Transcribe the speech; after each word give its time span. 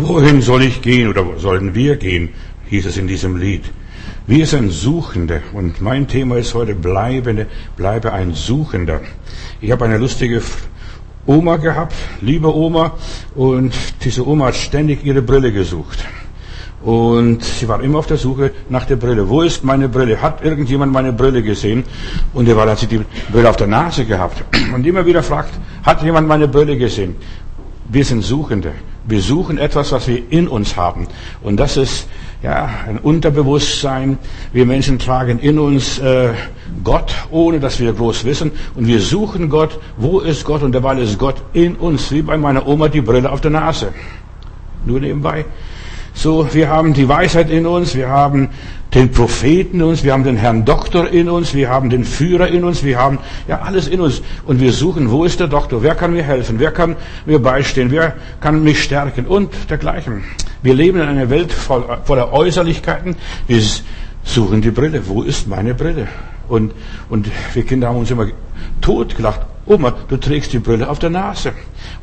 Wohin 0.00 0.42
soll 0.42 0.62
ich 0.62 0.80
gehen 0.80 1.08
oder 1.08 1.24
sollen 1.38 1.74
wir 1.74 1.96
gehen, 1.96 2.28
hieß 2.68 2.86
es 2.86 2.96
in 2.98 3.08
diesem 3.08 3.36
Lied. 3.36 3.64
Wir 4.28 4.46
sind 4.46 4.70
Suchende 4.70 5.42
und 5.52 5.80
mein 5.80 6.06
Thema 6.06 6.36
ist 6.36 6.54
heute 6.54 6.76
bleibende, 6.76 7.48
bleibe 7.76 8.12
ein 8.12 8.32
Suchender. 8.32 9.00
Ich 9.60 9.72
habe 9.72 9.86
eine 9.86 9.98
lustige 9.98 10.40
Oma 11.26 11.56
gehabt, 11.56 11.94
liebe 12.20 12.54
Oma, 12.54 12.92
und 13.34 13.74
diese 14.04 14.24
Oma 14.24 14.46
hat 14.46 14.54
ständig 14.54 15.04
ihre 15.04 15.20
Brille 15.20 15.50
gesucht. 15.50 15.98
Und 16.80 17.42
sie 17.42 17.66
war 17.66 17.82
immer 17.82 17.98
auf 17.98 18.06
der 18.06 18.18
Suche 18.18 18.52
nach 18.68 18.84
der 18.84 18.94
Brille. 18.94 19.28
Wo 19.28 19.42
ist 19.42 19.64
meine 19.64 19.88
Brille? 19.88 20.22
Hat 20.22 20.44
irgendjemand 20.44 20.92
meine 20.92 21.12
Brille 21.12 21.42
gesehen? 21.42 21.82
Und 22.32 22.48
er 22.48 22.56
war, 22.56 22.70
hat 22.70 22.78
sie 22.78 22.86
die 22.86 23.00
Brille 23.32 23.50
auf 23.50 23.56
der 23.56 23.66
Nase 23.66 24.04
gehabt. 24.04 24.44
Und 24.72 24.86
immer 24.86 25.04
wieder 25.04 25.24
fragt, 25.24 25.58
hat 25.82 26.04
jemand 26.04 26.28
meine 26.28 26.46
Brille 26.46 26.78
gesehen? 26.78 27.16
Wir 27.90 28.04
sind 28.04 28.22
Suchende. 28.22 28.72
Wir 29.04 29.22
suchen 29.22 29.56
etwas, 29.56 29.92
was 29.92 30.06
wir 30.06 30.30
in 30.30 30.46
uns 30.46 30.76
haben. 30.76 31.08
Und 31.42 31.56
das 31.56 31.78
ist 31.78 32.06
ja 32.42 32.68
ein 32.86 32.98
Unterbewusstsein. 32.98 34.18
Wir 34.52 34.66
Menschen 34.66 34.98
tragen 34.98 35.38
in 35.38 35.58
uns 35.58 35.98
äh, 35.98 36.34
Gott, 36.84 37.14
ohne 37.30 37.60
dass 37.60 37.80
wir 37.80 37.94
groß 37.94 38.26
wissen. 38.26 38.52
Und 38.74 38.86
wir 38.86 39.00
suchen 39.00 39.48
Gott. 39.48 39.80
Wo 39.96 40.20
ist 40.20 40.44
Gott? 40.44 40.62
Und 40.62 40.72
derweil 40.72 40.98
ist 40.98 41.18
Gott 41.18 41.36
in 41.54 41.76
uns, 41.76 42.12
wie 42.12 42.20
bei 42.20 42.36
meiner 42.36 42.66
Oma 42.66 42.88
die 42.88 43.00
Brille 43.00 43.32
auf 43.32 43.40
der 43.40 43.52
Nase. 43.52 43.94
Nur 44.84 45.00
nebenbei. 45.00 45.46
So, 46.18 46.52
wir 46.52 46.68
haben 46.68 46.94
die 46.94 47.08
Weisheit 47.08 47.48
in 47.48 47.64
uns, 47.64 47.94
wir 47.94 48.08
haben 48.08 48.48
den 48.92 49.12
Propheten 49.12 49.76
in 49.76 49.82
uns, 49.84 50.02
wir 50.02 50.12
haben 50.12 50.24
den 50.24 50.36
Herrn 50.36 50.64
Doktor 50.64 51.08
in 51.08 51.28
uns, 51.28 51.54
wir 51.54 51.68
haben 51.68 51.90
den 51.90 52.02
Führer 52.02 52.48
in 52.48 52.64
uns, 52.64 52.82
wir 52.82 52.98
haben 52.98 53.20
ja 53.46 53.60
alles 53.60 53.86
in 53.86 54.00
uns. 54.00 54.20
Und 54.44 54.58
wir 54.60 54.72
suchen, 54.72 55.12
wo 55.12 55.24
ist 55.24 55.38
der 55.38 55.46
Doktor? 55.46 55.84
Wer 55.84 55.94
kann 55.94 56.12
mir 56.12 56.24
helfen? 56.24 56.58
Wer 56.58 56.72
kann 56.72 56.96
mir 57.24 57.38
beistehen? 57.38 57.92
Wer 57.92 58.16
kann 58.40 58.64
mich 58.64 58.82
stärken? 58.82 59.26
Und 59.26 59.70
dergleichen. 59.70 60.24
Wir 60.60 60.74
leben 60.74 60.98
in 60.98 61.06
einer 61.06 61.30
Welt 61.30 61.52
voller 61.52 62.32
Äußerlichkeiten. 62.32 63.14
Wir 63.46 63.62
suchen 64.24 64.60
die 64.60 64.72
Brille. 64.72 65.06
Wo 65.06 65.22
ist 65.22 65.46
meine 65.46 65.72
Brille? 65.72 66.08
Und, 66.48 66.72
und 67.08 67.30
wir 67.54 67.62
Kinder 67.64 67.90
haben 67.90 67.98
uns 67.98 68.10
immer 68.10 68.26
totgelacht. 68.80 69.42
Oma, 69.66 69.94
du 70.08 70.16
trägst 70.16 70.52
die 70.52 70.58
Brille 70.58 70.88
auf 70.88 70.98
der 70.98 71.10
Nase. 71.10 71.52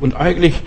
Und 0.00 0.16
eigentlich 0.16 0.62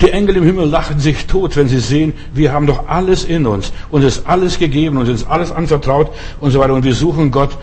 die 0.00 0.10
Engel 0.10 0.36
im 0.36 0.44
Himmel 0.44 0.68
lachen 0.68 0.98
sich 0.98 1.26
tot, 1.26 1.56
wenn 1.56 1.68
sie 1.68 1.78
sehen, 1.78 2.14
wir 2.32 2.52
haben 2.52 2.66
doch 2.66 2.88
alles 2.88 3.24
in 3.24 3.46
uns. 3.46 3.72
Uns 3.90 4.04
ist 4.04 4.26
alles 4.26 4.58
gegeben, 4.58 4.98
uns 4.98 5.08
ist 5.08 5.26
alles 5.28 5.52
anvertraut 5.52 6.10
und 6.40 6.50
so 6.50 6.58
weiter. 6.58 6.74
Und 6.74 6.84
wir 6.84 6.94
suchen 6.94 7.30
Gott 7.30 7.56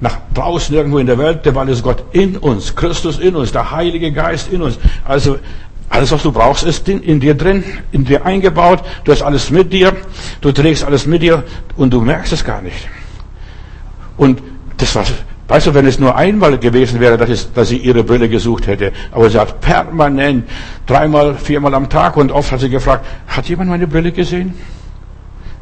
nach 0.00 0.18
draußen 0.34 0.74
irgendwo 0.74 0.98
in 0.98 1.06
der 1.06 1.18
Welt, 1.18 1.44
der 1.46 1.54
weil 1.54 1.68
ist 1.68 1.82
Gott 1.82 2.04
in 2.12 2.36
uns, 2.36 2.74
Christus 2.74 3.18
in 3.18 3.36
uns, 3.36 3.52
der 3.52 3.70
Heilige 3.70 4.12
Geist 4.12 4.52
in 4.52 4.62
uns. 4.62 4.78
Also 5.04 5.38
alles, 5.88 6.12
was 6.12 6.22
du 6.22 6.32
brauchst, 6.32 6.64
ist 6.64 6.88
in 6.88 7.20
dir 7.20 7.34
drin, 7.34 7.64
in 7.92 8.04
dir 8.04 8.26
eingebaut. 8.26 8.80
Du 9.04 9.12
hast 9.12 9.22
alles 9.22 9.50
mit 9.50 9.72
dir, 9.72 9.96
du 10.40 10.52
trägst 10.52 10.84
alles 10.84 11.06
mit 11.06 11.22
dir 11.22 11.44
und 11.76 11.92
du 11.92 12.00
merkst 12.00 12.32
es 12.32 12.44
gar 12.44 12.60
nicht. 12.60 12.88
Und 14.16 14.42
das 14.76 14.94
war 14.94 15.04
Weißt 15.48 15.66
du, 15.66 15.72
wenn 15.72 15.86
es 15.86 15.98
nur 15.98 16.14
einmal 16.14 16.58
gewesen 16.58 17.00
wäre, 17.00 17.16
dass, 17.16 17.30
es, 17.30 17.52
dass 17.54 17.68
sie 17.68 17.78
ihre 17.78 18.04
Brille 18.04 18.28
gesucht 18.28 18.66
hätte, 18.66 18.92
aber 19.12 19.30
sie 19.30 19.40
hat 19.40 19.62
permanent, 19.62 20.46
dreimal, 20.86 21.36
viermal 21.36 21.74
am 21.74 21.88
Tag 21.88 22.18
und 22.18 22.30
oft 22.30 22.52
hat 22.52 22.60
sie 22.60 22.68
gefragt, 22.68 23.06
hat 23.26 23.48
jemand 23.48 23.70
meine 23.70 23.86
Brille 23.86 24.12
gesehen? 24.12 24.52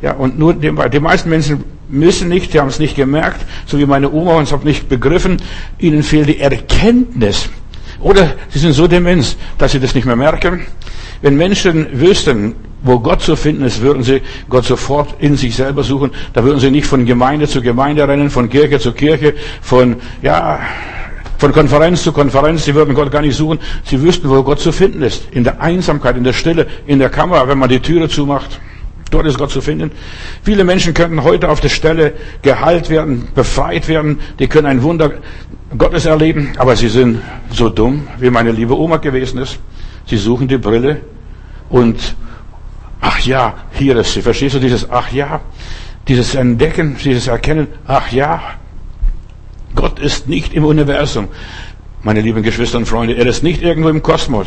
Ja, 0.03 0.13
und 0.15 0.39
nur 0.39 0.55
die, 0.55 0.73
die 0.93 1.01
meisten 1.01 1.31
Menschen 1.31 1.65
müssen 1.89 2.29
nicht, 2.29 2.53
die 2.53 2.59
haben 2.59 2.69
es 2.69 2.81
nicht 2.81 2.97
gemerkt, 2.97 3.47
so 3.65 3.79
wie 3.79 3.87
meine 3.87 4.11
Oma 4.11 4.35
und 4.35 4.43
es 4.43 4.53
hat 4.53 4.65
nicht 4.65 4.89
begriffen, 4.89 5.37
ihnen 5.79 6.03
fehlt 6.03 6.29
die 6.29 6.41
Erkenntnis. 6.41 7.49
Oder 8.01 8.35
sie 8.51 8.59
sind 8.59 8.73
so 8.73 8.89
dement, 8.89 9.37
dass 9.57 9.71
sie 9.71 9.81
das 9.81 9.95
nicht 9.95 10.05
mehr 10.05 10.17
merken. 10.17 10.67
Wenn 11.23 11.37
Menschen 11.37 11.87
wüssten, 11.99 12.57
wo 12.83 13.01
Gott 13.01 13.23
zu 13.23 13.37
finden 13.37 13.65
ist, 13.65 13.81
würden 13.81 14.03
sie 14.03 14.23
Gott 14.49 14.65
sofort 14.65 15.17
in 15.19 15.37
sich 15.37 15.57
selber 15.57 15.83
suchen. 15.83 16.11
Da 16.33 16.45
würden 16.45 16.61
sie 16.61 16.71
nicht 16.71 16.87
von 16.87 17.07
Gemeinde 17.07 17.49
zu 17.49 17.63
Gemeinde 17.63 18.07
rennen, 18.07 18.31
von 18.31 18.49
Kirche 18.49 18.79
zu 18.79 18.93
Kirche, 18.93 19.35
von, 19.61 19.97
ja, 20.23 20.61
von 21.39 21.53
Konferenz 21.53 22.03
zu 22.03 22.13
Konferenz. 22.13 22.65
Sie 22.65 22.75
würden 22.75 22.95
Gott 22.95 23.11
gar 23.11 23.23
nicht 23.23 23.37
suchen. 23.37 23.59
Sie 23.85 24.01
wüssten, 24.03 24.29
wo 24.29 24.43
Gott 24.43 24.61
zu 24.61 24.73
finden 24.73 25.03
ist. 25.03 25.29
In 25.33 25.45
der 25.45 25.61
Einsamkeit, 25.61 26.17
in 26.17 26.25
der 26.25 26.33
Stille, 26.33 26.67
in 26.87 26.99
der 26.99 27.09
Kammer, 27.09 27.49
wenn 27.49 27.59
man 27.59 27.69
die 27.69 27.81
Türe 27.81 28.09
zumacht. 28.09 28.61
Dort 29.11 29.27
ist 29.27 29.39
Gott 29.39 29.51
zu 29.51 29.61
finden. 29.61 29.93
Viele 30.43 30.65
Menschen 30.65 30.93
könnten 30.93 31.23
heute 31.23 31.49
auf 31.49 31.61
der 31.61 31.69
Stelle 31.69 32.15
geheilt 32.43 32.91
werden, 32.91 33.29
befreit 33.35 33.89
werden. 33.89 34.19
Die 34.39 34.49
können 34.49 34.67
ein 34.67 34.83
Wunder 34.83 35.13
Gottes 35.79 36.07
erleben. 36.07 36.53
Aber 36.59 36.75
sie 36.77 36.89
sind 36.89 37.21
so 37.51 37.69
dumm, 37.69 38.09
wie 38.19 38.31
meine 38.31 38.51
liebe 38.51 38.77
Oma 38.77 38.97
gewesen 38.97 39.39
ist. 39.39 39.59
Sie 40.07 40.17
suchen 40.17 40.49
die 40.49 40.59
Brille 40.59 41.01
und 41.69 42.17
Ach 43.01 43.21
ja, 43.21 43.55
hier 43.73 43.97
ist 43.97 44.13
sie. 44.13 44.23
Verstehst 44.23 44.55
du 44.55 44.59
dieses 44.59 44.91
Ach 44.91 45.13
ja? 45.13 45.41
Dieses 46.09 46.35
Entdecken, 46.35 46.97
dieses 47.03 47.27
Erkennen. 47.27 47.69
Ach 47.87 48.11
ja. 48.13 48.41
Gott 49.75 49.99
ist 49.99 50.29
nicht 50.29 50.55
im 50.55 50.65
Universum. 50.65 51.29
Meine 52.03 52.21
lieben 52.21 52.43
Geschwister 52.43 52.79
und 52.79 52.87
Freunde, 52.87 53.15
er 53.15 53.27
ist 53.27 53.43
nicht 53.43 53.63
irgendwo 53.63 53.89
im 53.89 54.03
Kosmos. 54.03 54.47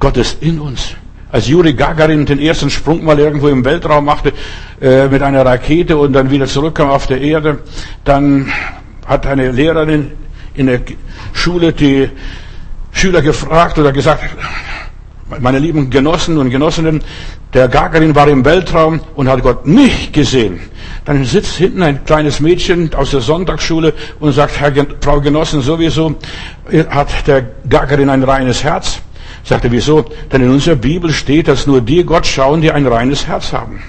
Gott 0.00 0.16
ist 0.16 0.42
in 0.42 0.58
uns. 0.58 0.94
Als 1.30 1.48
Juri 1.48 1.72
Gagarin 1.72 2.26
den 2.26 2.38
ersten 2.38 2.68
Sprung 2.68 3.04
mal 3.04 3.18
irgendwo 3.18 3.48
im 3.48 3.64
Weltraum 3.64 4.04
machte 4.04 4.32
äh, 4.80 5.06
mit 5.08 5.22
einer 5.22 5.46
Rakete 5.46 5.96
und 5.96 6.12
dann 6.12 6.30
wieder 6.30 6.46
zurückkam 6.46 6.90
auf 6.90 7.06
der 7.06 7.20
Erde, 7.20 7.60
dann 8.04 8.52
hat 9.06 9.26
eine 9.26 9.50
Lehrerin 9.50 10.12
in 10.54 10.66
der 10.66 10.80
Schule 11.32 11.72
die 11.72 12.10
Schüler 12.90 13.22
gefragt 13.22 13.78
oder 13.78 13.92
gesagt, 13.92 14.24
meine 15.40 15.58
lieben 15.58 15.90
Genossen 15.90 16.38
und 16.38 16.50
Genossinnen, 16.50 17.02
der 17.54 17.68
Gagarin 17.68 18.14
war 18.14 18.28
im 18.28 18.44
Weltraum 18.44 19.00
und 19.14 19.28
hat 19.28 19.42
Gott 19.42 19.66
nicht 19.66 20.12
gesehen. 20.12 20.60
Dann 21.04 21.24
sitzt 21.24 21.56
hinten 21.56 21.82
ein 21.82 22.04
kleines 22.04 22.40
Mädchen 22.40 22.94
aus 22.94 23.10
der 23.10 23.20
Sonntagsschule 23.20 23.92
und 24.20 24.32
sagt, 24.32 24.58
Herr, 24.60 24.72
Frau 25.00 25.20
Genossen, 25.20 25.60
sowieso 25.60 26.16
hat 26.88 27.26
der 27.26 27.42
Gagarin 27.68 28.08
ein 28.08 28.22
reines 28.22 28.64
Herz. 28.64 29.00
Sagt 29.44 29.64
er, 29.64 29.72
wieso? 29.72 30.04
Denn 30.30 30.42
in 30.42 30.50
unserer 30.50 30.76
Bibel 30.76 31.12
steht, 31.12 31.48
dass 31.48 31.66
nur 31.66 31.80
die 31.80 32.04
Gott 32.04 32.26
schauen, 32.26 32.60
die 32.60 32.70
ein 32.70 32.86
reines 32.86 33.26
Herz 33.26 33.52
haben. 33.52 33.82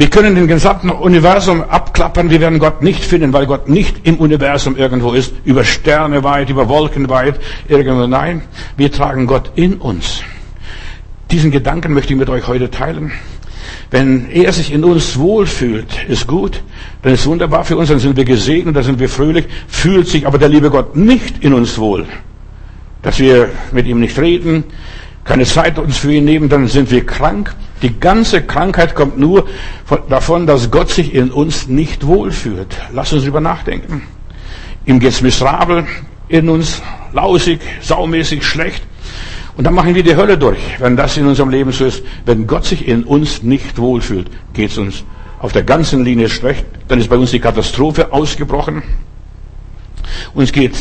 Wir 0.00 0.08
können 0.08 0.34
den 0.34 0.46
gesamten 0.46 0.88
Universum 0.88 1.62
abklappern, 1.62 2.30
wir 2.30 2.40
werden 2.40 2.58
Gott 2.58 2.80
nicht 2.80 3.04
finden, 3.04 3.34
weil 3.34 3.44
Gott 3.44 3.68
nicht 3.68 4.06
im 4.06 4.16
Universum 4.16 4.74
irgendwo 4.74 5.12
ist, 5.12 5.34
über 5.44 5.62
Sterne 5.62 6.24
weit, 6.24 6.48
über 6.48 6.70
Wolken 6.70 7.10
weit, 7.10 7.38
irgendwo. 7.68 8.06
Nein, 8.06 8.40
wir 8.78 8.90
tragen 8.90 9.26
Gott 9.26 9.52
in 9.56 9.74
uns. 9.74 10.22
Diesen 11.30 11.50
Gedanken 11.50 11.92
möchte 11.92 12.14
ich 12.14 12.18
mit 12.18 12.30
euch 12.30 12.48
heute 12.48 12.70
teilen. 12.70 13.12
Wenn 13.90 14.30
er 14.30 14.54
sich 14.54 14.72
in 14.72 14.84
uns 14.84 15.18
wohlfühlt, 15.18 16.06
ist 16.08 16.26
gut, 16.26 16.62
dann 17.02 17.12
ist 17.12 17.26
wunderbar 17.26 17.66
für 17.66 17.76
uns, 17.76 17.90
dann 17.90 17.98
sind 17.98 18.16
wir 18.16 18.24
gesegnet, 18.24 18.76
dann 18.76 18.84
sind 18.84 19.00
wir 19.00 19.10
fröhlich, 19.10 19.44
fühlt 19.68 20.08
sich 20.08 20.26
aber 20.26 20.38
der 20.38 20.48
liebe 20.48 20.70
Gott 20.70 20.96
nicht 20.96 21.44
in 21.44 21.52
uns 21.52 21.76
wohl, 21.76 22.06
dass 23.02 23.18
wir 23.18 23.50
mit 23.70 23.86
ihm 23.86 24.00
nicht 24.00 24.18
reden, 24.18 24.64
keine 25.24 25.44
Zeit 25.44 25.78
uns 25.78 25.98
für 25.98 26.10
ihn 26.10 26.24
nehmen, 26.24 26.48
dann 26.48 26.68
sind 26.68 26.90
wir 26.90 27.04
krank. 27.04 27.54
Die 27.82 27.98
ganze 27.98 28.42
Krankheit 28.42 28.94
kommt 28.94 29.18
nur 29.18 29.46
von, 29.84 30.00
davon, 30.08 30.46
dass 30.46 30.70
Gott 30.70 30.90
sich 30.90 31.14
in 31.14 31.30
uns 31.30 31.66
nicht 31.66 32.06
wohlfühlt. 32.06 32.76
Lass 32.92 33.12
uns 33.12 33.24
drüber 33.24 33.40
nachdenken. 33.40 34.02
Ihm 34.84 35.00
geht's 35.00 35.22
miserabel 35.22 35.86
in 36.28 36.48
uns, 36.48 36.82
lausig, 37.12 37.60
saumäßig, 37.80 38.44
schlecht. 38.44 38.82
Und 39.56 39.64
dann 39.64 39.74
machen 39.74 39.94
wir 39.94 40.02
die 40.02 40.16
Hölle 40.16 40.38
durch, 40.38 40.58
wenn 40.78 40.96
das 40.96 41.16
in 41.16 41.26
unserem 41.26 41.50
Leben 41.50 41.72
so 41.72 41.84
ist. 41.84 42.02
Wenn 42.24 42.46
Gott 42.46 42.64
sich 42.64 42.86
in 42.86 43.04
uns 43.04 43.42
nicht 43.42 43.78
wohlfühlt, 43.78 44.30
geht's 44.52 44.78
uns 44.78 45.04
auf 45.38 45.52
der 45.52 45.64
ganzen 45.64 46.04
Linie 46.04 46.28
schlecht. 46.28 46.64
Dann 46.88 47.00
ist 47.00 47.08
bei 47.08 47.16
uns 47.16 47.30
die 47.30 47.40
Katastrophe 47.40 48.12
ausgebrochen. 48.12 48.82
Uns 50.34 50.52
geht, 50.52 50.72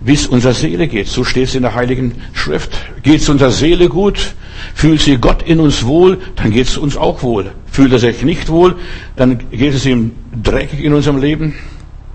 wie 0.00 0.14
es 0.14 0.26
unserer 0.26 0.54
Seele 0.54 0.86
geht. 0.86 1.08
So 1.08 1.24
steht 1.24 1.48
es 1.48 1.54
in 1.54 1.62
der 1.62 1.74
Heiligen 1.74 2.12
Schrift. 2.32 2.72
Geht 3.02 3.20
es 3.20 3.28
unserer 3.28 3.50
Seele 3.50 3.88
gut? 3.88 4.34
Fühlt 4.74 5.00
sie 5.00 5.16
Gott 5.16 5.42
in 5.42 5.60
uns 5.60 5.84
wohl? 5.84 6.18
Dann 6.36 6.50
geht 6.50 6.68
es 6.68 6.76
uns 6.76 6.96
auch 6.96 7.22
wohl. 7.22 7.52
Fühlt 7.70 7.92
er 7.92 7.98
sich 7.98 8.22
nicht 8.22 8.48
wohl? 8.48 8.76
Dann 9.16 9.38
geht 9.50 9.74
es 9.74 9.86
ihm 9.86 10.12
dreckig 10.42 10.82
in 10.84 10.92
unserem 10.92 11.18
Leben. 11.18 11.54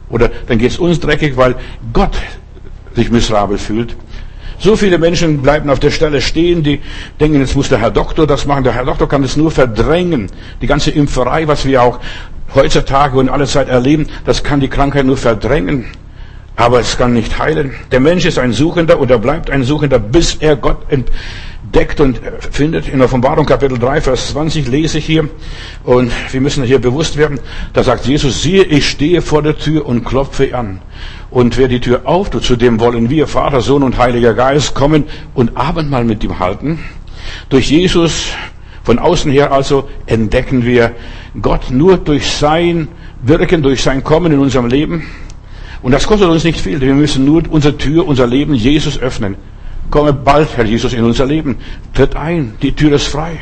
Oder 0.10 0.30
dann 0.48 0.58
geht 0.58 0.72
es 0.72 0.80
uns 0.80 1.00
dreckig, 1.00 1.36
weil 1.36 1.56
Gott 1.94 2.16
sich 2.96 3.12
miserabel 3.12 3.58
fühlt. 3.58 3.96
So 4.60 4.76
viele 4.76 4.98
Menschen 4.98 5.42
bleiben 5.42 5.70
auf 5.70 5.80
der 5.80 5.92
Stelle 5.92 6.22
stehen, 6.22 6.64
die 6.64 6.82
denken, 7.20 7.40
jetzt 7.40 7.56
muss 7.56 7.70
der 7.70 7.80
Herr 7.80 7.92
Doktor 7.92 8.28
das 8.28 8.46
machen. 8.46 8.66
Der 8.66 8.74
Herr 8.74 8.86
Doktor 8.86 9.08
kann 9.08 9.22
das 9.22 9.38
nur 9.38 9.52
verdrängen. 9.52 10.30
Die 10.62 10.68
ganze 10.68 10.92
Impferei, 10.92 11.48
was 11.48 11.66
wir 11.66 11.82
auch 11.82 12.00
heutzutage 12.54 13.18
und 13.18 13.30
alle 13.30 13.46
Zeit 13.46 13.70
erleben, 13.70 14.08
das 14.26 14.44
kann 14.44 14.60
die 14.60 14.68
Krankheit 14.68 15.06
nur 15.06 15.18
verdrängen 15.18 15.86
aber 16.60 16.82
es 16.82 16.98
kann 16.98 17.14
nicht 17.14 17.40
heilen. 17.40 17.74
Der 17.90 18.02
Mensch 18.02 18.26
ist 18.26 18.38
ein 18.38 18.52
Suchender 18.52 19.00
oder 19.00 19.18
bleibt 19.18 19.50
ein 19.50 19.64
Suchender, 19.64 19.98
bis 19.98 20.36
er 20.36 20.58
Gott 20.58 20.80
entdeckt 20.90 22.02
und 22.02 22.20
findet. 22.52 22.90
In 22.90 23.02
Offenbarung 23.02 23.46
Kapitel 23.46 23.80
3, 23.80 24.02
Vers 24.02 24.32
20 24.32 24.68
lese 24.68 24.98
ich 24.98 25.06
hier, 25.06 25.30
und 25.86 26.12
wir 26.32 26.42
müssen 26.42 26.66
hier 26.66 26.80
bewusst 26.80 27.16
werden, 27.16 27.40
da 27.72 27.82
sagt 27.82 28.06
Jesus, 28.06 28.44
siehe, 28.44 28.64
ich 28.64 28.90
stehe 28.90 29.22
vor 29.22 29.42
der 29.42 29.58
Tür 29.58 29.86
und 29.86 30.04
klopfe 30.04 30.54
an. 30.54 30.82
Und 31.30 31.58
wer 31.58 31.70
die 31.70 31.80
Tür 31.80 32.02
auftut, 32.04 32.44
zu 32.44 32.58
dem 32.58 32.82
wollen 32.82 33.10
wir, 33.10 33.28
Vater, 33.28 33.62
Sohn 33.62 33.82
und 33.82 33.98
Heiliger 33.98 34.34
Geist, 34.34 34.76
kommen 34.76 35.06
und 35.34 35.56
Abendmahl 35.56 36.04
mit 36.04 36.26
ihm 36.26 36.40
halten. 36.40 36.80
Durch 37.48 37.70
Jesus 37.72 38.28
Von 38.90 38.98
außen 38.98 39.32
her 39.32 39.52
also 39.52 39.88
entdecken 40.08 40.66
wir 40.66 40.96
Gott 41.40 41.70
nur 41.70 41.98
durch 41.98 42.26
sein 42.32 42.88
Wirken, 43.22 43.62
durch 43.62 43.84
sein 43.84 44.04
Kommen 44.04 44.32
in 44.32 44.40
unserem 44.40 44.66
Leben. 44.66 45.06
Und 45.82 45.92
das 45.92 46.06
kostet 46.06 46.30
uns 46.30 46.44
nicht 46.44 46.60
viel. 46.60 46.82
Wir 46.82 46.94
müssen 46.94 47.26
nur 47.26 47.44
unsere 47.50 47.78
Tür, 47.78 48.08
unser 48.08 48.28
Leben 48.28 48.54
Jesus 48.54 49.00
öffnen. 49.00 49.36
Komme 49.90 50.14
bald, 50.14 50.56
Herr 50.56 50.66
Jesus, 50.66 50.94
in 50.94 51.04
unser 51.04 51.26
Leben. 51.26 51.58
Tritt 51.94 52.16
ein. 52.16 52.54
Die 52.62 52.74
Tür 52.74 52.94
ist 52.94 53.08
frei. 53.08 53.40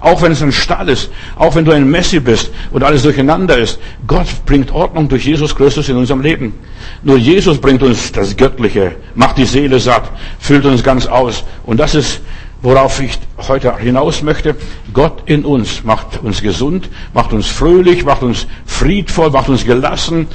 Auch 0.00 0.22
wenn 0.22 0.30
es 0.30 0.42
ein 0.42 0.52
Stall 0.52 0.88
ist, 0.88 1.10
auch 1.36 1.56
wenn 1.56 1.64
du 1.64 1.72
ein 1.72 1.90
Messi 1.90 2.20
bist 2.20 2.50
und 2.70 2.84
alles 2.84 3.02
durcheinander 3.02 3.58
ist, 3.58 3.80
Gott 4.06 4.26
bringt 4.46 4.70
Ordnung 4.70 5.08
durch 5.08 5.24
Jesus 5.26 5.56
Christus 5.56 5.88
in 5.88 5.96
unserem 5.96 6.20
Leben. 6.20 6.54
Nur 7.02 7.16
Jesus 7.16 7.58
bringt 7.58 7.82
uns 7.82 8.12
das 8.12 8.36
Göttliche, 8.36 8.94
macht 9.16 9.38
die 9.38 9.44
Seele 9.44 9.80
satt, 9.80 10.10
füllt 10.38 10.64
uns 10.66 10.84
ganz 10.84 11.06
aus. 11.06 11.42
Und 11.66 11.80
das 11.80 11.96
ist, 11.96 12.20
worauf 12.62 13.00
ich 13.00 13.18
heute 13.48 13.76
hinaus 13.78 14.22
möchte. 14.22 14.54
Gott 14.92 15.22
in 15.26 15.44
uns 15.44 15.82
macht 15.82 16.22
uns 16.22 16.42
gesund, 16.42 16.88
macht 17.12 17.32
uns 17.32 17.48
fröhlich, 17.48 18.04
macht 18.04 18.22
uns 18.22 18.46
friedvoll, 18.66 19.30
macht 19.30 19.48
uns 19.48 19.64
gelassen. 19.64 20.28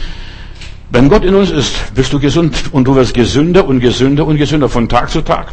Wenn 0.94 1.10
Gott 1.10 1.26
in 1.26 1.34
uns 1.34 1.50
ist, 1.50 1.96
bist 1.96 2.14
du 2.14 2.20
gesund 2.20 2.56
und 2.72 2.88
du 2.88 2.96
wirst 2.96 3.16
gesünder 3.16 3.68
und 3.68 3.80
gesünder 3.80 4.28
und 4.28 4.38
gesünder 4.38 4.70
von 4.70 4.88
Tag 4.88 5.10
zu 5.10 5.22
Tag. 5.22 5.52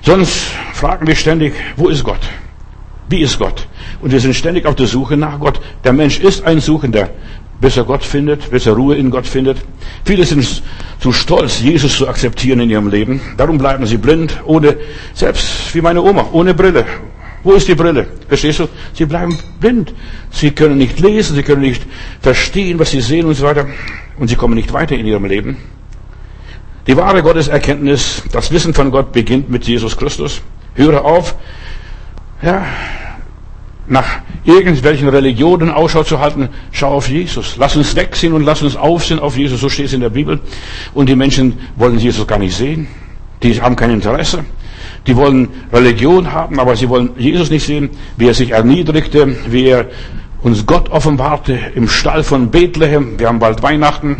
Sonst 0.00 0.32
fragen 0.72 1.06
wir 1.06 1.14
ständig, 1.14 1.52
wo 1.76 1.90
ist 1.90 2.02
Gott? 2.02 2.20
Wie 3.10 3.20
ist 3.20 3.38
Gott? 3.38 3.68
Und 4.00 4.12
wir 4.12 4.20
sind 4.20 4.34
ständig 4.34 4.64
auf 4.64 4.76
der 4.76 4.86
Suche 4.86 5.18
nach 5.18 5.38
Gott. 5.38 5.60
Der 5.84 5.92
Mensch 5.92 6.20
ist 6.20 6.42
ein 6.46 6.58
Suchender, 6.60 7.10
bis 7.60 7.76
er 7.76 7.84
Gott 7.84 8.02
findet, 8.02 8.50
bis 8.50 8.64
er 8.64 8.72
Ruhe 8.72 8.96
in 8.96 9.10
Gott 9.10 9.26
findet. 9.26 9.58
Viele 10.06 10.24
sind 10.24 10.62
zu 11.00 11.12
stolz, 11.12 11.60
Jesus 11.60 11.98
zu 11.98 12.08
akzeptieren 12.08 12.60
in 12.60 12.70
ihrem 12.70 12.88
Leben. 12.88 13.20
Darum 13.36 13.58
bleiben 13.58 13.84
sie 13.84 13.98
blind, 13.98 14.40
ohne, 14.46 14.78
selbst 15.12 15.74
wie 15.74 15.82
meine 15.82 16.00
Oma, 16.00 16.30
ohne 16.32 16.54
Brille. 16.54 16.86
Wo 17.42 17.52
ist 17.52 17.68
die 17.68 17.74
Brille? 17.74 18.06
Verstehst 18.26 18.60
du? 18.60 18.68
Sie 18.94 19.04
bleiben 19.04 19.38
blind. 19.60 19.92
Sie 20.30 20.50
können 20.50 20.78
nicht 20.78 20.98
lesen, 20.98 21.36
sie 21.36 21.42
können 21.42 21.62
nicht 21.62 21.82
verstehen, 22.22 22.78
was 22.78 22.90
sie 22.90 23.02
sehen 23.02 23.26
und 23.26 23.34
so 23.34 23.44
weiter. 23.44 23.66
Und 24.20 24.28
sie 24.28 24.36
kommen 24.36 24.54
nicht 24.54 24.74
weiter 24.74 24.96
in 24.96 25.06
ihrem 25.06 25.24
Leben. 25.24 25.56
Die 26.86 26.94
wahre 26.94 27.22
Gotteserkenntnis, 27.22 28.22
das 28.30 28.50
Wissen 28.50 28.74
von 28.74 28.90
Gott 28.90 29.12
beginnt 29.12 29.48
mit 29.48 29.64
Jesus 29.64 29.96
Christus. 29.96 30.42
Höre 30.74 31.02
auf, 31.06 31.34
ja, 32.42 32.66
nach 33.86 34.20
irgendwelchen 34.44 35.08
Religionen 35.08 35.70
Ausschau 35.70 36.02
zu 36.02 36.20
halten, 36.20 36.50
schau 36.70 36.92
auf 36.92 37.08
Jesus. 37.08 37.56
Lass 37.56 37.76
uns 37.76 37.96
wegsehen 37.96 38.34
und 38.34 38.44
lass 38.44 38.62
uns 38.62 38.76
aufsehen 38.76 39.20
auf 39.20 39.38
Jesus. 39.38 39.60
So 39.60 39.70
steht 39.70 39.86
es 39.86 39.94
in 39.94 40.00
der 40.00 40.10
Bibel. 40.10 40.38
Und 40.92 41.08
die 41.08 41.16
Menschen 41.16 41.58
wollen 41.76 41.98
Jesus 41.98 42.26
gar 42.26 42.38
nicht 42.38 42.54
sehen. 42.54 42.88
Die 43.42 43.60
haben 43.62 43.74
kein 43.74 43.90
Interesse. 43.90 44.44
Die 45.06 45.16
wollen 45.16 45.48
Religion 45.72 46.30
haben, 46.30 46.60
aber 46.60 46.76
sie 46.76 46.90
wollen 46.90 47.12
Jesus 47.16 47.48
nicht 47.48 47.64
sehen, 47.64 47.88
wie 48.18 48.28
er 48.28 48.34
sich 48.34 48.50
erniedrigte, 48.50 49.34
wie 49.50 49.64
er 49.64 49.86
uns 50.42 50.66
Gott 50.66 50.88
offenbarte 50.90 51.58
im 51.74 51.88
Stall 51.88 52.22
von 52.22 52.50
Bethlehem. 52.50 53.18
Wir 53.18 53.28
haben 53.28 53.38
bald 53.38 53.62
Weihnachten 53.62 54.16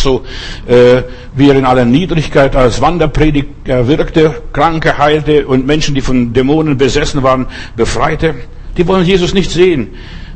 so 0.00 0.24
äh, 0.66 1.02
wie 1.34 1.50
er 1.50 1.56
in 1.56 1.64
aller 1.64 1.84
Niedrigkeit 1.84 2.56
als 2.56 2.80
Wanderprediger 2.80 3.86
wirkte, 3.86 4.42
Kranke 4.52 4.98
heilte 4.98 5.46
und 5.46 5.66
Menschen, 5.66 5.94
die 5.94 6.00
von 6.00 6.32
Dämonen 6.32 6.76
besessen 6.76 7.22
waren, 7.22 7.46
befreite. 7.76 8.34
Die 8.76 8.86
wollen 8.86 9.04
Jesus 9.04 9.34
nicht 9.34 9.50
sehen, 9.50 9.88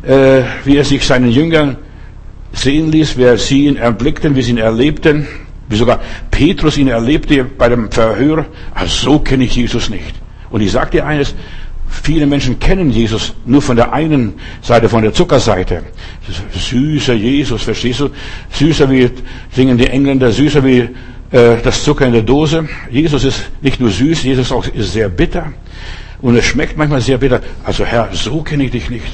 äh, 0.03 0.43
wie 0.65 0.77
er 0.77 0.85
sich 0.85 1.07
seinen 1.07 1.31
Jüngern 1.31 1.77
sehen 2.53 2.93
ließ, 2.93 3.17
wer 3.17 3.39
sie 3.39 3.67
ihn 3.67 3.77
erblickten, 3.77 4.37
wie 4.37 4.43
sie 4.43 4.53
ihn 4.53 4.59
erlebten, 4.59 5.27
wie 5.69 5.77
sogar 5.77 6.01
Petrus 6.31 6.77
ihn 6.77 6.89
erlebte 6.89 7.45
bei 7.45 7.69
dem 7.69 7.91
Verhör. 7.91 8.47
Also 8.75 9.11
so 9.11 9.19
kenne 9.19 9.45
ich 9.45 9.57
Jesus 9.57 9.89
nicht. 9.89 10.15
Und 10.51 10.61
ich 10.61 10.71
sage 10.71 10.93
dir 10.93 11.07
eines, 11.07 11.35
Viele 12.03 12.27
Menschen 12.27 12.59
kennen 12.59 12.91
Jesus 12.91 13.35
nur 13.47 13.63
von 13.63 13.77
der 13.77 13.93
einen 13.93 14.35
Seite, 14.61 14.89
von 14.89 15.03
der 15.03 15.13
Zuckerseite. 15.13 15.83
Süßer 16.53 17.15
Jesus, 17.15 17.63
verstehst 17.63 18.01
du? 18.01 18.11
Süßer 18.51 18.91
wie 18.91 19.11
singen 19.53 19.79
die 19.79 19.87
Engländer, 19.87 20.31
süßer 20.31 20.65
wie 20.65 20.89
äh, 21.31 21.57
das 21.63 21.83
Zucker 21.85 22.07
in 22.07 22.13
der 22.13 22.23
Dose. 22.23 22.69
Jesus 22.91 23.25
ist 23.25 23.45
nicht 23.63 23.81
nur 23.81 23.91
süß, 23.91 24.23
Jesus 24.25 24.53
auch 24.53 24.67
ist 24.67 24.93
sehr 24.93 25.09
bitter. 25.09 25.53
Und 26.21 26.37
es 26.37 26.45
schmeckt 26.45 26.77
manchmal 26.77 27.01
sehr 27.01 27.19
bitter. 27.19 27.41
Also 27.65 27.85
Herr, 27.85 28.11
so 28.13 28.43
kenne 28.43 28.65
ich 28.65 28.71
dich 28.73 28.91
nicht. 28.91 29.05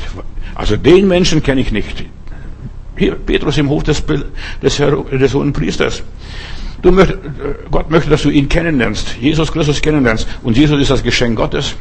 Also 0.54 0.76
den 0.76 1.06
Menschen 1.06 1.42
kenne 1.42 1.60
ich 1.60 1.70
nicht. 1.70 2.04
Hier, 2.96 3.14
Petrus 3.14 3.56
im 3.58 3.68
Hof 3.68 3.82
des, 3.84 4.02
des, 4.62 4.76
des 5.12 5.34
hohen 5.34 5.52
Priesters. 5.52 6.02
Du 6.82 6.90
möcht, 6.90 7.16
Gott 7.70 7.90
möchte, 7.90 8.10
dass 8.10 8.22
du 8.22 8.30
ihn 8.30 8.48
kennenlernst, 8.48 9.16
Jesus 9.20 9.52
Christus 9.52 9.80
kennenlernst. 9.80 10.26
Und 10.42 10.56
Jesus 10.56 10.80
ist 10.80 10.90
das 10.90 11.02
Geschenk 11.02 11.36
Gottes. 11.36 11.74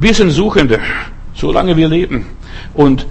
Wir 0.00 0.14
sind 0.14 0.30
Suchende, 0.30 0.80
solange 1.34 1.76
wir 1.76 1.88
leben. 1.88 2.26
Und 2.74 3.06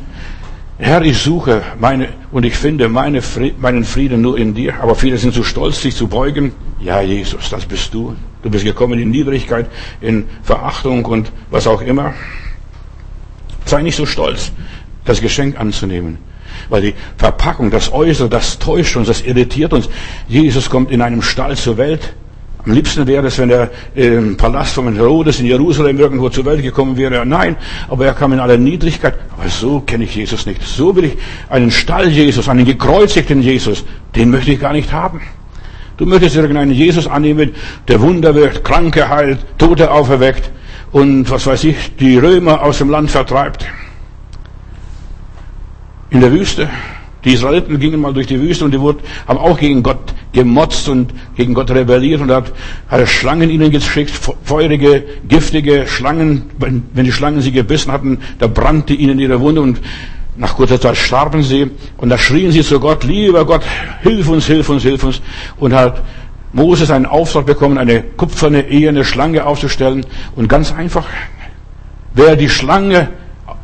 Herr, 0.78 1.04
ich 1.04 1.20
suche 1.20 1.62
meine, 1.80 2.10
und 2.32 2.44
ich 2.44 2.56
finde 2.56 2.90
meine, 2.90 3.22
meinen 3.60 3.84
Frieden 3.84 4.22
nur 4.22 4.38
in 4.38 4.56
dir. 4.56 4.82
Aber 4.82 4.96
viele 4.96 5.18
sind 5.20 5.34
zu 5.34 5.44
stolz, 5.44 5.80
sich 5.80 5.96
zu 5.96 6.08
beugen. 6.08 6.54
Ja, 6.80 7.02
Jesus, 7.02 7.52
das 7.52 7.68
bist 7.68 7.94
du. 7.94 8.16
Du 8.42 8.50
bist 8.50 8.66
gekommen 8.66 8.98
in 8.98 9.12
Niedrigkeit, 9.12 9.68
in 10.02 10.26
Verachtung 10.42 11.06
und 11.06 11.32
was 11.52 11.68
auch 11.68 11.82
immer. 11.82 12.16
Sei 13.66 13.84
nicht 13.84 13.96
so 13.96 14.08
stolz, 14.08 14.52
das 15.06 15.22
Geschenk 15.22 15.60
anzunehmen. 15.60 16.18
Weil 16.70 16.82
die 16.82 16.94
Verpackung, 17.16 17.70
das 17.70 17.94
Äußere, 17.94 18.28
das 18.28 18.58
täuscht 18.58 18.96
uns, 18.96 19.08
das 19.08 19.22
irritiert 19.22 19.74
uns. 19.74 19.88
Jesus 20.28 20.70
kommt 20.70 20.90
in 20.90 21.04
einem 21.04 21.22
Stall 21.22 21.56
zur 21.58 21.78
Welt. 21.78 22.14
Am 22.64 22.74
liebsten 22.74 23.08
wäre 23.08 23.28
es, 23.28 23.40
wenn 23.40 23.50
er 23.50 23.72
im 23.96 24.38
Palast 24.38 24.74
von 24.74 24.94
Herodes 24.94 25.40
in 25.40 25.48
Jerusalem 25.48 25.98
irgendwo 25.98 26.30
zur 26.30 26.46
Welt 26.46 26.62
gekommen 26.62 26.96
wäre. 26.96 27.26
Nein, 27.26 27.56
aber 27.90 28.06
er 28.06 28.14
kam 28.14 28.34
in 28.34 28.40
aller 28.40 28.58
Niedrigkeit. 28.58 29.16
Aber 29.36 29.50
so 29.50 29.80
kenne 29.80 30.04
ich 30.04 30.16
Jesus 30.16 30.46
nicht. 30.46 30.62
So 30.62 30.96
will 30.96 31.06
ich 31.06 31.18
einen 31.50 31.72
Stall 31.72 32.10
Jesus, 32.10 32.48
einen 32.48 32.66
gekreuzigten 32.66 33.42
Jesus, 33.42 33.84
den 34.16 34.30
möchte 34.30 34.52
ich 34.52 34.60
gar 34.60 34.74
nicht 34.74 34.92
haben. 34.94 35.22
Du 35.98 36.06
möchtest 36.06 36.36
irgendeinen 36.36 36.72
Jesus 36.72 37.08
annehmen, 37.08 37.52
der 37.88 38.02
Wunder 38.02 38.36
wirkt, 38.36 38.64
Kranke 38.64 39.10
heilt, 39.10 39.40
Tote 39.58 39.92
auferweckt 39.92 40.52
und 40.92 41.30
was 41.30 41.46
weiß 41.46 41.64
ich, 41.64 41.96
die 41.96 42.18
Römer 42.18 42.62
aus 42.62 42.80
dem 42.80 42.90
Land 42.90 43.12
vertreibt. 43.12 43.66
In 46.10 46.22
der 46.22 46.32
Wüste 46.32 46.70
die 47.24 47.34
Israeliten 47.34 47.80
gingen 47.80 48.02
mal 48.02 48.14
durch 48.14 48.28
die 48.28 48.40
Wüste 48.40 48.66
und 48.66 48.72
die 48.72 48.80
wurden, 48.80 49.00
haben 49.28 49.38
auch 49.38 49.60
gegen 49.60 49.84
Gott 49.84 50.14
gemotzt 50.32 50.90
und 50.90 51.14
gegen 51.36 51.54
Gott 51.54 51.70
rebelliert 51.70 52.22
und 52.22 52.32
hat, 52.32 52.52
hat 52.90 53.08
Schlangen 53.08 53.50
ihnen 53.50 53.70
geschickt, 53.70 54.12
feurige, 54.44 55.04
giftige 55.28 55.86
Schlangen. 55.88 56.50
Wenn, 56.58 56.84
wenn 56.94 57.06
die 57.06 57.12
Schlangen 57.12 57.42
sie 57.42 57.52
gebissen 57.52 57.92
hatten, 57.92 58.20
da 58.40 58.48
brannte 58.48 58.94
ihnen 58.94 59.20
ihre 59.20 59.40
Wunde 59.40 59.62
und 59.62 59.82
nach 60.36 60.56
kurzer 60.56 60.80
Zeit 60.80 60.98
starben 60.98 61.44
sie 61.44 61.70
und 61.98 62.10
da 62.10 62.18
schrien 62.18 62.52
sie 62.52 62.64
zu 62.64 62.80
Gott, 62.80 63.04
lieber 63.04 63.46
Gott, 63.46 63.64
hilf 64.02 64.28
uns, 64.30 64.48
hilf 64.48 64.70
uns, 64.70 64.84
hilf 64.84 65.04
uns. 65.04 65.22
Und 65.58 65.74
hat 65.74 66.02
Moses 66.54 66.90
einen 66.90 67.06
Auftrag 67.06 67.46
bekommen, 67.46 67.78
eine 67.78 68.02
kupferne, 68.02 68.68
eherne 68.68 69.06
Schlange 69.06 69.46
aufzustellen. 69.46 70.06
Und 70.36 70.48
ganz 70.48 70.74
einfach, 70.74 71.06
wer 72.14 72.36
die 72.36 72.50
Schlange 72.50 73.10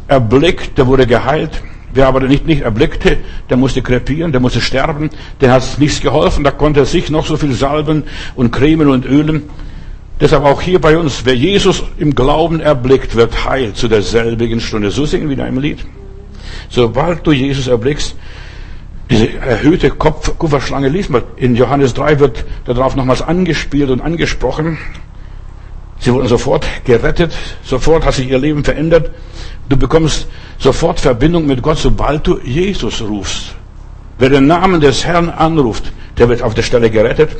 erblickt, 0.07 0.77
der 0.77 0.87
wurde 0.87 1.07
geheilt. 1.07 1.63
Wer 1.97 2.05
aber 2.05 2.19
nicht, 2.19 2.45
nicht 2.45 2.61
erblickte, 2.61 3.17
der 3.49 3.57
musste 3.57 3.81
krepieren, 3.81 4.31
der 4.31 4.39
musste 4.39 4.61
sterben, 4.61 5.09
der 5.41 5.51
hat 5.51 5.79
nichts 5.79 5.99
geholfen, 5.99 6.43
da 6.43 6.51
konnte 6.51 6.81
er 6.81 6.85
sich 6.85 7.09
noch 7.09 7.25
so 7.25 7.37
viel 7.37 7.53
salben 7.53 8.03
und 8.35 8.51
cremen 8.51 8.87
und 8.87 9.03
ölen. 9.03 9.49
Deshalb 10.21 10.43
auch 10.43 10.61
hier 10.61 10.79
bei 10.79 10.95
uns, 10.95 11.25
wer 11.25 11.35
Jesus 11.35 11.81
im 11.97 12.13
Glauben 12.13 12.59
erblickt, 12.59 13.15
wird 13.15 13.49
heil 13.49 13.73
zu 13.73 13.87
derselbigen 13.87 14.59
Stunde. 14.59 14.91
So 14.91 15.07
singen 15.07 15.27
wir 15.27 15.37
in 15.37 15.41
einem 15.41 15.57
Lied. 15.57 15.79
Sobald 16.69 17.25
du 17.25 17.31
Jesus 17.31 17.65
erblickst, 17.65 18.15
diese 19.09 19.33
erhöhte 19.33 19.89
Kupferschlange 19.89 20.89
liest 20.89 21.09
man. 21.09 21.23
In 21.35 21.55
Johannes 21.55 21.95
3 21.95 22.19
wird 22.19 22.45
darauf 22.65 22.95
nochmals 22.95 23.23
angespielt 23.23 23.89
und 23.89 24.01
angesprochen. 24.01 24.77
Sie 25.99 26.13
wurden 26.13 26.27
sofort 26.27 26.63
gerettet, 26.85 27.35
sofort 27.63 28.05
hat 28.05 28.13
sich 28.13 28.29
ihr 28.29 28.37
Leben 28.37 28.63
verändert. 28.63 29.09
Du 29.69 29.75
bekommst 29.75 30.27
sofort 30.57 30.99
Verbindung 30.99 31.45
mit 31.45 31.61
Gott, 31.61 31.77
sobald 31.77 32.25
du 32.25 32.39
Jesus 32.39 33.01
rufst. 33.01 33.55
Wer 34.17 34.29
den 34.29 34.47
Namen 34.47 34.81
des 34.81 35.05
Herrn 35.05 35.29
anruft, 35.29 35.91
der 36.17 36.29
wird 36.29 36.41
auf 36.41 36.53
der 36.53 36.63
Stelle 36.63 36.89
gerettet. 36.89 37.35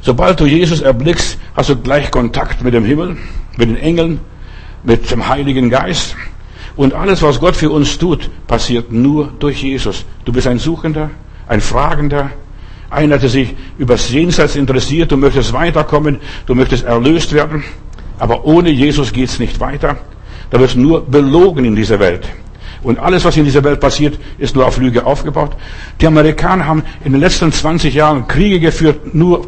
Sobald 0.00 0.40
du 0.40 0.46
Jesus 0.46 0.80
erblickst, 0.80 1.38
hast 1.54 1.70
du 1.70 1.76
gleich 1.76 2.10
Kontakt 2.10 2.62
mit 2.62 2.74
dem 2.74 2.84
Himmel, 2.84 3.16
mit 3.56 3.68
den 3.68 3.76
Engeln, 3.76 4.20
mit 4.82 5.10
dem 5.10 5.28
Heiligen 5.28 5.70
Geist. 5.70 6.16
Und 6.74 6.94
alles, 6.94 7.22
was 7.22 7.38
Gott 7.38 7.54
für 7.54 7.70
uns 7.70 7.96
tut, 7.98 8.28
passiert 8.46 8.90
nur 8.90 9.32
durch 9.38 9.62
Jesus. 9.62 10.04
Du 10.24 10.32
bist 10.32 10.46
ein 10.46 10.58
Suchender, 10.58 11.10
ein 11.46 11.60
Fragender, 11.60 12.30
einer, 12.90 13.18
der 13.18 13.28
sich 13.28 13.54
übers 13.78 14.10
Jenseits 14.10 14.56
interessiert, 14.56 15.12
du 15.12 15.16
möchtest 15.16 15.52
weiterkommen, 15.52 16.20
du 16.46 16.54
möchtest 16.54 16.84
erlöst 16.84 17.32
werden. 17.32 17.64
Aber 18.18 18.44
ohne 18.44 18.70
Jesus 18.70 19.12
geht's 19.12 19.38
nicht 19.38 19.60
weiter. 19.60 19.96
Da 20.50 20.60
wird 20.60 20.76
nur 20.76 21.04
belogen 21.04 21.64
in 21.64 21.76
dieser 21.76 21.98
Welt. 21.98 22.28
Und 22.82 22.98
alles, 22.98 23.24
was 23.24 23.36
in 23.36 23.44
dieser 23.44 23.62
Welt 23.62 23.80
passiert, 23.80 24.18
ist 24.38 24.56
nur 24.56 24.66
auf 24.66 24.78
Lüge 24.78 25.06
aufgebaut. 25.06 25.52
Die 26.00 26.06
Amerikaner 26.06 26.66
haben 26.66 26.82
in 27.04 27.12
den 27.12 27.20
letzten 27.20 27.52
20 27.52 27.94
Jahren 27.94 28.26
Kriege 28.26 28.58
geführt, 28.58 29.14
nur 29.14 29.46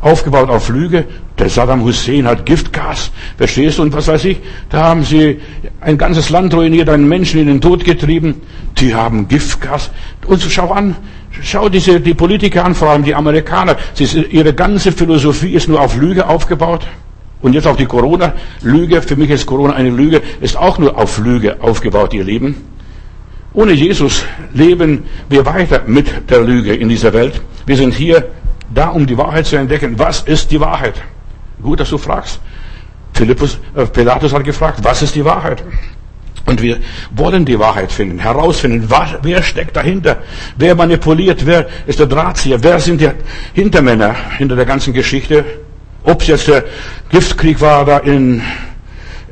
aufgebaut 0.00 0.48
auf 0.48 0.68
Lüge. 0.70 1.04
Der 1.38 1.48
Saddam 1.48 1.84
Hussein 1.84 2.26
hat 2.26 2.44
Giftgas, 2.46 3.10
verstehst 3.36 3.78
du? 3.78 3.82
Und 3.82 3.92
was 3.92 4.08
weiß 4.08 4.24
ich, 4.26 4.38
da 4.68 4.82
haben 4.82 5.04
sie 5.04 5.40
ein 5.80 5.98
ganzes 5.98 6.30
Land 6.30 6.54
ruiniert, 6.54 6.88
einen 6.88 7.08
Menschen 7.08 7.40
in 7.40 7.46
den 7.46 7.60
Tod 7.60 7.84
getrieben. 7.84 8.42
Die 8.78 8.94
haben 8.94 9.28
Giftgas. 9.28 9.90
Und 10.26 10.42
schau 10.42 10.70
an, 10.70 10.96
schau 11.42 11.68
diese, 11.68 12.00
die 12.00 12.14
Politiker 12.14 12.64
an, 12.64 12.74
vor 12.74 12.90
allem 12.90 13.04
die 13.04 13.14
Amerikaner. 13.14 13.76
Sie, 13.94 14.04
ihre 14.30 14.54
ganze 14.54 14.92
Philosophie 14.92 15.52
ist 15.52 15.68
nur 15.68 15.80
auf 15.80 15.96
Lüge 15.96 16.26
aufgebaut. 16.26 16.86
Und 17.42 17.54
jetzt 17.54 17.66
auf 17.66 17.76
die 17.76 17.86
Corona-Lüge. 17.86 19.02
Für 19.02 19.16
mich 19.16 19.30
ist 19.30 19.46
Corona 19.46 19.74
eine 19.74 19.90
Lüge, 19.90 20.20
ist 20.40 20.56
auch 20.56 20.78
nur 20.78 20.96
auf 20.96 21.18
Lüge 21.18 21.56
aufgebaut, 21.60 22.12
ihr 22.12 22.24
Lieben. 22.24 22.54
Ohne 23.52 23.72
Jesus 23.72 24.24
leben 24.52 25.04
wir 25.28 25.44
weiter 25.44 25.82
mit 25.86 26.30
der 26.30 26.42
Lüge 26.42 26.74
in 26.74 26.88
dieser 26.88 27.12
Welt. 27.12 27.40
Wir 27.66 27.76
sind 27.76 27.94
hier 27.94 28.28
da, 28.72 28.88
um 28.88 29.06
die 29.06 29.16
Wahrheit 29.16 29.46
zu 29.46 29.56
entdecken. 29.56 29.98
Was 29.98 30.22
ist 30.22 30.50
die 30.50 30.60
Wahrheit? 30.60 30.94
Gut, 31.60 31.80
dass 31.80 31.90
du 31.90 31.98
fragst. 31.98 32.40
Philippus, 33.12 33.58
äh, 33.74 33.86
Pilatus 33.86 34.32
hat 34.32 34.44
gefragt, 34.44 34.80
was 34.82 35.02
ist 35.02 35.14
die 35.14 35.24
Wahrheit? 35.24 35.64
Und 36.46 36.62
wir 36.62 36.78
wollen 37.10 37.44
die 37.44 37.58
Wahrheit 37.58 37.92
finden, 37.92 38.18
herausfinden, 38.18 38.86
was, 38.88 39.10
wer 39.22 39.42
steckt 39.42 39.76
dahinter, 39.76 40.18
wer 40.56 40.74
manipuliert, 40.74 41.44
wer 41.44 41.68
ist 41.86 41.98
der 41.98 42.06
Drahtzieher, 42.06 42.62
wer 42.62 42.80
sind 42.80 43.00
die 43.00 43.10
Hintermänner 43.52 44.14
hinter 44.38 44.56
der 44.56 44.64
ganzen 44.64 44.92
Geschichte. 44.92 45.44
Ob 46.04 46.22
es 46.22 46.28
jetzt 46.28 46.48
der 46.48 46.64
Giftkrieg 47.10 47.60
war 47.60 47.84
da 47.84 47.98
in 47.98 48.42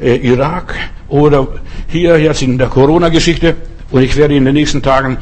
äh, 0.01 0.17
Irak 0.17 0.75
oder 1.09 1.49
hier 1.89 2.19
jetzt 2.19 2.43
in 2.43 2.59
der 2.59 2.69
Corona-Geschichte. 2.69 3.57
Und 3.91 4.03
ich 4.03 4.17
werde 4.17 4.37
in 4.37 4.45
den 4.45 4.55
nächsten 4.55 4.83
Tagen 4.83 5.19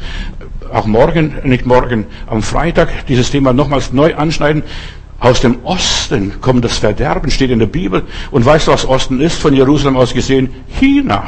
auch 0.71 0.85
morgen, 0.85 1.35
nicht 1.43 1.65
morgen, 1.65 2.05
am 2.27 2.41
Freitag 2.41 2.89
dieses 3.07 3.31
Thema 3.31 3.53
nochmals 3.53 3.93
neu 3.93 4.15
anschneiden. 4.15 4.63
Aus 5.19 5.41
dem 5.41 5.63
Osten 5.63 6.41
kommt 6.41 6.63
das 6.63 6.77
Verderben, 6.77 7.31
steht 7.31 7.49
in 7.49 7.59
der 7.59 7.65
Bibel. 7.65 8.03
Und 8.29 8.45
weißt 8.45 8.67
du, 8.67 8.71
was 8.71 8.85
Osten 8.85 9.19
ist, 9.19 9.39
von 9.39 9.53
Jerusalem 9.53 9.97
aus 9.97 10.13
gesehen? 10.13 10.49
China. 10.79 11.23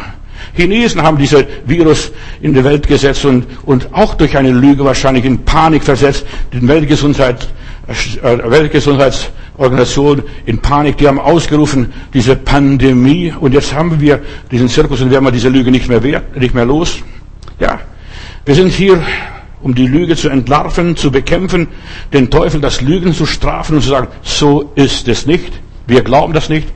Chinesen 0.56 1.02
haben 1.02 1.18
diese 1.18 1.48
Virus 1.66 2.12
in 2.42 2.54
die 2.54 2.64
Welt 2.64 2.88
gesetzt 2.88 3.26
und, 3.26 3.46
und 3.66 3.94
auch 3.94 4.16
durch 4.16 4.38
eine 4.38 4.52
Lüge 4.52 4.84
wahrscheinlich 4.84 5.26
in 5.26 5.44
Panik 5.46 5.84
versetzt, 5.84 6.26
den 6.54 6.68
Weltgesundheit, 6.68 7.48
äh, 8.24 8.38
Weltgesundheitsorganisation 8.50 10.24
in 10.46 10.60
Panik. 10.60 10.98
Die 10.98 11.08
haben 11.08 11.20
ausgerufen, 11.20 11.94
diese 12.14 12.36
Pandemie. 12.36 13.34
Und 13.40 13.54
jetzt 13.54 13.74
haben 13.74 14.00
wir 14.00 14.22
diesen 14.52 14.70
Zirkus 14.70 15.02
und 15.02 15.12
werden 15.12 15.26
wir 15.26 15.32
diese 15.32 15.50
Lüge 15.50 15.72
nicht 15.72 15.90
mehr, 15.90 16.04
wert, 16.04 16.36
nicht 16.38 16.54
mehr 16.54 16.66
los. 16.66 17.00
Ja, 17.60 17.80
wir 18.46 18.56
sind 18.56 18.72
hier, 18.72 19.04
um 19.62 19.76
die 19.76 19.88
Lüge 19.88 20.16
zu 20.16 20.30
entlarven, 20.30 20.96
zu 20.96 21.12
bekämpfen, 21.12 21.68
den 22.14 22.30
Teufel 22.30 22.62
das 22.62 22.82
Lügen 22.82 23.14
zu 23.14 23.26
strafen 23.26 23.76
und 23.76 23.82
zu 23.82 23.90
sagen, 23.90 24.08
so 24.24 24.72
ist 24.76 25.08
es 25.08 25.26
nicht. 25.26 25.60
Wir 25.88 26.02
glauben 26.04 26.34
das 26.34 26.50
nicht. 26.50 26.70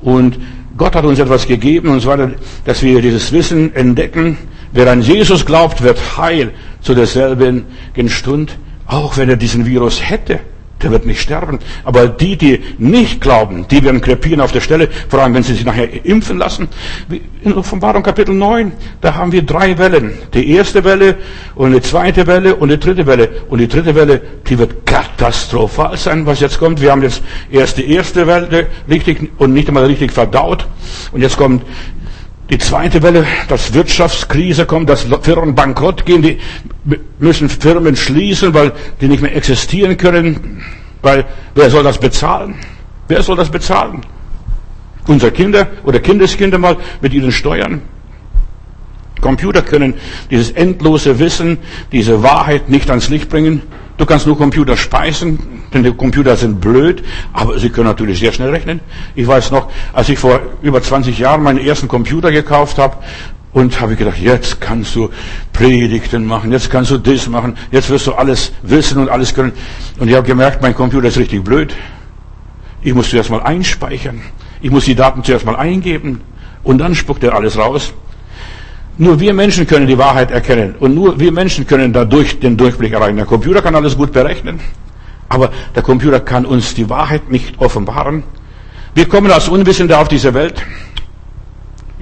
Und 0.00 0.38
Gott 0.80 0.96
hat 0.96 1.04
uns 1.04 1.18
etwas 1.18 1.46
gegeben, 1.46 1.90
und 1.90 2.00
zwar, 2.00 2.30
dass 2.64 2.82
wir 2.82 3.02
dieses 3.02 3.32
Wissen 3.32 3.76
entdecken. 3.76 4.38
Wer 4.72 4.90
an 4.90 5.02
Jesus 5.02 5.44
glaubt, 5.44 5.82
wird 5.82 5.98
heil 6.16 6.52
zu 6.80 6.94
derselben 6.94 7.66
Stund, 8.06 8.56
auch 8.86 9.18
wenn 9.18 9.28
er 9.28 9.36
diesen 9.36 9.66
Virus 9.66 10.00
hätte 10.00 10.40
der 10.82 10.90
wird 10.90 11.06
nicht 11.06 11.20
sterben. 11.20 11.58
Aber 11.84 12.08
die, 12.08 12.36
die 12.36 12.60
nicht 12.78 13.20
glauben, 13.20 13.66
die 13.70 13.82
werden 13.84 14.00
krepieren 14.00 14.40
auf 14.40 14.52
der 14.52 14.60
Stelle, 14.60 14.88
vor 15.08 15.20
allem 15.20 15.34
wenn 15.34 15.42
sie 15.42 15.54
sich 15.54 15.64
nachher 15.64 16.04
impfen 16.04 16.38
lassen. 16.38 16.68
In 17.42 17.52
Offenbarung 17.52 18.02
Kapitel 18.02 18.34
9, 18.34 18.72
da 19.00 19.14
haben 19.14 19.32
wir 19.32 19.42
drei 19.42 19.76
Wellen. 19.78 20.12
Die 20.34 20.50
erste 20.50 20.84
Welle 20.84 21.16
und 21.54 21.66
eine 21.66 21.82
zweite 21.82 22.26
Welle 22.26 22.56
und 22.56 22.70
eine 22.70 22.78
dritte 22.78 23.06
Welle. 23.06 23.28
Und 23.48 23.58
die 23.58 23.68
dritte 23.68 23.94
Welle, 23.94 24.20
die 24.48 24.58
wird 24.58 24.86
katastrophal 25.20 25.96
sein, 25.98 26.24
was 26.24 26.40
jetzt 26.40 26.58
kommt. 26.58 26.80
Wir 26.80 26.92
haben 26.92 27.02
jetzt 27.02 27.22
erst 27.50 27.76
die 27.76 27.92
erste 27.92 28.26
Welle 28.26 28.68
richtig 28.88 29.30
und 29.36 29.52
nicht 29.52 29.68
einmal 29.68 29.84
richtig 29.84 30.12
verdaut. 30.12 30.66
Und 31.12 31.20
jetzt 31.20 31.36
kommt 31.36 31.62
die 32.48 32.56
zweite 32.56 33.02
Welle, 33.02 33.26
dass 33.48 33.74
Wirtschaftskrise 33.74 34.64
kommt, 34.64 34.88
dass 34.88 35.06
Firmen 35.20 35.54
bankrott 35.54 36.06
gehen, 36.06 36.22
die 36.22 36.38
müssen 37.18 37.50
Firmen 37.50 37.96
schließen, 37.96 38.54
weil 38.54 38.72
die 39.00 39.08
nicht 39.08 39.22
mehr 39.22 39.36
existieren 39.36 39.96
können. 39.98 40.64
Weil 41.02 41.26
wer 41.54 41.68
soll 41.68 41.84
das 41.84 41.98
bezahlen? 41.98 42.54
Wer 43.06 43.22
soll 43.22 43.36
das 43.36 43.50
bezahlen? 43.50 44.00
Unsere 45.06 45.32
Kinder 45.32 45.68
oder 45.84 46.00
Kindeskinder 46.00 46.58
mal 46.58 46.76
mit 47.02 47.12
ihren 47.12 47.32
Steuern? 47.32 47.82
Computer 49.20 49.60
können 49.60 49.94
dieses 50.30 50.50
endlose 50.50 51.18
Wissen, 51.18 51.58
diese 51.92 52.22
Wahrheit 52.22 52.70
nicht 52.70 52.88
ans 52.88 53.10
Licht 53.10 53.28
bringen. 53.28 53.62
Du 54.00 54.06
kannst 54.06 54.26
nur 54.26 54.38
Computer 54.38 54.78
speisen, 54.78 55.38
denn 55.74 55.82
die 55.82 55.92
Computer 55.92 56.34
sind 56.34 56.58
blöd, 56.58 57.04
aber 57.34 57.58
sie 57.58 57.68
können 57.68 57.86
natürlich 57.86 58.18
sehr 58.18 58.32
schnell 58.32 58.48
rechnen. 58.48 58.80
Ich 59.14 59.26
weiß 59.26 59.50
noch, 59.50 59.70
als 59.92 60.08
ich 60.08 60.18
vor 60.18 60.40
über 60.62 60.80
20 60.80 61.18
Jahren 61.18 61.42
meinen 61.42 61.58
ersten 61.58 61.86
Computer 61.86 62.32
gekauft 62.32 62.78
habe, 62.78 62.96
und 63.52 63.78
habe 63.78 63.92
ich 63.92 63.98
gedacht, 63.98 64.16
jetzt 64.18 64.58
kannst 64.58 64.94
du 64.94 65.10
Predigten 65.52 66.24
machen, 66.24 66.50
jetzt 66.50 66.70
kannst 66.70 66.92
du 66.92 66.96
das 66.96 67.28
machen, 67.28 67.58
jetzt 67.72 67.90
wirst 67.90 68.06
du 68.06 68.14
alles 68.14 68.52
wissen 68.62 68.96
und 68.96 69.10
alles 69.10 69.34
können. 69.34 69.52
Und 69.98 70.08
ich 70.08 70.14
habe 70.14 70.26
gemerkt, 70.26 70.62
mein 70.62 70.74
Computer 70.74 71.08
ist 71.08 71.18
richtig 71.18 71.44
blöd. 71.44 71.74
Ich 72.80 72.94
muss 72.94 73.10
zuerst 73.10 73.28
mal 73.28 73.42
einspeichern. 73.42 74.22
Ich 74.62 74.70
muss 74.70 74.86
die 74.86 74.94
Daten 74.94 75.22
zuerst 75.24 75.44
mal 75.44 75.56
eingeben. 75.56 76.22
Und 76.62 76.78
dann 76.78 76.94
spuckt 76.94 77.22
er 77.22 77.34
alles 77.34 77.58
raus. 77.58 77.92
Nur 78.98 79.18
wir 79.18 79.32
Menschen 79.32 79.66
können 79.66 79.86
die 79.86 79.96
Wahrheit 79.96 80.30
erkennen. 80.30 80.74
Und 80.78 80.94
nur 80.94 81.18
wir 81.18 81.32
Menschen 81.32 81.66
können 81.66 81.92
dadurch 81.92 82.38
den 82.38 82.56
Durchblick 82.56 82.92
erreichen. 82.92 83.16
Der 83.16 83.26
Computer 83.26 83.62
kann 83.62 83.74
alles 83.74 83.96
gut 83.96 84.12
berechnen. 84.12 84.60
Aber 85.28 85.50
der 85.74 85.82
Computer 85.82 86.20
kann 86.20 86.44
uns 86.44 86.74
die 86.74 86.88
Wahrheit 86.90 87.30
nicht 87.30 87.58
offenbaren. 87.60 88.24
Wir 88.94 89.08
kommen 89.08 89.30
als 89.30 89.48
Unwissende 89.48 89.96
auf 89.96 90.08
diese 90.08 90.34
Welt. 90.34 90.62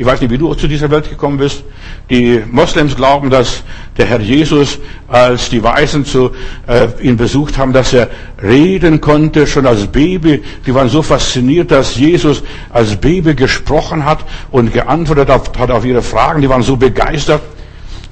Ich 0.00 0.06
weiß 0.06 0.20
nicht, 0.20 0.30
wie 0.30 0.38
du 0.38 0.54
zu 0.54 0.68
dieser 0.68 0.88
Welt 0.92 1.10
gekommen 1.10 1.38
bist. 1.38 1.64
Die 2.08 2.40
Moslems 2.48 2.94
glauben, 2.94 3.30
dass 3.30 3.64
der 3.96 4.06
Herr 4.06 4.20
Jesus, 4.20 4.78
als 5.08 5.50
die 5.50 5.60
Weisen 5.60 6.04
zu, 6.04 6.30
äh, 6.68 6.86
ihn 7.02 7.16
besucht 7.16 7.58
haben, 7.58 7.72
dass 7.72 7.92
er 7.92 8.08
reden 8.40 9.00
konnte, 9.00 9.44
schon 9.48 9.66
als 9.66 9.88
Baby. 9.88 10.40
Die 10.64 10.72
waren 10.72 10.88
so 10.88 11.02
fasziniert, 11.02 11.72
dass 11.72 11.96
Jesus 11.96 12.44
als 12.70 12.94
Baby 12.94 13.34
gesprochen 13.34 14.04
hat 14.04 14.24
und 14.52 14.72
geantwortet 14.72 15.28
hat 15.28 15.70
auf 15.72 15.84
ihre 15.84 16.02
Fragen. 16.02 16.42
Die 16.42 16.48
waren 16.48 16.62
so 16.62 16.76
begeistert. 16.76 17.42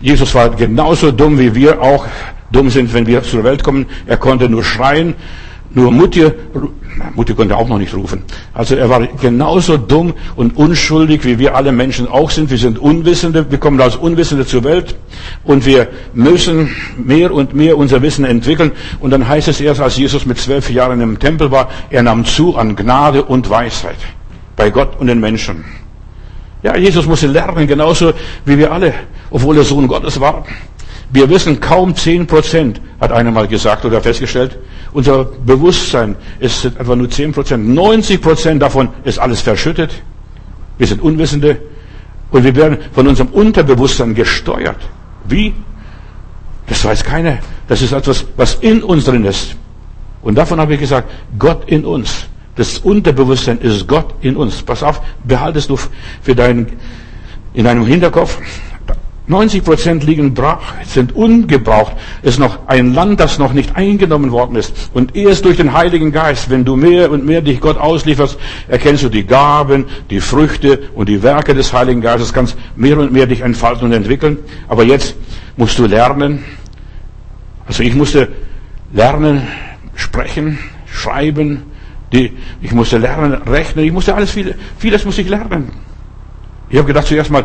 Jesus 0.01 0.35
war 0.35 0.51
genauso 0.51 1.13
dumm, 1.13 1.39
wie 1.39 1.55
wir 1.55 1.81
auch 1.81 2.05
dumm 2.51 2.69
sind, 2.69 2.93
wenn 2.95 3.07
wir 3.07 3.23
zur 3.23 3.45
Welt 3.45 3.63
kommen. 3.63 3.87
Er 4.07 4.17
konnte 4.17 4.49
nur 4.49 4.65
schreien 4.65 5.15
nur 5.77 5.93
Mutti, 5.93 6.25
Mutti 7.15 7.35
konnte 7.35 7.57
auch 7.57 7.69
noch 7.69 7.79
nicht 7.79 7.95
rufen. 7.95 8.23
Also 8.55 8.75
er 8.75 8.89
war 8.89 9.07
genauso 9.07 9.77
dumm 9.77 10.15
und 10.35 10.57
unschuldig, 10.57 11.25
wie 11.25 11.39
wir 11.39 11.55
alle 11.55 11.73
Menschen 11.73 12.09
auch 12.09 12.31
sind. 12.31 12.51
Wir 12.51 12.59
sind 12.59 12.79
Unwissende, 12.79 13.51
wir 13.51 13.59
kommen 13.59 13.81
als 13.81 13.97
Unwissende 13.97 14.47
zur 14.47 14.65
Welt 14.65 14.97
und 15.45 15.67
wir 15.67 15.89
müssen 16.15 16.75
mehr 16.97 17.33
und 17.33 17.55
mehr 17.55 17.77
unser 17.77 18.03
Wissen 18.03 18.25
entwickeln. 18.25 18.73
Und 19.01 19.11
dann 19.11 19.29
heißt 19.29 19.49
es 19.49 19.61
erst, 19.61 19.81
als 19.81 19.97
Jesus 19.97 20.27
mit 20.27 20.39
zwölf 20.39 20.71
Jahren 20.71 21.01
im 21.01 21.19
Tempel 21.19 21.51
war, 21.51 21.69
er 21.91 22.03
nahm 22.03 22.25
zu 22.25 22.57
an 22.57 22.77
Gnade 22.77 23.25
und 23.25 23.51
Weisheit 23.51 23.99
bei 24.57 24.71
Gott 24.71 24.99
und 24.99 25.07
den 25.09 25.21
Menschen. 25.21 25.65
Ja, 26.63 26.77
Jesus 26.77 27.07
musste 27.07 27.27
lernen, 27.27 27.67
genauso 27.67 28.13
wie 28.45 28.59
wir 28.59 28.73
alle, 28.73 28.95
obwohl 29.31 29.59
er 29.59 29.65
Sohn 29.65 29.87
Gottes 29.87 30.19
war. 30.19 30.45
Wir 31.11 31.29
wissen 31.31 31.61
kaum 31.61 31.95
zehn 31.95 32.27
Prozent, 32.27 32.81
hat 33.01 33.13
einer 33.13 33.31
mal 33.31 33.47
gesagt 33.47 33.85
oder 33.85 34.01
festgestellt. 34.01 34.59
Unser 34.93 35.25
Bewusstsein 35.25 36.17
ist 36.41 36.65
etwa 36.65 36.97
nur 36.97 37.09
zehn 37.11 37.33
Prozent. 37.33 37.69
90 37.69 38.21
Prozent 38.21 38.63
davon 38.63 38.89
ist 39.05 39.19
alles 39.19 39.41
verschüttet. 39.41 40.03
Wir 40.79 40.87
sind 40.87 41.01
Unwissende 41.01 41.59
und 42.31 42.45
wir 42.45 42.55
werden 42.57 42.79
von 42.93 43.07
unserem 43.07 43.29
Unterbewusstsein 43.29 44.15
gesteuert. 44.15 44.79
Wie? 45.29 45.55
Das 46.67 46.85
weiß 46.85 47.05
keiner. 47.05 47.39
Das 47.69 47.83
ist 47.83 47.93
etwas, 47.93 48.25
was 48.37 48.57
in 48.57 48.83
uns 48.83 49.05
drin 49.05 49.25
ist. 49.25 49.55
Und 50.23 50.35
davon 50.35 50.59
habe 50.59 50.75
ich 50.75 50.81
gesagt, 50.81 51.09
Gott 51.39 51.69
in 51.69 51.85
uns. 51.85 52.27
Das 52.57 52.79
Unterbewusstsein 52.79 53.59
ist 53.59 53.87
Gott 53.87 54.15
in 54.23 54.37
uns. 54.37 54.63
Pass 54.63 54.83
auf, 54.83 55.01
behaltest 55.25 55.71
du 55.71 55.77
für 56.23 56.35
deinen, 56.35 56.73
in 57.55 57.65
deinem 57.65 57.87
Hinterkopf. 57.87 58.39
90 59.29 59.65
Prozent 59.65 60.05
liegen 60.05 60.35
brach, 60.35 60.75
sind 60.85 61.17
ungebraucht. 61.17 61.95
Es 62.23 62.35
ist 62.35 62.39
noch 62.39 62.69
ein 62.69 62.95
Land, 62.95 63.19
das 63.19 63.39
noch 63.39 63.53
nicht 63.53 63.75
eingenommen 63.75 64.31
worden 64.31 64.55
ist. 64.55 64.91
Und 64.95 65.17
erst 65.17 65.45
durch 65.45 65.57
den 65.57 65.73
Heiligen 65.73 66.13
Geist, 66.13 66.49
wenn 66.49 66.65
du 66.65 66.77
mehr 66.77 67.11
und 67.11 67.27
mehr 67.27 67.43
dich 67.43 67.61
Gott 67.61 67.77
auslieferst, 67.77 68.39
erkennst 68.69 69.03
du 69.03 69.09
die 69.09 69.27
Gaben, 69.27 69.87
die 70.11 70.21
Früchte 70.21 70.91
und 70.95 71.09
die 71.09 71.25
Werke 71.25 71.55
des 71.55 71.73
Heiligen 71.73 72.01
Geistes, 72.01 72.33
kannst 72.33 72.57
mehr 72.77 72.99
und 72.99 73.13
mehr 73.13 73.27
dich 73.27 73.41
entfalten 73.41 73.87
und 73.87 73.93
entwickeln. 73.93 74.39
Aber 74.69 74.85
jetzt 74.85 75.17
musst 75.57 75.77
du 75.79 75.87
lernen. 75.87 76.45
Also 77.67 77.83
ich 77.83 77.95
musste 77.97 78.29
lernen, 78.93 79.43
sprechen, 79.97 80.59
schreiben. 80.87 81.65
Die, 82.13 82.33
ich 82.63 82.71
musste 82.71 82.99
lernen, 82.99 83.33
rechnen. 83.43 83.85
Ich 83.85 83.93
musste 83.93 84.15
alles, 84.15 84.31
vieles, 84.31 84.55
vieles 84.79 85.05
musste 85.05 85.23
ich 85.23 85.29
lernen. 85.29 85.73
Ich 86.69 86.79
habe 86.79 86.87
gedacht 86.87 87.09
zuerst 87.09 87.31
mal, 87.33 87.45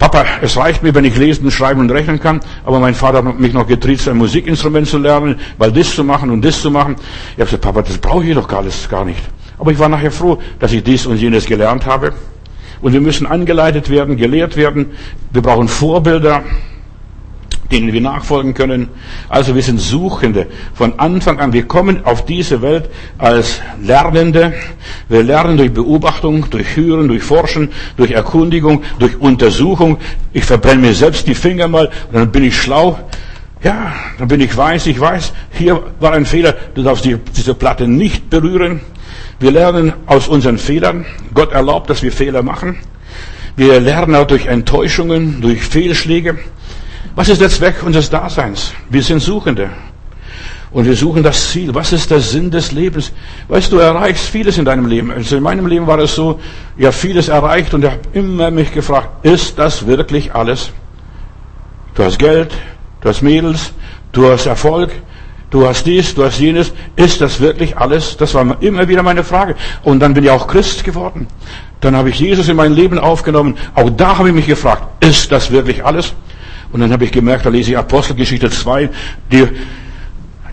Papa, 0.00 0.24
es 0.40 0.56
reicht 0.56 0.82
mir, 0.82 0.94
wenn 0.94 1.04
ich 1.04 1.14
lesen, 1.18 1.50
schreiben 1.50 1.78
und 1.78 1.90
rechnen 1.90 2.18
kann, 2.18 2.40
aber 2.64 2.80
mein 2.80 2.94
Vater 2.94 3.22
hat 3.22 3.38
mich 3.38 3.52
noch 3.52 3.66
getriezt, 3.66 4.08
ein 4.08 4.16
Musikinstrument 4.16 4.88
zu 4.88 4.96
lernen, 4.96 5.38
weil 5.58 5.70
das 5.70 5.94
zu 5.94 6.02
machen 6.02 6.30
und 6.30 6.42
das 6.42 6.62
zu 6.62 6.70
machen. 6.70 6.96
Ich 7.32 7.32
habe 7.34 7.44
gesagt, 7.44 7.62
Papa, 7.62 7.82
das 7.82 7.98
brauche 7.98 8.24
ich 8.24 8.34
doch 8.34 8.48
gar, 8.48 8.60
alles, 8.60 8.88
gar 8.88 9.04
nicht. 9.04 9.20
Aber 9.58 9.72
ich 9.72 9.78
war 9.78 9.90
nachher 9.90 10.10
froh, 10.10 10.38
dass 10.58 10.72
ich 10.72 10.82
dies 10.82 11.04
und 11.04 11.18
jenes 11.18 11.44
gelernt 11.44 11.84
habe. 11.84 12.14
Und 12.80 12.94
wir 12.94 13.00
müssen 13.02 13.26
angeleitet 13.26 13.90
werden, 13.90 14.16
gelehrt 14.16 14.56
werden. 14.56 14.86
Wir 15.34 15.42
brauchen 15.42 15.68
Vorbilder 15.68 16.44
denen 17.70 17.92
wir 17.92 18.00
nachfolgen 18.00 18.54
können. 18.54 18.88
Also 19.28 19.54
wir 19.54 19.62
sind 19.62 19.80
Suchende 19.80 20.46
von 20.74 20.98
Anfang 20.98 21.38
an. 21.38 21.52
Wir 21.52 21.66
kommen 21.66 22.04
auf 22.04 22.24
diese 22.24 22.62
Welt 22.62 22.90
als 23.18 23.60
Lernende. 23.82 24.52
Wir 25.08 25.22
lernen 25.22 25.56
durch 25.56 25.72
Beobachtung, 25.72 26.50
durch 26.50 26.76
Hören, 26.76 27.08
durch 27.08 27.22
Forschen, 27.22 27.70
durch 27.96 28.10
Erkundigung, 28.10 28.82
durch 28.98 29.20
Untersuchung. 29.20 29.98
Ich 30.32 30.44
verbrenne 30.44 30.82
mir 30.82 30.94
selbst 30.94 31.26
die 31.26 31.34
Finger 31.34 31.68
mal 31.68 31.90
dann 32.12 32.30
bin 32.32 32.44
ich 32.44 32.60
schlau. 32.60 32.98
Ja, 33.62 33.92
dann 34.18 34.28
bin 34.28 34.40
ich 34.40 34.56
weiß, 34.56 34.86
ich 34.86 34.98
weiß, 34.98 35.32
hier 35.52 35.82
war 36.00 36.12
ein 36.12 36.24
Fehler, 36.24 36.54
du 36.74 36.82
darfst 36.82 37.04
die, 37.04 37.18
diese 37.36 37.54
Platte 37.54 37.86
nicht 37.86 38.30
berühren. 38.30 38.80
Wir 39.38 39.50
lernen 39.50 39.92
aus 40.06 40.28
unseren 40.28 40.58
Fehlern. 40.58 41.04
Gott 41.34 41.52
erlaubt, 41.52 41.90
dass 41.90 42.02
wir 42.02 42.12
Fehler 42.12 42.42
machen. 42.42 42.78
Wir 43.56 43.80
lernen 43.80 44.14
auch 44.14 44.26
durch 44.26 44.46
Enttäuschungen, 44.46 45.40
durch 45.42 45.62
Fehlschläge. 45.62 46.38
Was 47.14 47.28
ist 47.28 47.40
der 47.40 47.50
Zweck 47.50 47.82
unseres 47.82 48.08
Daseins? 48.08 48.72
Wir 48.88 49.02
sind 49.02 49.20
Suchende. 49.20 49.70
Und 50.72 50.84
wir 50.84 50.94
suchen 50.94 51.24
das 51.24 51.50
Ziel. 51.50 51.74
Was 51.74 51.92
ist 51.92 52.10
der 52.10 52.20
Sinn 52.20 52.50
des 52.50 52.70
Lebens? 52.70 53.12
Weißt 53.48 53.72
du, 53.72 53.76
du 53.76 53.82
erreichst 53.82 54.26
vieles 54.26 54.56
in 54.56 54.64
deinem 54.64 54.86
Leben. 54.86 55.10
Also 55.10 55.36
in 55.36 55.42
meinem 55.42 55.66
Leben 55.66 55.86
war 55.86 55.98
es 55.98 56.14
so, 56.14 56.38
ich 56.76 56.84
habe 56.84 56.92
vieles 56.92 57.28
erreicht 57.28 57.74
und 57.74 57.84
ich 57.84 57.90
habe 57.90 58.00
immer 58.12 58.52
mich 58.52 58.72
gefragt, 58.72 59.26
ist 59.26 59.58
das 59.58 59.86
wirklich 59.86 60.32
alles? 60.32 60.70
Du 61.94 62.04
hast 62.04 62.20
Geld, 62.20 62.52
du 63.00 63.08
hast 63.08 63.20
Mädels, 63.20 63.72
du 64.12 64.30
hast 64.30 64.46
Erfolg, 64.46 64.92
du 65.50 65.66
hast 65.66 65.86
dies, 65.86 66.14
du 66.14 66.24
hast 66.24 66.38
jenes. 66.38 66.72
Ist 66.94 67.20
das 67.20 67.40
wirklich 67.40 67.76
alles? 67.76 68.16
Das 68.16 68.34
war 68.34 68.62
immer 68.62 68.86
wieder 68.86 69.02
meine 69.02 69.24
Frage. 69.24 69.56
Und 69.82 69.98
dann 69.98 70.14
bin 70.14 70.22
ich 70.22 70.30
auch 70.30 70.46
Christ 70.46 70.84
geworden. 70.84 71.26
Dann 71.80 71.96
habe 71.96 72.10
ich 72.10 72.20
Jesus 72.20 72.48
in 72.48 72.54
mein 72.56 72.74
Leben 72.74 73.00
aufgenommen. 73.00 73.56
Auch 73.74 73.90
da 73.90 74.18
habe 74.18 74.28
ich 74.28 74.34
mich 74.34 74.46
gefragt, 74.46 75.04
ist 75.04 75.32
das 75.32 75.50
wirklich 75.50 75.84
alles? 75.84 76.14
Und 76.72 76.80
dann 76.80 76.92
habe 76.92 77.04
ich 77.04 77.12
gemerkt, 77.12 77.46
da 77.46 77.50
lese 77.50 77.72
ich 77.72 77.78
Apostelgeschichte 77.78 78.50
2, 78.50 78.90
die 79.32 79.48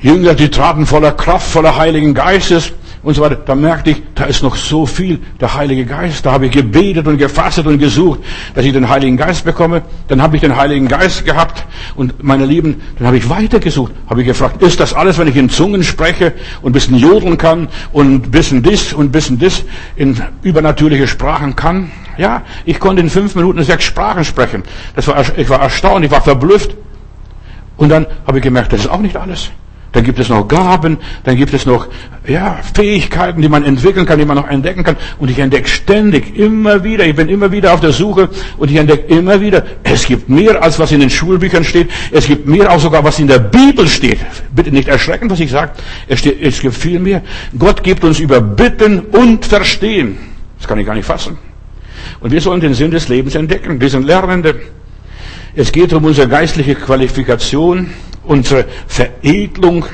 Jünger, 0.02 0.34
die 0.34 0.50
traten 0.50 0.86
voller 0.86 1.12
Kraft, 1.12 1.48
voller 1.48 1.78
Heiligen 1.78 2.14
Geistes 2.14 2.74
und 3.08 3.14
so 3.14 3.22
weiter. 3.22 3.38
Da 3.38 3.56
merkte 3.56 3.92
ich, 3.92 4.04
da 4.16 4.26
ist 4.26 4.44
noch 4.44 4.58
so 4.58 4.86
viel 4.86 5.20
der 5.40 5.56
Heilige 5.56 5.86
Geist. 5.86 6.26
Da 6.26 6.34
habe 6.34 6.48
ich 6.48 6.52
gebetet 6.52 7.08
und 7.08 7.18
gefastet 7.18 7.66
und 7.66 7.80
gesucht, 7.80 8.20
dass 8.54 8.66
ich 8.66 8.74
den 8.74 8.90
Heiligen 8.90 9.16
Geist 9.16 9.46
bekomme. 9.46 9.84
Dann 10.10 10.22
habe 10.22 10.36
ich 10.36 10.42
den 10.42 10.58
Heiligen 10.58 10.90
Geist 10.90 11.24
gehabt 11.24 11.66
und 11.96 12.22
meine 12.22 12.46
Lieben, 12.46 12.82
dann 12.98 13.08
habe 13.08 13.16
ich 13.16 13.30
weitergesucht. 13.30 13.94
Habe 14.10 14.24
ich 14.24 14.28
gefragt, 14.28 14.62
ist 14.62 14.82
das 14.82 14.94
alles, 14.94 15.18
wenn 15.18 15.30
ich 15.30 15.38
in 15.38 15.50
Zungen 15.50 15.86
spreche 15.86 16.34
und 16.62 16.72
ein 16.72 16.74
bisschen 16.74 16.98
jodeln 16.98 17.38
kann 17.38 17.70
und 17.94 18.14
ein 18.14 18.30
bisschen 18.30 18.62
dies 18.62 18.92
und 18.92 19.06
ein 19.06 19.12
bisschen 19.14 19.40
dies 19.40 19.64
in 19.96 20.22
übernatürliche 20.42 21.08
Sprachen 21.08 21.56
kann? 21.56 21.90
Ja, 22.18 22.42
ich 22.66 22.78
konnte 22.78 23.02
in 23.02 23.10
fünf 23.10 23.36
Minuten 23.36 23.64
sechs 23.64 23.86
Sprachen 23.86 24.26
sprechen. 24.26 24.64
Das 24.98 25.08
war, 25.08 25.24
ich 25.38 25.48
war 25.48 25.62
erstaunt, 25.62 26.04
ich 26.04 26.12
war 26.12 26.22
verblüfft. 26.22 26.76
Und 27.78 27.88
dann 27.88 28.06
habe 28.26 28.40
ich 28.40 28.44
gemerkt, 28.44 28.74
das 28.74 28.82
ist 28.82 28.88
auch 28.88 29.00
nicht 29.00 29.16
alles. 29.16 29.50
Dann 29.94 30.04
gibt 30.04 30.20
es 30.20 30.30
noch 30.30 30.48
Gaben, 30.48 30.98
dann 31.24 31.38
gibt 31.38 31.54
es 31.54 31.66
noch 31.66 31.88
ja, 32.28 32.60
Fähigkeiten, 32.74 33.42
die 33.42 33.50
man 33.50 33.64
entwickeln 33.64 34.06
kann, 34.06 34.20
die 34.20 34.26
man 34.26 34.36
noch 34.36 34.48
entdecken 34.48 34.84
kann. 34.84 34.98
Und 35.18 35.32
ich 35.32 35.40
entdecke 35.40 35.68
ständig, 35.68 36.38
immer 36.38 36.84
wieder, 36.84 37.06
ich 37.06 37.16
bin 37.16 37.30
immer 37.30 37.52
wieder 37.52 37.74
auf 37.74 37.80
der 37.80 37.94
Suche 37.94 38.30
und 38.58 38.70
ich 38.70 38.78
entdecke 38.78 39.14
immer 39.14 39.40
wieder, 39.40 39.64
es 39.84 40.06
gibt 40.06 40.28
mehr, 40.30 40.62
als 40.62 40.78
was 40.78 40.92
in 40.92 41.00
den 41.00 41.10
Schulbüchern 41.10 41.64
steht. 41.64 41.90
Es 42.12 42.28
gibt 42.28 42.48
mehr, 42.48 42.72
auch 42.72 42.80
sogar, 42.80 43.04
was 43.04 43.18
in 43.20 43.28
der 43.28 43.40
Bibel 43.40 43.88
steht. 43.88 44.20
Bitte 44.54 44.72
nicht 44.72 44.90
erschrecken, 44.90 45.30
was 45.30 45.40
ich 45.40 45.52
sage. 45.52 45.72
Es, 46.08 46.20
steht, 46.20 46.42
es 46.42 46.60
gibt 46.60 46.76
viel 46.76 47.00
mehr. 47.00 47.22
Gott 47.58 47.82
gibt 47.84 48.04
uns 48.04 48.20
über 48.20 48.42
Bitten 48.42 49.00
und 49.00 49.46
Verstehen. 49.46 50.18
Das 50.58 50.68
kann 50.68 50.80
ich 50.80 50.86
gar 50.86 50.96
nicht 50.96 51.06
fassen. 51.06 51.38
Und 52.20 52.32
wir 52.32 52.42
sollen 52.42 52.62
den 52.62 52.74
Sinn 52.74 52.92
des 52.92 53.08
Lebens 53.08 53.36
entdecken. 53.36 53.80
Wir 53.80 53.90
sind 53.90 54.06
Lernende. 54.06 54.56
Es 55.56 55.72
geht 55.72 55.94
um 55.94 56.06
unsere 56.06 56.28
geistliche 56.28 56.76
Qualifikation, 56.76 57.90
unsere 58.28 58.66
Veredelung, 58.88 59.86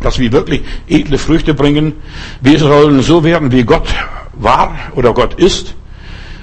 dass 0.00 0.18
wir 0.18 0.32
wirklich 0.32 0.62
edle 0.88 1.18
Früchte 1.18 1.54
bringen. 1.54 1.94
Wir 2.40 2.58
sollen 2.58 3.02
so 3.02 3.24
werden, 3.24 3.50
wie 3.50 3.64
Gott 3.64 3.88
war 4.34 4.76
oder 4.94 5.12
Gott 5.12 5.34
ist. 5.34 5.74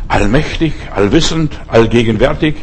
Allmächtig, 0.08 0.74
allwissend, 0.94 1.60
allgegenwärtig. 1.68 2.56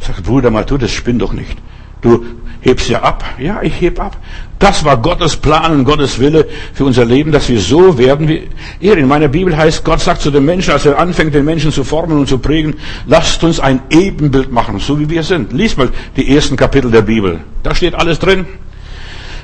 Sagt 0.00 0.24
Bruder 0.24 0.50
Matu, 0.50 0.78
das 0.78 0.92
spinnt 0.92 1.22
doch 1.22 1.32
nicht. 1.32 1.56
Du 2.00 2.24
hebst 2.60 2.88
ja 2.88 3.02
ab. 3.02 3.24
Ja, 3.38 3.62
ich 3.62 3.80
heb 3.80 4.00
ab. 4.00 4.16
Das 4.58 4.84
war 4.84 4.96
Gottes 4.96 5.36
Plan 5.36 5.72
und 5.72 5.84
Gottes 5.84 6.18
Wille 6.18 6.46
für 6.74 6.84
unser 6.84 7.04
Leben, 7.04 7.30
dass 7.30 7.48
wir 7.48 7.60
so 7.60 7.96
werden 7.96 8.26
wie 8.26 8.48
er. 8.80 8.96
In 8.96 9.06
meiner 9.06 9.28
Bibel 9.28 9.56
heißt, 9.56 9.84
Gott 9.84 10.00
sagt 10.00 10.20
zu 10.20 10.32
den 10.32 10.44
Menschen, 10.44 10.72
als 10.72 10.84
er 10.84 10.98
anfängt, 10.98 11.32
den 11.34 11.44
Menschen 11.44 11.70
zu 11.70 11.84
formen 11.84 12.18
und 12.18 12.28
zu 12.28 12.38
prägen, 12.38 12.74
lasst 13.06 13.44
uns 13.44 13.60
ein 13.60 13.80
Ebenbild 13.90 14.50
machen, 14.50 14.80
so 14.80 14.98
wie 14.98 15.08
wir 15.08 15.22
sind. 15.22 15.52
Lies 15.52 15.76
mal 15.76 15.90
die 16.16 16.34
ersten 16.34 16.56
Kapitel 16.56 16.90
der 16.90 17.02
Bibel. 17.02 17.38
Da 17.62 17.74
steht 17.74 17.94
alles 17.94 18.18
drin. 18.18 18.46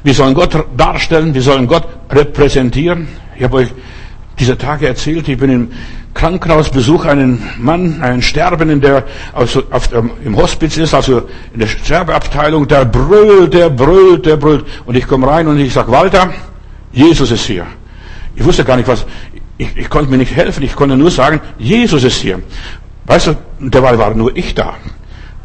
Wir 0.03 0.15
sollen 0.15 0.35
Gott 0.35 0.57
darstellen, 0.77 1.33
wir 1.33 1.43
sollen 1.43 1.67
Gott 1.67 1.87
repräsentieren. 2.11 3.09
Ich 3.37 3.45
habe 3.45 3.59
euch 3.59 3.69
diese 4.39 4.59
Tage 4.59 4.89
erzählt, 4.89 5.29
ich 5.29 5.39
bin 5.39 5.51
im 5.51 5.71
Krankenhaus, 6.13 6.71
besuche 6.71 7.11
einen 7.11 7.43
Mann, 7.59 8.01
einen 8.03 8.23
Sterbenden, 8.23 8.81
der 8.81 9.05
also 9.33 9.63
auf, 9.71 9.93
ähm, 9.93 10.13
im 10.25 10.37
Hospiz 10.37 10.77
ist, 10.77 10.95
also 10.95 11.23
in 11.53 11.61
der 11.61 11.67
Sterbeabteilung, 11.67 12.69
der 12.69 12.85
brüllt, 12.85 13.55
der 13.55 13.71
brüllt, 13.71 14.27
der 14.27 14.37
brüllt. 14.37 14.65
Und 14.87 14.97
ich 14.97 15.07
komme 15.07 15.27
rein 15.27 15.47
und 15.47 15.59
ich 15.59 15.73
sage, 15.73 15.91
Walter, 15.91 16.33
Jesus 16.93 17.31
ist 17.31 17.45
hier. 17.45 17.67
Ich 18.37 18.45
wusste 18.45 18.65
gar 18.65 18.77
nicht 18.77 18.89
was, 18.89 19.07
ich, 19.59 19.77
ich 19.77 19.89
konnte 19.89 20.11
mir 20.11 20.19
nicht 20.19 20.35
helfen, 20.35 20.63
ich 20.63 20.75
konnte 20.75 20.97
nur 20.97 21.11
sagen, 21.11 21.41
Jesus 21.59 22.05
ist 22.05 22.17
hier. 22.17 22.41
Weißt 23.07 23.29
du, 23.29 23.37
dabei 23.61 23.99
war 23.99 24.15
nur 24.15 24.37
ich 24.37 24.55
da. 24.55 24.75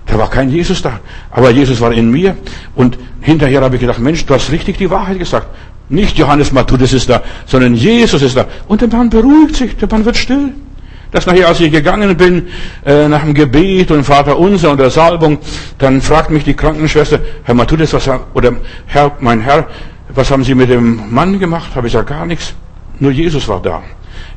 Da 0.06 0.18
war 0.18 0.30
kein 0.30 0.50
Jesus 0.50 0.82
da. 0.82 1.00
Aber 1.30 1.52
Jesus 1.52 1.80
war 1.82 1.92
in 1.92 2.10
mir. 2.10 2.36
Und 2.76 2.98
hinterher 3.22 3.62
habe 3.62 3.76
ich 3.76 3.82
gedacht, 3.82 4.00
Mensch, 4.00 4.26
du 4.26 4.34
hast 4.34 4.52
richtig 4.52 4.78
die 4.78 4.90
Wahrheit 4.90 5.20
gesagt. 5.20 5.48
Nicht 5.90 6.18
Johannes 6.18 6.52
Matthäus 6.52 6.94
ist 6.94 7.10
da, 7.10 7.24
sondern 7.46 7.74
Jesus 7.74 8.22
ist 8.22 8.38
da. 8.38 8.46
Und 8.68 8.82
der 8.82 8.88
Mann 8.88 9.10
beruhigt 9.10 9.56
sich, 9.56 9.76
der 9.76 9.88
Mann 9.90 10.06
wird 10.06 10.18
still. 10.18 10.54
Das 11.12 11.26
nachher, 11.26 11.48
als 11.48 11.60
ich 11.60 11.72
gegangen 11.72 12.16
bin, 12.16 12.48
äh, 12.86 13.08
nach 13.08 13.24
dem 13.24 13.34
Gebet 13.34 13.90
und 13.90 14.04
Vater 14.04 14.38
unser 14.38 14.70
und 14.70 14.80
der 14.80 14.92
Salbung, 14.92 15.40
dann 15.80 16.02
fragt 16.02 16.30
mich 16.30 16.44
die 16.44 16.54
Krankenschwester, 16.54 17.20
Herr 17.44 17.56
Matthäus, 17.56 17.94
was, 17.94 18.08
oder 18.36 18.54
Herr, 18.86 19.14
mein 19.20 19.42
Herr, 19.42 19.66
was 20.14 20.30
haben 20.30 20.44
Sie 20.44 20.54
mit 20.54 20.70
dem 20.70 21.12
Mann 21.12 21.40
gemacht? 21.40 21.76
Habe 21.76 21.88
ich 21.88 21.94
gesagt, 21.94 22.10
gar 22.10 22.28
nichts. 22.28 22.54
Nur 23.00 23.12
Jesus 23.12 23.48
war 23.48 23.60
da. 23.60 23.82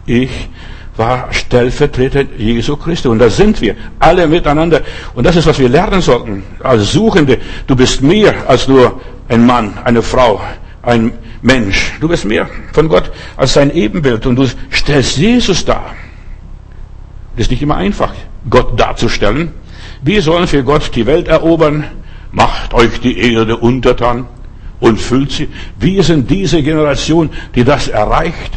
Ich 0.06 0.48
war 0.96 1.28
Stellvertreter 1.32 2.24
Jesu 2.38 2.76
Christi. 2.76 3.08
Und 3.08 3.18
da 3.18 3.28
sind 3.28 3.60
wir, 3.60 3.74
alle 3.98 4.26
miteinander. 4.26 4.80
Und 5.14 5.24
das 5.26 5.36
ist, 5.36 5.46
was 5.46 5.58
wir 5.58 5.68
lernen 5.68 6.00
sollten. 6.00 6.42
Als 6.62 6.92
Suchende, 6.92 7.38
du 7.66 7.76
bist 7.76 8.02
mehr 8.02 8.34
als 8.46 8.68
nur 8.68 9.00
ein 9.28 9.46
Mann, 9.46 9.78
eine 9.84 10.02
Frau, 10.02 10.40
ein 10.82 11.12
Mensch. 11.40 11.94
Du 12.00 12.08
bist 12.08 12.24
mehr 12.24 12.48
von 12.72 12.88
Gott 12.88 13.10
als 13.36 13.54
sein 13.54 13.70
Ebenbild 13.70 14.26
und 14.26 14.36
du 14.36 14.46
stellst 14.70 15.16
Jesus 15.16 15.64
dar. 15.64 15.94
Das 17.36 17.46
ist 17.46 17.50
nicht 17.50 17.62
immer 17.62 17.76
einfach, 17.76 18.12
Gott 18.50 18.78
darzustellen. 18.78 19.52
Wir 20.02 20.20
sollen 20.20 20.46
für 20.46 20.64
Gott 20.64 20.94
die 20.94 21.06
Welt 21.06 21.28
erobern. 21.28 21.84
Macht 22.32 22.74
euch 22.74 23.00
die 23.00 23.18
Erde 23.18 23.56
untertan 23.56 24.26
und 24.80 25.00
füllt 25.00 25.32
sie. 25.32 25.48
Wir 25.78 26.02
sind 26.02 26.28
diese 26.30 26.62
Generation, 26.62 27.30
die 27.54 27.62
das 27.62 27.88
erreicht 27.88 28.52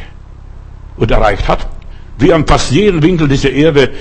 und 0.97 1.11
erreicht 1.11 1.47
hat. 1.47 1.67
Wir 2.17 2.33
haben 2.33 2.47
fast 2.47 2.71
jeden 2.71 3.03
Winkel 3.03 3.27
dieser 3.27 3.51
Erde 3.51 3.91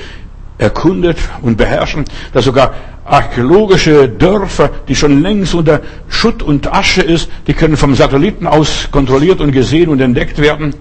erkundet 0.59 1.19
und 1.43 1.57
beherrschen, 1.57 2.05
dass 2.33 2.45
sogar 2.45 2.75
archäologische 3.05 4.09
Dörfer, 4.09 4.71
die 4.89 4.95
schon 4.95 5.23
längst 5.23 5.55
unter 5.55 5.81
Schutt 6.09 6.43
und 6.43 6.73
Asche 6.73 7.03
ist, 7.03 7.31
die 7.47 7.53
können 7.53 7.77
vom 7.77 7.95
Satelliten 7.95 8.47
aus 8.47 8.89
kontrolliert 8.91 9.41
und 9.41 9.53
gesehen 9.53 9.89
und 9.89 10.01
entdeckt 10.01 10.39
werden. 10.39 10.75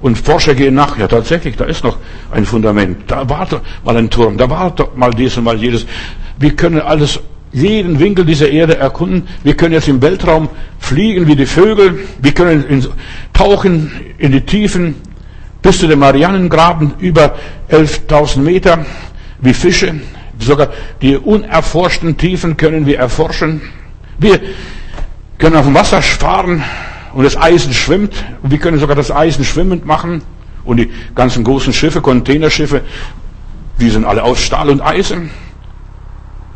Und 0.00 0.18
Forscher 0.18 0.54
gehen 0.54 0.74
nach, 0.74 0.98
ja 0.98 1.08
tatsächlich, 1.08 1.56
da 1.56 1.64
ist 1.64 1.82
noch 1.82 1.98
ein 2.30 2.44
Fundament, 2.44 3.04
da 3.06 3.28
war 3.28 3.46
doch 3.46 3.62
mal 3.84 3.96
ein 3.96 4.10
Turm, 4.10 4.36
da 4.36 4.50
war 4.50 4.70
doch 4.70 4.94
mal 4.94 5.12
dies 5.14 5.36
und 5.38 5.44
mal 5.44 5.56
jedes. 5.56 5.86
Wir 6.38 6.54
können 6.54 6.80
alles, 6.80 7.18
jeden 7.52 7.98
Winkel 7.98 8.24
dieser 8.24 8.50
Erde 8.50 8.76
erkunden. 8.76 9.26
Wir 9.42 9.56
können 9.56 9.72
jetzt 9.72 9.88
im 9.88 10.02
Weltraum 10.02 10.50
fliegen 10.78 11.26
wie 11.26 11.36
die 11.36 11.46
Vögel. 11.46 12.00
Wir 12.20 12.32
können 12.32 12.64
in, 12.68 12.86
tauchen 13.32 13.90
in 14.18 14.32
die 14.32 14.42
Tiefen 14.42 14.96
bis 15.62 15.78
zu 15.78 15.86
dem 15.86 16.00
Marianengraben 16.00 16.94
über 16.98 17.34
11.000 17.70 18.40
Meter 18.40 18.84
wie 19.40 19.54
Fische. 19.54 19.94
Sogar 20.38 20.68
die 21.02 21.16
unerforschten 21.16 22.16
Tiefen 22.16 22.56
können 22.56 22.86
wir 22.86 22.98
erforschen. 22.98 23.60
Wir 24.18 24.40
können 25.38 25.56
auf 25.56 25.64
dem 25.64 25.74
Wasser 25.74 26.02
fahren 26.02 26.62
und 27.14 27.24
das 27.24 27.36
Eisen 27.36 27.72
schwimmt. 27.72 28.12
Wir 28.42 28.58
können 28.58 28.78
sogar 28.78 28.96
das 28.96 29.10
Eisen 29.10 29.44
schwimmend 29.44 29.86
machen. 29.86 30.22
Und 30.64 30.78
die 30.78 30.90
ganzen 31.14 31.44
großen 31.44 31.72
Schiffe, 31.72 32.00
Containerschiffe, 32.00 32.82
Wir 33.78 33.90
sind 33.90 34.04
alle 34.06 34.22
aus 34.22 34.40
Stahl 34.40 34.70
und 34.70 34.80
Eisen. 34.80 35.30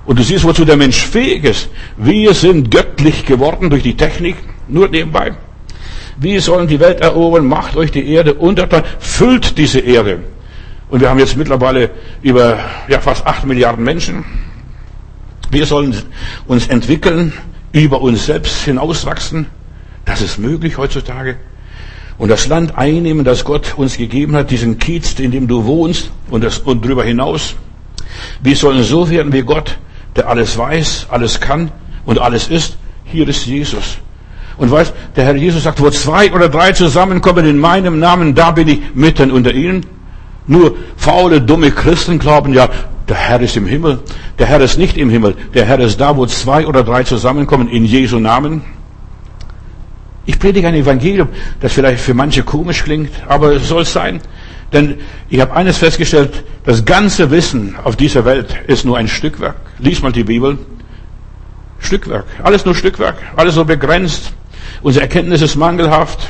Und 0.07 0.19
du 0.19 0.23
siehst, 0.23 0.45
wozu 0.45 0.65
der 0.65 0.77
Mensch 0.77 0.97
fähig 0.97 1.45
ist. 1.45 1.69
Wir 1.97 2.33
sind 2.33 2.71
göttlich 2.71 3.27
geworden 3.27 3.69
durch 3.69 3.83
die 3.83 3.97
Technik, 3.97 4.37
nur 4.69 4.89
nebenbei. 4.89 5.33
Wir 6.17 6.41
sollen 6.41 6.67
die 6.67 6.81
Welt 6.81 7.01
erobern, 7.01 7.47
macht 7.47 7.77
euch 7.77 7.93
die 7.93 8.11
Erde 8.11 8.35
untertan, 8.35 8.85
füllt 8.99 9.59
diese 9.59 9.81
Erde. 9.81 10.21
Und 10.91 11.01
wir 11.01 11.09
haben 11.09 11.21
jetzt 11.21 11.37
mittlerweile 11.37 11.91
über 12.21 12.59
ja, 12.89 13.01
fast 13.01 13.25
acht 13.25 13.47
Milliarden 13.47 13.85
Menschen. 13.85 14.25
Wir 15.51 15.65
sollen 15.67 15.97
uns 16.47 16.67
entwickeln, 16.67 17.33
über 17.73 18.01
uns 18.01 18.27
selbst 18.27 18.65
hinauswachsen. 18.65 19.47
Das 20.05 20.21
ist 20.21 20.39
möglich 20.39 20.77
heutzutage. 20.79 21.37
Und 22.19 22.29
das 22.29 22.49
Land 22.49 22.77
einnehmen, 22.77 23.25
das 23.25 23.45
Gott 23.45 23.75
uns 23.77 23.97
gegeben 23.97 24.35
hat, 24.35 24.51
diesen 24.51 24.79
Kiez, 24.79 25.19
in 25.21 25.31
dem 25.31 25.47
du 25.47 25.65
wohnst 25.65 26.11
und, 26.29 26.45
das, 26.45 26.59
und 26.59 26.85
darüber 26.85 27.05
hinaus. 27.05 27.55
Wir 28.43 28.57
sollen 28.57 28.83
so 28.83 29.09
werden 29.09 29.33
wie 29.33 29.43
Gott, 29.43 29.79
der 30.17 30.29
alles 30.29 30.59
weiß, 30.59 31.07
alles 31.11 31.41
kann 31.41 31.71
und 32.05 32.19
alles 32.19 32.49
ist. 32.49 32.77
Hier 33.05 33.29
ist 33.29 33.47
Jesus. 33.47 33.99
Und 34.59 34.71
weißt, 34.71 34.93
der 35.17 35.25
Herr 35.25 35.37
Jesus 35.37 35.63
sagt, 35.63 35.81
wo 35.81 35.89
zwei 35.91 36.33
oder 36.33 36.49
drei 36.49 36.73
zusammenkommen 36.73 37.47
in 37.47 37.59
meinem 37.59 37.99
Namen, 37.99 38.35
da 38.35 38.51
bin 38.51 38.69
ich 38.69 38.81
mitten 38.95 39.31
unter 39.31 39.55
ihnen. 39.55 39.87
Nur 40.47 40.75
faule, 40.97 41.41
dumme 41.41 41.71
Christen 41.71 42.19
glauben 42.19 42.55
ja, 42.55 42.69
der 43.09 43.17
Herr 43.17 43.41
ist 43.41 43.57
im 43.57 43.67
Himmel. 43.67 43.99
Der 44.39 44.47
Herr 44.47 44.61
ist 44.61 44.79
nicht 44.79 44.97
im 44.97 45.11
Himmel. 45.11 45.35
Der 45.55 45.65
Herr 45.65 45.81
ist 45.81 46.01
da, 46.01 46.17
wo 46.17 46.27
zwei 46.27 46.67
oder 46.67 46.85
drei 46.85 47.03
zusammenkommen 47.03 47.69
in 47.69 47.85
Jesu 47.85 48.19
Namen. 48.19 48.63
Ich 50.27 50.39
predige 50.39 50.69
ein 50.69 50.75
Evangelium, 50.75 51.29
das 51.61 51.73
vielleicht 51.73 52.01
für 52.03 52.15
manche 52.15 52.43
komisch 52.43 52.85
klingt, 52.85 53.11
aber 53.27 53.53
es 53.53 53.69
soll 53.69 53.85
sein. 53.85 54.21
Denn 54.73 54.99
ich 55.29 55.41
habe 55.41 55.53
eines 55.55 55.79
festgestellt, 55.79 56.45
das 56.65 56.85
ganze 56.85 57.31
Wissen 57.31 57.75
auf 57.83 57.97
dieser 57.97 58.25
Welt 58.25 58.55
ist 58.69 58.85
nur 58.85 58.97
ein 58.97 59.09
Stückwerk. 59.09 59.57
Lies 59.81 60.03
mal 60.03 60.13
die 60.13 60.23
Bibel. 60.25 60.59
Stückwerk. 61.81 62.27
Alles 62.45 62.65
nur 62.65 62.75
Stückwerk. 62.75 63.17
Alles 63.35 63.55
so 63.57 63.65
begrenzt. 63.65 64.33
Unsere 64.83 65.03
Erkenntnis 65.03 65.43
ist 65.43 65.57
mangelhaft, 65.57 66.29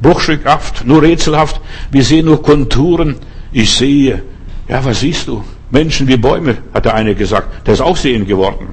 bruchstückhaft, 0.00 0.86
nur 0.86 1.02
rätselhaft. 1.02 1.60
Wir 1.90 2.04
sehen 2.04 2.26
nur 2.26 2.42
Konturen. 2.42 3.16
Ich 3.52 3.74
sehe. 3.74 4.22
Ja, 4.68 4.84
was 4.84 5.00
siehst 5.00 5.28
du? 5.28 5.44
Menschen 5.70 6.06
wie 6.08 6.16
Bäume, 6.16 6.58
hat 6.72 6.84
der 6.84 6.94
eine 6.94 7.14
gesagt. 7.14 7.66
Der 7.66 7.74
ist 7.74 7.80
auch 7.80 7.96
sehend 7.96 8.28
geworden. 8.28 8.68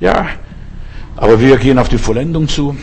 Ja, 0.00 0.26
aber 1.16 1.40
wir 1.40 1.56
gehen 1.56 1.78
auf 1.78 1.88
die 1.88 1.98
Vollendung 1.98 2.48
zu. 2.48 2.76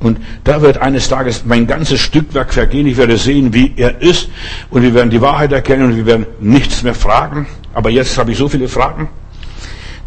Und 0.00 0.18
da 0.44 0.62
wird 0.62 0.78
eines 0.78 1.08
Tages 1.08 1.44
mein 1.44 1.66
ganzes 1.66 2.00
Stückwerk 2.00 2.54
vergehen. 2.54 2.86
Ich 2.86 2.96
werde 2.96 3.16
sehen, 3.16 3.52
wie 3.52 3.74
er 3.76 4.00
ist. 4.00 4.28
Und 4.70 4.82
wir 4.82 4.94
werden 4.94 5.10
die 5.10 5.20
Wahrheit 5.20 5.52
erkennen 5.52 5.90
und 5.90 5.96
wir 5.96 6.06
werden 6.06 6.26
nichts 6.40 6.82
mehr 6.84 6.94
fragen. 6.94 7.46
Aber 7.74 7.90
jetzt 7.90 8.16
habe 8.16 8.30
ich 8.30 8.38
so 8.38 8.48
viele 8.48 8.68
Fragen. 8.68 9.08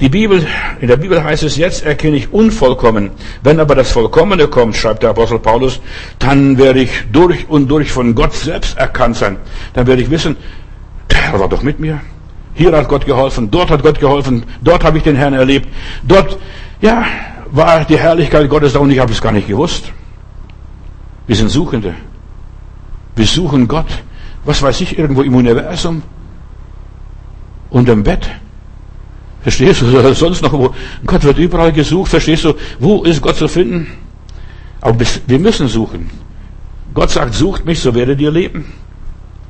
Die 0.01 0.09
Bibel, 0.09 0.47
in 0.79 0.87
der 0.87 0.97
Bibel 0.97 1.23
heißt 1.23 1.43
es, 1.43 1.57
jetzt 1.57 1.85
erkenne 1.85 2.17
ich 2.17 2.33
unvollkommen. 2.33 3.11
Wenn 3.43 3.59
aber 3.59 3.75
das 3.75 3.91
Vollkommene 3.91 4.47
kommt, 4.47 4.75
schreibt 4.75 5.03
der 5.03 5.11
Apostel 5.11 5.37
Paulus, 5.37 5.79
dann 6.17 6.57
werde 6.57 6.81
ich 6.81 6.89
durch 7.11 7.47
und 7.47 7.67
durch 7.67 7.91
von 7.91 8.15
Gott 8.15 8.33
selbst 8.33 8.79
erkannt 8.79 9.15
sein. 9.17 9.37
Dann 9.73 9.85
werde 9.85 10.01
ich 10.01 10.09
wissen, 10.09 10.35
der 11.11 11.19
Herr 11.21 11.39
war 11.39 11.47
doch 11.47 11.61
mit 11.61 11.79
mir. 11.79 12.01
Hier 12.55 12.75
hat 12.75 12.89
Gott 12.89 13.05
geholfen, 13.05 13.51
dort 13.51 13.69
hat 13.69 13.83
Gott 13.83 13.99
geholfen, 13.99 14.43
dort 14.63 14.83
habe 14.83 14.97
ich 14.97 15.03
den 15.03 15.15
Herrn 15.15 15.35
erlebt. 15.35 15.69
Dort, 16.01 16.35
ja, 16.81 17.05
war 17.51 17.85
die 17.85 17.97
Herrlichkeit 17.97 18.49
Gottes 18.49 18.73
da 18.73 18.79
und 18.79 18.89
ich 18.89 18.97
habe 18.97 19.11
es 19.11 19.21
gar 19.21 19.31
nicht 19.31 19.47
gewusst. 19.47 19.91
Wir 21.27 21.35
sind 21.35 21.49
Suchende. 21.49 21.93
Wir 23.15 23.25
suchen 23.27 23.67
Gott. 23.67 23.85
Was 24.45 24.63
weiß 24.63 24.81
ich, 24.81 24.97
irgendwo 24.97 25.21
im 25.21 25.35
Universum. 25.35 26.01
Unterm 27.69 28.01
Bett. 28.01 28.27
Verstehst 29.43 29.81
du? 29.81 30.13
Sonst 30.13 30.41
noch 30.41 30.53
wo. 30.53 30.73
Gott 31.05 31.23
wird 31.23 31.37
überall 31.37 31.71
gesucht. 31.71 32.11
Verstehst 32.11 32.43
du? 32.45 32.53
Wo 32.79 33.03
ist 33.03 33.21
Gott 33.21 33.37
zu 33.37 33.47
finden? 33.47 33.87
Aber 34.81 35.05
wir 35.27 35.39
müssen 35.39 35.67
suchen. 35.67 36.09
Gott 36.93 37.11
sagt, 37.11 37.33
sucht 37.33 37.65
mich, 37.65 37.79
so 37.79 37.95
werdet 37.95 38.19
ihr 38.19 38.31
leben. 38.31 38.73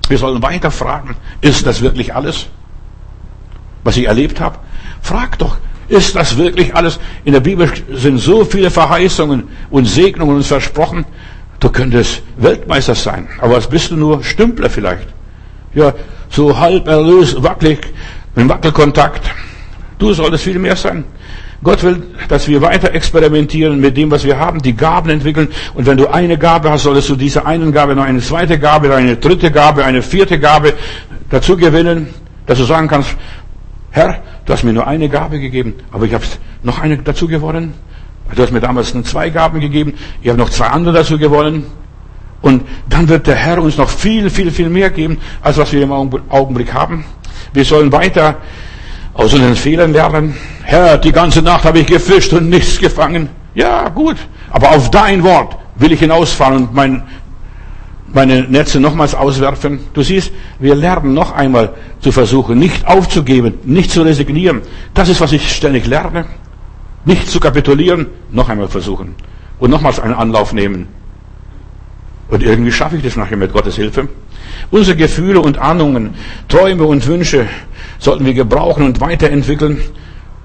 Wir 0.08 0.18
sollen 0.18 0.42
weiter 0.42 0.72
fragen, 0.72 1.16
ist 1.40 1.66
das 1.66 1.82
wirklich 1.82 2.14
alles, 2.14 2.48
was 3.84 3.98
ich 3.98 4.08
erlebt 4.08 4.42
habe? 4.42 4.60
Frag 5.02 5.40
doch, 5.40 5.58
ist 5.88 6.16
das 6.16 6.38
wirklich 6.38 6.76
alles? 6.76 7.00
In 7.24 7.34
der 7.34 7.40
Bibel 7.40 7.72
sind 7.94 8.18
so 8.18 8.44
viele 8.46 8.70
Verheißungen 8.70 9.46
und 9.70 9.86
Segnungen 9.86 10.36
uns 10.36 10.48
versprochen. 10.48 11.06
Du 11.60 11.70
könntest 11.70 12.22
Weltmeister 12.38 12.96
sein. 12.96 13.28
Aber 13.40 13.56
was 13.56 13.68
bist 13.68 13.92
du 13.92 13.96
nur? 13.96 14.24
Stümpler 14.24 14.70
vielleicht. 14.70 15.08
Ja, 15.74 15.94
so 16.30 16.58
halb 16.60 16.88
erlöst, 16.88 17.42
wackelig, 17.42 17.88
mit 18.36 18.50
Wackelkontakt. 18.50 19.32
Du 20.02 20.12
solltest 20.14 20.46
viel 20.46 20.58
mehr 20.58 20.76
sein. 20.76 21.04
Gott 21.64 21.84
will, 21.84 22.02
dass 22.28 22.48
wir 22.48 22.60
weiter 22.60 22.92
experimentieren 22.92 23.80
mit 23.80 23.96
dem, 23.96 24.10
was 24.10 24.24
wir 24.24 24.40
haben, 24.40 24.60
die 24.60 24.76
Gaben 24.76 25.12
entwickeln. 25.12 25.50
Und 25.76 25.86
wenn 25.86 25.96
du 25.96 26.08
eine 26.08 26.40
Gabe 26.40 26.72
hast, 26.72 26.82
solltest 26.82 27.10
du 27.10 27.16
diese 27.16 27.46
einen 27.46 27.72
Gabe 27.72 27.96
noch 27.96 28.04
eine 28.04 28.20
zweite 28.20 28.58
Gabe, 28.58 28.96
eine 28.96 29.18
dritte 29.18 29.52
Gabe, 29.52 29.86
eine 29.86 30.02
vierte 30.02 30.40
Gabe 30.40 30.74
dazu 31.30 31.56
gewinnen, 31.56 32.08
dass 32.48 32.58
du 32.58 32.64
sagen 32.64 32.88
kannst, 32.88 33.16
Herr, 33.92 34.24
du 34.44 34.54
hast 34.54 34.64
mir 34.64 34.74
nur 34.74 34.88
eine 34.88 35.08
Gabe 35.08 35.40
gegeben, 35.40 35.76
aber 35.92 36.06
ich 36.06 36.16
habe 36.16 36.26
noch 36.64 36.82
eine 36.82 36.98
dazu 36.98 37.28
gewonnen. 37.28 37.76
Du 38.36 38.42
hast 38.42 38.52
mir 38.52 38.60
damals 38.60 38.96
zwei 39.04 39.30
Gaben 39.30 39.60
gegeben, 39.60 39.94
ich 40.24 40.30
habe 40.30 40.40
noch 40.40 40.50
zwei 40.50 40.66
andere 40.66 40.96
dazu 40.96 41.20
gewonnen. 41.20 41.66
Und 42.42 42.64
dann 42.90 43.08
wird 43.08 43.28
der 43.28 43.36
Herr 43.36 43.62
uns 43.62 43.78
noch 43.78 43.90
viel, 43.90 44.32
viel, 44.32 44.50
viel 44.50 44.72
mehr 44.72 44.90
geben, 44.90 45.20
als 45.44 45.60
was 45.60 45.72
wir 45.72 45.84
im 45.84 45.92
Augenblick 45.92 46.74
haben. 46.74 47.06
Wir 47.54 47.66
sollen 47.66 47.92
weiter 47.92 48.38
aus 49.14 49.34
unseren 49.34 49.56
Fehlern 49.56 49.94
lernen. 49.94 50.36
Herr, 50.64 50.98
die 50.98 51.12
ganze 51.12 51.42
Nacht 51.42 51.66
habe 51.66 51.80
ich 51.80 51.88
gefischt 51.88 52.34
und 52.34 52.50
nichts 52.50 52.80
gefangen. 52.80 53.30
Ja, 53.54 53.90
gut. 53.90 54.18
Aber 54.50 54.72
auf 54.72 54.90
dein 54.92 55.24
Wort 55.24 55.58
will 55.76 55.92
ich 55.92 56.00
hinausfahren 56.00 56.58
und 56.58 56.74
mein 56.74 57.04
meine 58.14 58.44
Netze 58.44 58.80
nochmals 58.80 59.16
auswerfen. 59.16 59.80
Du 59.94 60.04
siehst, 60.04 60.32
wir 60.60 60.76
lernen 60.76 61.14
noch 61.14 61.32
einmal 61.32 61.74
zu 62.00 62.12
versuchen, 62.12 62.60
nicht 62.60 62.86
aufzugeben, 62.88 63.56
nicht 63.64 63.92
zu 63.92 64.02
resignieren. 64.02 64.62
Das 64.94 65.10
ist, 65.10 65.22
was 65.22 65.32
ich 65.32 65.56
ständig 65.56 65.86
lerne. 65.88 66.26
Nicht 67.06 67.30
zu 67.30 67.40
kapitulieren, 67.40 68.08
noch 68.32 68.50
einmal 68.50 68.68
versuchen. 68.68 69.16
Und 69.60 69.72
nochmals 69.72 70.00
einen 70.00 70.14
Anlauf 70.14 70.54
nehmen. 70.54 70.88
Und 72.30 72.44
irgendwie 72.44 72.72
schaffe 72.72 72.98
ich 72.98 73.04
das 73.04 73.16
nachher 73.16 73.38
mit 73.38 73.54
Gottes 73.54 73.76
Hilfe. 73.76 74.08
Unsere 74.72 74.96
Gefühle 74.96 75.42
und 75.42 75.58
Ahnungen, 75.58 76.16
Träume 76.48 76.86
und 76.86 77.06
Wünsche 77.06 77.46
sollten 78.00 78.26
wir 78.26 78.34
gebrauchen 78.34 78.84
und 78.84 79.02
weiterentwickeln. 79.02 79.82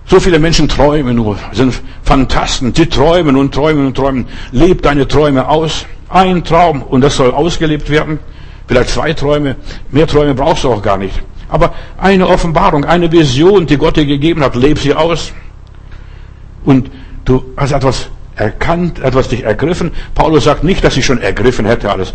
So 0.05 0.21
viele 0.21 0.39
Menschen 0.39 0.69
träumen 0.69 1.17
nur, 1.17 1.39
sind 1.53 1.81
Fantasten. 2.03 2.75
Sie 2.75 2.87
träumen 2.87 3.37
und 3.37 3.55
träumen 3.55 3.87
und 3.87 3.97
träumen. 3.97 4.27
Lebt 4.51 4.85
deine 4.85 5.07
Träume 5.07 5.49
aus. 5.49 5.87
Ein 6.09 6.45
Traum 6.45 6.83
und 6.83 7.01
das 7.01 7.17
soll 7.17 7.33
ausgelebt 7.33 7.89
werden. 7.89 8.19
Vielleicht 8.67 8.91
zwei 8.91 9.12
Träume. 9.12 9.57
Mehr 9.91 10.07
Träume 10.07 10.35
brauchst 10.35 10.65
du 10.65 10.73
auch 10.73 10.83
gar 10.83 10.99
nicht. 10.99 11.23
Aber 11.49 11.75
eine 11.97 12.27
Offenbarung, 12.27 12.85
eine 12.85 13.11
Vision, 13.11 13.67
die 13.67 13.77
Gott 13.77 13.97
dir 13.97 14.07
gegeben 14.07 14.43
hat, 14.43 14.57
leb 14.57 14.79
sie 14.79 14.95
aus. 14.95 15.33
Und 16.65 16.91
du 17.25 17.45
hast 17.57 17.73
etwas 17.73 18.09
erkannt, 18.37 18.99
etwas 19.01 19.29
dich 19.29 19.44
ergriffen. 19.44 19.90
Paulus 20.14 20.44
sagt 20.44 20.62
nicht, 20.62 20.85
dass 20.85 20.96
ich 20.96 21.05
schon 21.05 21.20
ergriffen 21.20 21.64
hätte 21.64 21.90
alles. 21.90 22.12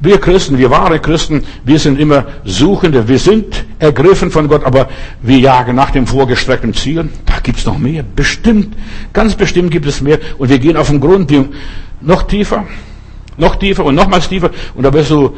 Wir 0.00 0.18
Christen, 0.18 0.58
wir 0.58 0.70
wahre 0.70 1.00
Christen, 1.00 1.44
wir 1.64 1.78
sind 1.78 1.98
immer 1.98 2.24
Suchende. 2.44 3.08
Wir 3.08 3.18
sind 3.18 3.64
ergriffen 3.80 4.30
von 4.30 4.48
Gott, 4.48 4.64
aber 4.64 4.88
wir 5.22 5.38
jagen 5.38 5.74
nach 5.74 5.90
dem 5.90 6.06
vorgestreckten 6.06 6.72
Ziel. 6.72 7.08
Da 7.26 7.40
gibt's 7.42 7.66
noch 7.66 7.78
mehr. 7.78 8.04
Bestimmt, 8.04 8.76
ganz 9.12 9.34
bestimmt 9.34 9.72
gibt 9.72 9.86
es 9.86 10.00
mehr. 10.00 10.18
Und 10.38 10.48
wir 10.48 10.60
gehen 10.60 10.76
auf 10.76 10.88
den 10.88 11.00
Grund, 11.00 11.32
noch 12.00 12.22
tiefer. 12.22 12.64
Noch 13.36 13.56
tiefer 13.56 13.84
und 13.84 13.96
nochmals 13.96 14.28
tiefer. 14.28 14.50
Und 14.76 14.84
da 14.84 14.92
wirst 14.92 15.10
du 15.10 15.36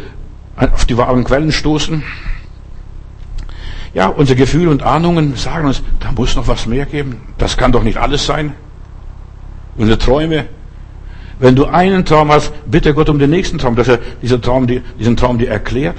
auf 0.56 0.84
die 0.84 0.98
wahren 0.98 1.24
Quellen 1.24 1.52
stoßen. 1.52 2.02
Ja, 3.94 4.08
unsere 4.08 4.36
Gefühle 4.36 4.68
und 4.68 4.82
Ahnungen 4.82 5.36
sagen 5.36 5.66
uns, 5.66 5.82
da 6.00 6.12
muss 6.12 6.36
noch 6.36 6.48
was 6.48 6.66
mehr 6.66 6.84
geben. 6.84 7.16
Das 7.38 7.56
kann 7.56 7.72
doch 7.72 7.82
nicht 7.82 7.96
alles 7.96 8.26
sein. 8.26 8.52
Unsere 9.76 9.98
Träume. 9.98 10.46
Wenn 11.38 11.54
du 11.54 11.66
einen 11.66 12.04
Traum 12.04 12.32
hast, 12.32 12.52
bitte 12.70 12.94
Gott 12.94 13.08
um 13.08 13.18
den 13.18 13.30
nächsten 13.30 13.58
Traum, 13.58 13.76
dass 13.76 13.88
er 13.88 13.98
diesen 14.22 14.40
Traum, 14.40 14.66
diesen 14.66 15.16
Traum 15.16 15.38
dir 15.38 15.50
erklärt, 15.50 15.96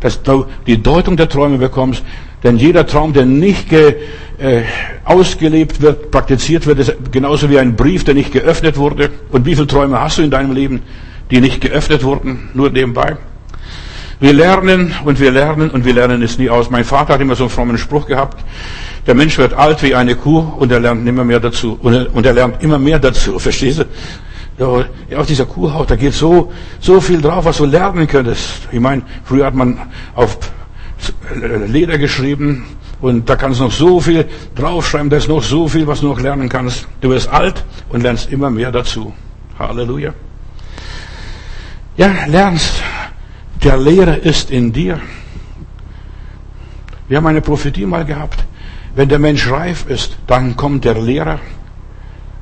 dass 0.00 0.22
du 0.22 0.46
die 0.66 0.80
Deutung 0.80 1.16
der 1.16 1.28
Träume 1.28 1.58
bekommst. 1.58 2.04
Denn 2.44 2.56
jeder 2.56 2.86
Traum, 2.86 3.12
der 3.12 3.26
nicht 3.26 3.68
ge, 3.68 3.96
äh, 4.38 4.62
ausgelebt 5.04 5.80
wird, 5.80 6.12
praktiziert 6.12 6.66
wird, 6.66 6.78
ist 6.78 6.94
genauso 7.10 7.50
wie 7.50 7.58
ein 7.58 7.74
Brief, 7.74 8.04
der 8.04 8.14
nicht 8.14 8.32
geöffnet 8.32 8.76
wurde. 8.76 9.10
Und 9.32 9.46
wie 9.46 9.54
viele 9.54 9.66
Träume 9.66 10.00
hast 10.00 10.18
du 10.18 10.22
in 10.22 10.30
deinem 10.30 10.52
Leben, 10.52 10.82
die 11.30 11.40
nicht 11.40 11.60
geöffnet 11.60 12.04
wurden, 12.04 12.50
nur 12.54 12.70
nebenbei? 12.70 13.16
Wir 14.20 14.32
lernen 14.32 14.94
und 15.04 15.20
wir 15.20 15.30
lernen 15.30 15.70
und 15.70 15.84
wir 15.84 15.92
lernen 15.92 16.22
es 16.22 16.38
nie 16.38 16.48
aus. 16.48 16.70
Mein 16.70 16.84
Vater 16.84 17.14
hat 17.14 17.20
immer 17.20 17.34
so 17.34 17.44
einen 17.44 17.50
frommen 17.50 17.78
Spruch 17.78 18.06
gehabt. 18.06 18.42
Der 19.06 19.14
Mensch 19.14 19.38
wird 19.38 19.54
alt 19.54 19.82
wie 19.82 19.94
eine 19.94 20.16
Kuh 20.16 20.40
und 20.40 20.72
er 20.72 20.80
lernt 20.80 21.06
immer 21.06 21.24
mehr 21.24 21.40
dazu. 21.40 21.78
Und 21.80 21.94
er, 21.94 22.24
er 22.24 22.32
lernt 22.32 22.62
immer 22.62 22.78
mehr 22.78 22.98
dazu. 22.98 23.38
Verstehst 23.38 23.78
du? 23.78 23.84
Ja, 24.58 25.18
auf 25.18 25.26
dieser 25.26 25.44
Kuhhaut, 25.44 25.90
da 25.90 25.96
geht 25.96 26.14
so, 26.14 26.50
so 26.80 27.00
viel 27.00 27.20
drauf, 27.20 27.44
was 27.44 27.58
du 27.58 27.66
lernen 27.66 28.06
könntest. 28.06 28.68
Ich 28.72 28.80
meine, 28.80 29.02
früher 29.24 29.44
hat 29.46 29.54
man 29.54 29.78
auf 30.14 30.38
Leder 31.66 31.98
geschrieben 31.98 32.64
und 33.02 33.28
da 33.28 33.36
kannst 33.36 33.60
du 33.60 33.64
noch 33.64 33.72
so 33.72 34.00
viel 34.00 34.26
draufschreiben, 34.54 35.10
da 35.10 35.18
ist 35.18 35.28
noch 35.28 35.42
so 35.42 35.68
viel, 35.68 35.86
was 35.86 36.00
du 36.00 36.08
noch 36.08 36.20
lernen 36.20 36.48
kannst. 36.48 36.88
Du 37.02 37.10
wirst 37.10 37.28
alt 37.28 37.62
und 37.90 38.02
lernst 38.02 38.32
immer 38.32 38.48
mehr 38.48 38.72
dazu. 38.72 39.12
Halleluja. 39.58 40.14
Ja, 41.98 42.24
lernst. 42.26 42.82
Der 43.62 43.76
Lehrer 43.76 44.18
ist 44.18 44.50
in 44.50 44.72
dir. 44.72 45.00
Wir 47.08 47.18
haben 47.18 47.26
eine 47.26 47.42
Prophetie 47.42 47.84
mal 47.84 48.04
gehabt. 48.04 48.44
Wenn 48.96 49.10
der 49.10 49.18
Mensch 49.18 49.50
reif 49.50 49.84
ist, 49.88 50.16
dann 50.26 50.56
kommt 50.56 50.86
der 50.86 50.94
Lehrer. 50.94 51.38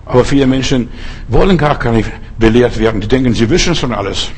Aber 0.07 0.25
viele 0.25 0.47
Menschen 0.47 0.89
wollen 1.27 1.59
gar 1.59 1.91
nicht 1.91 2.09
belehrt 2.39 2.79
werden. 2.79 3.01
Die 3.01 3.09
denken, 3.09 3.35
sie 3.35 3.51
wissen 3.51 3.75
schon 3.75 3.93
alles. 3.93 4.31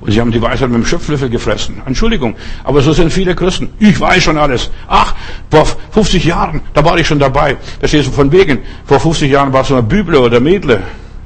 Und 0.00 0.10
sie 0.10 0.20
haben 0.20 0.32
die 0.32 0.42
Weisheit 0.42 0.68
mit 0.70 0.78
dem 0.78 0.84
Schöpflöffel 0.84 1.30
gefressen. 1.30 1.80
Entschuldigung, 1.86 2.34
aber 2.64 2.82
so 2.82 2.92
sind 2.92 3.12
viele 3.12 3.36
Christen. 3.36 3.68
Ich 3.78 4.00
weiß 4.00 4.24
schon 4.24 4.38
alles. 4.38 4.72
Ach, 4.88 5.14
vor 5.52 5.64
50 5.92 6.24
Jahren, 6.24 6.62
da 6.74 6.84
war 6.84 6.98
ich 6.98 7.06
schon 7.06 7.20
dabei. 7.20 7.56
Da 7.80 7.86
stehst 7.86 8.08
du 8.08 8.10
von 8.10 8.32
wegen. 8.32 8.58
Vor 8.84 8.98
50 8.98 9.30
Jahren 9.30 9.52
warst 9.52 9.70
du 9.70 9.76
ein 9.76 9.86
Büble 9.86 10.18
oder 10.18 10.40
Mädle, 10.40 10.82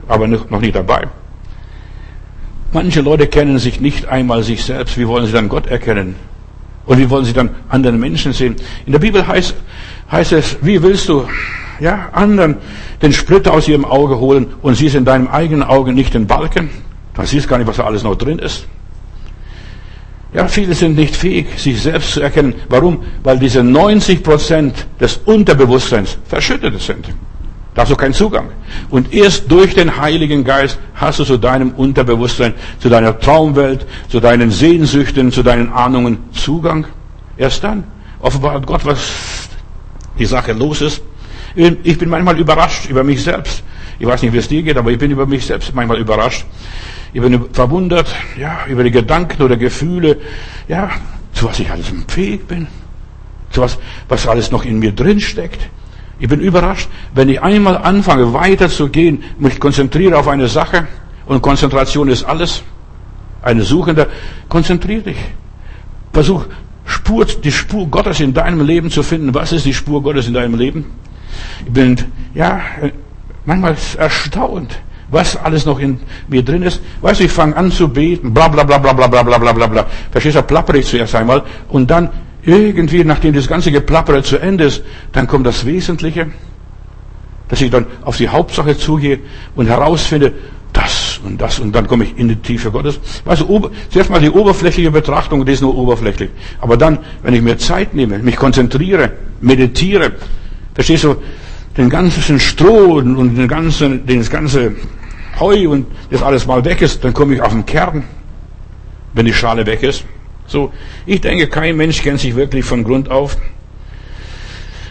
aber 0.07 0.29
noch 0.29 0.61
nicht 0.61 0.77
dabei. 0.77 1.09
Manche 2.73 3.01
Leute 3.01 3.27
kennen 3.27 3.59
sich 3.59 3.81
nicht 3.81 4.07
einmal 4.09 4.43
sich 4.43 4.63
selbst. 4.63 4.99
Wie 4.99 5.09
wollen 5.09 5.25
sie 5.25 5.33
dann 5.33 5.49
Gott 5.49 5.67
erkennen? 5.67 6.17
Und 6.85 6.99
wie 6.99 7.11
wollen 7.11 7.25
sie 7.25 7.33
dann 7.33 7.51
anderen 7.69 7.99
Menschen 7.99 8.33
sehen? 8.33 8.57
In 8.85 8.93
der 8.93 9.01
Bibel 9.01 9.27
heißt, 9.27 9.55
heißt 10.11 10.33
es, 10.33 10.57
wie 10.63 10.83
willst 10.83 11.09
du 11.09 11.27
ja, 11.81 12.09
anderen 12.13 12.57
den 13.03 13.13
Splitter 13.13 13.53
aus 13.53 13.69
ihrem 13.69 13.85
Auge 13.85 14.19
holen 14.19 14.47
und 14.63 14.75
siehst 14.75 14.95
in 14.95 15.05
deinem 15.05 15.29
eigenen 15.29 15.63
Auge 15.63 15.93
nicht 15.93 16.15
den 16.15 16.27
Balken? 16.27 16.71
Dann 17.15 17.27
siehst 17.27 17.49
gar 17.49 17.59
nicht, 17.59 17.67
was 17.67 17.77
da 17.77 17.85
alles 17.85 18.03
noch 18.03 18.17
drin 18.17 18.39
ist. 18.39 18.67
Ja, 20.33 20.49
viele 20.49 20.75
sind 20.75 20.97
nicht 20.97 21.17
fähig, 21.17 21.47
sich 21.57 21.81
selbst 21.81 22.13
zu 22.13 22.21
erkennen. 22.21 22.55
Warum? 22.69 23.03
Weil 23.23 23.39
diese 23.39 23.63
90 23.63 24.23
Prozent 24.23 24.87
des 25.01 25.19
Unterbewusstseins 25.25 26.19
verschüttet 26.27 26.81
sind. 26.81 27.07
Da 27.75 27.83
hast 27.83 27.93
du 27.93 27.97
keinen 27.97 28.15
Zugang. 28.15 28.49
Und 28.91 29.13
erst 29.13 29.51
durch 29.51 29.75
den 29.75 29.99
Heiligen 29.99 30.45
Geist 30.45 30.79
hast 30.95 31.21
du 31.21 31.25
zu 31.25 31.37
deinem 31.39 31.71
Unterbewusstsein, 31.71 32.55
zu 32.81 32.89
deiner 32.89 33.19
Traumwelt, 33.19 33.87
zu 34.09 34.19
deinen 34.19 34.51
Sehnsüchten, 34.51 35.31
zu 35.31 35.43
deinen 35.43 35.73
Ahnungen 35.73 36.19
Zugang. 36.33 36.87
Erst 37.37 37.65
dann 37.65 37.85
offenbart 38.21 38.67
Gott, 38.67 38.85
was 38.85 39.46
die 40.19 40.27
Sache 40.27 40.53
los 40.53 40.81
ist. 40.81 41.03
Ich 41.55 41.99
bin 41.99 42.09
manchmal 42.09 42.39
überrascht 42.39 42.89
über 42.89 43.03
mich 43.03 43.23
selbst. 43.23 43.63
Ich 43.99 44.07
weiß 44.07 44.23
nicht, 44.23 44.33
wie 44.33 44.39
es 44.39 44.49
dir 44.49 44.63
geht, 44.63 44.77
aber 44.77 44.91
ich 44.91 44.99
bin 44.99 45.11
über 45.11 45.27
mich 45.27 45.47
selbst 45.47 45.75
manchmal 45.75 45.99
überrascht. 45.99 46.45
Ich 47.13 47.21
bin 47.23 47.47
verwundert, 47.53 48.15
ja, 48.39 48.67
über 48.69 48.85
die 48.85 48.91
Gedanken 48.91 49.43
oder 49.43 49.57
Gefühle, 49.57 50.19
ja, 50.69 50.91
zu 51.33 51.47
was 51.47 51.59
ich 51.61 51.71
alles 51.71 51.87
fähig 52.09 52.47
bin, 52.47 52.67
zu 53.51 53.63
was, 53.63 53.79
was 54.09 54.27
alles 54.27 54.51
noch 54.51 54.65
in 54.65 54.79
mir 54.79 54.93
drin 54.93 55.21
steckt. 55.21 55.71
Ich 56.19 56.29
bin 56.29 56.41
überrascht, 56.41 56.89
wenn 57.15 57.29
ich 57.29 57.41
einmal 57.41 57.79
anfange, 57.79 58.33
weiterzugehen, 58.35 59.23
mich 59.39 59.59
konzentriere 59.61 60.19
auf 60.19 60.29
eine 60.29 60.49
Sache, 60.49 60.87
und 61.27 61.43
Konzentration 61.43 62.09
ist 62.09 62.25
alles, 62.25 62.63
eine 63.43 63.63
Suchende, 63.63 64.09
konzentriere 64.49 65.03
dich. 65.03 65.19
Versuch, 66.13 66.45
Spur, 66.87 67.27
die 67.27 67.53
Spur 67.53 67.87
Gottes 67.89 68.21
in 68.21 68.33
deinem 68.33 68.65
Leben 68.65 68.91
zu 68.91 69.03
finden. 69.03 69.35
Was 69.35 69.53
ist 69.53 69.67
die 69.67 69.75
Spur 69.75 70.03
Gottes 70.03 70.29
in 70.29 70.35
deinem 70.35 70.57
Leben? 70.57 70.87
Ich 71.67 71.73
bin, 71.73 71.97
ja, 72.35 72.61
manchmal 73.45 73.77
erstaunt, 73.99 74.79
was 75.11 75.37
alles 75.37 75.67
noch 75.67 75.79
in 75.81 76.01
mir 76.29 76.45
drin 76.45 76.63
ist. 76.63 76.81
Weißt 77.01 77.21
du, 77.21 77.25
ich 77.25 77.33
fange 77.33 77.57
an 77.57 77.71
zu 77.71 77.89
beten, 77.89 78.33
bla 78.33 78.49
bla 78.49 78.65
bla 78.65 78.79
bla 78.79 78.93
bla 78.93 79.07
bla 79.07 79.23
bla 79.23 79.39
bla 79.39 79.53
bla 79.53 79.67
bla. 79.67 79.87
Verstehst 80.11 80.37
du, 80.37 80.43
plappere 80.43 80.79
ich 80.79 80.87
zuerst 80.87 81.15
einmal 81.15 81.43
und 81.69 81.91
dann 81.91 82.11
irgendwie, 82.45 83.05
nachdem 83.05 83.35
das 83.35 83.49
ganze 83.49 83.73
Geplappere 83.73 84.23
zu 84.23 84.39
Ende 84.39 84.65
ist, 84.65 84.83
dann 85.13 85.27
kommt 85.27 85.47
das 85.47 85.67
Wesentliche, 85.67 86.29
dass 87.49 87.61
ich 87.61 87.71
dann 87.71 87.87
auf 88.03 88.17
die 88.17 88.29
Hauptsache 88.29 88.79
zugehe 88.79 89.19
und 89.57 89.67
herausfinde, 89.67 90.33
das 90.73 91.06
und 91.25 91.41
das 91.41 91.59
und 91.59 91.73
dann 91.73 91.87
komme 91.87 92.05
ich 92.05 92.19
in 92.19 92.29
die 92.29 92.37
Tiefe 92.37 92.71
Gottes. 92.71 93.01
Weißt 93.25 93.43
du, 93.43 93.71
zuerst 93.91 94.11
mal 94.11 94.21
die 94.21 94.31
oberflächliche 94.31 94.91
Betrachtung, 94.91 95.45
die 95.45 95.53
ist 95.53 95.63
nur 95.63 95.77
oberflächlich. 95.77 96.31
Aber 96.61 96.77
dann, 96.77 96.99
wenn 97.23 97.35
ich 97.35 97.43
mir 97.43 97.59
Zeit 97.59 97.95
nehme, 97.95 98.19
mich 98.19 98.37
konzentriere, 98.37 99.13
meditiere, 99.41 100.13
verstehst 100.75 101.05
du, 101.05 101.17
den 101.77 101.91
ganzen 101.91 102.41
Stroh 102.41 102.95
und 102.95 103.37
den 103.37 103.49
ganzen, 103.49 104.07
das 104.07 104.31
ganze 104.31 104.75
Heu 105.39 105.69
und 105.69 105.87
das 106.11 106.23
alles 106.23 106.47
mal 106.47 106.65
weg 106.65 106.81
ist, 106.81 107.05
dann 107.05 107.13
komme 107.13 107.35
ich 107.35 107.43
auf 107.43 107.53
den 107.53 107.67
Kern, 107.67 108.05
wenn 109.13 109.27
die 109.27 109.35
Schale 109.35 109.67
weg 109.67 109.83
ist. 109.83 110.05
So, 110.47 110.73
ich 111.05 111.21
denke, 111.21 111.49
kein 111.49 111.77
Mensch 111.77 112.03
kennt 112.03 112.21
sich 112.21 112.35
wirklich 112.37 112.65
von 112.65 112.85
Grund 112.85 113.11
auf. 113.11 113.37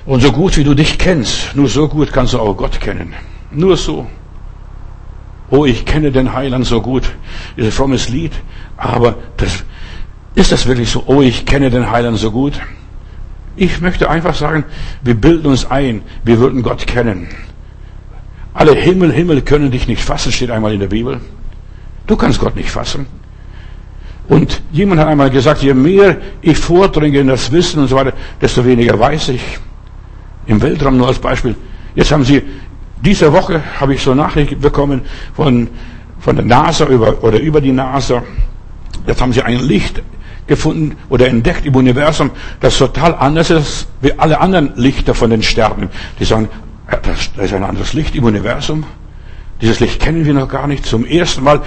Und 0.05 0.21
so 0.21 0.31
gut 0.31 0.55
wie 0.57 0.63
du 0.63 0.75
dich 0.75 0.99
kennst, 0.99 1.55
nur 1.55 1.67
so 1.67 1.87
gut 1.87 2.11
kannst 2.11 2.33
du 2.33 2.39
auch 2.39 2.55
Gott 2.55 2.79
kennen. 2.79 3.13
Nur 3.51 3.75
so. 3.75 4.05
Oh, 5.49 5.65
ich 5.65 5.85
kenne 5.85 6.11
den 6.11 6.33
Heiland 6.33 6.65
so 6.65 6.81
gut. 6.81 7.03
Ist 7.55 7.65
ein 7.65 7.71
frommes 7.71 8.09
Lied. 8.09 8.31
Aber 8.77 9.15
das, 9.37 9.63
ist 10.35 10.51
das 10.51 10.65
wirklich 10.65 10.89
so? 10.89 11.03
Oh, 11.05 11.21
ich 11.21 11.45
kenne 11.45 11.69
den 11.69 11.89
Heiland 11.89 12.17
so 12.17 12.31
gut. 12.31 12.53
Ich 13.55 13.79
möchte 13.79 14.09
einfach 14.09 14.35
sagen, 14.35 14.65
wir 15.01 15.13
bilden 15.13 15.47
uns 15.47 15.65
ein, 15.65 16.01
wir 16.23 16.39
würden 16.39 16.61
Gott 16.61 16.85
kennen. 16.87 17.27
Alle 18.53 18.73
Himmel, 18.73 19.11
Himmel 19.11 19.41
können 19.41 19.71
dich 19.71 19.87
nicht 19.87 20.01
fassen, 20.01 20.31
steht 20.31 20.51
einmal 20.51 20.73
in 20.73 20.79
der 20.79 20.87
Bibel. 20.87 21.21
Du 22.07 22.15
kannst 22.15 22.39
Gott 22.39 22.55
nicht 22.55 22.69
fassen. 22.69 23.05
Und 24.27 24.61
jemand 24.71 24.99
hat 24.99 25.07
einmal 25.07 25.29
gesagt, 25.29 25.61
je 25.61 25.73
mehr 25.73 26.17
ich 26.41 26.57
vordringe 26.57 27.19
in 27.19 27.27
das 27.27 27.51
Wissen 27.51 27.79
und 27.79 27.87
so 27.87 27.95
weiter, 27.95 28.13
desto 28.41 28.65
weniger 28.65 28.99
weiß 28.99 29.29
ich. 29.29 29.41
Im 30.47 30.61
Weltraum 30.61 30.97
nur 30.97 31.07
als 31.07 31.19
Beispiel. 31.19 31.55
Jetzt 31.95 32.11
haben 32.11 32.23
sie, 32.23 32.41
diese 33.05 33.31
Woche 33.31 33.61
habe 33.79 33.93
ich 33.93 34.01
so 34.01 34.13
Nachricht 34.13 34.59
bekommen 34.59 35.01
von, 35.35 35.69
von 36.19 36.35
der 36.35 36.45
NASA 36.45 36.85
über, 36.87 37.23
oder 37.23 37.39
über 37.39 37.61
die 37.61 37.71
NASA. 37.71 38.23
Jetzt 39.07 39.21
haben 39.21 39.31
sie 39.33 39.43
ein 39.43 39.59
Licht 39.59 40.01
gefunden 40.47 40.95
oder 41.09 41.27
entdeckt 41.27 41.65
im 41.65 41.75
Universum, 41.75 42.31
das 42.59 42.77
total 42.77 43.15
anders 43.15 43.49
ist 43.49 43.87
wie 44.01 44.13
alle 44.13 44.39
anderen 44.39 44.73
Lichter 44.75 45.13
von 45.13 45.29
den 45.29 45.41
Sternen. 45.41 45.89
Die 46.19 46.25
sagen, 46.25 46.49
da 46.89 47.41
ist 47.41 47.53
ein 47.53 47.63
anderes 47.63 47.93
Licht 47.93 48.15
im 48.15 48.25
Universum. 48.25 48.83
Dieses 49.61 49.79
Licht 49.79 49.99
kennen 49.99 50.25
wir 50.25 50.33
noch 50.33 50.49
gar 50.49 50.67
nicht. 50.67 50.85
Zum 50.85 51.05
ersten 51.05 51.43
Mal 51.43 51.61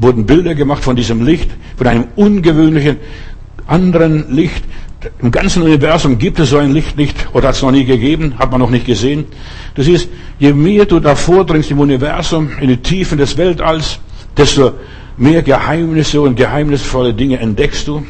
wurden 0.00 0.26
Bilder 0.26 0.54
gemacht 0.54 0.82
von 0.82 0.96
diesem 0.96 1.24
Licht, 1.24 1.50
von 1.76 1.86
einem 1.86 2.06
ungewöhnlichen 2.16 2.96
anderen 3.66 4.34
Licht. 4.34 4.64
Im 5.22 5.30
ganzen 5.30 5.62
Universum 5.62 6.18
gibt 6.18 6.38
es 6.40 6.50
so 6.50 6.58
ein 6.58 6.72
Licht 6.72 6.98
nicht 6.98 7.28
oder 7.32 7.48
hat 7.48 7.54
es 7.54 7.62
noch 7.62 7.70
nie 7.70 7.86
gegeben, 7.86 8.34
hat 8.38 8.50
man 8.50 8.60
noch 8.60 8.68
nicht 8.68 8.84
gesehen. 8.84 9.24
Das 9.74 9.86
ist, 9.86 10.10
je 10.38 10.52
mehr 10.52 10.84
du 10.84 11.00
davor 11.00 11.46
dringst 11.46 11.70
im 11.70 11.80
Universum, 11.80 12.50
in 12.60 12.68
die 12.68 12.76
Tiefen 12.76 13.16
des 13.16 13.36
Weltalls, 13.38 13.98
desto 14.36 14.72
mehr 15.16 15.42
Geheimnisse 15.42 16.20
und 16.20 16.36
geheimnisvolle 16.36 17.14
Dinge 17.14 17.38
entdeckst 17.38 17.88
du. 17.88 18.04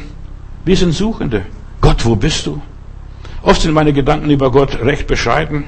Wir 0.65 0.75
sind 0.75 0.93
Suchende. 0.93 1.43
Gott, 1.79 2.05
wo 2.05 2.15
bist 2.15 2.45
du? 2.45 2.61
Oft 3.41 3.61
sind 3.61 3.73
meine 3.73 3.93
Gedanken 3.93 4.29
über 4.29 4.51
Gott 4.51 4.81
recht 4.81 5.07
bescheiden. 5.07 5.63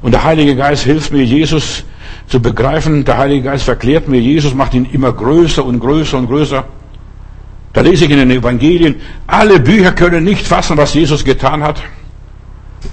Und 0.00 0.12
der 0.12 0.24
Heilige 0.24 0.54
Geist 0.54 0.84
hilft 0.84 1.12
mir, 1.12 1.24
Jesus 1.24 1.84
zu 2.28 2.40
begreifen. 2.40 3.04
Der 3.04 3.18
Heilige 3.18 3.42
Geist 3.42 3.64
verklärt 3.64 4.08
mir 4.08 4.20
Jesus, 4.20 4.54
macht 4.54 4.74
ihn 4.74 4.86
immer 4.92 5.12
größer 5.12 5.64
und 5.64 5.80
größer 5.80 6.18
und 6.18 6.28
größer. 6.28 6.64
Da 7.76 7.82
lese 7.82 8.06
ich 8.06 8.10
in 8.10 8.16
den 8.16 8.30
Evangelien, 8.30 8.94
alle 9.26 9.60
Bücher 9.60 9.92
können 9.92 10.24
nicht 10.24 10.46
fassen, 10.46 10.78
was 10.78 10.94
Jesus 10.94 11.22
getan 11.22 11.62
hat. 11.62 11.82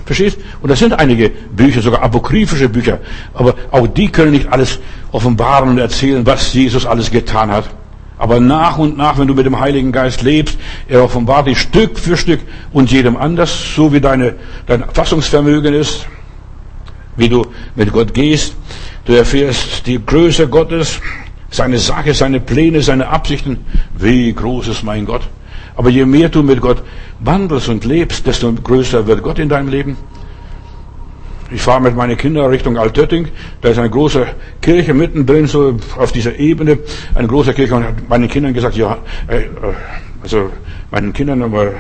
Verstehst? 0.03 0.37
Und 0.61 0.69
das 0.69 0.79
sind 0.79 0.91
einige 0.91 1.29
Bücher, 1.29 1.81
sogar 1.81 2.03
apokryphische 2.03 2.67
Bücher. 2.67 2.99
Aber 3.33 3.55
auch 3.71 3.87
die 3.87 4.09
können 4.09 4.31
nicht 4.31 4.51
alles 4.51 4.79
offenbaren 5.13 5.69
und 5.69 5.77
erzählen, 5.77 6.25
was 6.25 6.53
Jesus 6.53 6.85
alles 6.85 7.09
getan 7.11 7.49
hat. 7.49 7.69
Aber 8.17 8.41
nach 8.41 8.77
und 8.77 8.97
nach, 8.97 9.17
wenn 9.17 9.29
du 9.29 9.35
mit 9.35 9.45
dem 9.45 9.57
Heiligen 9.57 9.93
Geist 9.93 10.21
lebst, 10.21 10.57
er 10.89 11.01
offenbart 11.01 11.47
dich 11.47 11.59
Stück 11.59 11.97
für 11.97 12.17
Stück 12.17 12.41
und 12.73 12.91
jedem 12.91 13.15
anders, 13.15 13.73
so 13.77 13.93
wie 13.93 14.01
deine, 14.01 14.35
dein 14.65 14.83
Fassungsvermögen 14.91 15.73
ist, 15.73 16.07
wie 17.15 17.29
du 17.29 17.45
mit 17.75 17.93
Gott 17.93 18.13
gehst. 18.13 18.53
Du 19.05 19.13
erfährst 19.13 19.87
die 19.87 20.05
Größe 20.05 20.49
Gottes, 20.49 20.99
seine 21.53 21.77
Sache, 21.77 22.13
seine 22.13 22.39
Pläne, 22.39 22.81
seine 22.81 23.07
Absichten. 23.07 23.59
Wie 23.97 24.33
groß 24.33 24.67
ist 24.69 24.83
mein 24.83 25.05
Gott? 25.05 25.21
Aber 25.75 25.89
je 25.89 26.05
mehr 26.05 26.29
du 26.29 26.41
mit 26.41 26.59
Gott 26.59 26.83
wandelst 27.19 27.69
und 27.69 27.85
lebst, 27.85 28.25
desto 28.25 28.51
größer 28.51 29.05
wird 29.05 29.21
Gott 29.21 29.39
in 29.39 29.49
deinem 29.49 29.69
Leben. 29.69 29.95
Ich 31.51 31.61
fahre 31.61 31.81
mit 31.81 31.95
meinen 31.95 32.17
Kindern 32.17 32.49
Richtung 32.49 32.77
Altötting. 32.77 33.27
Da 33.61 33.69
ist 33.69 33.77
eine 33.77 33.89
große 33.89 34.25
Kirche 34.61 34.95
mittendrin, 34.95 35.45
so 35.45 35.77
auf 35.97 36.11
dieser 36.11 36.39
Ebene. 36.39 36.79
Eine 37.13 37.27
große 37.27 37.53
Kirche. 37.53 37.75
Und 37.75 37.83
hat 37.83 38.09
meinen 38.09 38.27
Kindern 38.27 38.53
gesagt, 38.53 38.75
ja, 38.75 38.97
äh, 39.27 39.43
also 40.23 40.49
meinen 40.89 41.13
Kindern, 41.13 41.43
aber 41.43 41.73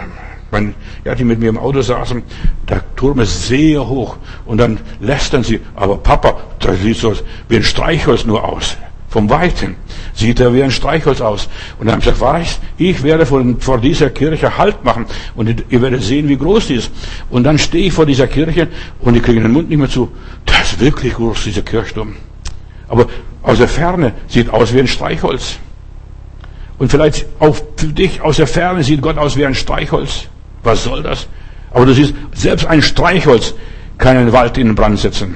mein, 0.51 0.75
ja, 1.03 1.15
die 1.15 1.23
mit 1.23 1.39
mir 1.39 1.49
im 1.49 1.57
Auto 1.57 1.81
saßen, 1.81 2.21
der 2.69 2.83
Turm 2.95 3.19
ist 3.21 3.47
sehr 3.47 3.87
hoch. 3.87 4.17
Und 4.45 4.59
dann 4.59 4.77
lästern 4.99 5.43
sie, 5.43 5.61
aber 5.75 5.97
Papa, 5.97 6.37
das 6.59 6.79
sieht 6.79 6.97
so 6.97 7.13
wie 7.49 7.55
ein 7.55 7.63
Streichholz 7.63 8.25
nur 8.25 8.43
aus. 8.43 8.77
Vom 9.13 9.29
Weiten 9.29 9.75
sieht 10.15 10.39
er 10.39 10.55
wie 10.55 10.63
ein 10.63 10.71
Streichholz 10.71 11.21
aus. 11.21 11.47
Und 11.77 11.85
dann 11.85 11.97
habe 11.97 11.99
ich 11.99 12.11
gesagt, 12.11 12.59
ich 12.79 13.03
werde 13.03 13.27
vor, 13.27 13.43
vor 13.59 13.79
dieser 13.79 14.09
Kirche 14.09 14.57
Halt 14.57 14.83
machen 14.83 15.05
und 15.35 15.63
ihr 15.69 15.81
werdet 15.83 16.01
sehen, 16.01 16.27
wie 16.29 16.35
groß 16.35 16.65
die 16.65 16.73
ist. 16.73 16.91
Und 17.29 17.43
dann 17.43 17.59
stehe 17.59 17.85
ich 17.85 17.93
vor 17.93 18.07
dieser 18.07 18.25
Kirche 18.25 18.69
und 19.01 19.13
die 19.13 19.19
kriegen 19.19 19.43
den 19.43 19.51
Mund 19.51 19.69
nicht 19.69 19.77
mehr 19.77 19.87
zu. 19.87 20.11
Das 20.47 20.71
ist 20.71 20.79
wirklich 20.79 21.13
groß, 21.13 21.43
dieser 21.43 21.61
Kirchturm. 21.61 22.15
Aber 22.87 23.05
aus 23.43 23.59
der 23.59 23.67
Ferne 23.67 24.13
sieht 24.27 24.49
aus 24.49 24.73
wie 24.73 24.79
ein 24.79 24.87
Streichholz. 24.87 25.57
Und 26.79 26.89
vielleicht 26.89 27.27
auch 27.37 27.55
für 27.77 27.85
dich 27.85 28.19
aus 28.19 28.37
der 28.37 28.47
Ferne 28.47 28.83
sieht 28.83 29.03
Gott 29.03 29.19
aus 29.19 29.37
wie 29.37 29.45
ein 29.45 29.53
Streichholz. 29.53 30.23
Was 30.63 30.85
soll 30.85 31.03
das? 31.03 31.27
Aber 31.69 31.85
du 31.85 31.93
siehst, 31.93 32.15
selbst 32.33 32.65
ein 32.65 32.81
Streichholz 32.81 33.53
kann 33.99 34.17
einen 34.17 34.33
Wald 34.33 34.57
in 34.57 34.69
den 34.69 34.75
Brand 34.75 34.97
setzen. 34.97 35.35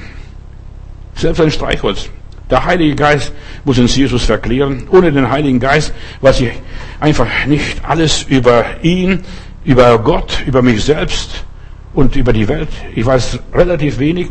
Selbst 1.14 1.40
ein 1.40 1.52
Streichholz. 1.52 2.10
Der 2.50 2.64
Heilige 2.64 2.94
Geist 2.94 3.32
muss 3.64 3.78
uns 3.78 3.94
Jesus 3.94 4.24
verklären. 4.24 4.86
Ohne 4.90 5.12
den 5.12 5.30
Heiligen 5.30 5.60
Geist 5.60 5.92
weiß 6.22 6.40
ich 6.40 6.52
einfach 6.98 7.26
nicht 7.46 7.84
alles 7.84 8.22
über 8.22 8.64
ihn, 8.82 9.24
über 9.64 9.98
Gott, 9.98 10.42
über 10.46 10.62
mich 10.62 10.82
selbst 10.82 11.44
und 11.92 12.16
über 12.16 12.32
die 12.32 12.48
Welt. 12.48 12.68
Ich 12.94 13.04
weiß 13.04 13.38
relativ 13.52 13.98
wenig. 13.98 14.30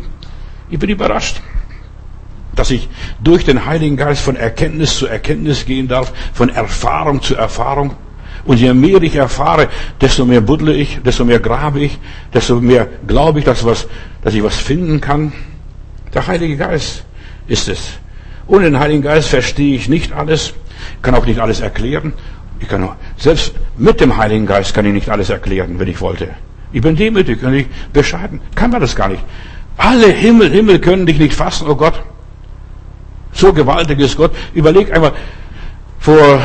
Ich 0.68 0.78
bin 0.78 0.90
überrascht, 0.90 1.40
dass 2.56 2.70
ich 2.72 2.88
durch 3.22 3.44
den 3.44 3.66
Heiligen 3.66 3.96
Geist 3.96 4.22
von 4.22 4.34
Erkenntnis 4.34 4.98
zu 4.98 5.06
Erkenntnis 5.06 5.64
gehen 5.64 5.86
darf, 5.86 6.12
von 6.32 6.48
Erfahrung 6.48 7.22
zu 7.22 7.36
Erfahrung. 7.36 7.94
Und 8.44 8.58
je 8.58 8.72
mehr 8.72 9.02
ich 9.02 9.14
erfahre, 9.14 9.68
desto 10.00 10.24
mehr 10.24 10.40
buddle 10.40 10.74
ich, 10.74 11.00
desto 11.04 11.24
mehr 11.24 11.38
grabe 11.38 11.80
ich, 11.80 11.98
desto 12.32 12.60
mehr 12.60 12.88
glaube 13.06 13.38
ich, 13.38 13.44
dass, 13.44 13.64
was, 13.64 13.86
dass 14.22 14.34
ich 14.34 14.42
was 14.42 14.56
finden 14.56 15.00
kann. 15.00 15.32
Der 16.14 16.26
Heilige 16.26 16.56
Geist 16.56 17.04
ist 17.46 17.68
es. 17.68 17.98
Ohne 18.48 18.64
den 18.64 18.78
Heiligen 18.78 19.02
Geist 19.02 19.28
verstehe 19.28 19.76
ich 19.76 19.88
nicht 19.88 20.12
alles, 20.12 20.54
kann 21.02 21.14
auch 21.14 21.26
nicht 21.26 21.38
alles 21.38 21.60
erklären. 21.60 22.14
Ich 22.60 22.68
kann 22.68 22.82
auch, 22.82 22.96
selbst 23.16 23.54
mit 23.76 24.00
dem 24.00 24.16
Heiligen 24.16 24.46
Geist 24.46 24.74
kann 24.74 24.86
ich 24.86 24.92
nicht 24.92 25.10
alles 25.10 25.30
erklären, 25.30 25.78
wenn 25.78 25.86
ich 25.86 26.00
wollte. 26.00 26.30
Ich 26.72 26.80
bin 26.80 26.96
demütig 26.96 27.42
und 27.42 27.54
ich 27.54 27.66
bescheiden. 27.92 28.40
Kann 28.54 28.70
man 28.70 28.80
das 28.80 28.96
gar 28.96 29.08
nicht. 29.08 29.22
Alle 29.76 30.08
Himmel, 30.08 30.50
Himmel 30.50 30.80
können 30.80 31.06
dich 31.06 31.18
nicht 31.18 31.34
fassen, 31.34 31.68
oh 31.68 31.76
Gott. 31.76 32.02
So 33.32 33.52
gewaltig 33.52 34.00
ist 34.00 34.16
Gott. 34.16 34.32
Überleg 34.54 34.92
einmal, 34.92 35.12
vor 35.98 36.40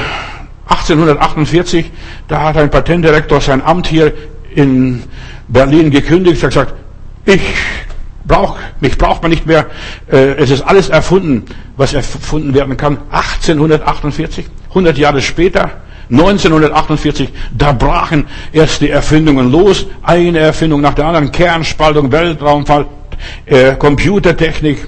1848, 0.68 1.92
da 2.28 2.44
hat 2.44 2.58
ein 2.58 2.70
Patentdirektor 2.70 3.42
sein 3.42 3.62
Amt 3.62 3.88
hier 3.88 4.13
in 4.54 5.04
Berlin 5.48 5.89
gekündigt, 5.89 6.44
hat 6.44 6.50
gesagt, 6.50 6.74
ich 7.26 7.42
brauch, 8.26 8.58
mich 8.80 8.98
braucht 8.98 9.22
man 9.22 9.32
nicht 9.32 9.46
mehr, 9.46 9.68
äh, 10.12 10.36
es 10.36 10.50
ist 10.50 10.62
alles 10.62 10.90
erfunden, 10.90 11.46
was 11.78 11.94
erfunden 11.94 12.54
werden 12.54 12.78
kann. 12.78 12.98
1848, 13.12 14.46
100 14.70 14.98
Jahre 14.98 15.22
später, 15.22 15.72
1948, 16.10 17.30
da 17.58 17.72
brachen 17.72 18.26
erst 18.52 18.82
die 18.82 18.90
Erfindungen 18.90 19.52
los, 19.52 19.88
eine 20.02 20.40
Erfindung 20.40 20.82
nach 20.82 20.94
der 20.94 21.06
anderen, 21.06 21.32
Kernspaltung, 21.32 22.12
Weltraumfall, 22.12 22.86
äh, 23.46 23.76
Computertechnik, 23.76 24.88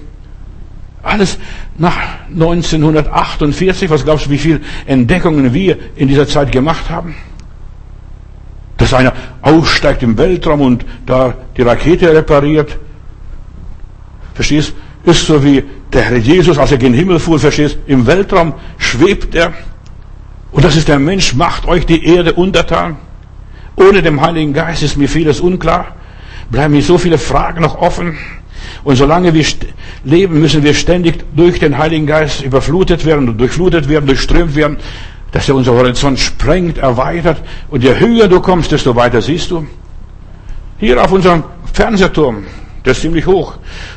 alles 1.05 1.37
nach 1.77 1.95
1948. 2.29 3.89
Was 3.89 4.03
glaubst 4.03 4.25
du, 4.25 4.29
wie 4.31 4.37
viele 4.37 4.61
Entdeckungen 4.85 5.53
wir 5.53 5.77
in 5.95 6.07
dieser 6.07 6.27
Zeit 6.27 6.51
gemacht 6.51 6.89
haben? 6.89 7.15
Dass 8.77 8.93
einer 8.93 9.13
aussteigt 9.41 10.03
im 10.03 10.17
Weltraum 10.17 10.61
und 10.61 10.85
da 11.05 11.33
die 11.55 11.61
Rakete 11.61 12.13
repariert. 12.13 12.77
Verstehst? 14.35 14.73
Ist 15.05 15.25
so 15.25 15.43
wie 15.43 15.63
der 15.93 16.03
Herr 16.03 16.17
Jesus, 16.17 16.57
als 16.57 16.71
er 16.71 16.77
gen 16.77 16.93
Himmel 16.93 17.19
fuhr, 17.19 17.39
verstehst? 17.39 17.77
Im 17.87 18.05
Weltraum 18.05 18.53
schwebt 18.77 19.33
er. 19.33 19.53
Und 20.51 20.63
das 20.63 20.75
ist 20.75 20.87
der 20.87 20.99
Mensch, 20.99 21.33
macht 21.33 21.67
euch 21.67 21.85
die 21.85 22.05
Erde 22.05 22.33
untertan. 22.33 22.97
Ohne 23.75 24.01
dem 24.01 24.21
Heiligen 24.21 24.53
Geist 24.53 24.83
ist 24.83 24.97
mir 24.97 25.09
vieles 25.09 25.39
unklar. 25.39 25.95
Bleiben 26.49 26.73
mir 26.73 26.81
so 26.81 26.97
viele 26.97 27.17
Fragen 27.17 27.61
noch 27.61 27.77
offen. 27.77 28.17
Und 28.83 28.95
solange 28.95 29.33
wir 29.33 29.45
leben, 30.03 30.39
müssen 30.39 30.63
wir 30.63 30.73
ständig 30.73 31.23
durch 31.35 31.59
den 31.59 31.77
Heiligen 31.77 32.05
Geist 32.05 32.43
überflutet 32.43 33.05
werden, 33.05 33.37
durchflutet 33.37 33.89
werden, 33.89 34.05
durchströmt 34.05 34.55
werden, 34.55 34.77
dass 35.31 35.49
er 35.49 35.55
unser 35.55 35.73
Horizont 35.73 36.19
sprengt, 36.19 36.77
erweitert. 36.77 37.41
Und 37.69 37.83
je 37.83 37.99
höher 37.99 38.27
du 38.27 38.39
kommst, 38.41 38.71
desto 38.71 38.95
weiter 38.95 39.21
siehst 39.21 39.51
du. 39.51 39.67
Hier 40.77 41.01
auf 41.03 41.11
unserem 41.11 41.43
Fernsehturm, 41.73 42.43
der 42.85 42.91
ist 42.91 43.01
ziemlich 43.01 43.25
hoch. 43.25 43.55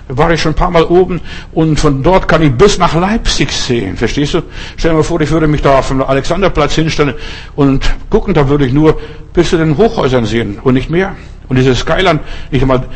Da 0.09 0.17
war 0.17 0.31
ich 0.31 0.41
schon 0.41 0.53
ein 0.53 0.57
paar 0.57 0.71
Mal 0.71 0.85
oben 0.85 1.21
und 1.53 1.79
von 1.79 2.03
dort 2.03 2.27
kann 2.27 2.43
ich 2.43 2.53
bis 2.53 2.79
nach 2.79 2.95
Leipzig 2.95 3.53
sehen. 3.53 3.97
Verstehst 3.97 4.35
du? 4.35 4.43
Stell 4.77 4.93
dir 4.93 4.97
mal 4.97 5.03
vor, 5.03 5.21
ich 5.21 5.31
würde 5.31 5.47
mich 5.47 5.63
da 5.63 5.79
auf 5.79 5.89
dem 5.89 6.03
Alexanderplatz 6.03 6.75
hinstellen 6.75 7.15
und 7.55 7.89
gucken, 8.11 8.35
da 8.35 8.49
würde 8.49 8.67
ich 8.67 8.73
nur 8.73 8.99
bis 9.33 9.51
zu 9.51 9.59
den 9.59 9.77
Hochhäusern 9.77 10.25
sehen 10.25 10.59
und 10.63 10.75
nicht 10.75 10.91
mehr. 10.91 11.15
Und 11.49 11.57
dieses 11.57 11.81
Skyline, 11.81 12.21
nicht 12.51 12.63
einmal 12.63 12.87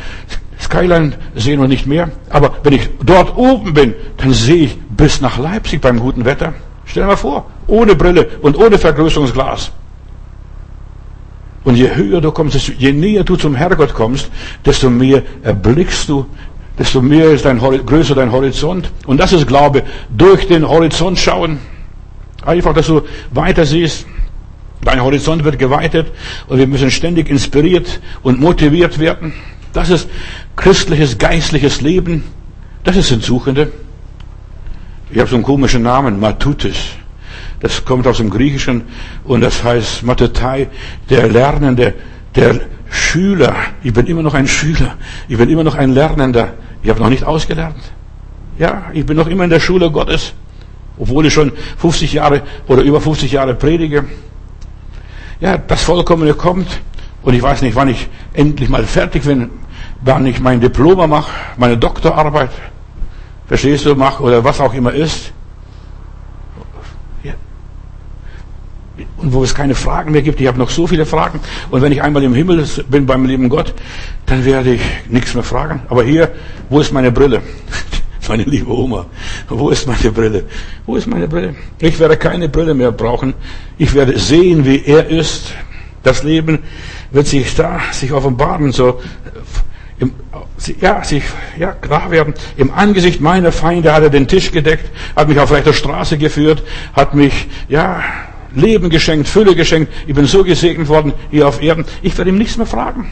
Skyline 0.60 1.12
sehen 1.34 1.60
wir 1.60 1.68
nicht 1.68 1.86
mehr. 1.86 2.10
Aber 2.30 2.54
wenn 2.62 2.72
ich 2.72 2.88
dort 3.04 3.36
oben 3.36 3.74
bin, 3.74 3.94
dann 4.16 4.32
sehe 4.32 4.64
ich 4.64 4.78
bis 4.96 5.20
nach 5.20 5.38
Leipzig 5.38 5.80
beim 5.80 5.98
guten 5.98 6.24
Wetter. 6.24 6.54
Stell 6.84 7.02
dir 7.02 7.08
mal 7.08 7.16
vor, 7.16 7.46
ohne 7.66 7.94
Brille 7.94 8.28
und 8.42 8.56
ohne 8.56 8.78
Vergrößerungsglas. 8.78 9.72
Und 11.64 11.76
je 11.76 11.94
höher 11.94 12.20
du 12.20 12.32
kommst, 12.32 12.56
je 12.78 12.92
näher 12.92 13.24
du 13.24 13.36
zum 13.36 13.54
Herrgott 13.54 13.94
kommst, 13.94 14.30
desto 14.64 14.90
mehr 14.90 15.22
erblickst 15.42 16.08
du, 16.08 16.26
desto 16.78 17.00
mehr 17.00 17.30
ist 17.30 17.44
dein, 17.44 17.58
größer 17.58 18.14
dein 18.14 18.32
Horizont. 18.32 18.90
Und 19.06 19.18
das 19.18 19.32
ist 19.32 19.46
Glaube, 19.46 19.84
durch 20.10 20.48
den 20.48 20.68
Horizont 20.68 21.18
schauen. 21.18 21.58
Einfach, 22.44 22.74
dass 22.74 22.88
du 22.88 23.02
weiter 23.30 23.64
siehst. 23.64 24.06
Dein 24.84 25.00
Horizont 25.00 25.44
wird 25.44 25.60
geweitet 25.60 26.08
und 26.48 26.58
wir 26.58 26.66
müssen 26.66 26.90
ständig 26.90 27.30
inspiriert 27.30 28.00
und 28.24 28.40
motiviert 28.40 28.98
werden. 28.98 29.32
Das 29.72 29.90
ist 29.90 30.08
christliches, 30.56 31.18
geistliches 31.18 31.80
Leben. 31.80 32.24
Das 32.82 32.96
ist 32.96 33.08
Suchende. 33.22 33.70
Ich 35.10 35.18
habe 35.18 35.28
so 35.28 35.36
einen 35.36 35.44
komischen 35.44 35.82
Namen, 35.82 36.18
Matutis. 36.18 36.96
Das 37.62 37.84
kommt 37.84 38.06
aus 38.06 38.18
dem 38.18 38.28
Griechischen 38.28 38.82
und 39.24 39.40
das 39.40 39.64
heißt 39.64 40.02
Matetai, 40.02 40.68
der 41.08 41.28
Lernende, 41.28 41.94
der 42.34 42.60
Schüler. 42.90 43.54
Ich 43.82 43.92
bin 43.94 44.06
immer 44.06 44.22
noch 44.22 44.34
ein 44.34 44.46
Schüler. 44.46 44.96
Ich 45.28 45.38
bin 45.38 45.48
immer 45.48 45.64
noch 45.64 45.76
ein 45.76 45.92
Lernender. 45.92 46.54
Ich 46.82 46.90
habe 46.90 47.00
noch 47.00 47.08
nicht 47.08 47.24
ausgelernt. 47.24 47.92
Ja, 48.58 48.90
ich 48.92 49.06
bin 49.06 49.16
noch 49.16 49.28
immer 49.28 49.44
in 49.44 49.50
der 49.50 49.60
Schule 49.60 49.90
Gottes, 49.90 50.34
obwohl 50.98 51.26
ich 51.26 51.32
schon 51.32 51.52
50 51.78 52.12
Jahre 52.12 52.42
oder 52.68 52.82
über 52.82 53.00
50 53.00 53.32
Jahre 53.32 53.54
predige. 53.54 54.04
Ja, 55.40 55.56
das 55.56 55.82
Vollkommene 55.82 56.34
kommt 56.34 56.68
und 57.22 57.32
ich 57.32 57.42
weiß 57.42 57.62
nicht, 57.62 57.74
wann 57.76 57.88
ich 57.88 58.08
endlich 58.34 58.68
mal 58.68 58.84
fertig 58.84 59.22
bin 59.22 59.48
wann 60.04 60.26
ich 60.26 60.40
mein 60.40 60.60
Diploma 60.60 61.06
mache, 61.06 61.30
meine 61.56 61.78
Doktorarbeit, 61.78 62.50
verstehst 63.46 63.86
du, 63.86 63.94
mache 63.94 64.22
oder 64.22 64.44
was 64.44 64.60
auch 64.60 64.74
immer 64.74 64.92
ist. 64.92 65.32
Und 69.22 69.32
wo 69.32 69.44
es 69.44 69.54
keine 69.54 69.74
Fragen 69.76 70.10
mehr 70.10 70.22
gibt, 70.22 70.40
ich 70.40 70.48
habe 70.48 70.58
noch 70.58 70.70
so 70.70 70.86
viele 70.86 71.06
Fragen. 71.06 71.40
Und 71.70 71.80
wenn 71.80 71.92
ich 71.92 72.02
einmal 72.02 72.24
im 72.24 72.34
Himmel 72.34 72.66
bin 72.88 73.06
beim 73.06 73.24
lieben 73.24 73.48
Gott, 73.48 73.72
dann 74.26 74.44
werde 74.44 74.74
ich 74.74 74.80
nichts 75.08 75.34
mehr 75.34 75.44
fragen. 75.44 75.82
Aber 75.88 76.02
hier, 76.02 76.32
wo 76.68 76.80
ist 76.80 76.92
meine 76.92 77.12
Brille? 77.12 77.40
Meine 78.28 78.44
liebe 78.44 78.70
Oma, 78.70 79.06
wo 79.48 79.70
ist 79.70 79.88
meine 79.88 80.12
Brille? 80.12 80.44
Wo 80.86 80.94
ist 80.94 81.08
meine 81.08 81.26
Brille? 81.26 81.56
Ich 81.80 81.98
werde 81.98 82.16
keine 82.16 82.48
Brille 82.48 82.72
mehr 82.72 82.92
brauchen. 82.92 83.34
Ich 83.78 83.94
werde 83.94 84.16
sehen, 84.16 84.64
wie 84.64 84.80
er 84.86 85.08
ist. 85.08 85.52
Das 86.04 86.22
Leben 86.22 86.60
wird 87.10 87.26
sich 87.26 87.52
da, 87.56 87.80
sich 87.90 88.12
offenbaren, 88.12 88.70
so 88.70 89.00
im, 89.98 90.12
ja, 90.80 91.02
sich, 91.02 91.24
ja, 91.58 91.72
klar 91.72 92.12
werden. 92.12 92.34
Im 92.56 92.72
Angesicht 92.72 93.20
meiner 93.20 93.50
Feinde 93.50 93.92
hat 93.92 94.04
er 94.04 94.10
den 94.10 94.28
Tisch 94.28 94.52
gedeckt, 94.52 94.90
hat 95.16 95.28
mich 95.28 95.38
auf 95.38 95.50
rechter 95.50 95.72
Straße 95.72 96.16
geführt, 96.16 96.62
hat 96.94 97.14
mich, 97.14 97.48
ja, 97.68 98.02
Leben 98.54 98.90
geschenkt, 98.90 99.28
Fülle 99.28 99.54
geschenkt. 99.54 99.92
Ich 100.06 100.14
bin 100.14 100.26
so 100.26 100.44
gesegnet 100.44 100.88
worden 100.88 101.12
hier 101.30 101.48
auf 101.48 101.62
Erden. 101.62 101.84
Ich 102.02 102.16
werde 102.16 102.30
ihm 102.30 102.38
nichts 102.38 102.56
mehr 102.56 102.66
fragen. 102.66 103.10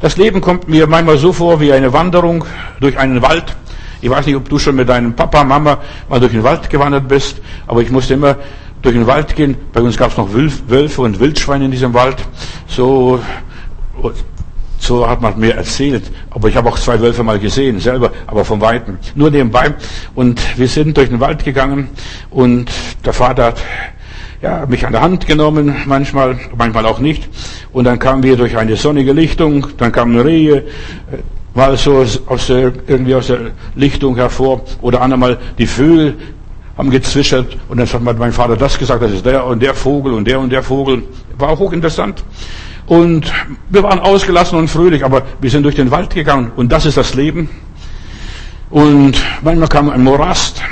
Das 0.00 0.16
Leben 0.16 0.40
kommt 0.40 0.68
mir 0.68 0.86
manchmal 0.86 1.18
so 1.18 1.32
vor 1.32 1.60
wie 1.60 1.72
eine 1.72 1.92
Wanderung 1.92 2.44
durch 2.80 2.98
einen 2.98 3.22
Wald. 3.22 3.56
Ich 4.02 4.10
weiß 4.10 4.26
nicht, 4.26 4.36
ob 4.36 4.48
du 4.48 4.58
schon 4.58 4.76
mit 4.76 4.88
deinem 4.88 5.14
Papa, 5.14 5.42
Mama 5.42 5.78
mal 6.08 6.20
durch 6.20 6.32
den 6.32 6.42
Wald 6.42 6.68
gewandert 6.68 7.08
bist, 7.08 7.40
aber 7.66 7.80
ich 7.80 7.90
musste 7.90 8.14
immer 8.14 8.36
durch 8.82 8.94
den 8.94 9.06
Wald 9.06 9.34
gehen. 9.34 9.56
Bei 9.72 9.80
uns 9.80 9.96
gab 9.96 10.10
es 10.10 10.16
noch 10.16 10.28
Wölfe 10.32 11.02
und 11.02 11.18
Wildschweine 11.18 11.64
in 11.64 11.70
diesem 11.70 11.94
Wald. 11.94 12.18
So 12.66 13.20
so 14.86 15.08
hat 15.08 15.20
man 15.20 15.38
mir 15.38 15.54
erzählt. 15.54 16.04
Aber 16.30 16.48
ich 16.48 16.56
habe 16.56 16.68
auch 16.68 16.78
zwei 16.78 17.00
Wölfe 17.00 17.22
mal 17.22 17.38
gesehen, 17.38 17.80
selber, 17.80 18.12
aber 18.26 18.44
von 18.44 18.60
Weitem. 18.60 18.98
Nur 19.14 19.30
nebenbei. 19.30 19.74
Und 20.14 20.40
wir 20.56 20.68
sind 20.68 20.96
durch 20.96 21.08
den 21.08 21.20
Wald 21.20 21.44
gegangen 21.44 21.88
und 22.30 22.70
der 23.04 23.12
Vater 23.12 23.46
hat 23.46 23.62
ja, 24.42 24.66
mich 24.66 24.86
an 24.86 24.92
der 24.92 25.02
Hand 25.02 25.26
genommen, 25.26 25.74
manchmal, 25.86 26.38
manchmal 26.56 26.86
auch 26.86 26.98
nicht. 26.98 27.28
Und 27.72 27.84
dann 27.84 27.98
kamen 27.98 28.22
wir 28.22 28.36
durch 28.36 28.56
eine 28.56 28.76
sonnige 28.76 29.12
Lichtung, 29.12 29.66
dann 29.78 29.92
kamen 29.92 30.18
Rehe, 30.18 30.64
mal 31.54 31.76
so 31.76 32.04
aus 32.26 32.46
der, 32.48 32.72
irgendwie 32.86 33.14
aus 33.14 33.28
der 33.28 33.52
Lichtung 33.74 34.16
hervor 34.16 34.62
oder 34.82 35.00
andermal 35.00 35.38
die 35.58 35.66
Vögel 35.66 36.16
haben 36.76 36.90
gezwischert 36.90 37.56
und 37.68 37.78
dann 37.78 37.88
hat 37.88 38.18
mein 38.18 38.32
Vater 38.32 38.56
das 38.56 38.78
gesagt, 38.78 39.02
das 39.02 39.12
ist 39.12 39.24
der 39.24 39.46
und 39.46 39.62
der 39.62 39.74
Vogel 39.74 40.12
und 40.12 40.28
der 40.28 40.38
und 40.38 40.50
der 40.50 40.62
Vogel. 40.62 41.04
War 41.38 41.48
auch 41.50 41.58
hochinteressant. 41.58 42.22
Und 42.86 43.32
wir 43.70 43.82
waren 43.82 43.98
ausgelassen 43.98 44.58
und 44.58 44.68
fröhlich, 44.68 45.04
aber 45.04 45.22
wir 45.40 45.50
sind 45.50 45.62
durch 45.62 45.74
den 45.74 45.90
Wald 45.90 46.14
gegangen 46.14 46.52
und 46.54 46.70
das 46.70 46.84
ist 46.84 46.98
das 46.98 47.14
Leben. 47.14 47.48
Und 48.68 49.16
manchmal 49.42 49.68
kam 49.68 49.88
ein 49.88 50.04
Morast 50.04 50.62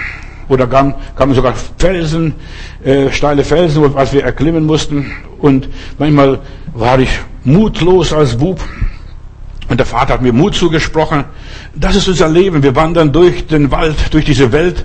oder 0.48 0.66
kamen, 0.66 0.94
kamen 1.16 1.34
sogar 1.34 1.54
Felsen, 1.78 2.34
äh, 2.84 3.10
steile 3.10 3.44
Felsen, 3.44 3.82
was 3.94 4.12
wir 4.12 4.24
erklimmen 4.24 4.64
mussten. 4.64 5.12
Und 5.38 5.68
manchmal 5.98 6.40
war 6.72 6.98
ich 6.98 7.10
mutlos 7.44 8.12
als 8.12 8.36
Bub. 8.36 8.60
Und 9.68 9.78
der 9.78 9.86
Vater 9.86 10.14
hat 10.14 10.22
mir 10.22 10.32
Mut 10.32 10.54
zugesprochen. 10.54 11.24
Das 11.74 11.96
ist 11.96 12.06
unser 12.08 12.28
Leben. 12.28 12.62
Wir 12.62 12.76
wandern 12.76 13.12
durch 13.12 13.46
den 13.46 13.70
Wald, 13.70 13.96
durch 14.10 14.24
diese 14.24 14.52
Welt. 14.52 14.84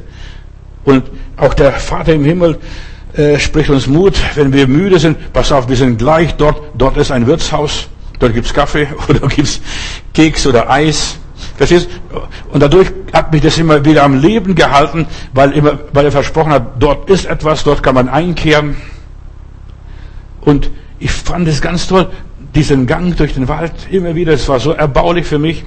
Und 0.86 1.03
auch 1.38 1.53
der 1.53 1.74
Vater 1.74 2.14
im 2.14 2.24
Himmel 2.24 2.57
äh, 3.14 3.38
spricht 3.39 3.70
uns 3.70 3.88
Mut, 3.88 4.16
wenn 4.36 4.53
wir 4.53 4.68
müde 4.68 4.99
sind. 4.99 5.34
Pass 5.34 5.51
auf, 5.51 5.68
wir 5.68 5.76
sind 5.76 5.97
gleich 5.97 6.36
dort. 6.36 6.62
Dort 6.78 6.97
ist 6.97 7.12
ein 7.12 7.28
Wirtshaus. 7.28 7.88
Dort 8.20 8.34
gibt's 8.34 8.53
Kaffee 8.53 8.88
oder 9.10 9.28
gibt's 9.28 9.60
Keks 10.14 10.47
oder 10.47 10.70
Eis. 10.70 11.18
Verstehst? 11.60 11.89
Und 12.53 12.64
dadurch 12.64 12.89
hat 13.12 13.34
mich 13.34 13.41
das 13.41 13.57
immer 13.57 13.84
wieder 13.84 14.03
am 14.03 14.18
Leben 14.18 14.55
gehalten, 14.55 15.07
weil, 15.34 15.51
immer, 15.51 15.78
weil 15.91 16.05
er 16.05 16.12
versprochen 16.14 16.53
hat, 16.53 16.82
dort 16.82 17.10
ist 17.10 17.26
etwas, 17.26 17.66
dort 17.66 17.84
kann 17.84 17.95
man 17.95 18.07
einkehren. 18.07 18.78
Und 20.39 20.72
ich 20.99 21.12
fand 21.12 21.49
es 21.49 21.62
ganz 21.62 21.86
toll, 21.88 22.07
diesen 22.55 22.88
Gang 22.88 23.14
durch 23.18 23.34
den 23.34 23.49
Wald 23.49 23.74
immer 23.91 24.16
wieder. 24.16 24.32
Es 24.32 24.47
war 24.47 24.62
so 24.62 24.72
erbaulich 24.72 25.26
für 25.26 25.38
mich. 25.38 25.66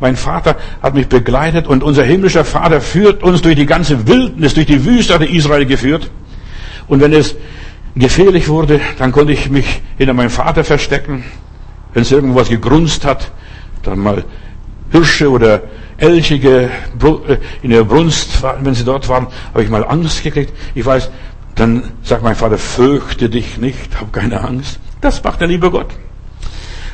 Mein 0.00 0.16
Vater 0.16 0.56
hat 0.82 0.94
mich 0.94 1.08
begleitet 1.08 1.66
und 1.66 1.82
unser 1.82 2.04
himmlischer 2.04 2.46
Vater 2.46 2.80
führt 2.80 3.22
uns 3.22 3.42
durch 3.42 3.56
die 3.56 3.66
ganze 3.66 4.08
Wildnis, 4.08 4.54
durch 4.54 4.64
die 4.64 4.82
Wüste 4.86 5.12
hat 5.12 5.20
Israel 5.20 5.66
geführt. 5.66 6.10
Und 6.88 7.02
wenn 7.02 7.12
es 7.12 7.36
gefährlich 7.94 8.48
wurde, 8.48 8.80
dann 8.96 9.12
konnte 9.12 9.34
ich 9.34 9.50
mich 9.50 9.82
hinter 9.98 10.14
meinem 10.14 10.30
Vater 10.30 10.64
verstecken. 10.64 11.22
Wenn 11.92 12.00
es 12.00 12.12
irgendwo 12.12 12.40
was 12.40 12.48
gegrunzt 12.48 13.04
hat, 13.04 13.30
dann 13.82 13.98
mal 13.98 14.24
Hirsche 14.90 15.30
oder 15.30 15.62
Elchige 15.96 16.70
äh, 17.28 17.36
in 17.62 17.70
der 17.70 17.84
Brunst, 17.84 18.42
wenn 18.60 18.74
sie 18.74 18.84
dort 18.84 19.08
waren, 19.08 19.28
habe 19.52 19.62
ich 19.62 19.70
mal 19.70 19.84
Angst 19.84 20.22
gekriegt. 20.22 20.52
Ich 20.74 20.84
weiß, 20.84 21.10
dann 21.54 21.92
sagt 22.02 22.22
mein 22.22 22.34
Vater, 22.34 22.58
fürchte 22.58 23.28
dich 23.28 23.58
nicht, 23.58 24.00
hab 24.00 24.12
keine 24.12 24.40
Angst. 24.40 24.80
Das 25.00 25.22
macht 25.22 25.40
der 25.40 25.48
liebe 25.48 25.70
Gott. 25.70 25.88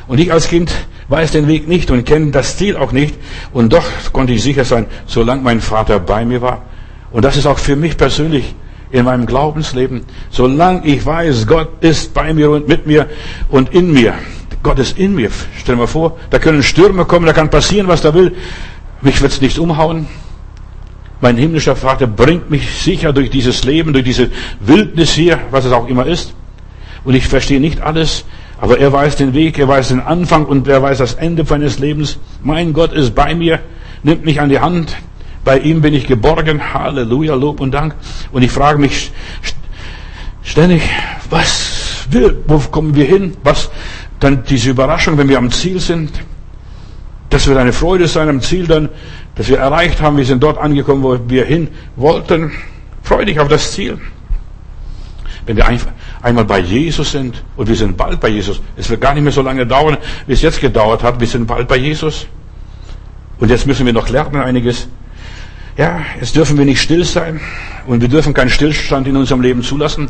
Und 0.07 0.19
ich 0.19 0.31
als 0.31 0.47
Kind 0.49 0.71
weiß 1.07 1.31
den 1.31 1.47
Weg 1.47 1.67
nicht 1.67 1.89
und 1.91 2.05
kenne 2.05 2.31
das 2.31 2.57
Ziel 2.57 2.75
auch 2.77 2.91
nicht. 2.91 3.15
Und 3.53 3.73
doch 3.73 3.85
konnte 4.11 4.33
ich 4.33 4.43
sicher 4.43 4.65
sein, 4.65 4.85
solange 5.05 5.41
mein 5.41 5.61
Vater 5.61 5.99
bei 5.99 6.25
mir 6.25 6.41
war. 6.41 6.63
Und 7.11 7.25
das 7.25 7.37
ist 7.37 7.45
auch 7.45 7.57
für 7.57 7.75
mich 7.75 7.97
persönlich 7.97 8.55
in 8.91 9.05
meinem 9.05 9.25
Glaubensleben. 9.25 10.03
Solange 10.29 10.85
ich 10.85 11.05
weiß, 11.05 11.47
Gott 11.47 11.83
ist 11.83 12.13
bei 12.13 12.33
mir 12.33 12.51
und 12.51 12.67
mit 12.67 12.85
mir 12.85 13.09
und 13.49 13.73
in 13.73 13.91
mir, 13.91 14.13
Gott 14.63 14.79
ist 14.79 14.97
in 14.97 15.15
mir. 15.15 15.29
Stell 15.57 15.75
dir 15.75 15.81
mal 15.81 15.87
vor, 15.87 16.17
da 16.29 16.39
können 16.39 16.63
Stürme 16.63 17.05
kommen, 17.05 17.25
da 17.25 17.33
kann 17.33 17.49
passieren, 17.49 17.87
was 17.87 18.01
da 18.01 18.13
will. 18.13 18.35
Mich 19.01 19.21
wird's 19.21 19.41
nicht 19.41 19.57
umhauen. 19.57 20.07
Mein 21.21 21.37
himmlischer 21.37 21.75
Vater 21.75 22.07
bringt 22.07 22.49
mich 22.49 22.69
sicher 22.81 23.13
durch 23.13 23.29
dieses 23.29 23.63
Leben, 23.63 23.93
durch 23.93 24.05
diese 24.05 24.31
Wildnis 24.59 25.13
hier, 25.13 25.39
was 25.51 25.65
es 25.65 25.71
auch 25.71 25.87
immer 25.87 26.05
ist. 26.05 26.33
Und 27.03 27.15
ich 27.15 27.27
verstehe 27.27 27.59
nicht 27.59 27.81
alles, 27.81 28.25
aber 28.59 28.79
er 28.79 28.91
weiß 28.91 29.15
den 29.15 29.33
Weg, 29.33 29.57
er 29.57 29.67
weiß 29.67 29.89
den 29.89 29.99
Anfang 29.99 30.45
und 30.45 30.67
er 30.67 30.81
weiß 30.81 30.99
das 30.99 31.15
Ende 31.15 31.43
meines 31.49 31.79
Lebens. 31.79 32.17
Mein 32.43 32.73
Gott 32.73 32.93
ist 32.93 33.15
bei 33.15 33.33
mir, 33.33 33.59
nimmt 34.03 34.25
mich 34.25 34.39
an 34.39 34.49
die 34.49 34.59
Hand. 34.59 34.95
Bei 35.43 35.57
ihm 35.57 35.81
bin 35.81 35.93
ich 35.93 36.05
geborgen. 36.05 36.73
Halleluja, 36.73 37.33
Lob 37.33 37.59
und 37.59 37.71
Dank. 37.71 37.95
Und 38.31 38.43
ich 38.43 38.51
frage 38.51 38.77
mich 38.79 39.11
ständig, 40.43 40.83
was 41.29 42.05
will, 42.11 42.43
wo 42.45 42.59
kommen 42.59 42.95
wir 42.95 43.05
hin? 43.05 43.35
Was, 43.43 43.71
dann 44.21 44.43
diese 44.43 44.69
Überraschung, 44.69 45.17
wenn 45.17 45.27
wir 45.27 45.37
am 45.37 45.51
Ziel 45.51 45.79
sind, 45.79 46.11
das 47.29 47.47
wird 47.47 47.57
eine 47.57 47.73
Freude 47.73 48.07
sein 48.07 48.29
am 48.29 48.41
Ziel 48.41 48.67
dann, 48.67 48.89
dass 49.35 49.47
wir 49.47 49.57
erreicht 49.57 50.01
haben, 50.01 50.17
wir 50.17 50.25
sind 50.25 50.43
dort 50.43 50.57
angekommen, 50.57 51.01
wo 51.01 51.17
wir 51.27 51.45
hin 51.45 51.69
wollten. 51.95 52.51
Freu 53.03 53.25
dich 53.25 53.39
auf 53.39 53.47
das 53.47 53.71
Ziel. 53.71 53.99
Wenn 55.45 55.57
wir 55.57 55.65
einmal 56.21 56.45
bei 56.45 56.59
Jesus 56.59 57.11
sind 57.11 57.43
und 57.55 57.67
wir 57.67 57.75
sind 57.75 57.97
bald 57.97 58.19
bei 58.19 58.27
Jesus, 58.27 58.61
es 58.77 58.89
wird 58.89 59.01
gar 59.01 59.13
nicht 59.15 59.23
mehr 59.23 59.31
so 59.31 59.41
lange 59.41 59.65
dauern, 59.65 59.97
wie 60.27 60.33
es 60.33 60.41
jetzt 60.41 60.61
gedauert 60.61 61.01
hat, 61.01 61.19
wir 61.19 61.27
sind 61.27 61.47
bald 61.47 61.67
bei 61.67 61.77
Jesus. 61.77 62.27
Und 63.39 63.49
jetzt 63.49 63.65
müssen 63.65 63.85
wir 63.85 63.93
noch 63.93 64.09
lernen 64.09 64.35
einiges. 64.35 64.87
Ja, 65.77 66.01
jetzt 66.19 66.35
dürfen 66.35 66.57
wir 66.59 66.65
nicht 66.65 66.81
still 66.81 67.05
sein 67.05 67.39
und 67.87 68.01
wir 68.01 68.09
dürfen 68.09 68.35
keinen 68.35 68.49
Stillstand 68.49 69.07
in 69.07 69.17
unserem 69.17 69.41
Leben 69.41 69.63
zulassen. 69.63 70.09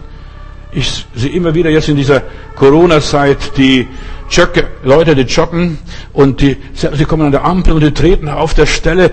Ich 0.73 1.05
sehe 1.13 1.31
immer 1.31 1.53
wieder 1.53 1.69
jetzt 1.69 1.89
in 1.89 1.97
dieser 1.97 2.23
Corona-Zeit 2.55 3.57
die 3.57 3.89
Jogge, 4.29 4.67
Leute, 4.83 5.15
die 5.15 5.23
joggen 5.23 5.77
und 6.13 6.39
die, 6.39 6.55
sie 6.73 7.03
kommen 7.03 7.25
an 7.25 7.33
der 7.33 7.43
Ampel 7.43 7.73
und 7.73 7.81
die 7.81 7.93
treten 7.93 8.29
auf 8.29 8.53
der 8.53 8.65
Stelle. 8.65 9.11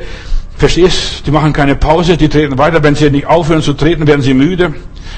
Verstehst? 0.57 1.27
Die 1.27 1.33
machen 1.33 1.53
keine 1.53 1.75
Pause, 1.75 2.17
die 2.17 2.29
treten 2.29 2.59
weiter. 2.59 2.83
Wenn 2.85 2.95
sie 2.95 3.11
nicht 3.11 3.27
aufhören 3.27 3.63
zu 3.63 3.73
treten, 3.73 4.07
werden 4.07 4.23
sie 4.23 4.35
müde. 4.35 4.75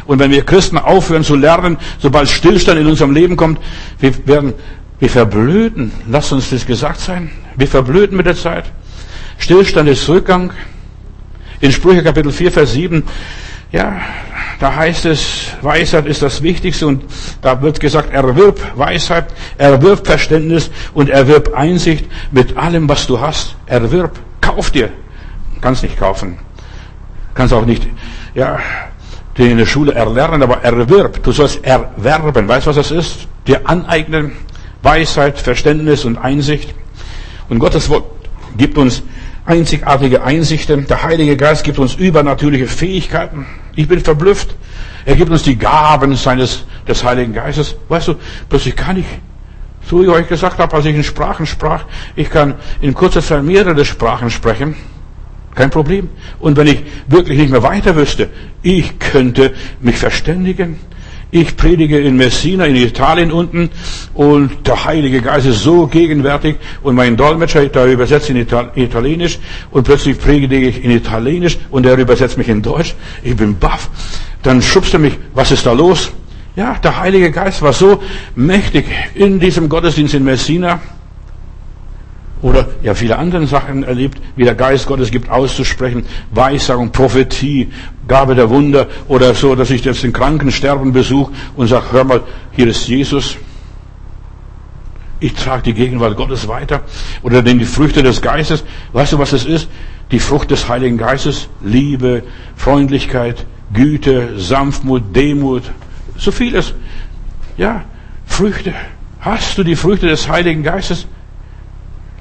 Und 0.07 0.19
wenn 0.19 0.31
wir 0.31 0.43
Christen 0.43 0.79
aufhören 0.79 1.25
zu 1.25 1.37
lernen, 1.37 1.77
sobald 1.99 2.29
Stillstand 2.31 2.81
in 2.81 2.87
unserem 2.87 3.13
Leben 3.13 3.37
kommt, 3.37 3.61
wir 3.99 4.27
werden, 4.27 4.55
wir 4.99 5.11
verblöden. 5.11 5.93
Lass 6.09 6.33
uns 6.33 6.49
das 6.49 6.67
gesagt 6.67 7.01
sein. 7.01 7.31
Wir 7.57 7.69
verblöden 7.69 8.17
mit 8.17 8.25
der 8.25 8.37
Zeit. 8.37 8.65
Stillstand 9.37 9.91
ist 9.91 10.09
Rückgang. 10.09 10.53
In 11.61 11.71
Sprüche 11.71 12.03
Kapitel 12.03 12.33
4, 12.33 12.51
Vers 12.51 12.73
7 12.73 13.03
ja, 13.73 14.01
da 14.59 14.75
heißt 14.75 15.07
es, 15.07 15.47
Weisheit 15.63 16.07
ist 16.07 16.23
das 16.23 16.43
Wichtigste 16.43 16.87
und 16.87 17.05
da 17.41 17.63
wird 17.63 17.79
gesagt, 17.81 18.13
erwirb 18.13 18.61
Weisheit, 18.77 19.27
erwirb 19.59 20.07
Verständnis 20.07 20.71
und 20.93 21.09
erwirb 21.09 21.55
Einsicht 21.55 22.05
mit 22.31 22.57
allem, 22.57 22.89
was 22.89 23.07
du 23.07 23.21
hast. 23.21 23.57
Erwirb, 23.67 24.19
kauf 24.41 24.71
dir. 24.71 24.91
Kannst 25.61 25.83
nicht 25.83 25.99
kaufen. 25.99 26.39
Kannst 27.35 27.55
auch 27.55 27.65
nicht, 27.65 27.87
ja, 28.35 28.59
den 29.39 29.53
in 29.53 29.59
der 29.59 29.67
Schule 29.67 29.95
erlernen, 29.95 30.43
aber 30.43 30.63
erwirb. 30.63 31.23
Du 31.23 31.33
sollst 31.33 31.65
erwerben. 31.65 32.49
Weißt 32.49 32.67
du, 32.67 32.71
was 32.71 32.77
das 32.77 32.91
ist? 32.91 33.29
Dir 33.47 33.69
aneignen. 33.69 34.33
Weisheit, 34.83 35.39
Verständnis 35.39 36.05
und 36.05 36.19
Einsicht. 36.19 36.75
Und 37.49 37.61
Gottes 37.61 37.89
Wort 37.89 38.05
gibt 38.57 38.77
uns 38.79 39.03
einzigartige 39.47 40.23
Einsichten. 40.23 40.87
Der 40.87 41.03
Heilige 41.03 41.37
Geist 41.37 41.65
gibt 41.65 41.79
uns 41.79 41.95
übernatürliche 41.95 42.67
Fähigkeiten. 42.67 43.47
Ich 43.77 43.89
bin 43.89 44.01
verblüfft. 44.01 44.55
Er 45.05 45.17
gibt 45.17 45.31
uns 45.31 45.43
die 45.43 45.57
Gaben 45.57 46.15
seines, 46.17 46.65
des 46.87 47.05
Heiligen 47.05 47.33
Geistes. 47.33 47.77
Weißt 47.89 48.09
du, 48.09 48.15
plötzlich 48.49 48.77
kann 48.77 48.99
ich, 48.99 49.07
so 49.89 50.01
wie 50.01 50.05
ich 50.05 50.11
euch 50.11 50.29
gesagt 50.29 50.59
habe, 50.59 50.77
als 50.77 50.85
ich 50.85 50.95
in 50.95 51.05
Sprachen 51.05 51.47
sprach, 51.47 51.85
ich 52.17 52.29
kann 52.31 52.55
in 52.81 52.95
kurzer 52.95 53.23
Zeit 53.23 53.43
mehrere 53.43 53.85
Sprachen 53.85 54.31
sprechen. 54.31 54.77
Kein 55.55 55.71
Problem. 55.71 56.09
Und 56.39 56.57
wenn 56.57 56.69
ich 56.69 56.83
wirklich 57.09 57.39
nicht 57.39 57.51
mehr 57.51 57.63
weiter 57.63 57.97
wüsste, 57.97 58.29
ich 58.63 58.99
könnte 58.99 59.53
mich 59.81 59.97
verständigen. 59.97 60.79
Ich 61.33 61.57
predige 61.57 62.01
in 62.01 62.17
Messina, 62.17 62.65
in 62.67 62.75
Italien 62.75 63.31
unten, 63.31 63.71
und 64.15 64.67
der 64.67 64.85
Heilige 64.85 65.21
Geist 65.23 65.47
ist 65.47 65.63
so 65.63 65.87
gegenwärtig, 65.87 66.57
und 66.83 66.97
mein 66.97 67.17
Dolmetscher, 67.17 67.67
der 67.67 67.87
übersetzt 67.87 68.31
in 68.31 68.37
Italienisch, 68.37 69.39
und 69.71 69.85
plötzlich 69.85 70.19
predige 70.19 70.59
ich 70.69 70.85
in 70.85 70.91
Italienisch, 70.91 71.59
und 71.71 71.87
er 71.87 71.97
übersetzt 71.97 72.37
mich 72.37 72.49
in 72.49 72.63
Deutsch. 72.63 72.95
Ich 73.23 73.37
bin 73.37 73.57
baff. 73.57 73.91
Dann 74.43 74.61
schubst 74.61 74.93
er 74.95 74.99
mich, 74.99 75.17
was 75.33 75.53
ist 75.53 75.67
da 75.67 75.73
los? 75.73 76.11
Ja, 76.57 76.75
der 76.83 76.99
Heilige 76.99 77.31
Geist 77.31 77.63
war 77.63 77.73
so 77.73 78.03
mächtig 78.35 78.87
in 79.15 79.39
diesem 79.39 79.69
Gottesdienst 79.69 80.15
in 80.15 80.25
Messina 80.25 80.81
oder 82.43 82.69
ja 82.83 82.95
viele 82.95 83.19
andere 83.19 83.47
Sachen 83.47 83.83
erlebt, 83.83 84.21
wie 84.37 84.45
der 84.45 84.55
Geist 84.55 84.87
Gottes 84.87 85.11
gibt 85.11 85.31
auszusprechen, 85.31 86.05
Weissagung, 86.31 86.91
Prophetie, 86.91 87.69
Gabe 88.09 88.35
der 88.35 88.51
Wunder 88.51 88.87
oder 89.09 89.35
so, 89.35 89.55
dass 89.55 89.71
ich 89.71 89.85
jetzt 89.85 90.03
den 90.03 90.13
Kranken 90.13 90.51
sterben 90.51 90.93
besuche 90.93 91.33
und 91.57 91.69
sage, 91.69 91.87
hör 91.93 92.05
mal, 92.05 92.21
hier 92.53 92.67
ist 92.67 92.89
Jesus. 92.89 93.37
Ich 95.21 95.35
trage 95.35 95.65
die 95.65 95.75
Gegenwart 95.75 96.17
Gottes 96.17 96.49
weiter. 96.49 96.81
Oder 97.23 97.43
denn 97.43 97.59
die 97.59 97.67
Früchte 97.67 98.03
des 98.03 98.23
Geistes. 98.23 98.65
Weißt 98.95 99.13
du, 99.13 99.19
was 99.19 99.35
es 99.35 99.45
ist? 99.45 99.69
Die 100.11 100.19
Frucht 100.19 100.51
des 100.51 100.67
Heiligen 100.67 100.97
Geistes. 100.97 101.49
Liebe, 101.63 102.23
Freundlichkeit, 102.57 103.45
Güte, 103.75 104.39
Sanftmut, 104.39 105.15
Demut. 105.15 105.65
So 106.17 106.33
vieles. 106.33 106.73
Ja, 107.59 107.85
Früchte. 108.25 108.73
Hast 109.21 109.59
du 109.59 109.63
die 109.63 109.77
Früchte 109.77 110.07
des 110.07 110.27
Heiligen 110.27 110.63
Geistes? 110.63 111.07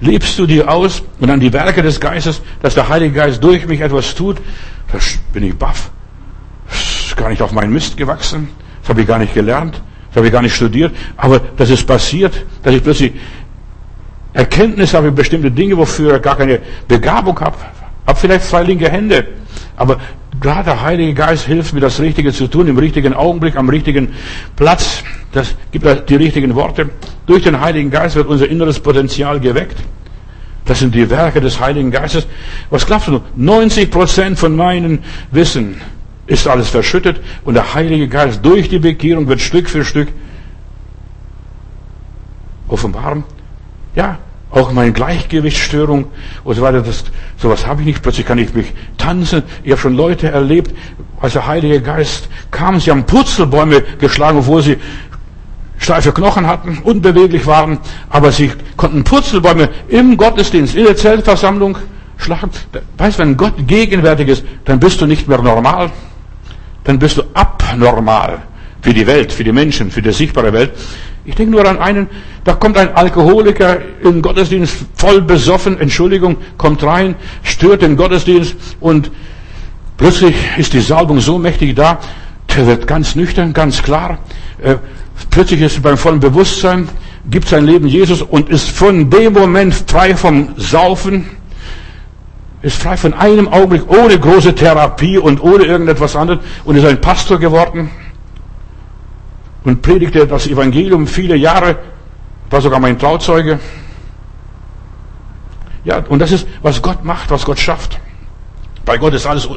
Lebst 0.01 0.39
du 0.39 0.45
die 0.45 0.63
aus 0.63 1.03
und 1.19 1.27
dann 1.27 1.39
die 1.39 1.51
Werke 1.51 1.81
des 1.81 1.99
Geistes, 1.99 2.41
dass 2.61 2.73
der 2.73 2.87
Heilige 2.87 3.15
Geist 3.15 3.43
durch 3.43 3.67
mich 3.67 3.81
etwas 3.81 4.15
tut? 4.15 4.37
Das 4.91 5.19
bin 5.33 5.43
ich 5.43 5.55
baff. 5.57 5.91
Das 6.69 7.07
ist 7.07 7.17
gar 7.17 7.29
nicht 7.29 7.41
auf 7.41 7.51
meinen 7.51 7.73
Mist 7.73 7.97
gewachsen. 7.97 8.49
Das 8.81 8.89
habe 8.89 9.01
ich 9.01 9.07
gar 9.07 9.19
nicht 9.19 9.33
gelernt. 9.33 9.81
Das 10.09 10.17
habe 10.17 10.27
ich 10.27 10.33
gar 10.33 10.41
nicht 10.41 10.55
studiert. 10.55 10.95
Aber 11.17 11.39
das 11.57 11.69
ist 11.69 11.85
passiert, 11.85 12.45
dass 12.63 12.73
ich 12.73 12.83
plötzlich 12.83 13.13
Erkenntnis 14.33 14.93
habe, 14.93 15.11
bestimmte 15.11 15.51
Dinge, 15.51 15.75
wofür 15.77 16.15
ich 16.15 16.21
gar 16.21 16.37
keine 16.37 16.59
Begabung 16.87 17.39
habe. 17.39 17.57
Habe 18.09 18.17
vielleicht 18.17 18.45
zwei 18.45 18.63
linke 18.63 18.89
Hände. 18.89 19.27
Aber 19.77 19.99
gerade 20.41 20.63
der 20.63 20.81
Heilige 20.81 21.13
Geist 21.13 21.45
hilft 21.45 21.75
mir, 21.75 21.79
das 21.79 21.99
Richtige 21.99 22.33
zu 22.33 22.47
tun, 22.47 22.67
im 22.67 22.79
richtigen 22.79 23.13
Augenblick, 23.13 23.55
am 23.55 23.69
richtigen 23.69 24.15
Platz. 24.55 25.03
Das 25.31 25.53
gibt 25.71 26.09
die 26.09 26.15
richtigen 26.15 26.55
Worte. 26.55 26.89
Durch 27.27 27.43
den 27.43 27.61
Heiligen 27.61 27.91
Geist 27.91 28.15
wird 28.15 28.25
unser 28.27 28.49
inneres 28.49 28.79
Potenzial 28.79 29.39
geweckt. 29.39 29.77
Das 30.65 30.79
sind 30.79 30.95
die 30.95 31.07
Werke 31.07 31.39
des 31.39 31.59
Heiligen 31.59 31.91
Geistes. 31.91 32.25
Was 32.71 32.87
glaubst 32.87 33.09
du? 33.09 33.21
90 33.35 33.91
Prozent 33.91 34.39
von 34.39 34.55
meinem 34.55 34.99
Wissen 35.29 35.79
ist 36.25 36.47
alles 36.47 36.69
verschüttet 36.69 37.21
und 37.45 37.53
der 37.53 37.75
Heilige 37.75 38.07
Geist 38.07 38.43
durch 38.43 38.69
die 38.69 38.79
Bekehrung 38.79 39.27
wird 39.27 39.39
Stück 39.39 39.69
für 39.69 39.85
Stück 39.85 40.07
offenbaren. 42.67 43.23
Ja, 43.93 44.17
auch 44.51 44.71
meine 44.71 44.91
Gleichgewichtsstörung 44.91 46.05
und 46.43 46.55
so 46.55 46.61
weiter, 46.61 46.81
das, 46.81 47.03
sowas 47.37 47.67
habe 47.67 47.81
ich 47.81 47.87
nicht. 47.87 48.01
Plötzlich 48.01 48.25
kann 48.25 48.37
ich 48.37 48.53
mich 48.53 48.73
tanzen. 48.97 49.43
Ich 49.63 49.71
habe 49.71 49.81
schon 49.81 49.95
Leute 49.95 50.29
erlebt, 50.29 50.73
als 51.21 51.33
der 51.33 51.45
Heilige 51.45 51.81
Geist 51.81 52.29
kam, 52.49 52.79
sie 52.79 52.91
haben 52.91 53.05
Putzelbäume 53.05 53.81
geschlagen, 53.99 54.39
obwohl 54.39 54.63
sie 54.63 54.77
steife 55.77 56.11
Knochen 56.11 56.47
hatten, 56.47 56.79
unbeweglich 56.83 57.45
waren, 57.45 57.79
aber 58.09 58.31
sie 58.31 58.51
konnten 58.75 59.03
Putzelbäume 59.03 59.69
im 59.87 60.17
Gottesdienst, 60.17 60.75
in 60.75 60.85
der 60.85 60.95
Zeltversammlung 60.95 61.77
schlagen. 62.17 62.49
Weißt, 62.97 63.19
wenn 63.19 63.37
Gott 63.37 63.53
gegenwärtig 63.67 64.27
ist, 64.29 64.43
dann 64.65 64.79
bist 64.79 64.99
du 64.99 65.05
nicht 65.05 65.27
mehr 65.27 65.41
normal, 65.41 65.91
dann 66.83 66.99
bist 66.99 67.17
du 67.17 67.23
abnormal 67.33 68.41
für 68.81 68.93
die 68.93 69.07
Welt, 69.07 69.31
für 69.31 69.43
die 69.43 69.51
Menschen, 69.51 69.91
für 69.91 70.01
die 70.01 70.11
sichtbare 70.11 70.53
Welt. 70.53 70.71
Ich 71.25 71.35
denke 71.35 71.51
nur 71.51 71.67
an 71.67 71.77
einen, 71.77 72.07
da 72.43 72.53
kommt 72.53 72.77
ein 72.77 72.95
Alkoholiker 72.95 73.77
im 74.03 74.21
Gottesdienst 74.21 74.77
voll 74.95 75.21
besoffen, 75.21 75.79
Entschuldigung, 75.79 76.37
kommt 76.57 76.83
rein, 76.83 77.15
stört 77.43 77.81
den 77.81 77.97
Gottesdienst 77.97 78.55
und 78.79 79.11
plötzlich 79.97 80.35
ist 80.57 80.73
die 80.73 80.79
Salbung 80.79 81.19
so 81.19 81.37
mächtig 81.37 81.75
da, 81.75 81.99
der 82.55 82.65
wird 82.65 82.87
ganz 82.87 83.15
nüchtern, 83.15 83.53
ganz 83.53 83.83
klar. 83.83 84.19
Äh, 84.61 84.77
plötzlich 85.29 85.61
ist 85.61 85.75
er 85.77 85.81
beim 85.81 85.97
vollen 85.97 86.19
Bewusstsein, 86.19 86.89
gibt 87.29 87.47
sein 87.47 87.65
Leben 87.65 87.87
Jesus 87.87 88.21
und 88.21 88.49
ist 88.49 88.69
von 88.69 89.09
dem 89.09 89.33
Moment 89.33 89.73
frei 89.87 90.15
vom 90.15 90.53
Saufen, 90.55 91.29
ist 92.61 92.81
frei 92.81 92.97
von 92.97 93.13
einem 93.13 93.47
Augenblick, 93.49 93.83
ohne 93.89 94.17
große 94.17 94.55
Therapie 94.55 95.17
und 95.17 95.43
ohne 95.43 95.65
irgendetwas 95.65 96.15
anderes 96.15 96.39
und 96.63 96.75
ist 96.75 96.85
ein 96.85 96.99
Pastor 96.99 97.37
geworden 97.39 97.89
und 99.63 99.81
predigte 99.81 100.25
das 100.25 100.47
Evangelium 100.47 101.07
viele 101.07 101.35
Jahre, 101.35 101.77
war 102.49 102.61
sogar 102.61 102.79
mein 102.79 102.97
Trauzeuge. 102.97 103.59
Ja, 105.83 106.03
und 106.09 106.19
das 106.19 106.31
ist, 106.31 106.47
was 106.61 106.81
Gott 106.81 107.03
macht, 107.03 107.31
was 107.31 107.45
Gott 107.45 107.59
schafft. 107.59 107.99
Bei 108.85 108.97
Gott 108.97 109.13
ist 109.13 109.27
alles 109.27 109.47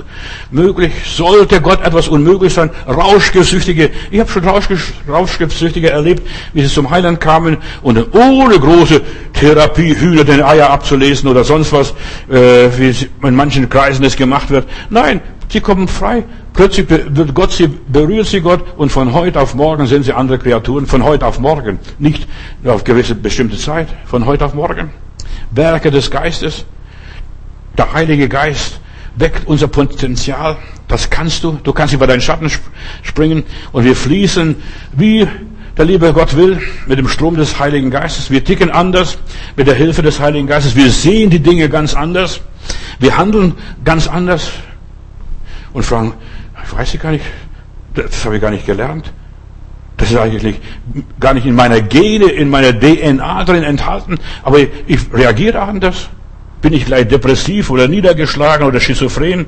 möglich. 0.50 0.92
Sollte 1.06 1.60
Gott 1.62 1.82
etwas 1.82 2.06
unmöglich 2.06 2.52
sein? 2.52 2.68
Rauschgiftsüchtige, 2.86 3.90
ich 4.10 4.20
habe 4.20 4.30
schon 4.30 4.44
Rauschgiftsüchtige 5.08 5.90
erlebt, 5.90 6.28
wie 6.52 6.60
sie 6.60 6.68
zum 6.68 6.90
Heiland 6.90 7.18
kamen 7.18 7.56
und 7.80 8.14
ohne 8.14 8.58
große 8.58 9.00
Therapie 9.32 9.94
Hühner 9.98 10.24
den 10.24 10.42
Eier 10.42 10.68
abzulesen 10.68 11.30
oder 11.30 11.44
sonst 11.44 11.72
was, 11.72 11.94
äh, 12.28 12.68
wie 12.76 12.94
in 13.26 13.34
manchen 13.34 13.70
Kreisen 13.70 14.04
es 14.04 14.16
gemacht 14.16 14.50
wird. 14.50 14.68
Nein, 14.90 15.22
sie 15.52 15.60
kommen 15.60 15.88
frei 15.88 16.24
Plötzlich 16.52 16.88
wird 16.90 17.34
Gott 17.34 17.52
sie, 17.52 17.66
berührt 17.66 18.26
sie 18.26 18.40
Gott 18.40 18.62
und 18.76 18.92
von 18.92 19.12
heute 19.14 19.40
auf 19.40 19.54
morgen 19.54 19.86
sind 19.86 20.04
sie 20.04 20.12
andere 20.12 20.38
Kreaturen. 20.38 20.86
Von 20.86 21.02
heute 21.02 21.26
auf 21.26 21.38
morgen. 21.38 21.78
Nicht 21.98 22.28
auf 22.64 22.84
gewisse 22.84 23.14
bestimmte 23.14 23.56
Zeit. 23.56 23.88
Von 24.04 24.26
heute 24.26 24.44
auf 24.44 24.54
morgen. 24.54 24.90
Werke 25.50 25.90
des 25.90 26.10
Geistes. 26.10 26.66
Der 27.78 27.92
Heilige 27.94 28.28
Geist 28.28 28.80
weckt 29.16 29.46
unser 29.46 29.66
Potenzial. 29.66 30.58
Das 30.88 31.08
kannst 31.08 31.42
du. 31.42 31.58
Du 31.62 31.72
kannst 31.72 31.94
über 31.94 32.06
deinen 32.06 32.20
Schatten 32.20 32.50
springen 33.02 33.44
und 33.72 33.84
wir 33.84 33.96
fließen 33.96 34.56
wie 34.94 35.26
der 35.78 35.86
liebe 35.86 36.12
Gott 36.12 36.36
will 36.36 36.60
mit 36.86 36.98
dem 36.98 37.08
Strom 37.08 37.36
des 37.36 37.58
Heiligen 37.58 37.90
Geistes. 37.90 38.30
Wir 38.30 38.44
ticken 38.44 38.70
anders 38.70 39.16
mit 39.56 39.66
der 39.66 39.74
Hilfe 39.74 40.02
des 40.02 40.20
Heiligen 40.20 40.46
Geistes. 40.46 40.76
Wir 40.76 40.90
sehen 40.90 41.30
die 41.30 41.40
Dinge 41.40 41.70
ganz 41.70 41.94
anders. 41.94 42.42
Wir 42.98 43.16
handeln 43.16 43.54
ganz 43.82 44.06
anders 44.06 44.50
und 45.72 45.84
fragen, 45.84 46.14
ich 46.64 46.72
weiß 46.72 46.98
gar 47.00 47.12
nicht, 47.12 47.24
das 47.94 48.24
habe 48.24 48.36
ich 48.36 48.42
gar 48.42 48.50
nicht 48.50 48.66
gelernt. 48.66 49.12
Das 49.96 50.10
ist 50.10 50.16
eigentlich 50.16 50.56
gar 51.20 51.34
nicht 51.34 51.46
in 51.46 51.54
meiner 51.54 51.80
Gene, 51.80 52.26
in 52.26 52.50
meiner 52.50 52.72
DNA 52.72 53.44
drin 53.44 53.62
enthalten, 53.62 54.18
aber 54.42 54.58
ich 54.58 55.12
reagiere 55.12 55.60
anders. 55.60 56.08
Bin 56.60 56.72
ich 56.72 56.86
gleich 56.86 57.08
depressiv 57.08 57.70
oder 57.70 57.88
niedergeschlagen 57.88 58.66
oder 58.66 58.80
schizophren? 58.80 59.46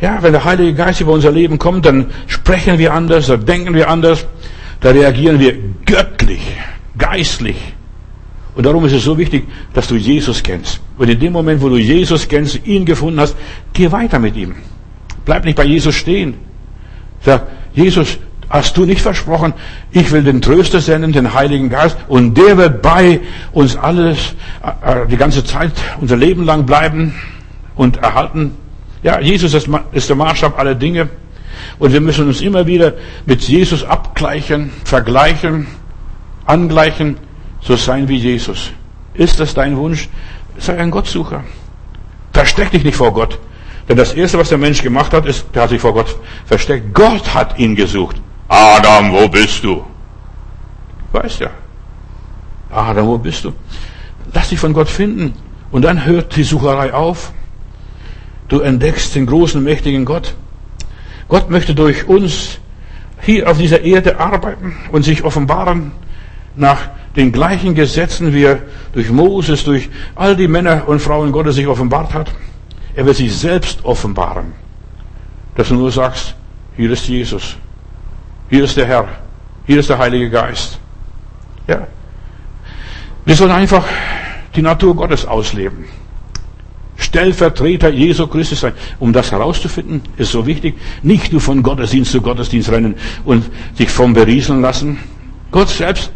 Ja, 0.00 0.18
wenn 0.20 0.32
der 0.32 0.44
Heilige 0.44 0.74
Geist 0.74 1.00
über 1.00 1.12
unser 1.12 1.30
Leben 1.30 1.58
kommt, 1.58 1.86
dann 1.86 2.10
sprechen 2.26 2.78
wir 2.78 2.92
anders, 2.92 3.28
dann 3.28 3.44
denken 3.44 3.74
wir 3.74 3.88
anders, 3.88 4.26
da 4.80 4.90
reagieren 4.90 5.38
wir 5.38 5.54
göttlich, 5.84 6.40
geistlich. 6.98 7.56
Und 8.54 8.66
darum 8.66 8.84
ist 8.84 8.92
es 8.92 9.04
so 9.04 9.16
wichtig, 9.16 9.46
dass 9.72 9.86
du 9.86 9.94
Jesus 9.94 10.42
kennst. 10.42 10.80
Und 10.98 11.08
in 11.08 11.18
dem 11.18 11.32
Moment, 11.32 11.62
wo 11.62 11.68
du 11.68 11.76
Jesus 11.76 12.28
kennst, 12.28 12.66
ihn 12.66 12.84
gefunden 12.84 13.20
hast, 13.20 13.36
geh 13.72 13.90
weiter 13.90 14.18
mit 14.18 14.36
ihm. 14.36 14.54
Bleib 15.24 15.44
nicht 15.44 15.56
bei 15.56 15.64
Jesus 15.64 15.94
stehen. 15.94 16.34
Sag, 17.20 17.46
Jesus, 17.74 18.18
hast 18.50 18.76
du 18.76 18.84
nicht 18.84 19.00
versprochen, 19.00 19.54
ich 19.92 20.10
will 20.12 20.22
den 20.22 20.42
Tröster 20.42 20.80
senden, 20.80 21.12
den 21.12 21.32
Heiligen 21.32 21.70
Geist, 21.70 21.96
und 22.08 22.36
der 22.36 22.56
wird 22.58 22.82
bei 22.82 23.20
uns 23.52 23.76
alles, 23.76 24.34
äh, 24.62 25.06
die 25.06 25.16
ganze 25.16 25.44
Zeit, 25.44 25.72
unser 26.00 26.16
Leben 26.16 26.44
lang 26.44 26.66
bleiben 26.66 27.14
und 27.74 27.96
erhalten. 27.98 28.56
Ja, 29.02 29.20
Jesus 29.20 29.54
ist 29.54 30.08
der 30.08 30.16
Maßstab 30.16 30.58
aller 30.58 30.74
Dinge. 30.74 31.08
Und 31.78 31.92
wir 31.92 32.00
müssen 32.00 32.26
uns 32.26 32.40
immer 32.40 32.66
wieder 32.66 32.94
mit 33.26 33.42
Jesus 33.42 33.84
abgleichen, 33.84 34.70
vergleichen, 34.84 35.66
angleichen, 36.46 37.16
so 37.60 37.76
sein 37.76 38.08
wie 38.08 38.16
Jesus. 38.16 38.70
Ist 39.14 39.40
das 39.40 39.54
dein 39.54 39.76
Wunsch? 39.76 40.08
Sei 40.58 40.76
ein 40.76 40.90
Gottsucher. 40.90 41.44
Versteck 42.32 42.70
dich 42.70 42.84
nicht 42.84 42.96
vor 42.96 43.12
Gott. 43.12 43.38
Denn 43.88 43.96
das 43.96 44.12
Erste, 44.14 44.38
was 44.38 44.48
der 44.48 44.58
Mensch 44.58 44.82
gemacht 44.82 45.12
hat, 45.12 45.26
ist, 45.26 45.46
der 45.54 45.62
hat 45.62 45.70
sich 45.70 45.80
vor 45.80 45.92
Gott 45.92 46.16
versteckt. 46.46 46.94
Gott 46.94 47.34
hat 47.34 47.58
ihn 47.58 47.74
gesucht. 47.74 48.20
Adam, 48.48 49.12
wo 49.12 49.28
bist 49.28 49.64
du? 49.64 49.84
Weißt 51.12 51.40
ja. 51.40 51.50
Adam, 52.70 53.06
wo 53.06 53.18
bist 53.18 53.44
du? 53.44 53.52
Lass 54.32 54.48
dich 54.48 54.58
von 54.58 54.72
Gott 54.72 54.88
finden. 54.88 55.34
Und 55.70 55.82
dann 55.82 56.04
hört 56.04 56.36
die 56.36 56.44
Sucherei 56.44 56.92
auf. 56.92 57.32
Du 58.48 58.60
entdeckst 58.60 59.14
den 59.14 59.26
großen, 59.26 59.62
mächtigen 59.62 60.04
Gott. 60.04 60.34
Gott 61.28 61.50
möchte 61.50 61.74
durch 61.74 62.06
uns 62.06 62.58
hier 63.20 63.50
auf 63.50 63.56
dieser 63.56 63.82
Erde 63.82 64.20
arbeiten 64.20 64.76
und 64.90 65.02
sich 65.02 65.24
offenbaren 65.24 65.92
nach 66.56 66.78
den 67.16 67.32
gleichen 67.32 67.74
Gesetzen, 67.74 68.34
wie 68.34 68.44
er 68.44 68.60
durch 68.92 69.10
Moses, 69.10 69.64
durch 69.64 69.88
all 70.14 70.36
die 70.36 70.48
Männer 70.48 70.88
und 70.88 71.00
Frauen 71.00 71.32
Gottes 71.32 71.54
sich 71.54 71.66
offenbart 71.66 72.12
hat. 72.14 72.30
Er 72.94 73.06
wird 73.06 73.16
sich 73.16 73.34
selbst 73.34 73.84
offenbaren. 73.84 74.52
Dass 75.54 75.68
du 75.68 75.74
nur 75.74 75.92
sagst, 75.92 76.34
hier 76.76 76.90
ist 76.90 77.08
Jesus. 77.08 77.56
Hier 78.48 78.64
ist 78.64 78.76
der 78.76 78.86
Herr. 78.86 79.08
Hier 79.66 79.78
ist 79.78 79.88
der 79.88 79.98
Heilige 79.98 80.30
Geist. 80.30 80.78
Ja. 81.66 81.86
Wir 83.24 83.36
sollen 83.36 83.50
einfach 83.50 83.84
die 84.56 84.62
Natur 84.62 84.96
Gottes 84.96 85.24
ausleben. 85.26 85.84
Stellvertreter 86.96 87.90
Jesu 87.90 88.26
Christus 88.26 88.60
sein. 88.60 88.74
Um 88.98 89.12
das 89.12 89.32
herauszufinden, 89.32 90.02
ist 90.16 90.32
so 90.32 90.46
wichtig. 90.46 90.74
Nicht 91.02 91.32
nur 91.32 91.40
von 91.40 91.62
Gottesdienst 91.62 92.12
zu 92.12 92.20
Gottesdienst 92.20 92.70
rennen 92.70 92.94
und 93.24 93.44
sich 93.74 93.90
vom 93.90 94.14
berieseln 94.14 94.60
lassen. 94.60 94.98
Gott 95.50 95.68
selbst 95.68 96.12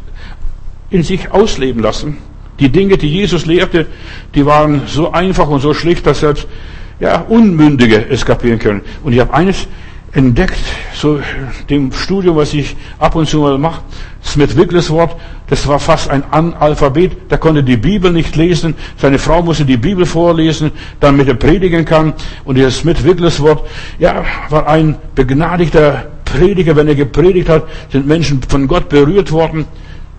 in 0.91 1.03
sich 1.03 1.31
ausleben 1.31 1.83
lassen. 1.83 2.19
Die 2.59 2.71
Dinge, 2.71 2.97
die 2.97 3.09
Jesus 3.09 3.47
lehrte, 3.47 3.87
die 4.35 4.47
waren 4.47 4.83
so 4.87 5.13
einfach 5.13 5.49
und 5.49 5.61
so 5.61 5.75
schlicht, 5.75 6.07
dass 6.07 6.21
selbst 6.21 6.47
ja, 7.01 7.21
Unmündige 7.21 8.07
es 8.09 8.25
kapieren 8.25 8.59
können. 8.59 8.81
Und 9.05 9.13
ich 9.13 9.21
habe 9.21 9.35
eines 9.35 9.69
entdeckt, 10.13 10.59
so 10.95 11.21
dem 11.69 11.93
Studium, 11.93 12.37
was 12.37 12.55
ich 12.55 12.75
ab 12.99 13.15
und 13.15 13.29
zu 13.29 13.41
mal 13.41 13.59
mache, 13.59 13.83
Smith 14.25 14.57
Wigglesworth, 14.57 15.15
das 15.49 15.67
war 15.69 15.79
fast 15.79 16.09
ein 16.09 16.25
Analphabet, 16.31 17.31
der 17.31 17.39
konnte 17.39 17.63
die 17.63 17.77
Bibel 17.77 18.11
nicht 18.13 18.35
lesen, 18.35 18.75
seine 18.97 19.19
Frau 19.19 19.43
musste 19.43 19.67
die 19.67 19.77
Bibel 19.77 20.07
vorlesen, 20.07 20.73
damit 21.01 21.29
er 21.29 21.35
predigen 21.35 21.85
kann. 21.85 22.15
Und 22.45 22.57
dieser 22.57 22.71
Smith 22.71 23.05
Wigglesworth, 23.05 23.63
ja, 23.99 24.25
war 24.49 24.67
ein 24.67 24.97
begnadigter 25.15 26.07
Prediger, 26.25 26.75
wenn 26.75 26.89
er 26.89 26.95
gepredigt 26.95 27.51
hat, 27.51 27.65
sind 27.93 28.07
Menschen 28.07 28.41
von 28.43 28.67
Gott 28.67 28.89
berührt 28.89 29.31
worden 29.31 29.67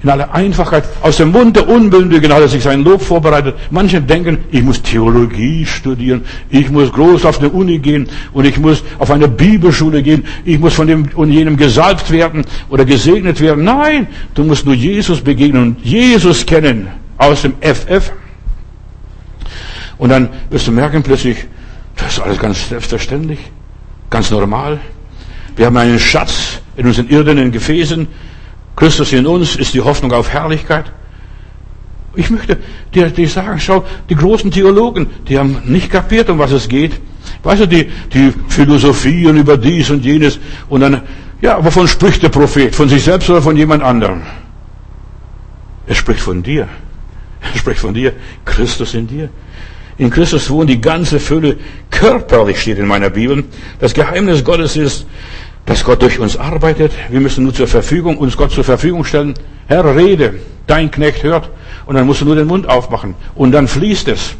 in 0.03 0.09
aller 0.09 0.33
Einfachheit, 0.33 0.83
aus 1.01 1.17
dem 1.17 1.31
Mund 1.31 1.55
der 1.55 1.67
Unbündigen 1.67 2.31
hat 2.31 2.41
er 2.41 2.47
sich 2.47 2.61
sein 2.63 2.83
Lob 2.83 3.01
vorbereitet. 3.01 3.55
Manche 3.71 4.01
denken, 4.01 4.37
ich 4.51 4.61
muss 4.61 4.81
Theologie 4.81 5.65
studieren, 5.65 6.23
ich 6.49 6.69
muss 6.69 6.91
groß 6.91 7.25
auf 7.25 7.39
eine 7.39 7.49
Uni 7.49 7.79
gehen 7.79 8.07
und 8.33 8.45
ich 8.45 8.59
muss 8.59 8.83
auf 8.99 9.09
eine 9.09 9.27
Bibelschule 9.27 10.03
gehen, 10.03 10.25
ich 10.45 10.59
muss 10.59 10.75
von 10.75 10.87
dem 10.87 11.09
und 11.15 11.31
jenem 11.31 11.57
gesalbt 11.57 12.11
werden 12.11 12.45
oder 12.69 12.85
gesegnet 12.85 13.41
werden. 13.41 13.63
Nein, 13.63 14.07
du 14.35 14.43
musst 14.43 14.65
nur 14.65 14.75
Jesus 14.75 15.21
begegnen 15.21 15.63
und 15.63 15.85
Jesus 15.85 16.45
kennen 16.45 16.87
aus 17.17 17.41
dem 17.41 17.53
FF. 17.61 18.11
Und 19.97 20.09
dann 20.09 20.29
wirst 20.51 20.67
du 20.67 20.71
merken 20.71 21.01
plötzlich, 21.01 21.47
Das 21.97 22.13
ist 22.13 22.19
alles 22.19 22.37
ganz 22.37 22.69
selbstverständlich, 22.69 23.39
ganz 24.09 24.31
normal. 24.31 24.79
Wir 25.55 25.65
haben 25.65 25.77
einen 25.77 25.99
Schatz 25.99 26.59
in 26.77 26.85
unseren 26.85 27.09
irdenen 27.09 27.51
Gefäßen. 27.51 28.07
Christus 28.77 29.11
in 29.11 29.25
uns 29.25 29.55
ist 29.55 29.73
die 29.73 29.81
Hoffnung 29.81 30.13
auf 30.13 30.29
Herrlichkeit. 30.29 30.85
Ich 32.15 32.29
möchte 32.29 32.57
dir, 32.93 33.09
dir 33.09 33.27
sagen, 33.27 33.59
schau, 33.59 33.83
die 34.07 34.15
großen 34.15 34.51
Theologen, 34.51 35.07
die 35.27 35.37
haben 35.37 35.57
nicht 35.65 35.91
kapiert, 35.91 36.29
um 36.29 36.37
was 36.39 36.51
es 36.51 36.69
geht. 36.69 36.93
Weißt 37.43 37.63
du, 37.63 37.67
die, 37.67 37.89
die 38.13 38.31
Philosophien 38.47 39.35
über 39.35 39.57
dies 39.57 39.89
und 39.89 40.05
jenes 40.05 40.39
und 40.69 40.81
dann, 40.81 41.01
ja, 41.41 41.63
wovon 41.63 41.87
spricht 41.87 42.21
der 42.21 42.29
Prophet? 42.29 42.73
Von 42.73 42.87
sich 42.87 43.03
selbst 43.03 43.29
oder 43.29 43.41
von 43.41 43.57
jemand 43.57 43.83
anderem? 43.83 44.21
Er 45.87 45.95
spricht 45.95 46.21
von 46.21 46.43
dir. 46.43 46.67
Er 47.41 47.59
spricht 47.59 47.79
von 47.79 47.95
dir. 47.95 48.13
Christus 48.45 48.93
in 48.93 49.07
dir. 49.07 49.29
In 49.97 50.11
Christus 50.11 50.49
wohnt 50.51 50.69
die 50.69 50.79
ganze 50.79 51.19
Fülle 51.19 51.57
körperlich, 51.89 52.61
steht 52.61 52.77
in 52.77 52.85
meiner 52.85 53.09
Bibel. 53.09 53.43
Das 53.79 53.93
Geheimnis 53.93 54.43
Gottes 54.43 54.75
ist, 54.75 55.07
dass 55.67 55.83
Gott 55.83 56.01
durch 56.01 56.17
uns 56.17 56.37
arbeitet. 56.37 56.93
Wir 57.09 57.19
müssen 57.19 57.43
nur 57.43 57.53
zur 57.53 57.67
Verfügung, 57.67 58.17
uns 58.17 58.35
Gott 58.35 58.51
zur 58.51 58.63
Verfügung 58.63 59.03
stellen. 59.03 59.35
Herr, 59.67 59.95
rede, 59.95 60.39
dein 60.65 60.89
Knecht 60.89 61.23
hört. 61.23 61.49
Und 61.85 61.95
dann 61.95 62.07
musst 62.07 62.21
du 62.21 62.25
nur 62.25 62.35
den 62.35 62.47
Mund 62.47 62.67
aufmachen. 62.67 63.15
Und 63.35 63.51
dann 63.51 63.67
fließt 63.67 64.07
es. 64.07 64.35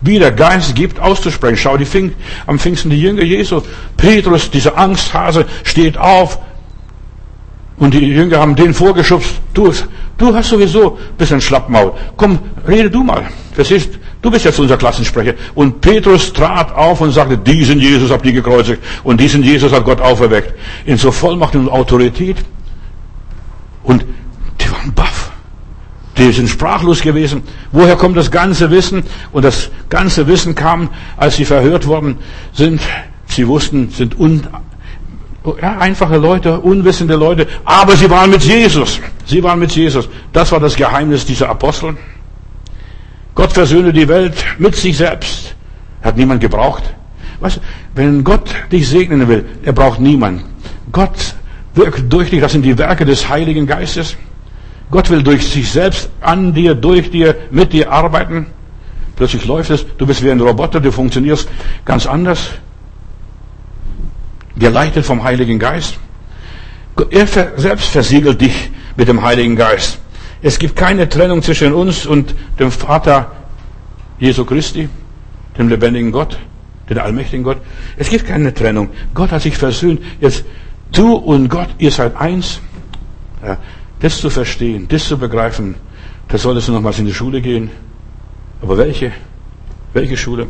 Wie 0.00 0.18
der 0.18 0.32
Geist 0.32 0.74
gibt, 0.74 1.00
auszusprechen. 1.00 1.56
Schau, 1.56 1.76
die 1.76 1.84
Fing, 1.84 2.12
am 2.46 2.58
Pfingsten 2.58 2.90
die 2.90 3.00
Jünger 3.00 3.22
Jesu. 3.22 3.62
Petrus, 3.96 4.50
dieser 4.50 4.78
Angsthase, 4.78 5.44
steht 5.64 5.98
auf. 5.98 6.38
Und 7.76 7.92
die 7.92 8.06
Jünger 8.06 8.38
haben 8.38 8.54
den 8.54 8.74
vorgeschubst. 8.74 9.40
Du, 9.54 9.72
du 10.18 10.34
hast 10.34 10.50
sowieso 10.50 10.96
ein 10.96 11.16
bisschen 11.18 11.40
Schlappmaul. 11.40 11.94
Komm, 12.16 12.38
rede 12.68 12.90
du 12.90 13.02
mal. 13.02 13.26
Verstehst? 13.54 13.98
Du 14.24 14.30
bist 14.30 14.46
jetzt 14.46 14.58
unser 14.58 14.78
Klassensprecher. 14.78 15.34
Und 15.54 15.82
Petrus 15.82 16.32
trat 16.32 16.74
auf 16.74 17.02
und 17.02 17.10
sagte, 17.10 17.36
diesen 17.36 17.78
Jesus 17.78 18.10
habt 18.10 18.24
ihr 18.24 18.32
gekreuzigt. 18.32 18.82
Und 19.02 19.20
diesen 19.20 19.42
Jesus 19.42 19.70
hat 19.70 19.84
Gott 19.84 20.00
auferweckt. 20.00 20.54
In 20.86 20.96
so 20.96 21.12
Vollmacht 21.12 21.54
und 21.56 21.68
Autorität. 21.68 22.38
Und 23.82 24.06
die 24.58 24.72
waren 24.72 24.94
baff. 24.94 25.30
Die 26.16 26.32
sind 26.32 26.48
sprachlos 26.48 27.02
gewesen. 27.02 27.42
Woher 27.70 27.96
kommt 27.96 28.16
das 28.16 28.30
ganze 28.30 28.70
Wissen? 28.70 29.02
Und 29.30 29.44
das 29.44 29.68
ganze 29.90 30.26
Wissen 30.26 30.54
kam, 30.54 30.88
als 31.18 31.36
sie 31.36 31.44
verhört 31.44 31.86
worden 31.86 32.16
sind. 32.54 32.80
Sie 33.26 33.46
wussten, 33.46 33.90
sind 33.90 34.18
un, 34.18 34.46
ja, 35.60 35.76
einfache 35.76 36.16
Leute, 36.16 36.60
unwissende 36.60 37.16
Leute, 37.16 37.46
aber 37.66 37.94
sie 37.94 38.08
waren 38.08 38.30
mit 38.30 38.42
Jesus. 38.42 39.00
Sie 39.26 39.42
waren 39.42 39.58
mit 39.58 39.72
Jesus. 39.72 40.08
Das 40.32 40.50
war 40.50 40.60
das 40.60 40.76
Geheimnis 40.76 41.26
dieser 41.26 41.50
Apostel. 41.50 41.98
Gott 43.34 43.52
versöhne 43.52 43.92
die 43.92 44.08
Welt 44.08 44.44
mit 44.58 44.76
sich 44.76 44.96
selbst. 44.96 45.54
Hat 46.02 46.16
niemand 46.16 46.40
gebraucht. 46.40 46.84
Weißt, 47.40 47.60
wenn 47.94 48.22
Gott 48.22 48.54
dich 48.70 48.88
segnen 48.88 49.26
will, 49.28 49.44
er 49.64 49.72
braucht 49.72 50.00
niemand. 50.00 50.44
Gott 50.92 51.34
wirkt 51.74 52.12
durch 52.12 52.30
dich. 52.30 52.40
Das 52.40 52.52
sind 52.52 52.62
die 52.62 52.78
Werke 52.78 53.04
des 53.04 53.28
Heiligen 53.28 53.66
Geistes. 53.66 54.16
Gott 54.90 55.10
will 55.10 55.22
durch 55.22 55.48
sich 55.48 55.70
selbst 55.70 56.10
an 56.20 56.54
dir, 56.54 56.74
durch 56.74 57.10
dir, 57.10 57.34
mit 57.50 57.72
dir 57.72 57.90
arbeiten. 57.90 58.46
Plötzlich 59.16 59.44
läuft 59.44 59.70
es. 59.70 59.84
Du 59.98 60.06
bist 60.06 60.22
wie 60.22 60.30
ein 60.30 60.40
Roboter. 60.40 60.80
Du 60.80 60.92
funktionierst 60.92 61.48
ganz 61.84 62.06
anders. 62.06 62.50
Geleitet 64.56 65.04
vom 65.04 65.24
Heiligen 65.24 65.58
Geist. 65.58 65.98
Er 67.10 67.26
selbst 67.26 67.88
versiegelt 67.88 68.40
dich 68.40 68.70
mit 68.96 69.08
dem 69.08 69.22
Heiligen 69.22 69.56
Geist. 69.56 69.98
Es 70.44 70.58
gibt 70.58 70.76
keine 70.76 71.08
Trennung 71.08 71.40
zwischen 71.40 71.72
uns 71.72 72.04
und 72.04 72.34
dem 72.58 72.70
Vater 72.70 73.32
Jesu 74.18 74.44
Christi, 74.44 74.90
dem 75.56 75.70
lebendigen 75.70 76.12
Gott, 76.12 76.38
dem 76.90 76.98
allmächtigen 76.98 77.42
Gott. 77.42 77.56
Es 77.96 78.10
gibt 78.10 78.26
keine 78.26 78.52
Trennung. 78.52 78.90
Gott 79.14 79.30
hat 79.30 79.40
sich 79.40 79.56
versöhnt. 79.56 80.02
Jetzt 80.20 80.44
du 80.92 81.14
und 81.14 81.48
Gott, 81.48 81.68
ihr 81.78 81.90
seid 81.90 82.14
eins. 82.16 82.60
Ja, 83.42 83.56
das 84.00 84.20
zu 84.20 84.28
verstehen, 84.28 84.86
das 84.86 85.08
zu 85.08 85.16
begreifen, 85.16 85.76
da 86.28 86.36
solltest 86.36 86.68
du 86.68 86.72
nochmals 86.72 86.98
in 86.98 87.06
die 87.06 87.14
Schule 87.14 87.40
gehen. 87.40 87.70
Aber 88.60 88.76
welche? 88.76 89.12
Welche 89.94 90.18
Schule? 90.18 90.48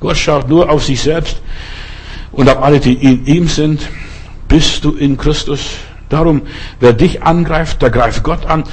Gott 0.00 0.16
schaut 0.16 0.48
nur 0.48 0.70
auf 0.70 0.84
sich 0.84 1.02
selbst 1.02 1.42
und 2.32 2.48
auf 2.48 2.62
alle, 2.62 2.80
die 2.80 2.94
in 2.94 3.26
ihm 3.26 3.48
sind. 3.48 3.90
Bist 4.48 4.86
du 4.86 4.92
in 4.92 5.18
Christus? 5.18 5.68
Darum, 6.08 6.42
wer 6.80 6.94
dich 6.94 7.22
angreift, 7.22 7.82
der 7.82 7.90
greift 7.90 8.22
Gott 8.22 8.46
an. 8.46 8.64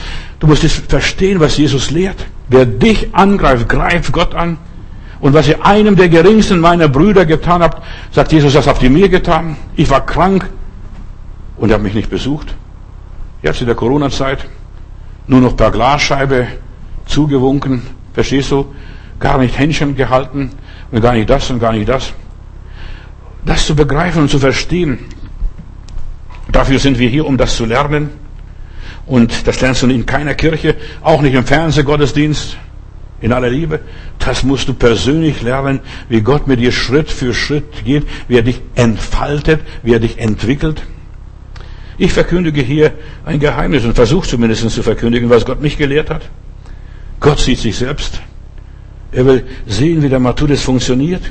Du 0.42 0.48
musst 0.48 0.66
es 0.66 0.74
verstehen, 0.74 1.40
was 1.40 1.56
Jesus 1.56 1.92
lehrt. 1.92 2.26
Wer 2.50 2.66
dich 2.66 3.16
angreift, 3.16 3.70
greift 3.70 4.12
Gott 4.12 4.36
an. 4.36 4.58
Und 5.22 5.34
was 5.34 5.48
ihr 5.48 5.66
einem 5.66 5.96
der 5.96 6.10
geringsten 6.10 6.60
meiner 6.60 6.90
Brüder 6.90 7.26
getan 7.26 7.62
habt, 7.62 7.82
sagt 8.12 8.34
Jesus, 8.34 8.54
das 8.54 8.68
habt 8.68 8.84
ihr 8.84 8.90
mir 8.90 9.08
getan. 9.08 9.56
Ich 9.78 9.90
war 9.90 10.06
krank 10.06 10.50
und 11.58 11.70
ihr 11.70 11.76
habt 11.76 11.84
mich 11.84 11.94
nicht 11.94 12.10
besucht. 12.10 12.56
Jetzt 13.42 13.62
in 13.62 13.68
der 13.68 13.76
Corona-Zeit 13.76 14.48
nur 15.28 15.40
noch 15.40 15.56
per 15.56 15.72
Glasscheibe 15.72 16.48
zugewunken. 17.06 17.84
Verstehst 18.14 18.52
du? 18.52 18.66
Gar 19.20 19.38
nicht 19.38 19.58
Händchen 19.58 19.96
gehalten 19.96 20.52
und 20.92 21.02
gar 21.02 21.14
nicht 21.14 21.30
das 21.30 21.50
und 21.52 21.60
gar 21.60 21.72
nicht 21.72 21.88
das. 21.88 22.14
Das 23.46 23.66
zu 23.66 23.76
begreifen 23.76 24.24
und 24.24 24.30
zu 24.30 24.40
verstehen, 24.40 25.00
Dafür 26.52 26.80
sind 26.80 27.00
wir 27.00 27.08
hier, 27.08 27.26
um 27.26 27.38
das 27.38 27.56
zu 27.56 27.66
lernen. 27.66 28.10
Und 29.12 29.46
das 29.46 29.60
lernst 29.60 29.84
du 29.84 29.88
in 29.88 30.06
keiner 30.06 30.36
Kirche, 30.36 30.76
auch 31.02 31.22
nicht 31.22 31.34
im 31.34 31.44
Fernsehgottesdienst, 31.44 32.56
in 33.20 33.34
aller 33.34 33.50
Liebe. 33.50 33.82
Das 34.20 34.44
musst 34.44 34.70
du 34.70 34.74
persönlich 34.74 35.42
lernen, 35.42 35.82
wie 36.08 36.22
Gott 36.22 36.48
mit 36.48 36.62
dir 36.62 36.72
Schritt 36.72 37.12
für 37.12 37.34
Schritt 37.34 37.84
geht, 37.84 38.08
wie 38.30 38.38
er 38.38 38.42
dich 38.42 38.62
entfaltet, 38.74 39.60
wie 39.84 39.94
er 39.94 40.00
dich 40.00 40.18
entwickelt. 40.18 40.84
Ich 41.98 42.14
verkündige 42.14 42.62
hier 42.62 42.94
ein 43.26 43.42
Geheimnis 43.42 43.84
und 43.84 43.96
versuche 43.96 44.30
zumindest 44.30 44.70
zu 44.70 44.82
verkündigen, 44.82 45.30
was 45.30 45.44
Gott 45.44 45.62
mich 45.62 45.78
gelehrt 45.78 46.10
hat. 46.10 46.22
Gott 47.20 47.40
sieht 47.40 47.60
sich 47.60 47.76
selbst. 47.76 48.22
Er 49.12 49.26
will 49.26 49.46
sehen, 49.68 50.04
wie 50.04 50.10
der 50.10 50.20
Matthäus 50.22 50.62
funktioniert. 50.62 51.24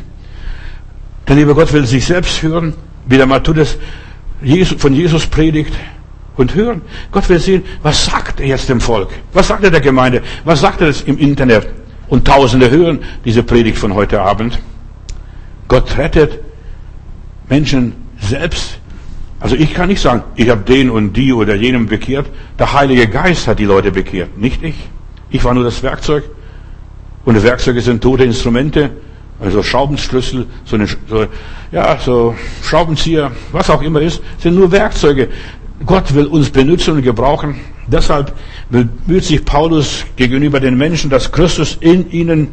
Der 1.27 1.35
liebe 1.35 1.55
Gott 1.55 1.73
will 1.73 1.87
sich 1.87 2.05
selbst 2.05 2.43
hören, 2.43 2.75
wie 3.07 3.17
der 3.17 3.27
Matthäus 3.27 3.79
von 4.77 4.93
Jesus 4.93 5.27
predigt 5.27 5.73
und 6.41 6.55
hören. 6.55 6.83
Gott 7.13 7.29
will 7.29 7.39
sehen, 7.39 7.65
was 7.83 8.05
sagt 8.05 8.41
er 8.41 8.47
jetzt 8.47 8.69
dem 8.69 8.81
Volk? 8.81 9.11
Was 9.33 9.49
sagt 9.49 9.63
er 9.63 9.71
der 9.71 9.81
Gemeinde? 9.81 10.23
Was 10.45 10.61
sagt 10.61 10.81
er 10.81 10.89
jetzt 10.89 11.07
im 11.07 11.19
Internet? 11.19 11.69
Und 12.09 12.27
Tausende 12.27 12.71
hören 12.71 13.01
diese 13.25 13.43
Predigt 13.43 13.79
von 13.79 13.95
heute 13.95 14.21
Abend. 14.21 14.59
Gott 15.69 15.97
rettet 15.97 16.41
Menschen 17.49 17.95
selbst. 18.21 18.79
Also 19.39 19.55
ich 19.55 19.73
kann 19.73 19.89
nicht 19.89 20.03
sagen, 20.03 20.25
ich 20.35 20.49
habe 20.51 20.63
den 20.63 20.91
und 20.91 21.13
die 21.13 21.33
oder 21.33 21.55
jenem 21.55 21.87
bekehrt. 21.87 22.27
Der 22.59 22.73
Heilige 22.73 23.07
Geist 23.07 23.47
hat 23.47 23.59
die 23.59 23.65
Leute 23.65 23.93
bekehrt, 23.93 24.37
nicht 24.37 24.63
ich. 24.63 24.75
Ich 25.31 25.45
war 25.45 25.55
nur 25.55 25.65
das 25.65 25.83
Werkzeug. 25.83 26.25
Und 27.25 27.41
Werkzeuge 27.43 27.81
sind 27.81 28.03
tote 28.03 28.25
Instrumente. 28.25 28.91
Also 29.41 29.63
Schraubenschlüssel, 29.63 30.47
so 30.65 30.77
eine, 30.77 30.87
so, 30.87 31.27
ja, 31.73 31.99
so 31.99 32.35
Schraubenzieher, 32.63 33.31
was 33.53 33.71
auch 33.71 33.81
immer 33.81 34.03
ist, 34.03 34.21
sind 34.39 34.55
nur 34.55 34.71
Werkzeuge. 34.71 35.29
Gott 35.87 36.15
will 36.15 36.27
uns 36.27 36.51
benutzen 36.51 36.95
und 36.95 37.03
gebrauchen. 37.03 37.61
Deshalb 37.87 38.35
bemüht 38.69 39.25
sich 39.25 39.45
Paulus 39.45 40.05
gegenüber 40.17 40.61
den 40.61 40.77
Menschen, 40.77 41.11
dass 41.11 41.33
Christus 41.33 41.77
in 41.81 42.11
ihnen 42.11 42.49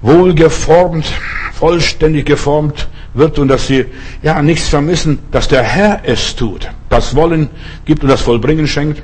wohlgeformt, 0.00 1.06
vollständig 1.52 2.26
geformt 2.26 2.88
wird 3.14 3.38
und 3.38 3.48
dass 3.48 3.66
sie 3.66 3.86
ja 4.22 4.42
nichts 4.42 4.68
vermissen, 4.68 5.18
dass 5.30 5.48
der 5.48 5.62
Herr 5.62 6.00
es 6.04 6.34
tut, 6.34 6.68
das 6.88 7.14
Wollen 7.14 7.48
gibt 7.84 8.02
und 8.02 8.08
das 8.08 8.20
Vollbringen 8.20 8.66
schenkt. 8.66 9.02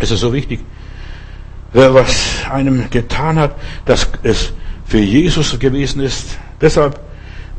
Es 0.00 0.10
ist 0.10 0.20
so 0.20 0.32
wichtig. 0.32 0.60
Wer 1.72 1.92
was 1.92 2.44
einem 2.50 2.88
getan 2.90 3.38
hat, 3.38 3.56
dass 3.84 4.08
es 4.22 4.52
für 4.86 5.00
Jesus 5.00 5.58
gewesen 5.58 6.00
ist. 6.00 6.38
Deshalb 6.60 7.00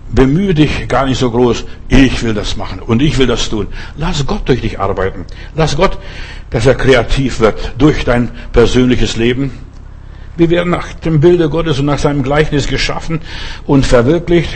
bemühe 0.10 0.54
dich 0.54 0.88
gar 0.88 1.06
nicht 1.06 1.20
so 1.20 1.32
groß. 1.32 1.66
Ich 1.90 2.24
will 2.24 2.34
das 2.34 2.58
machen 2.58 2.80
und 2.80 3.02
ich 3.02 3.18
will 3.18 3.28
das 3.28 3.50
tun. 3.50 3.68
Lass 3.98 4.26
Gott 4.26 4.48
durch 4.48 4.62
dich 4.62 4.80
arbeiten. 4.80 5.26
Lass 5.56 5.76
Gott, 5.78 5.98
dass 6.50 6.66
er 6.66 6.76
kreativ 6.76 7.40
wird 7.40 7.74
durch 7.78 8.06
dein 8.06 8.30
persönliches 8.52 9.18
Leben. 9.18 9.52
Wir 10.38 10.50
werden 10.50 10.70
nach 10.70 10.94
dem 10.94 11.20
Bilde 11.20 11.50
Gottes 11.50 11.80
und 11.80 11.86
nach 11.86 11.98
seinem 11.98 12.24
Gleichnis 12.24 12.68
geschaffen 12.68 13.22
und 13.66 13.86
verwirklicht. 13.86 14.50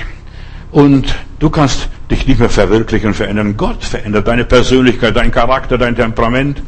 Und 0.72 1.16
du 1.40 1.50
kannst 1.50 1.90
dich 2.10 2.28
nicht 2.28 2.40
mehr 2.40 2.50
verwirklichen 2.50 3.08
und 3.08 3.14
verändern. 3.14 3.58
Gott 3.58 3.84
verändert 3.84 4.28
deine 4.28 4.46
Persönlichkeit, 4.46 5.16
dein 5.16 5.32
Charakter, 5.32 5.78
dein 5.78 5.96
Temperament. 5.96 6.62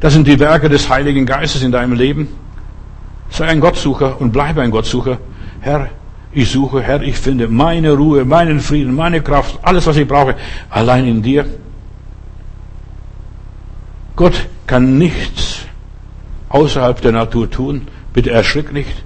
Das 0.00 0.12
sind 0.12 0.26
die 0.26 0.38
Werke 0.38 0.68
des 0.68 0.88
Heiligen 0.88 1.26
Geistes 1.26 1.62
in 1.62 1.72
deinem 1.72 1.92
Leben. 1.92 2.28
Sei 3.30 3.46
ein 3.46 3.60
Gottsucher 3.60 4.20
und 4.20 4.32
bleibe 4.32 4.62
ein 4.62 4.70
Gottsucher. 4.70 5.18
Herr, 5.60 5.90
ich 6.36 6.50
suche, 6.50 6.82
Herr, 6.82 7.00
ich 7.00 7.16
finde 7.16 7.48
meine 7.48 7.92
Ruhe, 7.92 8.26
meinen 8.26 8.60
Frieden, 8.60 8.94
meine 8.94 9.22
Kraft, 9.22 9.58
alles, 9.62 9.86
was 9.86 9.96
ich 9.96 10.06
brauche, 10.06 10.34
allein 10.68 11.06
in 11.08 11.22
dir. 11.22 11.46
Gott 14.16 14.46
kann 14.66 14.98
nichts 14.98 15.60
außerhalb 16.50 17.00
der 17.00 17.12
Natur 17.12 17.50
tun. 17.50 17.88
Bitte 18.12 18.32
erschrick 18.32 18.70
nicht. 18.70 19.02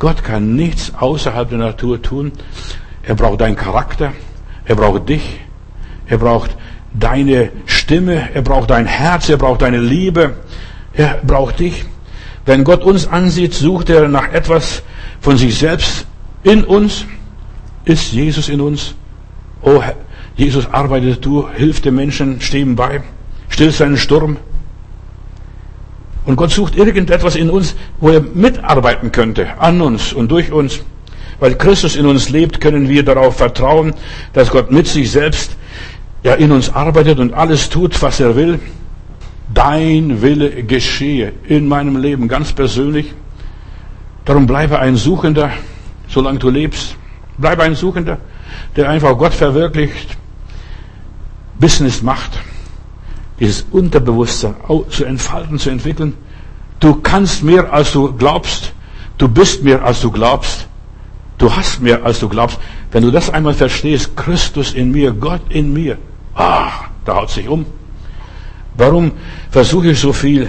Gott 0.00 0.24
kann 0.24 0.56
nichts 0.56 0.92
außerhalb 0.98 1.48
der 1.48 1.58
Natur 1.58 2.02
tun. 2.02 2.32
Er 3.04 3.14
braucht 3.14 3.40
deinen 3.40 3.54
Charakter. 3.54 4.10
Er 4.64 4.74
braucht 4.74 5.08
dich. 5.08 5.38
Er 6.08 6.18
braucht 6.18 6.56
deine 6.92 7.52
Stimme. 7.66 8.30
Er 8.34 8.42
braucht 8.42 8.70
dein 8.70 8.86
Herz. 8.86 9.28
Er 9.28 9.36
braucht 9.36 9.62
deine 9.62 9.78
Liebe. 9.78 10.38
Er 10.92 11.20
braucht 11.24 11.60
dich. 11.60 11.84
Wenn 12.46 12.64
Gott 12.64 12.82
uns 12.82 13.06
ansieht, 13.06 13.54
sucht 13.54 13.90
er 13.90 14.08
nach 14.08 14.32
etwas 14.32 14.82
von 15.20 15.36
sich 15.36 15.56
selbst 15.56 16.06
in 16.44 16.64
uns. 16.64 17.04
Ist 17.84 18.12
Jesus 18.12 18.48
in 18.48 18.60
uns? 18.60 18.94
Oh, 19.60 19.82
Jesus 20.36 20.66
arbeitet 20.66 21.24
du, 21.24 21.48
hilf 21.48 21.80
den 21.80 21.96
Menschen, 21.96 22.40
stehen 22.40 22.76
bei, 22.76 23.02
still 23.48 23.70
seinen 23.70 23.96
Sturm. 23.96 24.36
Und 26.26 26.36
Gott 26.36 26.50
sucht 26.50 26.76
irgendetwas 26.76 27.36
in 27.36 27.50
uns, 27.50 27.74
wo 28.00 28.08
er 28.08 28.20
mitarbeiten 28.20 29.12
könnte, 29.12 29.58
an 29.58 29.80
uns 29.80 30.12
und 30.12 30.30
durch 30.30 30.50
uns. 30.50 30.80
Weil 31.40 31.56
Christus 31.56 31.96
in 31.96 32.06
uns 32.06 32.30
lebt, 32.30 32.60
können 32.60 32.88
wir 32.88 33.04
darauf 33.04 33.36
vertrauen, 33.36 33.94
dass 34.32 34.50
Gott 34.50 34.70
mit 34.70 34.86
sich 34.86 35.10
selbst 35.10 35.56
ja 36.22 36.34
in 36.34 36.52
uns 36.52 36.72
arbeitet 36.72 37.18
und 37.18 37.34
alles 37.34 37.68
tut, 37.68 38.00
was 38.00 38.20
er 38.20 38.36
will. 38.36 38.58
Dein 39.52 40.22
Wille 40.22 40.62
geschehe 40.64 41.32
in 41.46 41.68
meinem 41.68 41.96
Leben 41.96 42.28
ganz 42.28 42.52
persönlich. 42.52 43.12
Darum 44.24 44.46
bleibe 44.46 44.78
ein 44.78 44.96
Suchender, 44.96 45.50
solange 46.14 46.38
du 46.38 46.48
lebst. 46.48 46.96
Bleibe 47.36 47.64
ein 47.64 47.74
Suchender, 47.74 48.18
der 48.76 48.88
einfach 48.88 49.18
Gott 49.18 49.34
verwirklicht. 49.34 50.16
Business 51.58 52.02
macht, 52.02 52.38
dieses 53.40 53.66
Unterbewusstsein 53.70 54.54
zu 54.88 55.04
entfalten, 55.04 55.58
zu 55.58 55.70
entwickeln. 55.70 56.14
Du 56.80 56.94
kannst 56.94 57.42
mehr, 57.42 57.72
als 57.72 57.92
du 57.92 58.12
glaubst. 58.12 58.72
Du 59.18 59.28
bist 59.28 59.62
mehr, 59.62 59.84
als 59.84 60.00
du 60.00 60.10
glaubst. 60.10 60.66
Du 61.38 61.54
hast 61.54 61.80
mehr, 61.80 62.04
als 62.04 62.20
du 62.20 62.28
glaubst. 62.28 62.58
Wenn 62.92 63.02
du 63.02 63.10
das 63.10 63.30
einmal 63.30 63.54
verstehst, 63.54 64.16
Christus 64.16 64.72
in 64.72 64.92
mir, 64.92 65.12
Gott 65.12 65.42
in 65.48 65.72
mir, 65.72 65.98
ah, 66.34 66.70
da 67.04 67.16
haut 67.16 67.30
sich 67.30 67.48
um. 67.48 67.66
Warum 68.76 69.12
versuche 69.50 69.90
ich 69.90 70.00
so 70.00 70.12
viel 70.12 70.48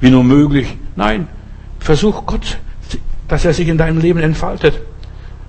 wie 0.00 0.10
nur 0.10 0.24
möglich? 0.24 0.68
Nein, 0.96 1.28
versuch 1.78 2.26
Gott, 2.26 2.58
dass 3.28 3.44
er 3.44 3.54
sich 3.54 3.68
in 3.68 3.78
deinem 3.78 3.98
Leben 3.98 4.20
entfaltet. 4.20 4.80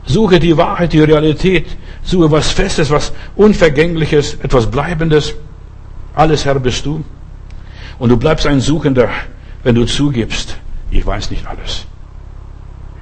Suche 0.05 0.39
die 0.39 0.55
Wahrheit, 0.57 0.93
die 0.93 1.01
Realität. 1.01 1.65
Suche 2.03 2.31
was 2.31 2.51
Festes, 2.51 2.89
was 2.91 3.11
Unvergängliches, 3.35 4.35
etwas 4.35 4.69
Bleibendes. 4.69 5.33
Alles 6.13 6.45
Herr 6.45 6.59
bist 6.59 6.85
du. 6.85 7.03
Und 7.97 8.09
du 8.09 8.17
bleibst 8.17 8.45
ein 8.45 8.61
Suchender, 8.61 9.09
wenn 9.63 9.75
du 9.75 9.85
zugibst, 9.85 10.57
ich 10.91 11.05
weiß 11.05 11.31
nicht 11.31 11.47
alles. 11.47 11.85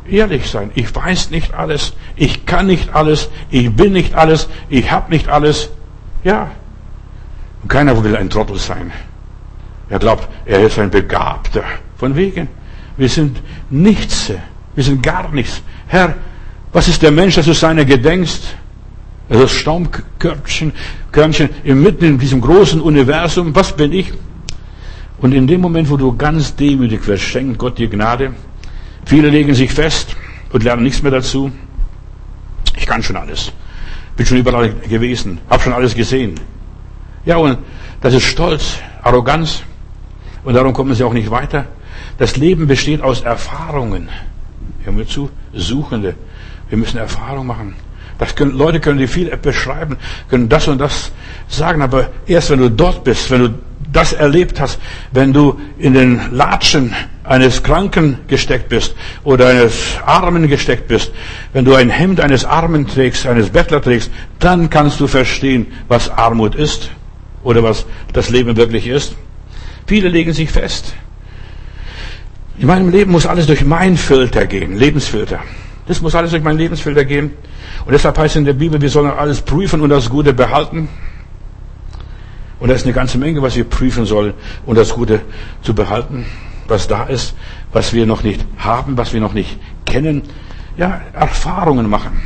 Ehrlich 0.07 0.49
sein, 0.49 0.71
ich 0.75 0.93
weiß 0.93 1.31
nicht 1.31 1.53
alles, 1.53 1.93
ich 2.15 2.45
kann 2.45 2.67
nicht 2.67 2.93
alles, 2.93 3.29
ich 3.49 3.73
bin 3.75 3.93
nicht 3.93 4.15
alles, 4.15 4.47
ich 4.69 4.91
habe 4.91 5.11
nicht 5.11 5.29
alles. 5.29 5.69
Ja, 6.23 6.51
und 7.63 7.69
keiner 7.69 8.03
will 8.03 8.15
ein 8.15 8.29
Trottel 8.29 8.57
sein. 8.57 8.91
Er 9.89 9.99
glaubt, 9.99 10.27
er 10.45 10.65
ist 10.65 10.77
ein 10.77 10.89
Begabter. 10.89 11.63
Von 11.97 12.15
wegen. 12.15 12.49
Wir 12.97 13.09
sind 13.09 13.41
nichts. 13.69 14.31
Wir 14.75 14.83
sind 14.83 15.03
gar 15.03 15.29
nichts. 15.31 15.61
Herr, 15.87 16.15
was 16.71 16.87
ist 16.87 17.01
der 17.01 17.11
Mensch, 17.11 17.35
dass 17.35 17.45
du 17.45 17.53
seiner 17.53 17.85
gedenkst? 17.85 18.55
Das 19.29 19.51
Staubkörnchen 19.51 20.73
Körnchen 21.11 21.49
inmitten 21.63 22.05
in 22.05 22.19
diesem 22.19 22.41
großen 22.41 22.81
Universum. 22.81 23.55
Was 23.55 23.75
bin 23.75 23.93
ich? 23.93 24.11
Und 25.19 25.33
in 25.33 25.47
dem 25.47 25.61
Moment, 25.61 25.89
wo 25.89 25.97
du 25.97 26.15
ganz 26.17 26.55
demütig 26.55 27.07
wirst, 27.07 27.23
schenkt 27.23 27.57
Gott 27.57 27.77
dir 27.77 27.87
Gnade. 27.87 28.33
Viele 29.05 29.29
legen 29.29 29.53
sich 29.53 29.71
fest 29.71 30.15
und 30.51 30.63
lernen 30.63 30.83
nichts 30.83 31.01
mehr 31.01 31.11
dazu. 31.11 31.51
Ich 32.75 32.85
kann 32.85 33.01
schon 33.01 33.15
alles. 33.15 33.51
Bin 34.17 34.25
schon 34.25 34.37
überall 34.37 34.73
gewesen. 34.89 35.39
Hab 35.49 35.61
schon 35.61 35.73
alles 35.73 35.95
gesehen. 35.95 36.39
Ja, 37.25 37.37
und 37.37 37.57
das 38.01 38.13
ist 38.13 38.23
Stolz, 38.23 38.77
Arroganz. 39.01 39.63
Und 40.43 40.55
darum 40.55 40.73
kommen 40.73 40.93
sie 40.93 41.03
auch 41.03 41.13
nicht 41.13 41.31
weiter. 41.31 41.67
Das 42.17 42.35
Leben 42.35 42.67
besteht 42.67 43.01
aus 43.01 43.21
Erfahrungen. 43.21 44.09
Hör 44.83 44.93
mir 44.93 45.07
zu, 45.07 45.29
Suchende. 45.53 46.15
Wir 46.69 46.77
müssen 46.77 46.97
Erfahrung 46.97 47.47
machen. 47.47 47.75
Das 48.17 48.35
können, 48.35 48.51
Leute 48.51 48.79
können 48.79 48.99
dir 48.99 49.07
viel 49.07 49.35
beschreiben, 49.37 49.97
können 50.29 50.49
das 50.49 50.67
und 50.67 50.79
das 50.79 51.11
sagen, 51.47 51.81
aber 51.81 52.09
erst 52.25 52.51
wenn 52.51 52.59
du 52.59 52.69
dort 52.69 53.03
bist, 53.03 53.31
wenn 53.31 53.41
du 53.41 53.49
das 53.91 54.13
erlebt 54.13 54.59
hast, 54.59 54.79
wenn 55.11 55.33
du 55.33 55.59
in 55.77 55.93
den 55.93 56.19
Latschen 56.31 56.95
eines 57.23 57.63
Kranken 57.63 58.19
gesteckt 58.27 58.69
bist 58.69 58.95
oder 59.23 59.47
eines 59.47 59.97
Armen 60.05 60.47
gesteckt 60.47 60.87
bist, 60.87 61.11
wenn 61.53 61.63
du 61.63 61.75
ein 61.75 61.89
Hemd 61.89 62.19
eines 62.19 62.43
Armen 62.43 62.87
trägst, 62.87 63.25
eines 63.27 63.49
Bettler 63.49 63.81
trägst, 63.81 64.11
dann 64.39 64.69
kannst 64.69 64.99
du 64.99 65.07
verstehen, 65.07 65.67
was 65.87 66.09
Armut 66.09 66.55
ist 66.55 66.89
oder 67.43 67.63
was 67.63 67.85
das 68.11 68.29
Leben 68.29 68.57
wirklich 68.57 68.87
ist. 68.87 69.15
Viele 69.85 70.09
legen 70.09 70.33
sich 70.33 70.49
fest. 70.49 70.95
In 72.57 72.67
meinem 72.67 72.89
Leben 72.89 73.11
muss 73.11 73.25
alles 73.25 73.47
durch 73.47 73.65
meinen 73.65 73.97
Filter 73.97 74.45
gehen, 74.45 74.77
Lebensfilter. 74.77 75.39
Das 75.87 76.01
muss 76.01 76.15
alles 76.15 76.31
durch 76.31 76.43
meinen 76.43 76.57
Lebensfilter 76.57 77.03
gehen. 77.03 77.31
Und 77.85 77.91
deshalb 77.91 78.17
heißt 78.17 78.35
es 78.35 78.39
in 78.39 78.45
der 78.45 78.53
Bibel, 78.53 78.79
wir 78.79 78.89
sollen 78.89 79.11
alles 79.11 79.41
prüfen 79.41 79.81
und 79.81 79.89
das 79.89 80.09
Gute 80.09 80.33
behalten. 80.33 80.87
Und 82.59 82.69
da 82.69 82.75
ist 82.75 82.85
eine 82.85 82.93
ganze 82.93 83.17
Menge, 83.17 83.41
was 83.41 83.55
wir 83.55 83.65
prüfen 83.65 84.05
sollen 84.05 84.33
und 84.65 84.77
das 84.77 84.93
Gute 84.93 85.21
zu 85.63 85.73
behalten, 85.73 86.25
was 86.67 86.87
da 86.87 87.03
ist, 87.03 87.35
was 87.73 87.93
wir 87.93 88.05
noch 88.05 88.23
nicht 88.23 88.45
haben, 88.57 88.95
was 88.97 89.13
wir 89.13 89.19
noch 89.19 89.33
nicht 89.33 89.59
kennen. 89.85 90.21
Ja, 90.77 91.01
Erfahrungen 91.13 91.89
machen. 91.89 92.21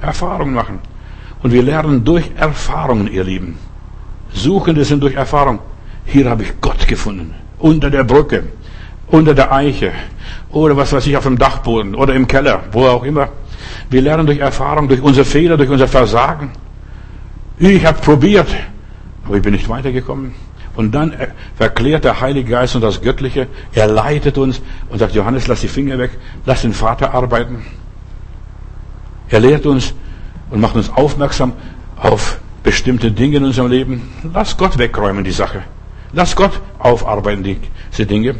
Erfahrungen 0.00 0.54
machen. 0.54 0.78
Und 1.42 1.52
wir 1.52 1.62
lernen 1.62 2.04
durch 2.04 2.30
Erfahrungen, 2.36 3.10
ihr 3.10 3.24
Lieben. 3.24 3.58
Suchende 4.32 4.84
sind 4.84 5.02
durch 5.02 5.14
Erfahrung. 5.14 5.58
Hier 6.04 6.30
habe 6.30 6.44
ich 6.44 6.52
Gott 6.60 6.86
gefunden. 6.86 7.34
Unter 7.58 7.90
der 7.90 8.04
Brücke, 8.04 8.44
unter 9.12 9.34
der 9.34 9.52
Eiche 9.52 9.92
oder 10.50 10.76
was 10.76 10.92
weiß 10.92 11.06
ich 11.06 11.16
auf 11.16 11.24
dem 11.24 11.38
Dachboden 11.38 11.94
oder 11.94 12.14
im 12.14 12.26
Keller, 12.26 12.64
wo 12.72 12.86
auch 12.86 13.04
immer. 13.04 13.28
Wir 13.90 14.00
lernen 14.00 14.26
durch 14.26 14.38
Erfahrung, 14.38 14.88
durch 14.88 15.02
unsere 15.02 15.26
Fehler, 15.26 15.56
durch 15.56 15.68
unser 15.68 15.86
Versagen. 15.86 16.50
Ich 17.58 17.84
habe 17.84 18.00
probiert, 18.00 18.48
aber 19.26 19.36
ich 19.36 19.42
bin 19.42 19.52
nicht 19.52 19.68
weitergekommen. 19.68 20.34
Und 20.74 20.94
dann 20.94 21.12
verklärt 21.56 22.04
der 22.04 22.22
Heilige 22.22 22.50
Geist 22.50 22.74
und 22.74 22.80
das 22.80 23.02
Göttliche, 23.02 23.48
er 23.74 23.86
leitet 23.86 24.38
uns 24.38 24.62
und 24.88 24.98
sagt, 24.98 25.14
Johannes, 25.14 25.46
lass 25.46 25.60
die 25.60 25.68
Finger 25.68 25.98
weg, 25.98 26.12
lass 26.46 26.62
den 26.62 26.72
Vater 26.72 27.12
arbeiten. 27.12 27.66
Er 29.28 29.40
lehrt 29.40 29.66
uns 29.66 29.92
und 30.50 30.60
macht 30.60 30.74
uns 30.74 30.88
aufmerksam 30.88 31.52
auf 31.96 32.40
bestimmte 32.62 33.12
Dinge 33.12 33.36
in 33.36 33.44
unserem 33.44 33.70
Leben. 33.70 34.10
Lass 34.32 34.56
Gott 34.56 34.78
wegräumen 34.78 35.22
die 35.22 35.32
Sache. 35.32 35.62
Lass 36.14 36.34
Gott 36.34 36.62
aufarbeiten 36.78 37.44
diese 37.44 38.06
Dinge. 38.06 38.36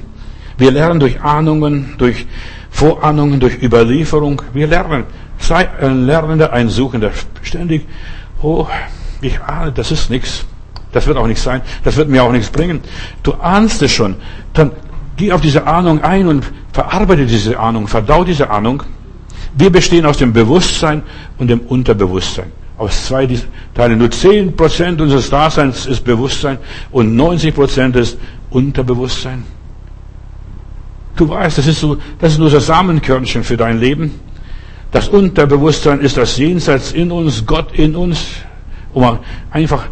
Wir 0.58 0.70
lernen 0.70 1.00
durch 1.00 1.20
Ahnungen, 1.20 1.94
durch 1.98 2.26
Vorahnungen, 2.70 3.40
durch 3.40 3.62
Überlieferung. 3.62 4.42
Wir 4.52 4.66
lernen. 4.66 5.04
Sei 5.38 5.68
ein 5.80 6.06
Lernender, 6.06 6.52
ein 6.52 6.68
Suchender. 6.68 7.10
Ständig, 7.42 7.86
oh, 8.42 8.66
ich 9.20 9.40
ahne, 9.40 9.72
das 9.72 9.90
ist 9.90 10.10
nichts. 10.10 10.44
Das 10.92 11.06
wird 11.06 11.16
auch 11.16 11.26
nichts 11.26 11.42
sein. 11.42 11.62
Das 11.84 11.96
wird 11.96 12.08
mir 12.08 12.22
auch 12.22 12.32
nichts 12.32 12.50
bringen. 12.50 12.80
Du 13.22 13.34
ahnst 13.34 13.82
es 13.82 13.92
schon. 13.92 14.16
Dann 14.52 14.72
geh 15.16 15.32
auf 15.32 15.40
diese 15.40 15.66
Ahnung 15.66 16.02
ein 16.02 16.26
und 16.26 16.44
verarbeite 16.72 17.26
diese 17.26 17.58
Ahnung, 17.58 17.86
verdau 17.86 18.24
diese 18.24 18.50
Ahnung. 18.50 18.82
Wir 19.54 19.70
bestehen 19.70 20.06
aus 20.06 20.18
dem 20.18 20.32
Bewusstsein 20.32 21.02
und 21.38 21.48
dem 21.48 21.60
Unterbewusstsein. 21.60 22.52
Aus 22.78 23.06
zwei 23.06 23.28
Teilen. 23.74 23.98
Nur 23.98 24.10
zehn 24.10 24.56
Prozent 24.56 25.00
unseres 25.00 25.30
Daseins 25.30 25.86
ist 25.86 26.04
Bewusstsein 26.04 26.58
und 26.90 27.14
90 27.14 27.54
Prozent 27.54 27.96
ist 27.96 28.18
Unterbewusstsein. 28.50 29.44
Du 31.16 31.28
weißt, 31.28 31.58
das 31.58 31.66
ist 31.66 31.80
so, 31.80 31.98
das 32.18 32.32
ist 32.32 32.38
nur 32.38 32.50
das 32.50 32.66
Samenkörnchen 32.66 33.44
für 33.44 33.56
dein 33.56 33.78
Leben. 33.78 34.20
Das 34.90 35.08
Unterbewusstsein 35.08 36.00
ist 36.00 36.16
das 36.16 36.36
Jenseits 36.36 36.92
in 36.92 37.10
uns, 37.10 37.46
Gott 37.46 37.72
in 37.72 37.96
uns, 37.96 38.26
um 38.92 39.18
einfach 39.50 39.86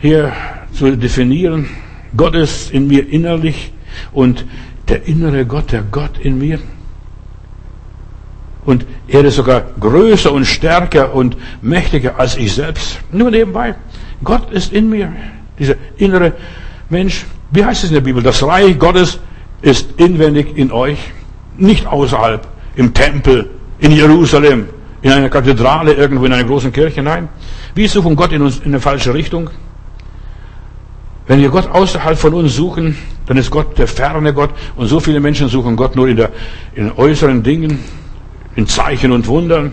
hier 0.00 0.32
zu 0.72 0.96
definieren. 0.96 1.68
Gott 2.16 2.34
ist 2.34 2.72
in 2.72 2.88
mir 2.88 3.08
innerlich 3.08 3.72
und 4.12 4.44
der 4.88 5.06
innere 5.06 5.46
Gott, 5.46 5.72
der 5.72 5.82
Gott 5.82 6.18
in 6.18 6.38
mir. 6.38 6.58
Und 8.64 8.86
er 9.08 9.24
ist 9.24 9.36
sogar 9.36 9.62
größer 9.78 10.32
und 10.32 10.44
stärker 10.44 11.14
und 11.14 11.36
mächtiger 11.62 12.18
als 12.18 12.36
ich 12.36 12.52
selbst. 12.52 12.98
Nur 13.10 13.30
nebenbei. 13.30 13.74
Gott 14.22 14.50
ist 14.52 14.72
in 14.72 14.88
mir. 14.88 15.12
Dieser 15.58 15.74
innere 15.96 16.32
Mensch. 16.88 17.26
Wie 17.50 17.64
heißt 17.64 17.84
es 17.84 17.90
in 17.90 17.94
der 17.94 18.02
Bibel? 18.02 18.22
Das 18.22 18.42
Reich 18.42 18.78
Gottes 18.78 19.18
ist 19.62 19.92
inwendig 19.96 20.56
in 20.56 20.72
euch, 20.72 20.98
nicht 21.56 21.86
außerhalb, 21.86 22.46
im 22.76 22.92
Tempel, 22.92 23.50
in 23.78 23.92
Jerusalem, 23.92 24.68
in 25.02 25.10
einer 25.10 25.28
Kathedrale, 25.28 25.94
irgendwo 25.94 26.24
in 26.24 26.32
einer 26.32 26.44
großen 26.44 26.72
Kirche. 26.72 27.02
Nein, 27.02 27.28
wir 27.74 27.88
suchen 27.88 28.16
Gott 28.16 28.32
in 28.32 28.42
uns 28.42 28.58
in 28.58 28.66
eine 28.66 28.80
falsche 28.80 29.14
Richtung. 29.14 29.50
Wenn 31.26 31.40
wir 31.40 31.50
Gott 31.50 31.70
außerhalb 31.70 32.18
von 32.18 32.34
uns 32.34 32.56
suchen, 32.56 32.96
dann 33.26 33.36
ist 33.36 33.50
Gott 33.50 33.78
der 33.78 33.86
ferne 33.86 34.34
Gott. 34.34 34.50
Und 34.76 34.88
so 34.88 34.98
viele 34.98 35.20
Menschen 35.20 35.48
suchen 35.48 35.76
Gott 35.76 35.94
nur 35.94 36.08
in, 36.08 36.16
der, 36.16 36.30
in 36.74 36.90
äußeren 36.92 37.42
Dingen, 37.42 37.78
in 38.56 38.66
Zeichen 38.66 39.12
und 39.12 39.26
Wundern. 39.28 39.72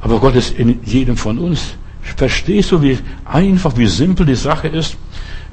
Aber 0.00 0.20
Gott 0.20 0.36
ist 0.36 0.56
in 0.58 0.80
jedem 0.84 1.16
von 1.16 1.38
uns. 1.38 1.74
Verstehst 2.00 2.70
du, 2.70 2.82
wie 2.82 2.98
einfach, 3.24 3.76
wie 3.76 3.86
simpel 3.86 4.26
die 4.26 4.36
Sache 4.36 4.68
ist? 4.68 4.96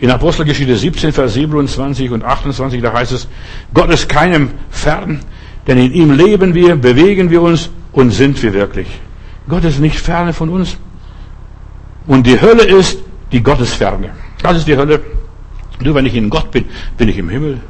In 0.04 0.12
Apostelgeschichte 0.12 0.76
17, 0.76 1.14
Vers 1.14 1.36
27 1.36 2.12
und 2.12 2.26
28, 2.26 2.82
da 2.82 2.92
heißt 2.92 3.14
es, 3.14 3.30
Gott 3.74 3.90
ist 3.90 4.10
keinem 4.10 4.50
fern, 4.70 5.22
denn 5.66 5.78
in 5.78 5.94
ihm 5.94 6.12
leben 6.12 6.54
wir, 6.54 6.76
bewegen 6.76 7.30
wir 7.30 7.42
uns 7.42 7.70
und 7.94 8.10
sind 8.10 8.44
wir 8.44 8.54
wirklich. 8.54 8.88
Gott 9.48 9.64
ist 9.64 9.80
nicht 9.80 9.98
ferne 9.98 10.34
von 10.34 10.50
uns. 10.50 10.76
Und 12.06 12.28
die 12.28 12.42
Hölle 12.42 12.64
ist 12.64 13.00
die 13.32 13.42
Gottesferne. 13.42 14.10
Das 14.42 14.58
ist 14.58 14.68
die 14.68 14.76
Hölle. 14.76 15.00
Nur 15.80 15.96
wenn 15.96 16.06
ich 16.06 16.16
in 16.16 16.30
Gott 16.30 16.52
bin, 16.52 16.66
bin 16.98 17.08
ich 17.08 17.18
im 17.18 17.30
Himmel. 17.30 17.62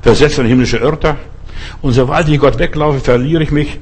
Versetzt 0.00 0.38
in 0.38 0.46
himmlische 0.46 0.78
Örter. 0.78 1.16
Und 1.82 1.92
sobald 1.92 2.26
ich 2.30 2.38
Gott 2.38 2.58
weglaufe, 2.58 3.00
verliere 3.00 3.42
ich 3.42 3.50
mich, 3.50 3.78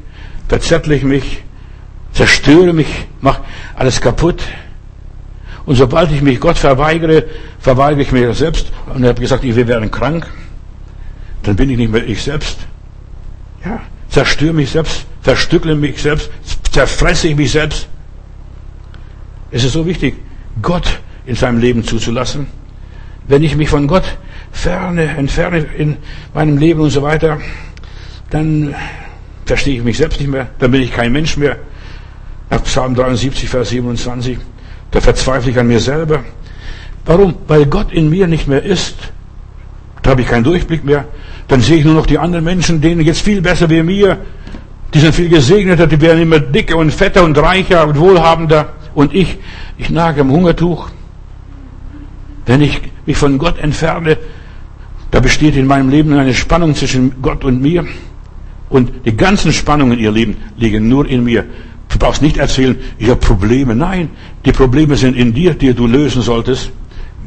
verzettle 0.48 0.96
ich 0.96 1.04
mich, 1.04 1.44
zerstöre 2.10 2.72
mich, 2.72 3.06
mache 3.20 3.42
alles 3.76 4.00
kaputt. 4.00 4.42
Und 5.68 5.74
sobald 5.74 6.10
ich 6.10 6.22
mich 6.22 6.40
Gott 6.40 6.56
verweigere, 6.56 7.24
verweigere 7.58 8.00
ich 8.00 8.10
mir 8.10 8.32
selbst. 8.32 8.72
Und 8.94 9.04
er 9.04 9.10
hat 9.10 9.20
gesagt, 9.20 9.42
wir 9.42 9.68
werden 9.68 9.90
krank. 9.90 10.26
Dann 11.42 11.56
bin 11.56 11.68
ich 11.68 11.76
nicht 11.76 11.92
mehr 11.92 12.08
ich 12.08 12.22
selbst. 12.22 12.60
Ja, 13.62 13.78
zerstöre 14.08 14.54
mich 14.54 14.70
selbst, 14.70 15.04
verstückle 15.20 15.74
mich 15.74 16.00
selbst, 16.00 16.30
zerfresse 16.72 17.28
ich 17.28 17.36
mich 17.36 17.52
selbst. 17.52 17.86
Es 19.50 19.62
ist 19.62 19.74
so 19.74 19.84
wichtig, 19.84 20.16
Gott 20.62 21.00
in 21.26 21.34
seinem 21.34 21.58
Leben 21.58 21.84
zuzulassen. 21.84 22.46
Wenn 23.26 23.42
ich 23.42 23.54
mich 23.54 23.68
von 23.68 23.86
Gott 23.88 24.16
ferne, 24.50 25.18
entferne 25.18 25.66
in 25.76 25.98
meinem 26.32 26.56
Leben 26.56 26.80
und 26.80 26.88
so 26.88 27.02
weiter, 27.02 27.42
dann 28.30 28.74
verstehe 29.44 29.76
ich 29.76 29.84
mich 29.84 29.98
selbst 29.98 30.18
nicht 30.18 30.30
mehr, 30.30 30.48
dann 30.60 30.70
bin 30.70 30.80
ich 30.80 30.94
kein 30.94 31.12
Mensch 31.12 31.36
mehr. 31.36 31.58
Nach 32.48 32.64
Psalm 32.64 32.94
73, 32.94 33.50
Vers 33.50 33.68
27. 33.68 34.38
Da 34.90 35.00
verzweifle 35.00 35.50
ich 35.50 35.58
an 35.58 35.68
mir 35.68 35.80
selber. 35.80 36.24
Warum? 37.04 37.34
Weil 37.46 37.66
Gott 37.66 37.92
in 37.92 38.10
mir 38.10 38.26
nicht 38.26 38.48
mehr 38.48 38.62
ist. 38.62 38.96
Da 40.02 40.10
habe 40.10 40.22
ich 40.22 40.28
keinen 40.28 40.44
Durchblick 40.44 40.84
mehr. 40.84 41.04
Dann 41.48 41.60
sehe 41.60 41.78
ich 41.78 41.84
nur 41.84 41.94
noch 41.94 42.06
die 42.06 42.18
anderen 42.18 42.44
Menschen, 42.44 42.80
denen 42.80 43.00
jetzt 43.00 43.22
viel 43.22 43.40
besser 43.40 43.68
wie 43.70 43.82
mir. 43.82 44.18
Die 44.94 45.00
sind 45.00 45.14
viel 45.14 45.28
gesegneter, 45.28 45.86
die 45.86 46.00
werden 46.00 46.22
immer 46.22 46.40
dicker 46.40 46.76
und 46.76 46.92
fetter 46.92 47.24
und 47.24 47.36
reicher 47.36 47.86
und 47.86 47.98
wohlhabender. 47.98 48.72
Und 48.94 49.14
ich, 49.14 49.38
ich 49.76 49.90
nage 49.90 50.22
am 50.22 50.30
Hungertuch. 50.30 50.88
Wenn 52.46 52.62
ich 52.62 52.80
mich 53.04 53.16
von 53.16 53.36
Gott 53.36 53.58
entferne, 53.58 54.16
da 55.10 55.20
besteht 55.20 55.56
in 55.56 55.66
meinem 55.66 55.90
Leben 55.90 56.12
eine 56.14 56.34
Spannung 56.34 56.74
zwischen 56.74 57.20
Gott 57.22 57.44
und 57.44 57.60
mir. 57.60 57.86
Und 58.70 59.06
die 59.06 59.16
ganzen 59.16 59.52
Spannungen, 59.52 59.98
ihr 59.98 60.10
Leben, 60.10 60.36
liegen 60.56 60.88
nur 60.88 61.06
in 61.06 61.24
mir. 61.24 61.44
Du 61.88 61.98
brauchst 61.98 62.22
nicht 62.22 62.36
erzählen, 62.36 62.76
ich 62.98 63.08
habe 63.08 63.20
Probleme. 63.20 63.74
Nein, 63.74 64.10
die 64.44 64.52
Probleme 64.52 64.96
sind 64.96 65.16
in 65.16 65.32
dir, 65.32 65.54
die 65.54 65.72
du 65.74 65.86
lösen 65.86 66.22
solltest. 66.22 66.70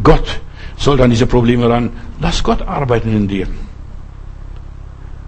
Gott 0.03 0.39
soll 0.77 0.97
dann 0.97 1.09
diese 1.09 1.25
Probleme 1.25 1.67
ran. 1.69 1.89
Lass 2.19 2.43
Gott 2.43 2.61
arbeiten 2.61 3.15
in 3.15 3.27
dir. 3.27 3.47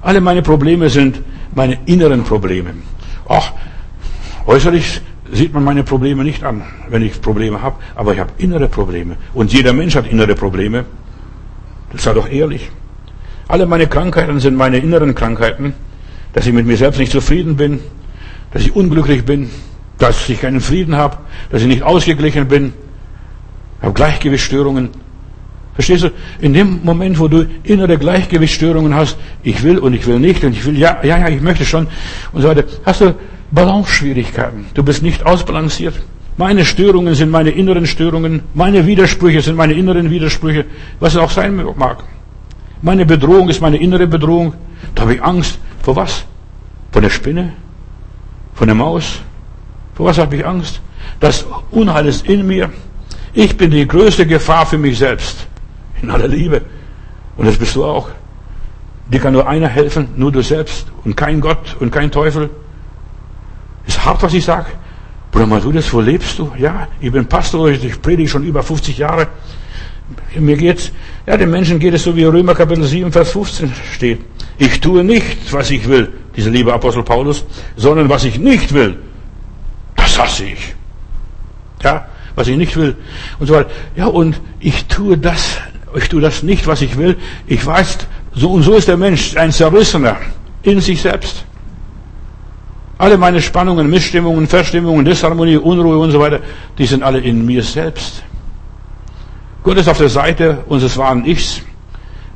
Alle 0.02 0.22
meine 0.22 0.42
Probleme 0.42 0.90
sind 0.90 1.22
meine 1.56 1.80
inneren 1.86 2.24
Probleme. 2.24 2.74
Ach, 3.28 3.54
äußerlich 4.46 5.02
sieht 5.32 5.54
man 5.54 5.64
meine 5.64 5.84
Probleme 5.84 6.24
nicht 6.24 6.44
an, 6.44 6.64
wenn 6.90 7.02
ich 7.02 7.22
Probleme 7.22 7.62
habe, 7.62 7.78
aber 7.96 8.14
ich 8.14 8.20
habe 8.20 8.32
innere 8.38 8.68
Probleme. 8.68 9.16
Und 9.34 9.54
jeder 9.54 9.74
Mensch 9.74 9.96
hat 9.96 10.08
innere 10.08 10.36
Probleme. 10.36 10.86
Das 11.92 12.04
sei 12.04 12.14
doch 12.14 12.30
ehrlich. 12.30 12.70
Alle 13.48 13.66
meine 13.66 13.88
Krankheiten 13.88 14.40
sind 14.40 14.56
meine 14.56 14.78
inneren 14.78 15.16
Krankheiten, 15.16 15.74
dass 16.34 16.46
ich 16.48 16.54
mit 16.54 16.66
mir 16.66 16.78
selbst 16.78 17.00
nicht 17.00 17.12
zufrieden 17.12 17.56
bin, 17.56 17.80
dass 18.54 18.62
ich 18.62 18.76
unglücklich 18.76 19.26
bin, 19.26 19.50
dass 19.98 20.30
ich 20.30 20.42
keinen 20.42 20.62
Frieden 20.62 20.96
habe, 20.96 21.18
dass 21.50 21.62
ich 21.62 21.68
nicht 21.68 21.84
ausgeglichen 21.84 22.48
bin, 22.48 22.74
habe 23.82 23.94
Gleichgewichtsstörungen. 23.94 24.90
Verstehst 25.74 26.04
du? 26.04 26.12
In 26.40 26.54
dem 26.54 26.82
Moment, 26.84 27.20
wo 27.20 27.28
du 27.28 27.48
innere 27.64 27.98
Gleichgewichtsstörungen 27.98 28.94
hast, 28.94 29.18
ich 29.42 29.64
will 29.64 29.80
und 29.80 29.94
ich 29.94 30.06
will 30.06 30.20
nicht 30.20 30.44
und 30.44 30.54
ich 30.54 30.66
will, 30.66 30.78
ja, 30.78 31.00
ja, 31.04 31.18
ja, 31.18 31.30
ich 31.30 31.42
möchte 31.42 31.66
schon 31.66 31.88
und 32.32 32.44
so 32.44 32.48
weiter, 32.48 32.64
hast 32.86 33.02
du 33.02 33.16
Balanceschwierigkeiten. 33.52 34.66
Du 34.74 34.84
bist 34.84 35.02
nicht 35.02 35.26
ausbalanciert. 35.26 35.96
Meine 36.38 36.66
Störungen 36.66 37.14
sind 37.14 37.30
meine 37.30 37.52
inneren 37.52 37.86
Störungen. 37.86 38.42
Meine 38.54 38.86
Widersprüche 38.88 39.42
sind 39.42 39.56
meine 39.56 39.74
inneren 39.74 40.10
Widersprüche, 40.10 40.66
was 41.00 41.14
es 41.14 41.20
auch 41.20 41.30
sein 41.30 41.56
mag. 41.56 42.04
Meine 42.82 43.06
Bedrohung 43.06 43.50
ist 43.50 43.62
meine 43.62 43.78
innere 43.78 44.08
Bedrohung. 44.08 44.54
Da 44.96 45.04
habe 45.04 45.16
ich 45.16 45.24
Angst. 45.24 45.60
Vor 45.84 45.96
was? 45.96 46.26
Vor 46.92 47.02
der 47.02 47.10
Spinne? 47.10 47.54
Von 48.56 48.68
der 48.68 48.76
Maus? 48.76 49.20
Vor 49.96 50.08
was 50.08 50.18
habe 50.18 50.36
ich 50.36 50.46
Angst? 50.46 50.82
Das 51.20 51.46
Unheil 51.72 52.08
ist 52.08 52.28
in 52.28 52.46
mir. 52.46 52.70
Ich 53.34 53.58
bin 53.58 53.72
die 53.72 53.88
größte 53.88 54.26
Gefahr 54.26 54.66
für 54.66 54.78
mich 54.78 54.98
selbst. 54.98 55.48
In 56.02 56.12
aller 56.12 56.28
Liebe. 56.28 56.62
Und 57.38 57.48
das 57.48 57.58
bist 57.58 57.76
du 57.76 57.86
auch. 57.86 58.10
Dir 59.08 59.20
kann 59.20 59.34
nur 59.34 59.48
einer 59.48 59.68
helfen, 59.68 60.10
nur 60.16 60.32
du 60.32 60.42
selbst 60.42 60.88
und 61.04 61.16
kein 61.16 61.42
Gott 61.42 61.76
und 61.80 61.92
kein 61.92 62.12
Teufel. 62.12 62.50
Ist 63.86 64.04
hart, 64.06 64.22
was 64.24 64.34
ich 64.34 64.46
sage. 64.46 64.68
Bruder 65.32 65.48
Matthäus, 65.48 65.92
wo 65.92 66.00
lebst 66.00 66.38
du? 66.38 66.52
Ja, 66.58 66.88
ich 67.00 67.12
bin 67.12 67.26
Pastor, 67.26 67.70
ich 67.70 68.02
predige 68.02 68.30
schon 68.30 68.44
über 68.44 68.62
50 68.62 68.98
Jahre. 68.98 69.28
Mir 70.36 70.58
geht's, 70.58 70.92
ja, 71.26 71.38
den 71.38 71.52
Menschen 71.52 71.80
geht 71.80 71.94
es 71.94 72.04
so 72.04 72.16
wie 72.16 72.24
Römer 72.24 72.56
Kapitel 72.56 72.84
7, 72.84 73.12
Vers 73.12 73.32
15 73.32 73.72
steht. 73.96 74.20
Ich 74.58 74.80
tue 74.80 75.04
nicht, 75.04 75.52
was 75.52 75.72
ich 75.72 75.88
will, 75.88 76.12
dieser 76.36 76.52
liebe 76.52 76.74
Apostel 76.74 77.04
Paulus, 77.04 77.46
sondern 77.76 78.10
was 78.10 78.24
ich 78.24 78.38
nicht 78.38 78.74
will, 78.74 78.98
das 79.96 80.20
hasse 80.20 80.46
ich. 80.46 80.76
Ja, 81.84 82.08
was 82.36 82.48
ich 82.48 82.58
nicht 82.58 82.76
will. 82.76 82.96
Und 83.40 83.48
so 83.48 83.54
weiter. 83.54 83.70
Ja, 83.96 84.08
und 84.08 84.40
ich 84.60 84.86
tue 84.86 85.18
das, 85.18 85.58
ich 85.96 86.10
tue 86.10 86.22
das 86.22 86.44
nicht, 86.44 86.68
was 86.68 86.82
ich 86.82 86.98
will. 86.98 87.18
Ich 87.48 87.66
weiß, 87.66 88.00
so 88.34 88.52
und 88.52 88.64
so 88.64 88.74
ist 88.74 88.88
der 88.88 88.98
Mensch, 88.98 89.36
ein 89.38 89.52
Zerrissener 89.52 90.18
in 90.64 90.82
sich 90.82 91.02
selbst. 91.02 91.46
Alle 92.98 93.18
meine 93.18 93.42
Spannungen, 93.42 93.90
Missstimmungen, 93.90 94.48
Verstimmungen, 94.48 95.04
Disharmonie, 95.04 95.58
Unruhe 95.58 95.98
und 95.98 96.12
so 96.12 96.20
weiter, 96.20 96.40
die 96.78 96.86
sind 96.86 97.04
alle 97.04 97.20
in 97.20 97.46
mir 97.46 97.64
selbst. 97.64 98.24
Gott 99.64 99.78
ist 99.78 99.88
auf 99.88 99.98
der 99.98 100.10
Seite 100.10 100.64
unseres 100.68 100.98
wahren 100.98 101.26
Ichs, 101.26 101.62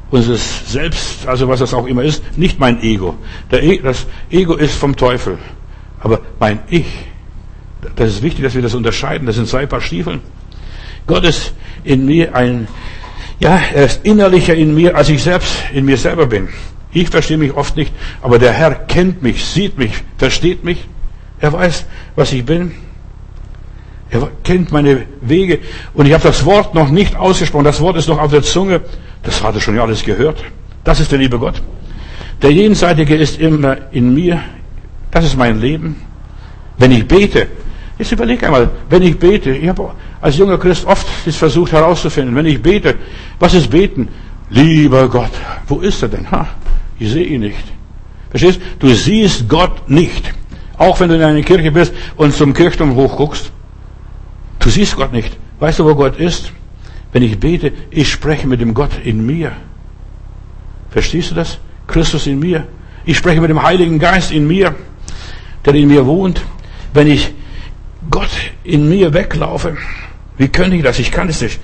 unseres 0.09 0.71
Selbst, 0.71 1.27
also 1.27 1.47
was 1.47 1.59
das 1.59 1.73
auch 1.73 1.85
immer 1.85 2.03
ist, 2.03 2.23
nicht 2.37 2.59
mein 2.59 2.81
Ego. 2.81 3.15
E 3.51 3.79
das 3.79 4.07
Ego 4.29 4.55
ist 4.55 4.75
vom 4.75 4.95
Teufel. 4.95 5.37
Aber 5.99 6.21
mein 6.39 6.59
Ich, 6.69 6.85
das 7.95 8.09
ist 8.09 8.21
wichtig, 8.21 8.43
dass 8.43 8.55
wir 8.55 8.61
das 8.61 8.75
unterscheiden. 8.75 9.25
Das 9.27 9.35
sind 9.35 9.47
zwei 9.47 9.65
Paar 9.65 9.81
Stiefeln. 9.81 10.21
Gott 11.05 11.23
ist 11.25 11.53
in 11.83 12.05
mir 12.05 12.35
ein, 12.35 12.67
ja, 13.39 13.59
er 13.73 13.85
ist 13.85 14.05
innerlicher 14.05 14.55
in 14.55 14.73
mir, 14.73 14.95
als 14.95 15.09
ich 15.09 15.21
selbst 15.21 15.65
in 15.73 15.85
mir 15.85 15.97
selber 15.97 16.27
bin. 16.27 16.49
Ich 16.91 17.09
verstehe 17.09 17.37
mich 17.37 17.53
oft 17.53 17.75
nicht, 17.75 17.93
aber 18.21 18.39
der 18.39 18.53
Herr 18.53 18.73
kennt 18.73 19.21
mich, 19.21 19.45
sieht 19.45 19.77
mich, 19.77 19.91
versteht 20.17 20.63
mich. 20.63 20.87
Er 21.39 21.53
weiß, 21.53 21.85
was 22.15 22.31
ich 22.31 22.45
bin. 22.45 22.71
Er 24.09 24.29
kennt 24.43 24.71
meine 24.71 25.05
Wege. 25.21 25.59
Und 25.93 26.05
ich 26.05 26.13
habe 26.13 26.23
das 26.23 26.45
Wort 26.45 26.73
noch 26.73 26.89
nicht 26.89 27.15
ausgesprochen. 27.15 27.65
Das 27.65 27.81
Wort 27.81 27.97
ist 27.97 28.07
noch 28.07 28.19
auf 28.19 28.31
der 28.31 28.43
Zunge. 28.43 28.81
Das 29.23 29.43
hat 29.43 29.55
er 29.55 29.61
schon 29.61 29.75
ja 29.75 29.83
alles 29.83 30.03
gehört. 30.03 30.43
Das 30.83 30.99
ist 30.99 31.11
der 31.11 31.19
liebe 31.19 31.37
Gott. 31.37 31.61
Der 32.41 32.51
Jenseitige 32.53 33.15
ist 33.15 33.39
immer 33.39 33.77
in 33.91 34.13
mir. 34.13 34.39
Das 35.11 35.25
ist 35.25 35.37
mein 35.37 35.59
Leben. 35.59 35.97
Wenn 36.77 36.91
ich 36.91 37.07
bete, 37.07 37.47
jetzt 37.97 38.11
überleg 38.11 38.43
einmal, 38.43 38.69
wenn 38.89 39.01
ich 39.01 39.17
bete, 39.17 39.51
ich 39.51 39.67
habe 39.67 39.91
als 40.21 40.37
junger 40.37 40.57
Christ 40.57 40.85
oft 40.85 41.07
versucht 41.07 41.71
herauszufinden, 41.71 42.35
wenn 42.35 42.45
ich 42.45 42.61
bete, 42.61 42.95
was 43.39 43.53
ist 43.53 43.69
beten? 43.69 44.07
Lieber 44.49 45.09
Gott, 45.09 45.31
wo 45.67 45.79
ist 45.79 46.01
er 46.03 46.09
denn? 46.09 46.29
Ha, 46.31 46.47
ich 46.99 47.11
sehe 47.11 47.25
ihn 47.25 47.41
nicht. 47.41 47.63
Verstehst? 48.29 48.61
Du 48.79 48.89
siehst 48.93 49.49
Gott 49.49 49.89
nicht. 49.89 50.33
Auch 50.77 50.99
wenn 50.99 51.09
du 51.09 51.15
in 51.15 51.23
einer 51.23 51.41
Kirche 51.41 51.71
bist 51.71 51.93
und 52.15 52.33
zum 52.33 52.53
Kirchturm 52.53 52.95
hochguckst. 52.95 53.51
Du 54.59 54.69
siehst 54.69 54.95
Gott 54.95 55.13
nicht. 55.13 55.37
Weißt 55.59 55.79
du, 55.79 55.85
wo 55.85 55.95
Gott 55.95 56.17
ist? 56.17 56.51
Wenn 57.11 57.23
ich 57.23 57.39
bete, 57.39 57.71
ich 57.89 58.11
spreche 58.11 58.47
mit 58.47 58.61
dem 58.61 58.73
Gott 58.73 58.91
in 59.03 59.25
mir. 59.25 59.53
Verstehst 60.89 61.31
du 61.31 61.35
das? 61.35 61.59
Christus 61.87 62.27
in 62.27 62.39
mir. 62.39 62.67
Ich 63.05 63.17
spreche 63.17 63.39
mit 63.39 63.49
dem 63.49 63.63
Heiligen 63.63 63.99
Geist 63.99 64.31
in 64.31 64.47
mir, 64.47 64.75
der 65.65 65.73
in 65.73 65.87
mir 65.87 66.05
wohnt. 66.05 66.41
Wenn 66.93 67.07
ich 67.07 67.33
Gott 68.09 68.29
in 68.63 68.89
mir 68.89 69.13
weglaufe, 69.13 69.77
wie 70.37 70.49
könnte 70.49 70.75
ich 70.75 70.83
das? 70.83 70.99
Ich 70.99 71.11
kann 71.11 71.29
es 71.29 71.41
nicht. 71.41 71.59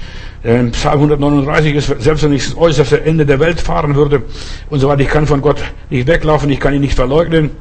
Ähm, 0.46 0.72
Psalm 0.72 0.96
139 0.96 1.76
ist, 1.76 1.88
selbst 2.02 2.24
wenn 2.24 2.34
ich 2.34 2.46
das 2.46 2.58
äußerste 2.58 3.04
Ende 3.06 3.26
der 3.26 3.40
Welt 3.40 3.62
fahren 3.62 3.96
würde 3.96 4.24
und 4.70 4.80
so 4.80 4.90
weiter, 4.90 5.02
ich 5.02 5.08
kann 5.08 5.26
von 5.26 5.42
Gott 5.42 5.62
nicht 5.90 6.08
weglaufen, 6.08 6.50
ich 6.50 6.60
kann 6.60 6.74
ihn 6.74 6.82
nicht 6.82 6.96
verleugnen, 6.96 7.52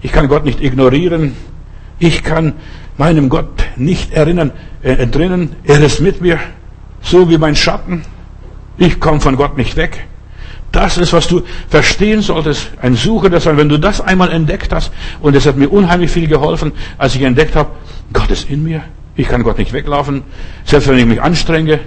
ich 0.00 0.12
kann 0.12 0.28
Gott 0.28 0.44
nicht 0.44 0.62
ignorieren, 0.62 1.34
ich 1.98 2.22
kann 2.22 2.54
meinem 2.98 3.28
Gott 3.28 3.64
nicht 3.76 4.12
erinnern, 4.12 4.52
äh, 4.82 4.92
entrinnen, 4.92 5.56
er 5.64 5.80
ist 5.80 6.00
mit 6.00 6.20
mir, 6.20 6.38
so 7.00 7.28
wie 7.30 7.38
mein 7.38 7.56
Schatten. 7.56 8.02
Ich 8.78 9.00
komme 9.00 9.20
von 9.20 9.36
Gott 9.36 9.56
nicht 9.56 9.76
weg. 9.76 10.06
Das 10.72 10.96
ist, 10.96 11.12
was 11.12 11.28
du 11.28 11.42
verstehen 11.68 12.22
solltest. 12.22 12.70
Ein 12.80 12.94
Suchender 12.94 13.40
sein. 13.40 13.58
Wenn 13.58 13.68
du 13.68 13.78
das 13.78 14.00
einmal 14.00 14.32
entdeckt 14.32 14.72
hast, 14.72 14.90
und 15.20 15.36
es 15.36 15.46
hat 15.46 15.56
mir 15.56 15.68
unheimlich 15.68 16.10
viel 16.10 16.26
geholfen, 16.26 16.72
als 16.96 17.14
ich 17.14 17.22
entdeckt 17.22 17.54
habe, 17.54 17.70
Gott 18.12 18.30
ist 18.30 18.48
in 18.48 18.64
mir. 18.64 18.82
Ich 19.14 19.28
kann 19.28 19.42
Gott 19.42 19.58
nicht 19.58 19.74
weglaufen. 19.74 20.22
Selbst 20.64 20.88
wenn 20.88 20.98
ich 20.98 21.04
mich 21.04 21.20
anstrenge 21.20 21.80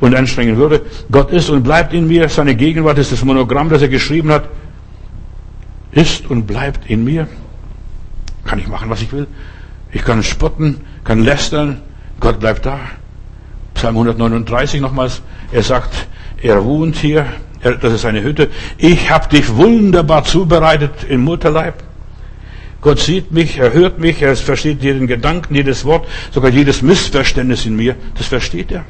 und 0.00 0.16
anstrengen 0.16 0.56
würde. 0.56 0.82
Gott 1.12 1.30
ist 1.30 1.48
und 1.48 1.62
bleibt 1.62 1.92
in 1.92 2.08
mir. 2.08 2.28
Seine 2.28 2.56
Gegenwart 2.56 2.98
ist 2.98 3.12
das 3.12 3.24
Monogramm, 3.24 3.68
das 3.68 3.82
er 3.82 3.88
geschrieben 3.88 4.32
hat. 4.32 4.48
Ist 5.92 6.28
und 6.28 6.46
bleibt 6.46 6.90
in 6.90 7.04
mir. 7.04 7.28
Kann 8.44 8.58
ich 8.58 8.66
machen, 8.66 8.90
was 8.90 9.00
ich 9.00 9.12
will. 9.12 9.28
Ich 9.92 10.04
kann 10.04 10.22
spotten, 10.22 10.80
kann 11.04 11.24
lästern. 11.24 11.80
Gott 12.20 12.40
bleibt 12.40 12.66
da. 12.66 12.78
Psalm 13.74 13.96
139 13.96 14.80
nochmals. 14.80 15.22
Er 15.52 15.62
sagt, 15.62 16.06
er 16.42 16.64
wohnt 16.64 16.96
hier. 16.96 17.26
Er, 17.62 17.76
das 17.76 17.92
ist 17.92 18.02
seine 18.02 18.22
Hütte. 18.22 18.48
Ich 18.78 19.10
habe 19.10 19.28
dich 19.28 19.54
wunderbar 19.54 20.24
zubereitet 20.24 21.04
im 21.08 21.22
Mutterleib. 21.22 21.82
Gott 22.80 22.98
sieht 22.98 23.30
mich, 23.30 23.58
er 23.58 23.74
hört 23.74 23.98
mich, 23.98 24.22
er 24.22 24.34
versteht 24.36 24.82
jeden 24.82 25.06
Gedanken, 25.06 25.54
jedes 25.54 25.84
Wort, 25.84 26.08
sogar 26.30 26.50
jedes 26.50 26.80
Missverständnis 26.80 27.66
in 27.66 27.76
mir. 27.76 27.96
Das 28.16 28.26
versteht 28.26 28.72
er. 28.72 28.84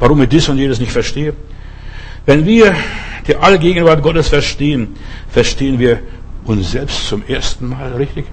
Warum 0.00 0.20
ich 0.22 0.28
dies 0.28 0.48
und 0.48 0.58
jedes 0.58 0.80
nicht 0.80 0.90
verstehe? 0.90 1.34
Wenn 2.26 2.44
wir 2.44 2.74
die 3.28 3.36
Allgegenwart 3.36 4.02
Gottes 4.02 4.28
verstehen, 4.28 4.96
verstehen 5.28 5.78
wir 5.78 6.00
uns 6.44 6.72
selbst 6.72 7.06
zum 7.06 7.22
ersten 7.26 7.68
Mal, 7.68 7.92
richtig? 7.92 8.26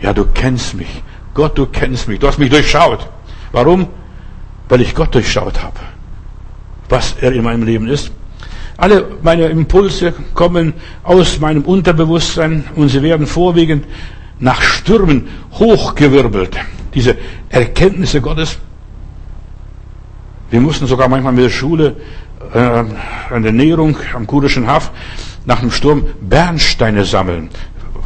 Ja, 0.00 0.12
du 0.12 0.24
kennst 0.26 0.74
mich. 0.74 1.02
Gott, 1.34 1.56
du 1.56 1.66
kennst 1.66 2.08
mich. 2.08 2.18
Du 2.18 2.26
hast 2.26 2.38
mich 2.38 2.50
durchschaut. 2.50 3.08
Warum? 3.52 3.88
Weil 4.68 4.80
ich 4.80 4.94
Gott 4.94 5.14
durchschaut 5.14 5.62
habe. 5.62 5.78
Was 6.88 7.14
er 7.20 7.32
in 7.32 7.44
meinem 7.44 7.64
Leben 7.64 7.88
ist. 7.88 8.10
Alle 8.76 9.06
meine 9.22 9.46
Impulse 9.46 10.14
kommen 10.32 10.72
aus 11.02 11.38
meinem 11.38 11.62
Unterbewusstsein 11.62 12.64
und 12.76 12.88
sie 12.88 13.02
werden 13.02 13.26
vorwiegend 13.26 13.84
nach 14.38 14.62
Stürmen 14.62 15.28
hochgewirbelt. 15.52 16.56
Diese 16.94 17.16
Erkenntnisse 17.50 18.20
Gottes. 18.20 18.58
Wir 20.50 20.60
mussten 20.60 20.86
sogar 20.86 21.08
manchmal 21.08 21.34
mit 21.34 21.44
der 21.44 21.50
Schule 21.50 21.96
äh, 22.54 22.58
an 22.58 23.42
der 23.42 23.52
Näherung 23.52 23.96
am 24.14 24.26
Kurischen 24.26 24.66
Haff 24.66 24.90
nach 25.44 25.60
dem 25.60 25.70
Sturm 25.70 26.04
Bernsteine 26.20 27.04
sammeln. 27.04 27.50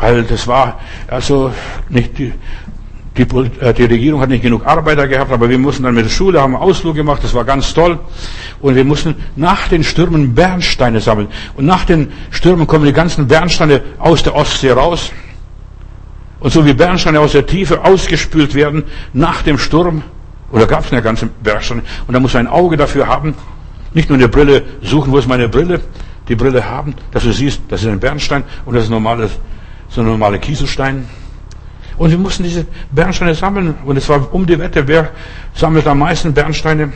Weil 0.01 0.25
das 0.25 0.47
war 0.47 0.81
also 1.07 1.53
nicht 1.89 2.19
die, 2.19 2.33
die, 3.17 3.23
äh, 3.23 3.73
die, 3.73 3.85
Regierung 3.85 4.21
hat 4.21 4.29
nicht 4.29 4.43
genug 4.43 4.67
Arbeiter 4.67 5.07
gehabt, 5.07 5.31
aber 5.31 5.49
wir 5.49 5.59
mussten 5.59 5.85
dann 5.85 5.95
mit 5.95 6.05
der 6.05 6.11
Schule, 6.11 6.41
haben 6.41 6.55
einen 6.55 6.63
Ausflug 6.63 6.97
gemacht, 6.97 7.23
das 7.23 7.33
war 7.35 7.45
ganz 7.45 7.73
toll. 7.73 7.99
Und 8.61 8.75
wir 8.75 8.85
mussten 8.85 9.15
nach 9.37 9.69
den 9.69 9.85
Stürmen 9.85 10.35
Bernsteine 10.35 11.01
sammeln. 11.01 11.29
Und 11.57 11.67
nach 11.67 11.85
den 11.85 12.13
Stürmen 12.31 12.67
kommen 12.67 12.87
die 12.87 12.93
ganzen 12.93 13.29
Bernsteine 13.29 13.83
aus 13.99 14.23
der 14.23 14.35
Ostsee 14.35 14.73
raus. 14.73 15.13
Und 16.41 16.53
so 16.53 16.67
wie 16.67 16.75
Bernsteine 16.75 17.21
aus 17.21 17.33
der 17.33 17.47
Tiefe 17.47 17.85
ausgespült 17.85 18.55
werden 18.55 18.85
nach 19.13 19.43
dem 19.43 19.59
Sturm, 19.59 20.03
oder 20.51 20.67
gab 20.67 20.85
es 20.85 20.93
eine 20.93 21.03
ganze 21.03 21.27
Bernsteine, 21.27 21.83
und 22.07 22.15
da 22.15 22.21
muss 22.21 22.35
man 22.35 22.47
ein 22.47 22.53
Auge 22.53 22.77
dafür 22.77 23.07
haben, 23.07 23.35
nicht 23.95 24.09
nur 24.09 24.19
eine 24.19 24.29
Brille 24.29 24.63
suchen, 24.83 25.13
wo 25.13 25.19
ist 25.19 25.29
meine 25.29 25.49
Brille, 25.49 25.81
die 26.29 26.35
Brille 26.35 26.69
haben, 26.69 26.95
dass 27.13 27.23
du 27.23 27.33
siehst, 27.33 27.61
das 27.69 27.83
ist 27.83 27.89
ein 27.89 28.01
Bernstein 28.01 28.43
und 28.65 28.75
das 28.75 28.85
ist 28.85 28.91
normales, 28.91 29.31
so 29.89 30.01
ein 30.01 30.07
normaler 30.07 30.39
Kieselstein. 30.39 31.07
Und 31.97 32.11
wir 32.11 32.19
mussten 32.19 32.43
diese 32.43 32.67
Bernsteine 32.91 33.35
sammeln 33.35 33.75
und 33.85 33.97
es 33.97 34.09
war 34.09 34.33
um 34.35 34.47
die 34.47 34.59
Wette, 34.59 34.87
wer 34.89 35.11
sammelt 35.55 35.87
am 35.87 35.99
meisten 36.01 36.35
Bernsteine? 36.35 36.93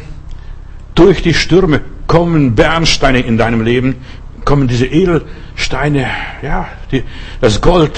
Durch 0.95 1.23
die 1.23 1.35
Stürme 1.35 1.83
kommen 2.07 2.55
Bernsteine 2.55 3.21
in 3.21 3.39
deinem 3.39 3.63
Leben, 3.63 3.97
kommen 4.45 4.67
diese 4.67 4.87
Edelsteine, 4.87 6.07
ja, 6.43 6.69
die, 6.91 7.05
das 7.41 7.61
Gold, 7.61 7.93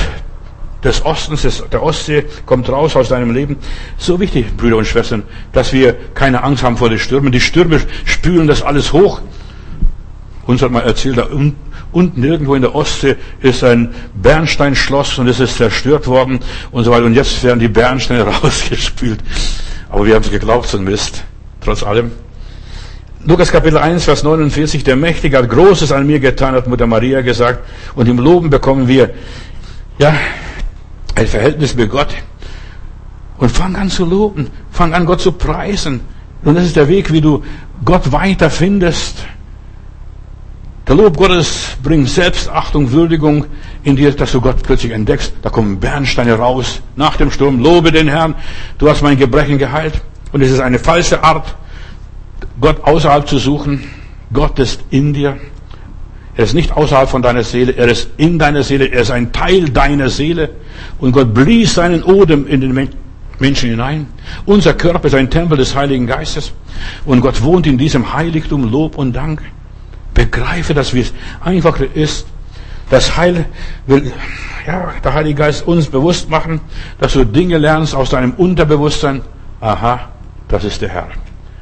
des 0.84 1.04
Ostens, 1.04 1.42
des, 1.42 1.64
der 1.70 1.82
Ostsee, 1.82 2.24
kommt 2.46 2.68
raus 2.68 2.96
aus 2.96 3.08
deinem 3.08 3.32
Leben. 3.32 3.56
So 3.98 4.18
wichtig, 4.20 4.56
Brüder 4.56 4.76
und 4.76 4.86
Schwestern, 4.86 5.24
dass 5.52 5.72
wir 5.72 5.94
keine 6.14 6.42
Angst 6.42 6.62
haben 6.62 6.76
vor 6.76 6.88
den 6.88 6.98
Stürmen. 6.98 7.32
Die 7.32 7.40
Stürme 7.40 7.80
spülen 8.04 8.46
das 8.46 8.62
alles 8.62 8.92
hoch. 8.92 9.20
Uns 10.46 10.62
hat 10.62 10.70
mal 10.70 10.80
erzählt, 10.80 11.18
da 11.18 11.24
unten 11.92 12.22
irgendwo 12.22 12.54
in 12.54 12.62
der 12.62 12.74
Ostsee 12.74 13.16
ist 13.40 13.64
ein 13.64 13.94
Bernsteinschloss 14.14 15.18
und 15.18 15.28
es 15.28 15.40
ist 15.40 15.56
zerstört 15.56 16.06
worden 16.06 16.40
und 16.70 16.84
so 16.84 16.90
weiter. 16.90 17.04
Und 17.04 17.14
jetzt 17.14 17.42
werden 17.42 17.58
die 17.58 17.68
Bernsteine 17.68 18.22
rausgespült. 18.42 19.20
Aber 19.88 20.06
wir 20.06 20.14
haben 20.14 20.22
es 20.22 20.30
geglaubt, 20.30 20.68
so 20.68 20.78
ein 20.78 20.84
Mist. 20.84 21.24
Trotz 21.60 21.82
allem. 21.82 22.12
Lukas 23.26 23.52
Kapitel 23.52 23.76
1, 23.76 24.04
Vers 24.04 24.22
49, 24.22 24.82
der 24.82 24.96
Mächtige 24.96 25.36
hat 25.36 25.50
Großes 25.50 25.92
an 25.92 26.06
mir 26.06 26.20
getan, 26.20 26.54
hat 26.54 26.66
Mutter 26.66 26.86
Maria 26.86 27.20
gesagt. 27.20 27.68
Und 27.94 28.08
im 28.08 28.18
Loben 28.18 28.48
bekommen 28.48 28.88
wir, 28.88 29.10
ja, 29.98 30.14
ein 31.14 31.26
Verhältnis 31.26 31.74
mit 31.74 31.90
Gott. 31.90 32.08
Und 33.36 33.50
fang 33.50 33.76
an 33.76 33.90
zu 33.90 34.04
loben, 34.04 34.48
fang 34.70 34.94
an 34.94 35.04
Gott 35.04 35.20
zu 35.20 35.32
preisen. 35.32 36.00
Und 36.44 36.54
das 36.54 36.64
ist 36.64 36.76
der 36.76 36.88
Weg, 36.88 37.12
wie 37.12 37.20
du 37.20 37.42
Gott 37.84 38.10
weiter 38.12 38.48
findest. 38.48 39.26
Der 40.90 40.96
Lob 40.96 41.16
Gottes 41.16 41.76
bringt 41.84 42.08
Selbstachtung, 42.08 42.90
Würdigung 42.90 43.46
in 43.84 43.94
dir, 43.94 44.10
dass 44.10 44.32
du 44.32 44.40
Gott 44.40 44.60
plötzlich 44.60 44.90
entdeckst. 44.90 45.32
Da 45.40 45.48
kommen 45.48 45.78
Bernsteine 45.78 46.34
raus 46.34 46.82
nach 46.96 47.16
dem 47.16 47.30
Sturm. 47.30 47.60
Lobe 47.60 47.92
den 47.92 48.08
Herrn, 48.08 48.34
du 48.76 48.90
hast 48.90 49.00
mein 49.00 49.16
Gebrechen 49.16 49.56
geheilt. 49.56 50.02
Und 50.32 50.42
es 50.42 50.50
ist 50.50 50.58
eine 50.58 50.80
falsche 50.80 51.22
Art, 51.22 51.54
Gott 52.60 52.82
außerhalb 52.82 53.28
zu 53.28 53.38
suchen. 53.38 53.84
Gott 54.32 54.58
ist 54.58 54.80
in 54.90 55.14
dir. 55.14 55.36
Er 56.34 56.42
ist 56.42 56.54
nicht 56.54 56.72
außerhalb 56.72 57.08
von 57.08 57.22
deiner 57.22 57.44
Seele, 57.44 57.70
er 57.70 57.86
ist 57.86 58.08
in 58.16 58.36
deiner 58.40 58.64
Seele, 58.64 58.86
er 58.86 59.02
ist 59.02 59.12
ein 59.12 59.30
Teil 59.30 59.68
deiner 59.68 60.08
Seele. 60.08 60.50
Und 60.98 61.12
Gott 61.12 61.32
blies 61.32 61.72
seinen 61.72 62.02
Odem 62.02 62.48
in 62.48 62.60
den 62.62 62.88
Menschen 63.38 63.70
hinein. 63.70 64.08
Unser 64.44 64.74
Körper 64.74 65.06
ist 65.06 65.14
ein 65.14 65.30
Tempel 65.30 65.56
des 65.56 65.72
Heiligen 65.72 66.08
Geistes. 66.08 66.52
Und 67.04 67.20
Gott 67.20 67.40
wohnt 67.44 67.68
in 67.68 67.78
diesem 67.78 68.12
Heiligtum, 68.12 68.68
Lob 68.68 68.98
und 68.98 69.14
Dank. 69.14 69.40
Begreife 70.14 70.74
das, 70.74 70.94
wie 70.94 71.00
es 71.00 71.12
einfach 71.40 71.80
ist. 71.80 72.26
Das 72.90 73.16
Heil 73.16 73.46
will, 73.86 74.12
ja, 74.66 74.92
der 75.02 75.14
Heilige 75.14 75.36
Geist 75.36 75.66
uns 75.66 75.86
bewusst 75.86 76.28
machen, 76.28 76.60
dass 76.98 77.12
du 77.12 77.24
Dinge 77.24 77.58
lernst 77.58 77.94
aus 77.94 78.10
deinem 78.10 78.32
Unterbewusstsein. 78.32 79.22
Aha, 79.60 80.08
das 80.48 80.64
ist 80.64 80.82
der 80.82 80.88
Herr. 80.88 81.08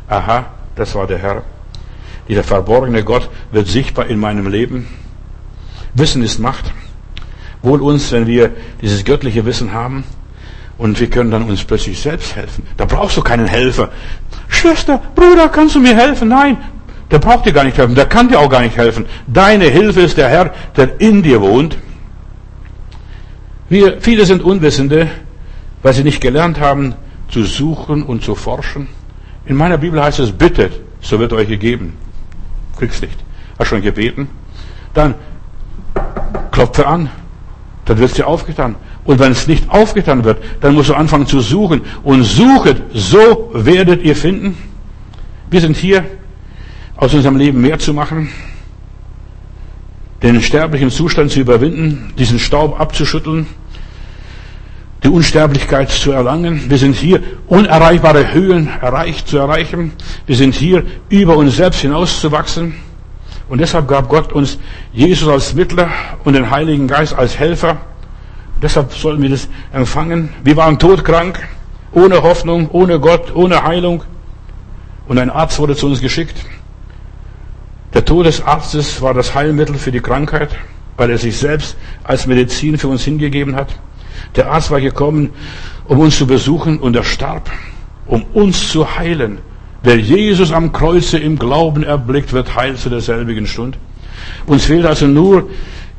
Aha, 0.08 0.46
das 0.74 0.94
war 0.94 1.06
der 1.06 1.18
Herr. 1.18 1.42
Dieser 2.28 2.44
verborgene 2.44 3.04
Gott 3.04 3.28
wird 3.52 3.68
sichtbar 3.68 4.06
in 4.06 4.18
meinem 4.18 4.46
Leben. 4.46 4.86
Wissen 5.94 6.22
ist 6.22 6.38
Macht. 6.38 6.72
Wohl 7.62 7.82
uns, 7.82 8.12
wenn 8.12 8.26
wir 8.26 8.52
dieses 8.80 9.04
göttliche 9.04 9.44
Wissen 9.44 9.72
haben 9.72 10.04
und 10.78 11.00
wir 11.00 11.10
können 11.10 11.30
dann 11.30 11.42
uns 11.42 11.64
plötzlich 11.64 12.00
selbst 12.00 12.36
helfen. 12.36 12.66
Da 12.76 12.84
brauchst 12.84 13.16
du 13.16 13.22
keinen 13.22 13.46
Helfer. 13.46 13.90
Schwester, 14.48 15.02
Bruder, 15.14 15.48
kannst 15.48 15.74
du 15.74 15.80
mir 15.80 15.96
helfen? 15.96 16.28
Nein, 16.28 16.56
der 17.10 17.18
braucht 17.18 17.46
dir 17.46 17.52
gar 17.52 17.64
nicht 17.64 17.78
helfen. 17.78 17.94
Der 17.94 18.06
kann 18.06 18.28
dir 18.28 18.38
auch 18.38 18.50
gar 18.50 18.62
nicht 18.62 18.76
helfen. 18.76 19.06
Deine 19.26 19.64
Hilfe 19.64 20.00
ist 20.00 20.16
der 20.16 20.28
Herr, 20.28 20.52
der 20.76 21.00
in 21.00 21.22
dir 21.22 21.40
wohnt. 21.40 21.78
Wir, 23.68 24.00
viele 24.00 24.26
sind 24.26 24.42
Unwissende, 24.42 25.08
weil 25.82 25.92
sie 25.92 26.04
nicht 26.04 26.20
gelernt 26.20 26.60
haben, 26.60 26.94
zu 27.28 27.44
suchen 27.44 28.02
und 28.02 28.22
zu 28.22 28.34
forschen. 28.34 28.88
In 29.46 29.56
meiner 29.56 29.78
Bibel 29.78 30.02
heißt 30.02 30.18
es, 30.18 30.32
bittet, 30.32 30.72
so 31.00 31.18
wird 31.18 31.32
euch 31.32 31.48
gegeben 31.48 31.94
kriegst 32.78 33.02
nicht. 33.02 33.18
Hast 33.58 33.68
schon 33.68 33.82
gebeten? 33.82 34.28
Dann 34.94 35.14
klopfe 36.50 36.86
an. 36.86 37.10
Dann 37.84 37.98
wird 37.98 38.10
es 38.10 38.16
dir 38.16 38.26
aufgetan. 38.26 38.76
Und 39.04 39.18
wenn 39.18 39.32
es 39.32 39.46
nicht 39.46 39.70
aufgetan 39.70 40.24
wird, 40.24 40.38
dann 40.60 40.74
musst 40.74 40.90
du 40.90 40.94
anfangen 40.94 41.26
zu 41.26 41.40
suchen. 41.40 41.82
Und 42.04 42.22
suchet, 42.22 42.82
so 42.92 43.50
werdet 43.52 44.02
ihr 44.02 44.16
finden. 44.16 44.56
Wir 45.50 45.60
sind 45.60 45.76
hier, 45.76 46.04
aus 46.98 47.14
unserem 47.14 47.36
Leben 47.36 47.60
mehr 47.60 47.78
zu 47.78 47.94
machen, 47.94 48.28
den 50.22 50.42
sterblichen 50.42 50.90
Zustand 50.90 51.30
zu 51.30 51.40
überwinden, 51.40 52.12
diesen 52.18 52.40
Staub 52.40 52.78
abzuschütteln, 52.78 53.46
die 55.04 55.08
Unsterblichkeit 55.08 55.90
zu 55.90 56.10
erlangen. 56.10 56.68
Wir 56.68 56.76
sind 56.76 56.96
hier, 56.96 57.22
unerreichbare 57.46 58.32
Höhen 58.32 58.68
erreicht 58.82 59.28
zu 59.28 59.38
erreichen. 59.38 59.92
Wir 60.26 60.34
sind 60.34 60.56
hier, 60.56 60.82
über 61.08 61.36
uns 61.36 61.56
selbst 61.56 61.80
hinauszuwachsen. 61.82 62.74
Und 63.48 63.60
deshalb 63.60 63.86
gab 63.86 64.08
Gott 64.08 64.32
uns 64.32 64.58
Jesus 64.92 65.28
als 65.28 65.54
Mittler 65.54 65.88
und 66.24 66.32
den 66.32 66.50
Heiligen 66.50 66.88
Geist 66.88 67.14
als 67.14 67.38
Helfer. 67.38 67.76
Deshalb 68.60 68.92
sollten 68.92 69.22
wir 69.22 69.30
das 69.30 69.48
empfangen. 69.72 70.30
Wir 70.42 70.56
waren 70.56 70.80
todkrank, 70.80 71.38
ohne 71.92 72.24
Hoffnung, 72.24 72.68
ohne 72.72 72.98
Gott, 72.98 73.34
ohne 73.36 73.62
Heilung. 73.62 74.02
Und 75.06 75.18
ein 75.18 75.30
Arzt 75.30 75.60
wurde 75.60 75.76
zu 75.76 75.86
uns 75.86 76.00
geschickt. 76.00 76.44
Der 77.94 78.04
Tod 78.04 78.26
des 78.26 78.42
Arztes 78.42 79.00
war 79.00 79.14
das 79.14 79.34
Heilmittel 79.34 79.76
für 79.76 79.92
die 79.92 80.00
Krankheit, 80.00 80.50
weil 80.96 81.10
er 81.10 81.18
sich 81.18 81.38
selbst 81.38 81.76
als 82.04 82.26
Medizin 82.26 82.76
für 82.76 82.88
uns 82.88 83.02
hingegeben 83.02 83.56
hat. 83.56 83.74
Der 84.36 84.50
Arzt 84.50 84.70
war 84.70 84.80
gekommen, 84.80 85.30
um 85.86 85.98
uns 85.98 86.18
zu 86.18 86.26
besuchen 86.26 86.78
und 86.78 86.94
er 86.96 87.04
starb, 87.04 87.50
um 88.06 88.24
uns 88.34 88.70
zu 88.70 88.96
heilen. 88.96 89.38
Wer 89.82 89.96
Jesus 89.96 90.52
am 90.52 90.72
Kreuze 90.72 91.18
im 91.18 91.38
Glauben 91.38 91.82
erblickt, 91.82 92.32
wird 92.32 92.54
heil 92.56 92.76
zu 92.76 92.90
derselbigen 92.90 93.46
Stund. 93.46 93.78
Uns 94.46 94.64
fehlt 94.64 94.84
also 94.84 95.06
nur 95.06 95.48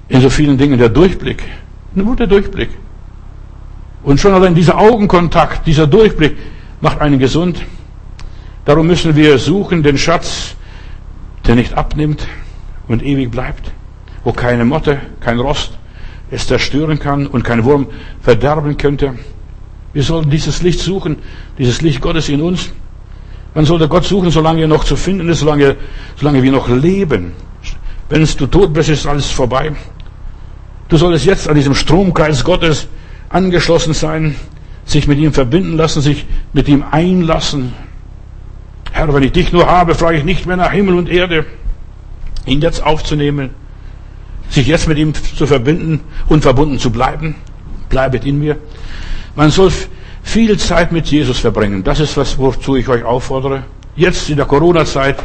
in 0.10 0.22
so 0.22 0.30
vielen 0.30 0.58
Dingen 0.58 0.78
der 0.78 0.90
Durchblick. 0.90 1.44
Nur 1.96 2.16
der 2.16 2.28
Durchblick. 2.28 2.70
Und 4.04 4.20
schon 4.20 4.34
allein 4.34 4.54
dieser 4.54 4.78
Augenkontakt, 4.78 5.66
dieser 5.66 5.88
Durchblick 5.88 6.38
macht 6.82 7.02
einen 7.02 7.20
gesund. 7.20 7.62
Darum 8.66 8.88
müssen 8.88 9.16
wir 9.16 9.38
suchen 9.40 9.82
den 9.82 9.98
Schatz, 9.98 10.56
der 11.50 11.56
nicht 11.56 11.74
abnimmt 11.74 12.28
und 12.88 13.02
ewig 13.02 13.32
bleibt, 13.32 13.72
wo 14.24 14.32
keine 14.32 14.66
Motte, 14.66 15.02
kein 15.20 15.40
Rost 15.40 15.72
es 16.30 16.46
zerstören 16.46 17.00
kann 17.00 17.26
und 17.26 17.44
kein 17.44 17.64
Wurm 17.64 17.88
verderben 18.22 18.78
könnte. 18.78 19.16
Wir 19.92 20.04
sollten 20.04 20.30
dieses 20.30 20.62
Licht 20.62 20.80
suchen, 20.80 21.18
dieses 21.58 21.82
Licht 21.82 22.02
Gottes 22.02 22.30
in 22.30 22.44
uns. 22.44 22.70
Man 23.56 23.66
sollte 23.66 23.88
Gott 23.88 24.06
suchen, 24.06 24.30
solange 24.30 24.62
er 24.62 24.68
noch 24.68 24.84
zu 24.84 24.96
finden 24.96 25.28
ist, 25.28 25.40
solange, 25.40 25.76
solange 26.18 26.44
wir 26.44 26.52
noch 26.52 26.70
leben. 26.70 27.32
Wenn 28.10 28.24
du 28.24 28.46
tot 28.46 28.72
bist, 28.72 28.90
ist 28.90 29.08
alles 29.08 29.32
vorbei. 29.32 29.72
Du 30.88 30.98
solltest 30.98 31.26
jetzt 31.26 31.50
an 31.50 31.56
diesem 31.56 31.74
Stromkreis 31.74 32.44
Gottes 32.44 32.88
angeschlossen 33.30 33.96
sein, 33.96 34.36
sich 34.86 35.08
mit 35.08 35.18
ihm 35.18 35.34
verbinden 35.34 35.78
lassen, 35.78 36.04
sich 36.04 36.28
mit 36.54 36.68
ihm 36.68 36.84
einlassen. 36.92 37.74
Herr, 38.92 39.14
wenn 39.14 39.24
ich 39.24 39.32
dich 39.32 39.52
nur 39.52 39.68
habe, 39.68 39.96
frage 39.96 40.18
ich 40.18 40.24
nicht 40.24 40.46
mehr 40.46 40.58
nach 40.58 40.72
Himmel 40.72 40.96
und 40.96 41.10
Erde, 41.10 41.46
ihn 42.46 42.62
jetzt 42.62 42.84
aufzunehmen, 42.84 43.52
sich 44.50 44.68
jetzt 44.68 44.88
mit 44.88 44.98
ihm 44.98 45.14
zu 45.14 45.46
verbinden 45.46 46.02
und 46.28 46.42
verbunden 46.42 46.80
zu 46.80 46.92
bleiben. 46.92 47.36
Bleibet 47.90 48.26
in 48.26 48.40
mir. 48.40 48.58
Man 49.36 49.52
soll 49.52 49.72
viel 50.24 50.58
Zeit 50.58 50.92
mit 50.92 51.08
Jesus 51.08 51.40
verbringen. 51.40 51.84
Das 51.84 52.00
ist 52.00 52.18
was, 52.18 52.38
wozu 52.38 52.76
ich 52.76 52.88
euch 52.88 53.04
auffordere. 53.04 53.64
Jetzt 53.96 54.30
in 54.30 54.38
der 54.38 54.46
Corona-Zeit 54.46 55.18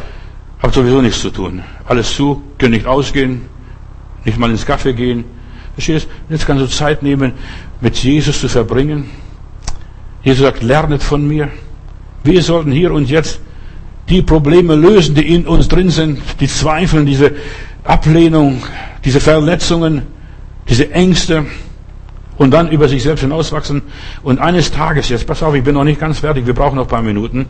habt 0.61 0.73
sowieso 0.73 1.01
nichts 1.01 1.21
zu 1.21 1.29
tun. 1.29 1.63
Alles 1.87 2.13
zu, 2.15 2.41
könnt 2.57 2.73
nicht 2.73 2.87
ausgehen, 2.87 3.41
nicht 4.23 4.37
mal 4.37 4.49
ins 4.49 4.65
Kaffee 4.65 4.93
gehen, 4.93 5.25
Verstehst? 5.75 6.07
Jetzt 6.29 6.47
kannst 6.47 6.63
du 6.63 6.69
Zeit 6.69 7.03
nehmen, 7.03 7.33
mit 7.81 7.97
Jesus 7.97 8.39
zu 8.39 8.47
verbringen. 8.47 9.09
Jesus 10.23 10.43
sagt, 10.43 10.63
lernet 10.63 11.03
von 11.03 11.27
mir. 11.27 11.49
Wir 12.23 12.41
sollten 12.41 12.71
hier 12.71 12.91
und 12.91 13.09
jetzt 13.09 13.41
die 14.09 14.21
Probleme 14.21 14.75
lösen, 14.75 15.15
die 15.15 15.33
in 15.33 15.47
uns 15.47 15.67
drin 15.67 15.89
sind, 15.89 16.19
die 16.39 16.47
Zweifel, 16.47 17.05
diese 17.05 17.31
Ablehnung, 17.83 18.61
diese 19.03 19.19
Verletzungen, 19.19 20.03
diese 20.69 20.91
Ängste 20.91 21.45
und 22.37 22.51
dann 22.51 22.69
über 22.69 22.87
sich 22.87 23.03
selbst 23.03 23.21
hinauswachsen. 23.21 23.81
Und 24.23 24.39
eines 24.39 24.71
Tages, 24.71 25.09
jetzt 25.09 25.25
pass 25.25 25.41
auf, 25.41 25.55
ich 25.55 25.63
bin 25.63 25.75
noch 25.75 25.83
nicht 25.83 25.99
ganz 25.99 26.19
fertig, 26.19 26.45
wir 26.45 26.53
brauchen 26.53 26.75
noch 26.75 26.83
ein 26.83 26.89
paar 26.89 27.01
Minuten. 27.01 27.47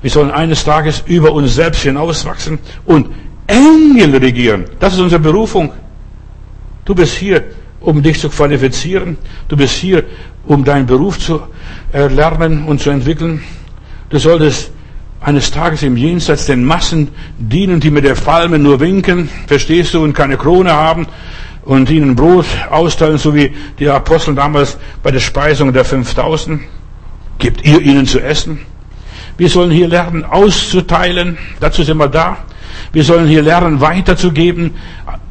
Wir 0.00 0.10
sollen 0.10 0.30
eines 0.30 0.64
Tages 0.64 1.02
über 1.06 1.32
uns 1.32 1.54
selbst 1.54 1.82
hinauswachsen 1.82 2.58
und 2.84 3.08
Engel 3.46 4.16
regieren. 4.16 4.64
Das 4.78 4.94
ist 4.94 5.00
unsere 5.00 5.20
Berufung. 5.20 5.72
Du 6.84 6.94
bist 6.94 7.16
hier, 7.16 7.44
um 7.80 8.02
dich 8.02 8.20
zu 8.20 8.28
qualifizieren. 8.28 9.16
Du 9.48 9.56
bist 9.56 9.74
hier, 9.74 10.04
um 10.46 10.64
deinen 10.64 10.86
Beruf 10.86 11.18
zu 11.18 11.40
erlernen 11.92 12.64
und 12.64 12.80
zu 12.80 12.90
entwickeln. 12.90 13.42
Du 14.10 14.18
solltest 14.18 14.70
eines 15.20 15.50
Tages 15.50 15.82
im 15.82 15.96
Jenseits 15.96 16.46
den 16.46 16.64
Massen 16.64 17.08
dienen, 17.38 17.80
die 17.80 17.90
mit 17.90 18.04
der 18.04 18.14
Palme 18.14 18.58
nur 18.58 18.80
winken, 18.80 19.28
verstehst 19.46 19.94
du, 19.94 20.02
und 20.02 20.12
keine 20.12 20.36
Krone 20.36 20.72
haben 20.72 21.06
und 21.62 21.90
ihnen 21.90 22.14
Brot 22.14 22.46
austeilen, 22.70 23.18
so 23.18 23.34
wie 23.34 23.52
die 23.78 23.88
Apostel 23.88 24.34
damals 24.34 24.78
bei 25.02 25.10
der 25.10 25.20
Speisung 25.20 25.72
der 25.72 25.84
5000. 25.84 26.60
Gebt 27.38 27.64
ihr 27.64 27.80
ihnen 27.80 28.06
zu 28.06 28.20
essen? 28.20 28.60
Wir 29.36 29.48
sollen 29.48 29.70
hier 29.70 29.86
lernen, 29.86 30.24
auszuteilen. 30.24 31.38
Dazu 31.60 31.82
sind 31.82 31.98
wir 31.98 32.08
da. 32.08 32.38
Wir 32.92 33.04
sollen 33.04 33.28
hier 33.28 33.42
lernen, 33.42 33.80
weiterzugeben, 33.80 34.74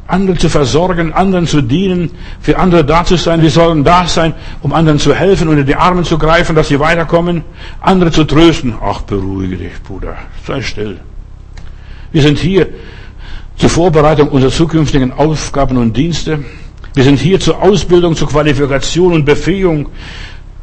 andere 0.08 0.38
zu 0.38 0.48
versorgen, 0.48 1.12
anderen 1.12 1.46
zu 1.46 1.60
dienen, 1.60 2.10
für 2.40 2.58
andere 2.58 2.84
da 2.84 3.04
zu 3.04 3.16
sein. 3.16 3.42
Wir 3.42 3.50
sollen 3.50 3.84
da 3.84 4.06
sein, 4.06 4.34
um 4.62 4.72
anderen 4.72 4.98
zu 4.98 5.14
helfen, 5.14 5.48
unter 5.48 5.64
die 5.64 5.76
Arme 5.76 6.02
zu 6.02 6.18
greifen, 6.18 6.56
dass 6.56 6.68
sie 6.68 6.80
weiterkommen, 6.80 7.44
andere 7.80 8.10
zu 8.10 8.24
trösten. 8.24 8.74
Ach, 8.82 9.02
beruhige 9.02 9.58
dich, 9.58 9.82
Bruder, 9.82 10.16
sei 10.46 10.62
still. 10.62 10.98
Wir 12.10 12.22
sind 12.22 12.38
hier 12.38 12.68
zur 13.56 13.68
Vorbereitung 13.68 14.30
unserer 14.30 14.50
zukünftigen 14.50 15.12
Aufgaben 15.12 15.76
und 15.76 15.94
Dienste. 15.94 16.42
Wir 16.94 17.04
sind 17.04 17.20
hier 17.20 17.38
zur 17.38 17.62
Ausbildung, 17.62 18.16
zur 18.16 18.28
Qualifikation 18.28 19.12
und 19.12 19.26
Befähigung. 19.26 19.90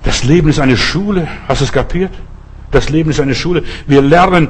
Das 0.04 0.24
Leben 0.24 0.50
ist 0.50 0.60
eine 0.60 0.76
Schule. 0.76 1.28
Hast 1.48 1.62
du 1.62 1.66
es 1.66 1.72
kapiert? 1.72 2.12
Das 2.72 2.90
Leben 2.90 3.12
ist 3.12 3.20
eine 3.20 3.36
Schule. 3.36 3.64
Wir 3.86 4.02
lernen 4.02 4.48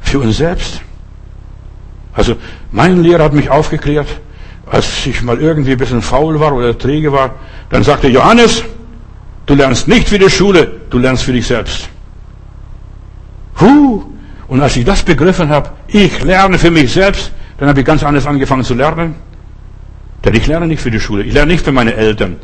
für 0.00 0.18
uns 0.18 0.38
selbst. 0.38 0.80
Also 2.16 2.36
mein 2.72 3.02
Lehrer 3.02 3.24
hat 3.24 3.34
mich 3.34 3.50
aufgeklärt, 3.50 4.08
als 4.66 5.06
ich 5.06 5.22
mal 5.22 5.38
irgendwie 5.38 5.72
ein 5.72 5.78
bisschen 5.78 6.02
faul 6.02 6.40
war 6.40 6.52
oder 6.52 6.76
träge 6.76 7.12
war, 7.12 7.34
dann 7.70 7.84
sagte 7.84 8.08
Johannes, 8.08 8.64
du 9.44 9.54
lernst 9.54 9.86
nicht 9.86 10.08
für 10.08 10.18
die 10.18 10.30
Schule, 10.30 10.80
du 10.90 10.98
lernst 10.98 11.22
für 11.22 11.32
dich 11.32 11.46
selbst. 11.46 11.88
Huh. 13.60 14.02
Und 14.48 14.62
als 14.62 14.76
ich 14.76 14.84
das 14.84 15.02
begriffen 15.02 15.48
habe, 15.50 15.70
ich 15.88 16.22
lerne 16.22 16.58
für 16.58 16.70
mich 16.70 16.92
selbst, 16.92 17.32
dann 17.58 17.68
habe 17.68 17.80
ich 17.80 17.86
ganz 17.86 18.02
anders 18.02 18.26
angefangen 18.26 18.64
zu 18.64 18.74
lernen. 18.74 19.14
Denn 20.24 20.34
ich 20.34 20.46
lerne 20.46 20.66
nicht 20.66 20.80
für 20.80 20.90
die 20.90 21.00
Schule, 21.00 21.22
ich 21.22 21.34
lerne 21.34 21.52
nicht 21.52 21.64
für 21.64 21.72
meine 21.72 21.94
Eltern, 21.94 22.36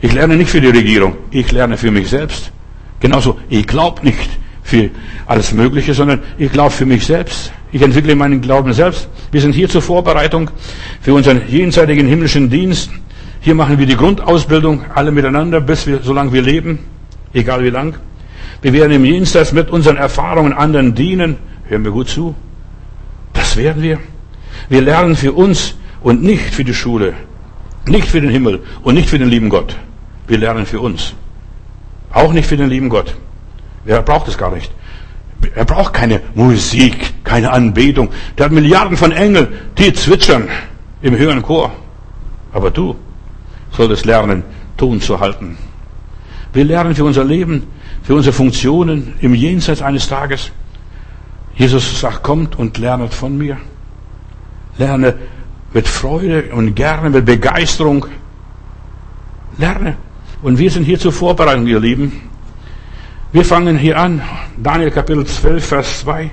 ich 0.00 0.12
lerne 0.12 0.36
nicht 0.36 0.50
für 0.50 0.60
die 0.60 0.68
Regierung, 0.68 1.16
ich 1.30 1.50
lerne 1.50 1.76
für 1.76 1.90
mich 1.90 2.08
selbst. 2.08 2.52
Genauso, 3.00 3.38
ich 3.48 3.66
glaube 3.66 4.04
nicht 4.04 4.30
für 4.62 4.90
alles 5.26 5.52
Mögliche, 5.52 5.94
sondern 5.94 6.22
ich 6.36 6.52
glaube 6.52 6.70
für 6.70 6.86
mich 6.86 7.06
selbst. 7.06 7.52
Ich 7.70 7.82
entwickle 7.82 8.14
meinen 8.14 8.40
Glauben 8.40 8.72
selbst. 8.72 9.08
Wir 9.30 9.40
sind 9.40 9.52
hier 9.54 9.68
zur 9.68 9.82
Vorbereitung 9.82 10.50
für 11.00 11.12
unseren 11.14 11.42
jenseitigen 11.48 12.06
himmlischen 12.06 12.48
Dienst. 12.48 12.90
Hier 13.40 13.54
machen 13.54 13.78
wir 13.78 13.86
die 13.86 13.96
Grundausbildung 13.96 14.84
alle 14.94 15.10
miteinander, 15.10 15.60
bis 15.60 15.86
wir, 15.86 16.00
solange 16.02 16.32
wir 16.32 16.42
leben, 16.42 16.78
egal 17.34 17.62
wie 17.62 17.70
lang. 17.70 17.94
Wir 18.62 18.72
werden 18.72 18.92
im 18.92 19.04
Jenseits 19.04 19.52
mit 19.52 19.70
unseren 19.70 19.96
Erfahrungen 19.96 20.52
anderen 20.52 20.94
dienen. 20.94 21.36
Hören 21.68 21.84
wir 21.84 21.92
gut 21.92 22.08
zu. 22.08 22.34
Das 23.32 23.56
werden 23.56 23.82
wir. 23.82 23.98
Wir 24.68 24.80
lernen 24.80 25.14
für 25.14 25.32
uns 25.32 25.74
und 26.00 26.22
nicht 26.22 26.54
für 26.54 26.64
die 26.64 26.74
Schule, 26.74 27.14
nicht 27.86 28.08
für 28.08 28.20
den 28.20 28.30
Himmel 28.30 28.60
und 28.82 28.94
nicht 28.94 29.08
für 29.08 29.18
den 29.18 29.28
lieben 29.28 29.48
Gott. 29.48 29.76
Wir 30.26 30.38
lernen 30.38 30.66
für 30.66 30.80
uns. 30.80 31.14
Auch 32.12 32.32
nicht 32.32 32.48
für 32.48 32.56
den 32.56 32.68
lieben 32.68 32.88
Gott. 32.88 33.14
Wer 33.84 34.02
braucht 34.02 34.28
es 34.28 34.36
gar 34.36 34.50
nicht? 34.50 34.72
Er 35.54 35.64
braucht 35.64 35.92
keine 35.92 36.20
Musik, 36.34 37.14
keine 37.28 37.52
Anbetung. 37.52 38.08
Der 38.36 38.46
hat 38.46 38.52
Milliarden 38.52 38.96
von 38.96 39.12
Engeln, 39.12 39.48
die 39.76 39.92
zwitschern 39.92 40.48
im 41.02 41.16
höheren 41.16 41.42
Chor. 41.42 41.70
Aber 42.52 42.70
du 42.70 42.96
solltest 43.70 44.06
lernen, 44.06 44.42
Ton 44.78 45.00
zu 45.00 45.20
halten. 45.20 45.58
Wir 46.52 46.64
lernen 46.64 46.94
für 46.94 47.04
unser 47.04 47.24
Leben, 47.24 47.64
für 48.02 48.14
unsere 48.14 48.32
Funktionen 48.32 49.14
im 49.20 49.34
Jenseits 49.34 49.82
eines 49.82 50.08
Tages. 50.08 50.50
Jesus 51.54 52.00
sagt, 52.00 52.22
kommt 52.22 52.58
und 52.58 52.78
lernet 52.78 53.12
von 53.12 53.36
mir. 53.36 53.58
Lerne 54.78 55.14
mit 55.74 55.86
Freude 55.86 56.44
und 56.52 56.74
gerne, 56.74 57.10
mit 57.10 57.26
Begeisterung. 57.26 58.06
Lerne. 59.58 59.96
Und 60.40 60.58
wir 60.58 60.70
sind 60.70 60.84
hier 60.84 60.98
zur 60.98 61.12
Vorbereitung, 61.12 61.66
ihr 61.66 61.80
Lieben. 61.80 62.22
Wir 63.32 63.44
fangen 63.44 63.76
hier 63.76 63.98
an, 63.98 64.22
Daniel 64.56 64.90
Kapitel 64.90 65.26
12, 65.26 65.66
Vers 65.66 66.00
2. 66.00 66.30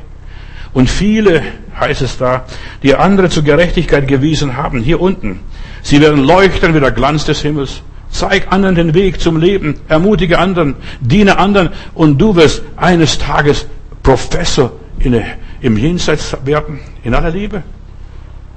Und 0.76 0.90
viele, 0.90 1.42
heißt 1.80 2.02
es 2.02 2.18
da, 2.18 2.44
die 2.84 2.96
andere 2.96 3.30
zur 3.30 3.44
Gerechtigkeit 3.44 4.10
gewiesen 4.10 4.58
haben, 4.58 4.82
hier 4.82 5.00
unten, 5.00 5.40
sie 5.82 6.02
werden 6.02 6.26
leuchten 6.26 6.76
wie 6.76 6.82
der 6.82 6.92
Glanz 6.92 7.24
des 7.24 7.42
Himmels. 7.42 7.82
Zeig 8.10 8.52
anderen 8.52 8.76
den 8.76 8.94
Weg 8.94 9.22
zum 9.22 9.38
Leben, 9.38 9.76
ermutige 9.88 10.38
anderen, 10.38 10.76
diene 11.00 11.38
anderen 11.38 11.70
und 11.94 12.18
du 12.18 12.36
wirst 12.36 12.62
eines 12.76 13.18
Tages 13.18 13.68
Professor 14.04 14.74
in, 15.00 15.22
im 15.62 15.78
Jenseits 15.78 16.36
werden, 16.44 16.80
in 17.06 17.14
aller 17.14 17.32
Liebe. 17.32 17.64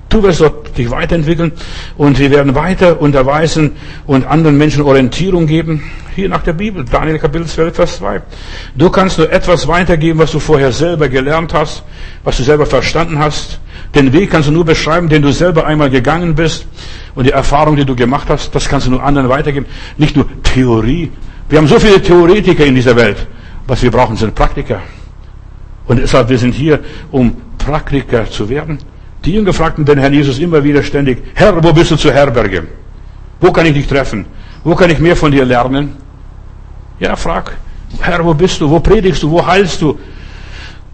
Du 0.08 0.22
wirst 0.22 0.40
dort 0.40 0.76
dich 0.78 0.90
weiterentwickeln 0.90 1.52
und 1.98 2.18
wir 2.18 2.30
werden 2.30 2.54
weiter 2.54 2.98
unterweisen 3.00 3.72
und 4.06 4.26
anderen 4.26 4.56
Menschen 4.56 4.82
Orientierung 4.82 5.46
geben. 5.46 5.82
Hier 6.16 6.30
nach 6.30 6.42
der 6.42 6.54
Bibel, 6.54 6.82
Daniel 6.84 7.18
Kapitel 7.18 7.46
12, 7.46 7.76
Vers 7.76 7.98
2. 7.98 8.22
Du 8.74 8.88
kannst 8.88 9.18
nur 9.18 9.30
etwas 9.30 9.68
weitergeben, 9.68 10.18
was 10.18 10.32
du 10.32 10.38
vorher 10.38 10.72
selber 10.72 11.10
gelernt 11.10 11.52
hast, 11.52 11.84
was 12.24 12.38
du 12.38 12.42
selber 12.42 12.64
verstanden 12.64 13.18
hast. 13.18 13.60
Den 13.94 14.12
Weg 14.14 14.30
kannst 14.30 14.48
du 14.48 14.52
nur 14.52 14.64
beschreiben, 14.64 15.10
den 15.10 15.20
du 15.20 15.30
selber 15.30 15.66
einmal 15.66 15.90
gegangen 15.90 16.34
bist. 16.34 16.66
Und 17.14 17.24
die 17.24 17.32
Erfahrung, 17.32 17.76
die 17.76 17.84
du 17.84 17.94
gemacht 17.94 18.28
hast, 18.30 18.54
das 18.54 18.66
kannst 18.66 18.86
du 18.86 18.90
nur 18.90 19.02
anderen 19.02 19.28
weitergeben. 19.28 19.66
Nicht 19.98 20.16
nur 20.16 20.26
Theorie. 20.42 21.12
Wir 21.50 21.58
haben 21.58 21.68
so 21.68 21.78
viele 21.78 22.00
Theoretiker 22.00 22.64
in 22.64 22.74
dieser 22.74 22.96
Welt. 22.96 23.26
Was 23.66 23.82
wir 23.82 23.90
brauchen, 23.90 24.16
sind 24.16 24.34
Praktiker. 24.34 24.80
Und 25.86 25.98
deshalb, 26.00 26.30
wir 26.30 26.38
sind 26.38 26.54
hier, 26.54 26.80
um 27.10 27.36
Praktiker 27.58 28.30
zu 28.30 28.48
werden. 28.48 28.78
Die 29.24 29.32
Jünger 29.32 29.52
fragten 29.52 29.84
den 29.84 29.98
Herrn 29.98 30.12
Jesus 30.12 30.38
immer 30.38 30.62
wieder 30.62 30.82
ständig, 30.82 31.18
Herr, 31.34 31.62
wo 31.62 31.72
bist 31.72 31.90
du 31.90 31.96
zur 31.96 32.12
Herberge? 32.12 32.66
Wo 33.40 33.52
kann 33.52 33.66
ich 33.66 33.74
dich 33.74 33.86
treffen? 33.86 34.26
Wo 34.64 34.74
kann 34.74 34.90
ich 34.90 34.98
mehr 34.98 35.16
von 35.16 35.30
dir 35.30 35.44
lernen? 35.44 35.96
Ja, 37.00 37.14
frag, 37.16 37.56
Herr, 38.00 38.24
wo 38.24 38.34
bist 38.34 38.60
du? 38.60 38.70
Wo 38.70 38.80
predigst 38.80 39.22
du? 39.22 39.30
Wo 39.30 39.46
heilst 39.46 39.80
du? 39.82 39.98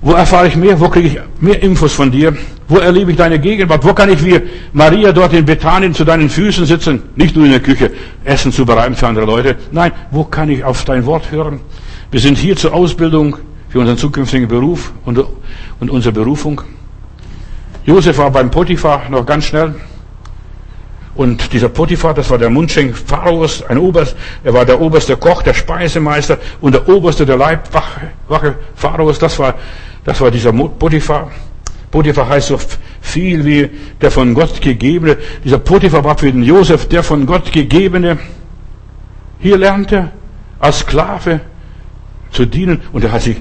Wo 0.00 0.12
erfahre 0.12 0.48
ich 0.48 0.56
mehr? 0.56 0.78
Wo 0.78 0.88
kriege 0.88 1.08
ich 1.08 1.18
mehr 1.40 1.62
Infos 1.62 1.94
von 1.94 2.10
dir? 2.10 2.36
Wo 2.68 2.76
erlebe 2.76 3.10
ich 3.12 3.16
deine 3.16 3.38
Gegenwart? 3.38 3.84
Wo 3.84 3.94
kann 3.94 4.10
ich 4.10 4.22
wie 4.22 4.38
Maria 4.72 5.12
dort 5.12 5.32
in 5.32 5.44
Bethanien 5.46 5.94
zu 5.94 6.04
deinen 6.04 6.28
Füßen 6.28 6.66
sitzen? 6.66 7.02
Nicht 7.16 7.34
nur 7.36 7.46
in 7.46 7.52
der 7.52 7.60
Küche 7.60 7.90
Essen 8.24 8.52
zubereiten 8.52 8.94
für 8.94 9.06
andere 9.06 9.24
Leute. 9.24 9.56
Nein, 9.72 9.92
wo 10.10 10.24
kann 10.24 10.50
ich 10.50 10.62
auf 10.62 10.84
dein 10.84 11.06
Wort 11.06 11.30
hören? 11.30 11.60
Wir 12.10 12.20
sind 12.20 12.36
hier 12.36 12.54
zur 12.56 12.74
Ausbildung 12.74 13.36
für 13.70 13.80
unseren 13.80 13.96
zukünftigen 13.96 14.46
Beruf 14.46 14.92
und, 15.06 15.24
und 15.80 15.90
unsere 15.90 16.12
Berufung. 16.12 16.60
Josef 17.86 18.16
war 18.18 18.30
beim 18.30 18.50
Potiphar 18.50 19.08
noch 19.10 19.26
ganz 19.26 19.44
schnell. 19.44 19.74
Und 21.14 21.52
dieser 21.52 21.68
Potiphar, 21.68 22.14
das 22.14 22.28
war 22.30 22.38
der 22.38 22.50
Mundschenk 22.50 22.96
Pharaos, 22.96 23.62
ein 23.62 23.78
Oberst, 23.78 24.16
er 24.42 24.52
war 24.52 24.64
der 24.64 24.80
oberste 24.80 25.16
Koch, 25.16 25.42
der 25.42 25.54
Speisemeister 25.54 26.38
und 26.60 26.72
der 26.74 26.88
oberste 26.88 27.24
der 27.24 27.36
Leibwache 27.36 28.10
Wache 28.26 28.56
Pharaos, 28.74 29.18
das 29.18 29.38
war, 29.38 29.54
das 30.04 30.20
war 30.20 30.30
dieser 30.30 30.52
Potiphar. 30.52 31.30
Potiphar 31.90 32.28
heißt 32.28 32.48
so 32.48 32.58
viel 33.00 33.44
wie 33.44 33.70
der 34.00 34.10
von 34.10 34.34
Gott 34.34 34.60
gegebene. 34.60 35.16
Dieser 35.44 35.58
Potiphar 35.58 36.02
war 36.02 36.18
für 36.18 36.32
den 36.32 36.42
Josef 36.42 36.88
der 36.88 37.04
von 37.04 37.26
Gott 37.26 37.52
gegebene. 37.52 38.18
Hier 39.38 39.56
lernte 39.56 39.96
er 39.96 40.12
als 40.58 40.80
Sklave 40.80 41.40
zu 42.32 42.46
dienen 42.46 42.80
und 42.92 43.04
er 43.04 43.12
hat 43.12 43.22
sich 43.22 43.36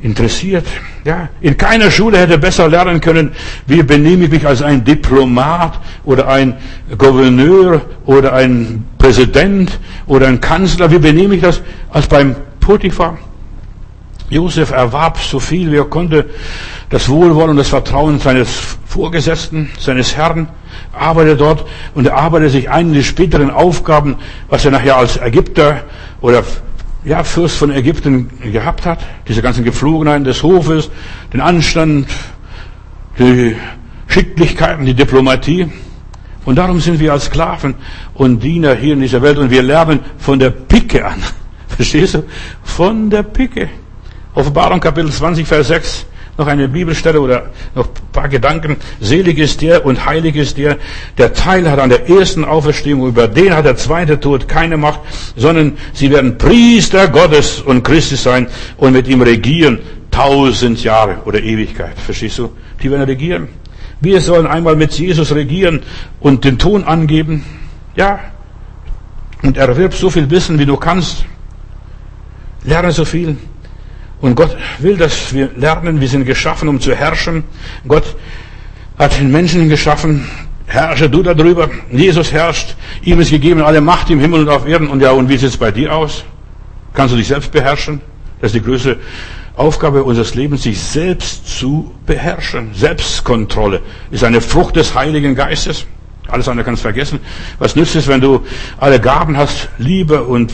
interessiert. 0.00 0.66
Ja, 1.04 1.28
in 1.40 1.56
keiner 1.56 1.90
Schule 1.90 2.18
hätte 2.18 2.34
er 2.34 2.38
besser 2.38 2.68
lernen 2.68 3.00
können, 3.00 3.32
wie 3.66 3.82
benehme 3.82 4.24
ich 4.24 4.30
mich 4.30 4.46
als 4.46 4.62
ein 4.62 4.84
Diplomat 4.84 5.80
oder 6.04 6.28
ein 6.28 6.54
Gouverneur 6.96 7.82
oder 8.06 8.32
ein 8.32 8.84
Präsident 8.98 9.78
oder 10.06 10.28
ein 10.28 10.40
Kanzler. 10.40 10.90
Wie 10.90 10.98
benehme 10.98 11.34
ich 11.34 11.42
das 11.42 11.62
als 11.90 12.06
beim 12.06 12.36
Potiphar? 12.60 13.18
Josef 14.30 14.72
erwarb 14.72 15.18
so 15.18 15.40
viel 15.40 15.72
wie 15.72 15.76
er 15.76 15.84
konnte 15.84 16.26
das 16.90 17.08
Wohlwollen 17.08 17.50
und 17.50 17.56
das 17.56 17.68
Vertrauen 17.68 18.18
seines 18.18 18.50
Vorgesetzten, 18.86 19.70
seines 19.78 20.16
Herrn, 20.16 20.48
arbeitete 20.92 21.36
dort 21.36 21.64
und 21.94 22.06
er 22.06 22.16
arbeitete 22.16 22.50
sich 22.50 22.70
ein 22.70 22.88
in 22.88 22.94
die 22.94 23.04
späteren 23.04 23.50
Aufgaben, 23.50 24.16
was 24.48 24.64
er 24.64 24.70
nachher 24.70 24.96
als 24.96 25.16
Ägypter 25.16 25.82
oder 26.20 26.44
ja, 27.08 27.24
Fürst 27.24 27.56
von 27.56 27.70
Ägypten 27.70 28.28
gehabt 28.52 28.84
hat. 28.84 29.00
Diese 29.26 29.40
ganzen 29.40 29.64
Geflogenheiten 29.64 30.24
des 30.24 30.42
Hofes, 30.42 30.90
den 31.32 31.40
Anstand, 31.40 32.06
die 33.18 33.56
Schicklichkeiten, 34.06 34.84
die 34.84 34.94
Diplomatie. 34.94 35.70
Und 36.44 36.56
darum 36.56 36.80
sind 36.80 37.00
wir 37.00 37.12
als 37.12 37.26
Sklaven 37.26 37.74
und 38.14 38.42
Diener 38.42 38.74
hier 38.74 38.92
in 38.92 39.00
dieser 39.00 39.22
Welt 39.22 39.38
und 39.38 39.50
wir 39.50 39.62
lernen 39.62 40.00
von 40.18 40.38
der 40.38 40.50
Picke 40.50 41.04
an. 41.04 41.22
Verstehst 41.68 42.14
du? 42.14 42.24
Von 42.62 43.08
der 43.08 43.22
Picke. 43.22 43.68
Offenbarung 44.34 44.78
Kapitel 44.78 45.10
20, 45.10 45.46
Vers 45.46 45.68
6 45.68 46.06
noch 46.38 46.46
eine 46.46 46.68
Bibelstelle 46.68 47.20
oder 47.20 47.50
noch 47.74 47.88
ein 47.88 48.12
paar 48.12 48.28
Gedanken. 48.28 48.76
Selig 49.00 49.38
ist 49.38 49.60
der 49.60 49.84
und 49.84 50.06
heilig 50.06 50.36
ist 50.36 50.56
der, 50.56 50.78
der 51.18 51.34
Teil 51.34 51.68
hat 51.68 51.80
an 51.80 51.90
der 51.90 52.08
ersten 52.08 52.44
Auferstehung, 52.44 53.06
über 53.08 53.26
den 53.26 53.54
hat 53.54 53.64
der 53.64 53.76
zweite 53.76 54.20
Tod 54.20 54.48
keine 54.48 54.76
Macht, 54.76 55.00
sondern 55.36 55.76
sie 55.92 56.10
werden 56.10 56.38
Priester 56.38 57.08
Gottes 57.08 57.60
und 57.60 57.82
Christus 57.82 58.22
sein 58.22 58.46
und 58.76 58.92
mit 58.92 59.08
ihm 59.08 59.20
regieren 59.20 59.80
tausend 60.12 60.82
Jahre 60.82 61.18
oder 61.24 61.42
Ewigkeit. 61.42 61.98
Verstehst 61.98 62.38
du? 62.38 62.52
Die 62.82 62.90
werden 62.90 63.02
regieren. 63.02 63.48
Wir 64.00 64.20
sollen 64.20 64.46
einmal 64.46 64.76
mit 64.76 64.92
Jesus 64.92 65.34
regieren 65.34 65.80
und 66.20 66.44
den 66.44 66.56
Ton 66.56 66.84
angeben. 66.84 67.44
Ja. 67.96 68.20
Und 69.42 69.56
erwirb 69.56 69.94
so 69.94 70.08
viel 70.08 70.30
Wissen, 70.30 70.58
wie 70.58 70.66
du 70.66 70.76
kannst. 70.76 71.24
Lerne 72.64 72.92
so 72.92 73.04
viel. 73.04 73.36
Und 74.20 74.34
Gott 74.34 74.56
will, 74.78 74.96
dass 74.96 75.32
wir 75.32 75.50
lernen, 75.56 76.00
wir 76.00 76.08
sind 76.08 76.24
geschaffen, 76.24 76.68
um 76.68 76.80
zu 76.80 76.94
herrschen. 76.94 77.44
Gott 77.86 78.16
hat 78.98 79.18
den 79.18 79.30
Menschen 79.30 79.68
geschaffen, 79.68 80.28
herrsche 80.66 81.08
du 81.08 81.22
darüber. 81.22 81.70
Jesus 81.90 82.32
herrscht, 82.32 82.74
ihm 83.02 83.20
ist 83.20 83.30
gegeben 83.30 83.62
alle 83.62 83.80
Macht 83.80 84.10
im 84.10 84.20
Himmel 84.20 84.40
und 84.40 84.48
auf 84.48 84.66
Erden. 84.66 84.88
Und 84.88 85.00
ja, 85.00 85.12
und 85.12 85.28
wie 85.28 85.36
sieht 85.36 85.50
es 85.50 85.56
bei 85.56 85.70
dir 85.70 85.94
aus? 85.94 86.24
Kannst 86.94 87.14
du 87.14 87.18
dich 87.18 87.28
selbst 87.28 87.52
beherrschen? 87.52 88.00
Das 88.40 88.52
ist 88.52 88.56
die 88.56 88.64
größte 88.64 88.98
Aufgabe 89.56 90.04
unseres 90.04 90.34
Lebens, 90.34 90.64
sich 90.64 90.80
selbst 90.80 91.58
zu 91.58 91.92
beherrschen. 92.06 92.70
Selbstkontrolle 92.74 93.82
ist 94.10 94.24
eine 94.24 94.40
Frucht 94.40 94.76
des 94.76 94.94
Heiligen 94.94 95.34
Geistes. 95.34 95.86
Alles 96.28 96.46
andere 96.46 96.64
kannst 96.64 96.80
du 96.80 96.84
vergessen. 96.84 97.20
Was 97.58 97.74
nützt 97.74 97.96
es, 97.96 98.06
wenn 98.06 98.20
du 98.20 98.44
alle 98.76 99.00
Gaben 99.00 99.36
hast, 99.38 99.70
Liebe 99.78 100.22
und, 100.24 100.52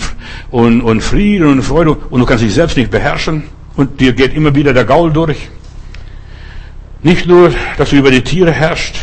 und, 0.51 0.81
und 0.81 1.01
Frieden 1.01 1.49
und 1.49 1.63
Freude 1.63 1.93
und 1.93 2.21
du 2.21 2.27
kannst 2.27 2.45
dich 2.45 2.55
selbst 2.55 2.77
nicht 2.77 2.93
beherrschen 2.93 3.43
und 3.77 4.01
dir 4.01 4.13
geht 4.13 4.35
immer 4.35 4.55
wieder 4.55 4.73
der 4.73 4.85
Gaul 4.85 5.13
durch? 5.13 5.49
Nicht 7.03 7.27
nur, 7.27 7.53
dass 7.77 7.91
du 7.91 7.97
über 7.97 8.13
die 8.13 8.23
Tiere 8.23 8.53
herrschst, 8.53 8.95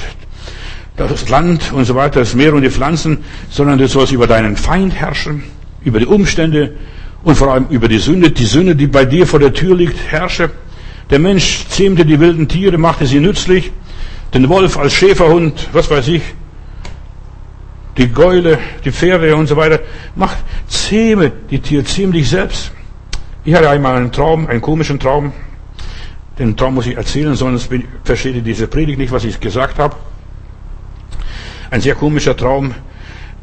das 0.95 1.29
Land 1.29 1.73
und 1.73 1.85
so 1.85 1.95
weiter, 1.95 2.19
das 2.19 2.35
Meer 2.35 2.53
und 2.53 2.61
die 2.61 2.69
Pflanzen, 2.69 3.19
sondern 3.49 3.77
du 3.77 3.87
sollst 3.87 4.13
über 4.13 4.27
deinen 4.27 4.55
Feind 4.55 4.93
herrschen, 4.93 5.43
über 5.83 5.99
die 5.99 6.05
Umstände 6.05 6.75
und 7.23 7.35
vor 7.35 7.51
allem 7.51 7.65
über 7.69 7.87
die 7.87 7.97
Sünde, 7.97 8.31
die 8.31 8.45
Sünde, 8.45 8.75
die 8.75 8.87
bei 8.87 9.03
dir 9.03 9.27
vor 9.27 9.39
der 9.39 9.53
Tür 9.53 9.75
liegt, 9.75 9.97
herrsche. 10.09 10.51
Der 11.09 11.19
Mensch 11.19 11.65
zähmte 11.67 12.05
die 12.05 12.19
wilden 12.19 12.47
Tiere, 12.47 12.77
machte 12.77 13.05
sie 13.05 13.19
nützlich, 13.19 13.71
den 14.33 14.47
Wolf 14.47 14.77
als 14.77 14.93
Schäferhund, 14.93 15.67
was 15.73 15.89
weiß 15.89 16.07
ich, 16.07 16.21
die 17.97 18.07
Gäule, 18.07 18.57
die 18.85 18.91
Pferde 18.91 19.35
und 19.35 19.47
so 19.47 19.57
weiter. 19.57 19.79
Macht, 20.15 20.37
zähme 20.67 21.31
die 21.49 21.59
Tiere, 21.59 21.83
zähme 21.83 22.13
dich 22.13 22.29
selbst. 22.29 22.71
Ich 23.43 23.53
hatte 23.53 23.69
einmal 23.69 23.95
einen 23.95 24.11
Traum, 24.11 24.47
einen 24.47 24.61
komischen 24.61 24.99
Traum. 24.99 25.33
Den 26.39 26.55
Traum 26.55 26.75
muss 26.75 26.87
ich 26.87 26.95
erzählen, 26.95 27.35
sonst 27.35 27.69
versteht 28.03 28.35
ihr 28.35 28.41
diese 28.41 28.67
Predigt 28.67 28.97
nicht, 28.97 29.11
was 29.11 29.23
ich 29.23 29.39
gesagt 29.39 29.79
habe. 29.79 29.95
Ein 31.69 31.81
sehr 31.81 31.95
komischer 31.95 32.35
Traum. 32.35 32.73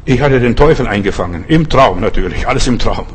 Ich 0.05 0.21
hatte 0.21 0.39
den 0.39 0.55
Teufel 0.55 0.87
eingefangen. 0.87 1.45
Im 1.47 1.69
Traum 1.69 1.99
natürlich, 1.99 2.47
alles 2.47 2.65
im 2.67 2.79
Traum. 2.79 3.05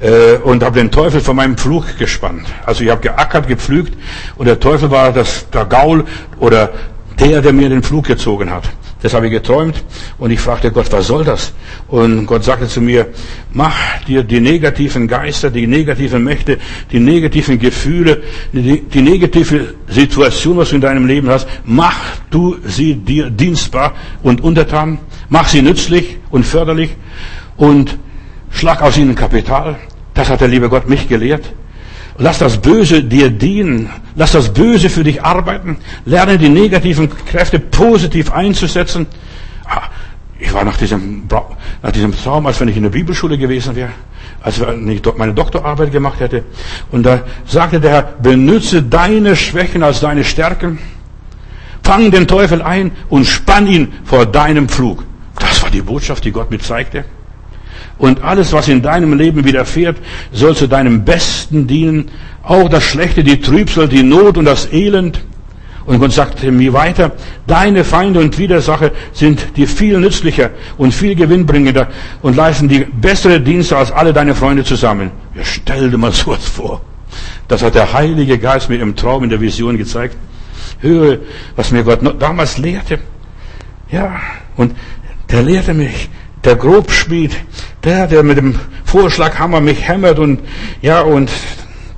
Äh, 0.00 0.36
und 0.38 0.64
habe 0.64 0.78
den 0.78 0.90
Teufel 0.90 1.20
von 1.20 1.36
meinem 1.36 1.56
Flug 1.56 1.96
gespannt. 1.98 2.46
Also 2.66 2.82
ich 2.82 2.90
habe 2.90 3.00
geackert, 3.00 3.46
gepflügt 3.46 3.96
und 4.36 4.46
der 4.46 4.58
Teufel 4.58 4.90
war 4.90 5.12
das, 5.12 5.48
der 5.50 5.64
Gaul 5.66 6.04
oder 6.40 6.70
der, 7.18 7.42
der 7.42 7.52
mir 7.52 7.68
den 7.68 7.82
Flug 7.82 8.06
gezogen 8.06 8.50
hat. 8.50 8.70
Das 9.02 9.12
habe 9.12 9.26
ich 9.26 9.32
geträumt 9.32 9.84
und 10.16 10.30
ich 10.30 10.40
fragte 10.40 10.72
Gott, 10.72 10.90
was 10.90 11.06
soll 11.06 11.24
das? 11.24 11.52
Und 11.88 12.24
Gott 12.24 12.42
sagte 12.42 12.68
zu 12.68 12.80
mir, 12.80 13.08
mach 13.52 14.02
dir 14.06 14.22
die 14.22 14.40
negativen 14.40 15.06
Geister, 15.06 15.50
die 15.50 15.66
negativen 15.66 16.24
Mächte, 16.24 16.58
die 16.90 17.00
negativen 17.00 17.58
Gefühle, 17.58 18.22
die, 18.52 18.80
die 18.80 19.02
negative 19.02 19.74
Situation, 19.88 20.56
was 20.56 20.70
du 20.70 20.76
in 20.76 20.80
deinem 20.80 21.06
Leben 21.06 21.28
hast, 21.28 21.46
mach 21.64 21.98
du 22.30 22.56
sie 22.64 22.94
dir 22.94 23.28
dienstbar 23.28 23.92
und 24.22 24.42
untertan, 24.42 24.98
mach 25.28 25.48
sie 25.48 25.60
nützlich 25.60 26.16
und 26.30 26.46
förderlich 26.46 26.96
und 27.58 27.98
schlag 28.50 28.80
aus 28.80 28.96
ihnen 28.96 29.14
Kapital. 29.14 29.76
Das 30.14 30.30
hat 30.30 30.40
der 30.40 30.48
liebe 30.48 30.70
Gott 30.70 30.88
mich 30.88 31.08
gelehrt. 31.08 31.52
Lass 32.18 32.38
das 32.38 32.58
Böse 32.58 33.02
dir 33.02 33.30
dienen. 33.30 33.90
Lass 34.14 34.32
das 34.32 34.52
Böse 34.52 34.88
für 34.88 35.02
dich 35.02 35.22
arbeiten. 35.22 35.78
Lerne 36.04 36.38
die 36.38 36.48
negativen 36.48 37.10
Kräfte 37.26 37.58
positiv 37.58 38.32
einzusetzen. 38.32 39.06
Ah, 39.64 39.82
ich 40.38 40.52
war 40.52 40.64
nach 40.64 40.76
diesem, 40.76 41.24
nach 41.82 41.92
diesem 41.92 42.16
Traum, 42.16 42.46
als 42.46 42.60
wenn 42.60 42.68
ich 42.68 42.76
in 42.76 42.84
der 42.84 42.90
Bibelschule 42.90 43.36
gewesen 43.36 43.74
wäre, 43.74 43.90
als 44.42 44.60
wenn 44.60 44.88
ich 44.88 45.02
meine 45.16 45.34
Doktorarbeit 45.34 45.90
gemacht 45.90 46.20
hätte. 46.20 46.44
Und 46.92 47.04
da 47.04 47.22
sagte 47.46 47.80
der 47.80 47.90
Herr, 47.90 48.02
benütze 48.02 48.82
deine 48.82 49.34
Schwächen 49.34 49.82
als 49.82 50.00
deine 50.00 50.22
Stärken. 50.22 50.78
Fang 51.82 52.10
den 52.10 52.26
Teufel 52.26 52.62
ein 52.62 52.92
und 53.08 53.26
spann 53.26 53.66
ihn 53.66 53.92
vor 54.04 54.24
deinem 54.24 54.68
Flug. 54.68 55.04
Das 55.38 55.62
war 55.62 55.70
die 55.70 55.82
Botschaft, 55.82 56.24
die 56.24 56.32
Gott 56.32 56.50
mir 56.50 56.58
zeigte. 56.60 57.04
Und 57.98 58.22
alles, 58.22 58.52
was 58.52 58.68
in 58.68 58.82
deinem 58.82 59.16
Leben 59.16 59.44
widerfährt, 59.44 59.96
soll 60.32 60.56
zu 60.56 60.66
deinem 60.66 61.04
Besten 61.04 61.66
dienen. 61.66 62.10
Auch 62.42 62.68
das 62.68 62.82
Schlechte, 62.82 63.22
die 63.22 63.40
Trübsal, 63.40 63.88
die 63.88 64.02
Not 64.02 64.36
und 64.36 64.46
das 64.46 64.72
Elend. 64.72 65.20
Und 65.86 65.98
Gott 65.98 66.12
sagte 66.12 66.50
mir 66.50 66.72
weiter, 66.72 67.12
deine 67.46 67.84
Feinde 67.84 68.18
und 68.18 68.38
Widersacher 68.38 68.90
sind 69.12 69.56
dir 69.56 69.68
viel 69.68 69.98
nützlicher 70.00 70.50
und 70.78 70.92
viel 70.92 71.14
gewinnbringender 71.14 71.88
und 72.22 72.36
leisten 72.36 72.68
dir 72.68 72.86
bessere 72.86 73.40
Dienste 73.40 73.76
als 73.76 73.92
alle 73.92 74.12
deine 74.12 74.34
Freunde 74.34 74.64
zusammen. 74.64 75.10
Ja, 75.34 75.44
stell 75.44 75.90
dir 75.90 75.98
mal 75.98 76.12
sowas 76.12 76.46
vor. 76.46 76.80
Das 77.48 77.62
hat 77.62 77.74
der 77.74 77.92
Heilige 77.92 78.38
Geist 78.38 78.70
mir 78.70 78.80
im 78.80 78.96
Traum, 78.96 79.24
in 79.24 79.30
der 79.30 79.40
Vision 79.40 79.76
gezeigt. 79.76 80.16
Höre, 80.80 81.18
was 81.54 81.70
mir 81.70 81.84
Gott 81.84 82.00
damals 82.18 82.58
lehrte. 82.58 82.98
Ja, 83.90 84.20
und 84.56 84.74
der 85.30 85.42
lehrte 85.42 85.74
mich, 85.74 86.08
der 86.44 86.56
Grobschmied, 86.56 87.34
der, 87.82 88.06
der 88.06 88.22
mit 88.22 88.36
dem 88.36 88.58
Vorschlaghammer 88.84 89.60
mich 89.60 89.88
hämmert 89.88 90.18
und, 90.18 90.40
ja, 90.82 91.00
und 91.00 91.30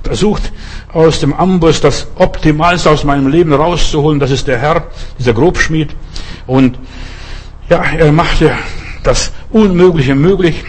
versucht, 0.03 0.51
aus 0.93 1.19
dem 1.19 1.33
Amboss 1.33 1.81
das 1.81 2.07
Optimalste 2.15 2.89
aus 2.89 3.03
meinem 3.03 3.27
Leben 3.27 3.53
rauszuholen, 3.53 4.19
das 4.19 4.31
ist 4.31 4.47
der 4.47 4.57
Herr, 4.57 4.87
dieser 5.19 5.33
Grobschmied. 5.33 5.95
Und, 6.47 6.79
ja, 7.69 7.83
er 7.83 8.11
machte 8.11 8.51
das 9.03 9.31
Unmögliche 9.51 10.15
möglich. 10.15 10.63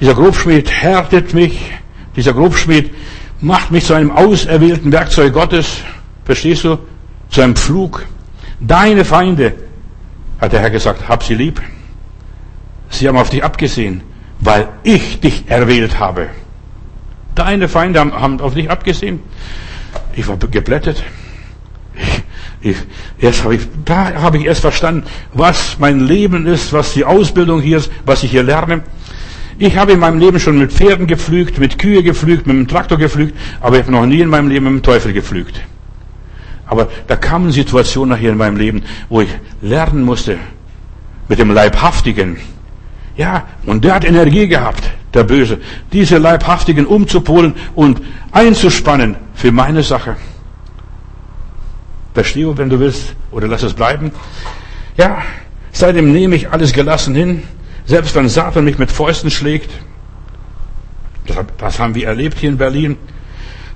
Dieser 0.00 0.14
Grobschmied 0.14 0.70
härtet 0.70 1.34
mich. 1.34 1.72
Dieser 2.16 2.32
Grobschmied 2.32 2.90
macht 3.40 3.70
mich 3.70 3.84
zu 3.84 3.94
einem 3.94 4.10
auserwählten 4.10 4.90
Werkzeug 4.92 5.32
Gottes. 5.32 5.78
Verstehst 6.24 6.64
du? 6.64 6.78
Zu 7.30 7.42
einem 7.42 7.56
Flug. 7.56 8.04
Deine 8.60 9.04
Feinde, 9.04 9.54
hat 10.40 10.52
der 10.52 10.60
Herr 10.60 10.70
gesagt, 10.70 11.08
hab 11.08 11.22
sie 11.22 11.34
lieb. 11.34 11.60
Sie 12.90 13.08
haben 13.08 13.16
auf 13.16 13.30
dich 13.30 13.44
abgesehen, 13.44 14.02
weil 14.40 14.68
ich 14.82 15.20
dich 15.20 15.44
erwählt 15.48 15.98
habe. 15.98 16.28
Deine 17.34 17.68
Feinde 17.68 18.00
haben 18.00 18.40
auf 18.40 18.54
dich 18.54 18.70
abgesehen. 18.70 19.20
Ich 20.14 20.26
war 20.26 20.36
geblättet. 20.36 21.04
Ich, 22.60 22.76
erst 23.20 23.44
habe 23.44 23.54
ich, 23.54 23.62
da 23.84 24.14
habe 24.14 24.38
ich 24.38 24.44
erst 24.44 24.62
verstanden, 24.62 25.04
was 25.32 25.76
mein 25.78 26.00
Leben 26.00 26.46
ist, 26.46 26.72
was 26.72 26.92
die 26.92 27.04
Ausbildung 27.04 27.60
hier 27.60 27.76
ist, 27.76 27.90
was 28.04 28.24
ich 28.24 28.32
hier 28.32 28.42
lerne. 28.42 28.82
Ich 29.60 29.76
habe 29.76 29.92
in 29.92 30.00
meinem 30.00 30.18
Leben 30.18 30.40
schon 30.40 30.58
mit 30.58 30.72
Pferden 30.72 31.06
gepflügt, 31.06 31.58
mit 31.58 31.78
Kühe 31.78 32.02
gepflügt, 32.02 32.46
mit 32.46 32.56
dem 32.56 32.68
Traktor 32.68 32.98
gepflügt, 32.98 33.36
aber 33.60 33.76
ich 33.76 33.82
habe 33.82 33.92
noch 33.92 34.06
nie 34.06 34.20
in 34.20 34.28
meinem 34.28 34.48
Leben 34.48 34.64
mit 34.64 34.74
dem 34.74 34.82
Teufel 34.82 35.12
gepflügt. 35.12 35.60
Aber 36.66 36.88
da 37.06 37.16
kamen 37.16 37.50
Situationen 37.50 38.10
nachher 38.10 38.30
in 38.30 38.38
meinem 38.38 38.56
Leben, 38.56 38.82
wo 39.08 39.20
ich 39.20 39.30
lernen 39.62 40.02
musste, 40.02 40.36
mit 41.28 41.38
dem 41.38 41.50
Leibhaftigen. 41.50 42.36
Ja, 43.18 43.48
und 43.66 43.84
der 43.84 43.96
hat 43.96 44.04
Energie 44.04 44.46
gehabt, 44.46 44.84
der 45.12 45.24
Böse, 45.24 45.58
diese 45.92 46.18
Leibhaftigen 46.18 46.86
umzupolen 46.86 47.54
und 47.74 48.00
einzuspannen 48.30 49.16
für 49.34 49.50
meine 49.50 49.82
Sache. 49.82 50.16
Verstehe, 52.14 52.56
wenn 52.56 52.70
du 52.70 52.78
willst, 52.78 53.16
oder 53.32 53.48
lass 53.48 53.64
es 53.64 53.74
bleiben. 53.74 54.12
Ja, 54.96 55.22
seitdem 55.72 56.12
nehme 56.12 56.36
ich 56.36 56.50
alles 56.50 56.72
gelassen 56.72 57.16
hin, 57.16 57.42
selbst 57.86 58.14
wenn 58.14 58.28
Satan 58.28 58.64
mich 58.64 58.78
mit 58.78 58.92
Fäusten 58.92 59.32
schlägt. 59.32 59.70
Das, 61.58 61.80
haben 61.80 61.96
wir 61.96 62.06
erlebt 62.06 62.38
hier 62.38 62.50
in 62.50 62.56
Berlin. 62.56 62.96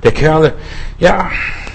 Der 0.05 0.13
Kerl, 0.13 0.53
ja, 1.01 1.31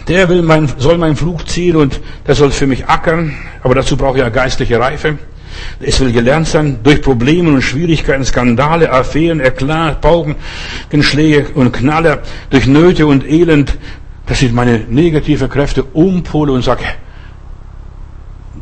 der 0.07 0.29
will 0.29 0.41
mein, 0.41 0.71
soll 0.77 0.97
meinen 0.97 1.17
Flug 1.17 1.47
ziehen 1.49 1.75
und 1.75 1.99
der 2.25 2.35
soll 2.35 2.51
für 2.51 2.65
mich 2.65 2.87
ackern, 2.87 3.35
aber 3.61 3.75
dazu 3.75 3.97
brauche 3.97 4.17
ich 4.17 4.23
ja 4.23 4.29
geistliche 4.29 4.79
Reife. 4.79 5.17
Es 5.79 5.99
will 5.99 6.11
gelernt 6.11 6.47
sein, 6.47 6.79
durch 6.83 7.01
Probleme 7.01 7.51
und 7.51 7.61
Schwierigkeiten, 7.61 8.25
Skandale, 8.25 8.91
Affären, 8.91 9.39
Eklat, 9.39 10.01
Paukenschläge 10.01 11.49
und 11.53 11.71
Knaller, 11.71 12.19
durch 12.49 12.67
Nöte 12.67 13.07
und 13.07 13.25
Elend, 13.29 13.77
dass 14.25 14.41
ich 14.41 14.51
meine 14.51 14.79
negative 14.89 15.47
Kräfte 15.47 15.83
umpole 15.83 16.51
und 16.51 16.63
sage, 16.63 16.83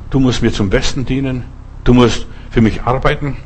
du 0.10 0.20
musst 0.20 0.42
mir 0.42 0.52
zum 0.52 0.70
Besten 0.70 1.06
dienen, 1.06 1.44
du 1.84 1.94
musst 1.94 2.28
für 2.52 2.62
mich 2.62 2.84
arbeiten. 2.84 3.38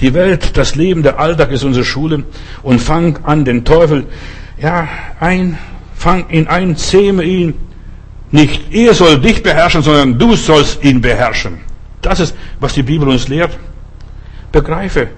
Die 0.00 0.14
Welt, 0.14 0.56
das 0.56 0.74
Leben, 0.74 1.02
der 1.02 1.18
Alltag 1.20 1.50
ist 1.52 1.64
unsere 1.64 1.84
Schule 1.84 2.24
und 2.62 2.80
fang 2.80 3.18
an, 3.24 3.44
den 3.44 3.64
Teufel, 3.64 4.06
ja, 4.60 4.88
ein, 5.20 5.58
fang 5.94 6.28
ihn 6.30 6.46
ein, 6.48 6.76
zähme 6.76 7.22
ihn. 7.22 7.54
Nicht 8.30 8.72
er 8.72 8.94
soll 8.94 9.20
dich 9.20 9.42
beherrschen, 9.42 9.82
sondern 9.82 10.18
du 10.18 10.34
sollst 10.34 10.82
ihn 10.82 11.00
beherrschen. 11.00 11.60
Das 12.04 12.20
ist, 12.20 12.34
was 12.60 12.74
die 12.74 12.82
Bibel 12.82 13.08
uns 13.08 13.28
lehrt. 13.28 13.58
Begreife, 14.52 15.08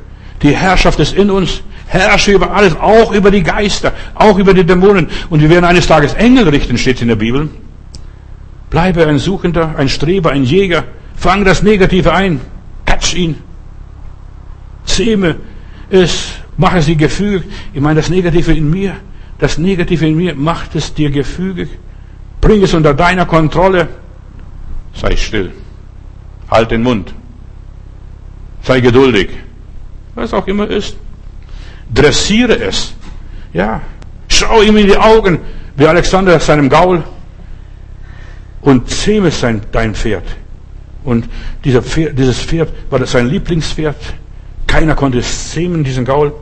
die 0.43 0.57
Herrschaft 0.57 1.01
ist 1.01 1.15
in 1.15 1.31
uns. 1.31 1.63
Herrsche 1.89 2.33
über 2.33 2.53
alles, 2.53 2.77
auch 2.77 3.13
über 3.13 3.31
die 3.31 3.43
Geister, 3.43 3.93
auch 4.15 4.39
über 4.39 4.55
die 4.55 4.65
Dämonen. 4.65 5.09
Und 5.31 5.41
wir 5.41 5.51
werden 5.51 5.65
eines 5.65 5.87
Tages 5.87 6.15
Engel 6.15 6.49
richten, 6.49 6.79
steht 6.79 7.03
in 7.03 7.09
der 7.09 7.17
Bibel. 7.17 7.49
Bleibe 8.71 9.07
ein 9.07 9.19
Suchender, 9.19 9.75
ein 9.77 9.89
Streber, 9.89 10.31
ein 10.31 10.45
Jäger. 10.45 10.85
Fang 11.15 11.45
das 11.45 11.63
Negative 11.63 12.13
ein. 12.13 12.41
Catch 12.85 13.15
ihn. 13.15 13.37
Zähme 14.85 15.37
es, 15.91 16.35
mache 16.57 16.83
sie 16.83 16.97
gefügig. 16.97 17.45
Ich 17.73 17.81
meine, 17.81 17.97
das 17.97 18.11
Negative 18.11 18.53
in 18.53 18.71
mir, 18.71 18.97
das 19.39 19.59
Negative 19.59 20.07
in 20.07 20.17
mir 20.17 20.35
macht 20.35 20.75
es 20.75 20.95
dir 20.95 21.11
gefügig. 21.11 21.69
Bring 22.41 22.63
es 22.63 22.75
unter 22.75 22.95
deiner 22.95 23.27
Kontrolle. 23.27 23.89
Sei 24.95 25.17
still. 25.17 25.53
Halt 26.57 26.71
den 26.71 26.83
Mund. 26.83 27.13
Sei 28.63 28.81
geduldig. 28.81 29.29
Was 30.15 30.33
auch 30.33 30.47
immer 30.47 30.67
ist. 30.71 30.97
Dressiere 31.93 32.59
es. 32.59 32.95
Ja. 33.53 33.83
Schau 34.29 34.63
ihm 34.63 34.79
in 34.79 34.87
die 34.87 34.97
Augen, 34.97 35.41
wie 35.77 35.87
Alexander 35.87 36.41
seinem 36.41 36.71
Gaul. 36.71 37.05
Und 38.63 38.89
zähme 38.89 39.31
sein, 39.31 39.61
dein 39.71 39.95
Pferd. 39.95 40.25
Und 41.05 41.29
dieser 41.63 41.83
Pferd, 41.83 42.19
dieses 42.19 42.41
Pferd 42.41 42.71
war 42.89 43.01
das 43.01 43.13
sein 43.13 43.29
Lieblingspferd. 43.29 44.15
Keiner 44.67 44.95
konnte 44.95 45.19
es 45.19 45.51
zähmen, 45.51 45.85
diesen 45.85 46.07
Gaul. 46.07 46.33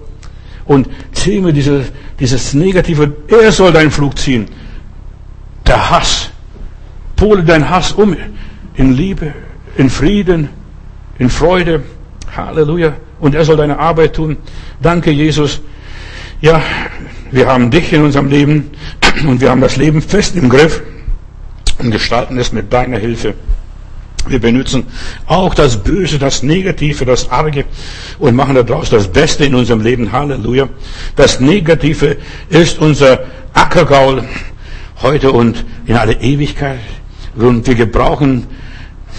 Und 0.65 0.89
zähme 1.11 1.53
diese, 1.53 1.87
dieses 2.21 2.55
Negative. 2.55 3.13
Er 3.27 3.51
soll 3.51 3.73
deinen 3.73 3.91
Flug 3.91 4.17
ziehen. 4.17 4.47
Der 5.67 5.91
Hass. 5.91 6.31
Pole 7.17 7.43
dein 7.43 7.69
Hass 7.69 7.91
um 7.91 8.17
in 8.77 8.93
Liebe, 8.97 9.35
in 9.77 9.91
Frieden, 9.91 10.49
in 11.19 11.31
Freude. 11.31 11.83
Halleluja. 12.37 12.95
Und 13.21 13.35
er 13.35 13.45
soll 13.45 13.57
deine 13.57 13.79
Arbeit 13.79 14.15
tun. 14.15 14.37
Danke, 14.81 15.11
Jesus. 15.11 15.61
Ja, 16.41 16.61
wir 17.31 17.47
haben 17.47 17.71
dich 17.71 17.93
in 17.93 18.03
unserem 18.03 18.29
Leben 18.29 18.71
und 19.27 19.41
wir 19.41 19.51
haben 19.51 19.61
das 19.61 19.77
Leben 19.77 20.03
fest 20.03 20.37
im 20.37 20.49
Griff 20.49 20.83
und 21.79 21.91
gestalten 21.91 22.39
es 22.39 22.53
mit 22.53 22.73
deiner 22.73 22.99
Hilfe. 22.99 23.35
Wir 24.27 24.41
benutzen 24.41 24.87
auch 25.27 25.55
das 25.55 25.83
Böse, 25.83 26.19
das 26.19 26.43
Negative, 26.43 27.05
das 27.05 27.31
Arge 27.31 27.67
und 28.19 28.35
machen 28.35 28.55
daraus 28.55 28.89
das 28.89 29.09
Beste 29.09 29.45
in 29.45 29.55
unserem 29.55 29.81
Leben. 29.81 30.13
Halleluja. 30.13 30.69
Das 31.15 31.41
Negative 31.41 32.17
ist 32.49 32.79
unser 32.79 33.21
Ackergaul 33.53 34.25
heute 35.03 35.31
und 35.31 35.65
in 35.87 35.97
alle 35.97 36.15
Ewigkeit. 36.15 36.79
Und 37.37 37.67
wir 37.67 37.75
gebrauchen 37.75 38.47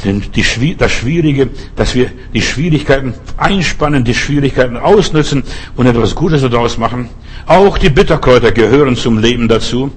die, 0.04 0.76
das 0.76 0.92
Schwierige, 0.92 1.50
dass 1.76 1.96
wir 1.96 2.12
die 2.34 2.42
Schwierigkeiten 2.42 3.14
einspannen, 3.38 4.04
die 4.04 4.14
Schwierigkeiten 4.14 4.78
ausnutzen 4.78 5.44
und 5.76 5.88
etwas 5.88 6.16
Gutes 6.16 6.42
daraus 6.42 6.78
machen. 6.78 7.10
Auch 7.46 7.78
die 7.78 7.90
Bitterkräuter 7.90 8.52
gehören 8.52 8.96
zum 8.96 9.20
Leben 9.20 9.48
dazu. 9.48 9.92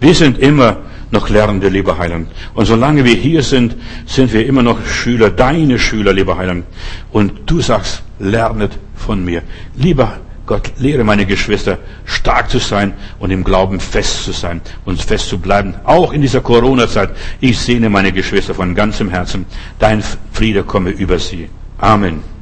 Wir 0.00 0.14
sind 0.14 0.38
immer 0.38 0.78
noch 1.10 1.28
Lernende, 1.28 1.68
lieber 1.68 1.98
Heiland. 1.98 2.28
Und 2.54 2.66
solange 2.66 3.04
wir 3.04 3.14
hier 3.14 3.42
sind, 3.42 3.76
sind 4.06 4.32
wir 4.32 4.46
immer 4.46 4.62
noch 4.62 4.84
Schüler, 4.86 5.30
deine 5.30 5.78
Schüler, 5.78 6.12
lieber 6.12 6.36
Heiland. 6.36 6.64
Und 7.12 7.32
du 7.46 7.60
sagst, 7.60 8.02
lernet 8.18 8.78
von 8.94 9.24
mir. 9.24 9.42
Lieber 9.76 10.18
Gott, 10.46 10.72
lehre 10.76 11.04
meine 11.04 11.24
Geschwister, 11.24 11.78
stark 12.04 12.50
zu 12.50 12.58
sein 12.58 12.92
und 13.18 13.30
im 13.30 13.44
Glauben 13.44 13.80
fest 13.80 14.24
zu 14.24 14.32
sein 14.32 14.60
und 14.84 15.00
fest 15.00 15.28
zu 15.28 15.38
bleiben. 15.38 15.74
Auch 15.84 16.12
in 16.12 16.20
dieser 16.20 16.42
Corona-Zeit. 16.42 17.10
Ich 17.40 17.58
sehne 17.58 17.88
meine 17.88 18.12
Geschwister 18.12 18.54
von 18.54 18.74
ganzem 18.74 19.08
Herzen. 19.08 19.46
Dein 19.78 20.02
Friede 20.32 20.62
komme 20.62 20.90
über 20.90 21.18
sie. 21.18 21.48
Amen. 21.78 22.33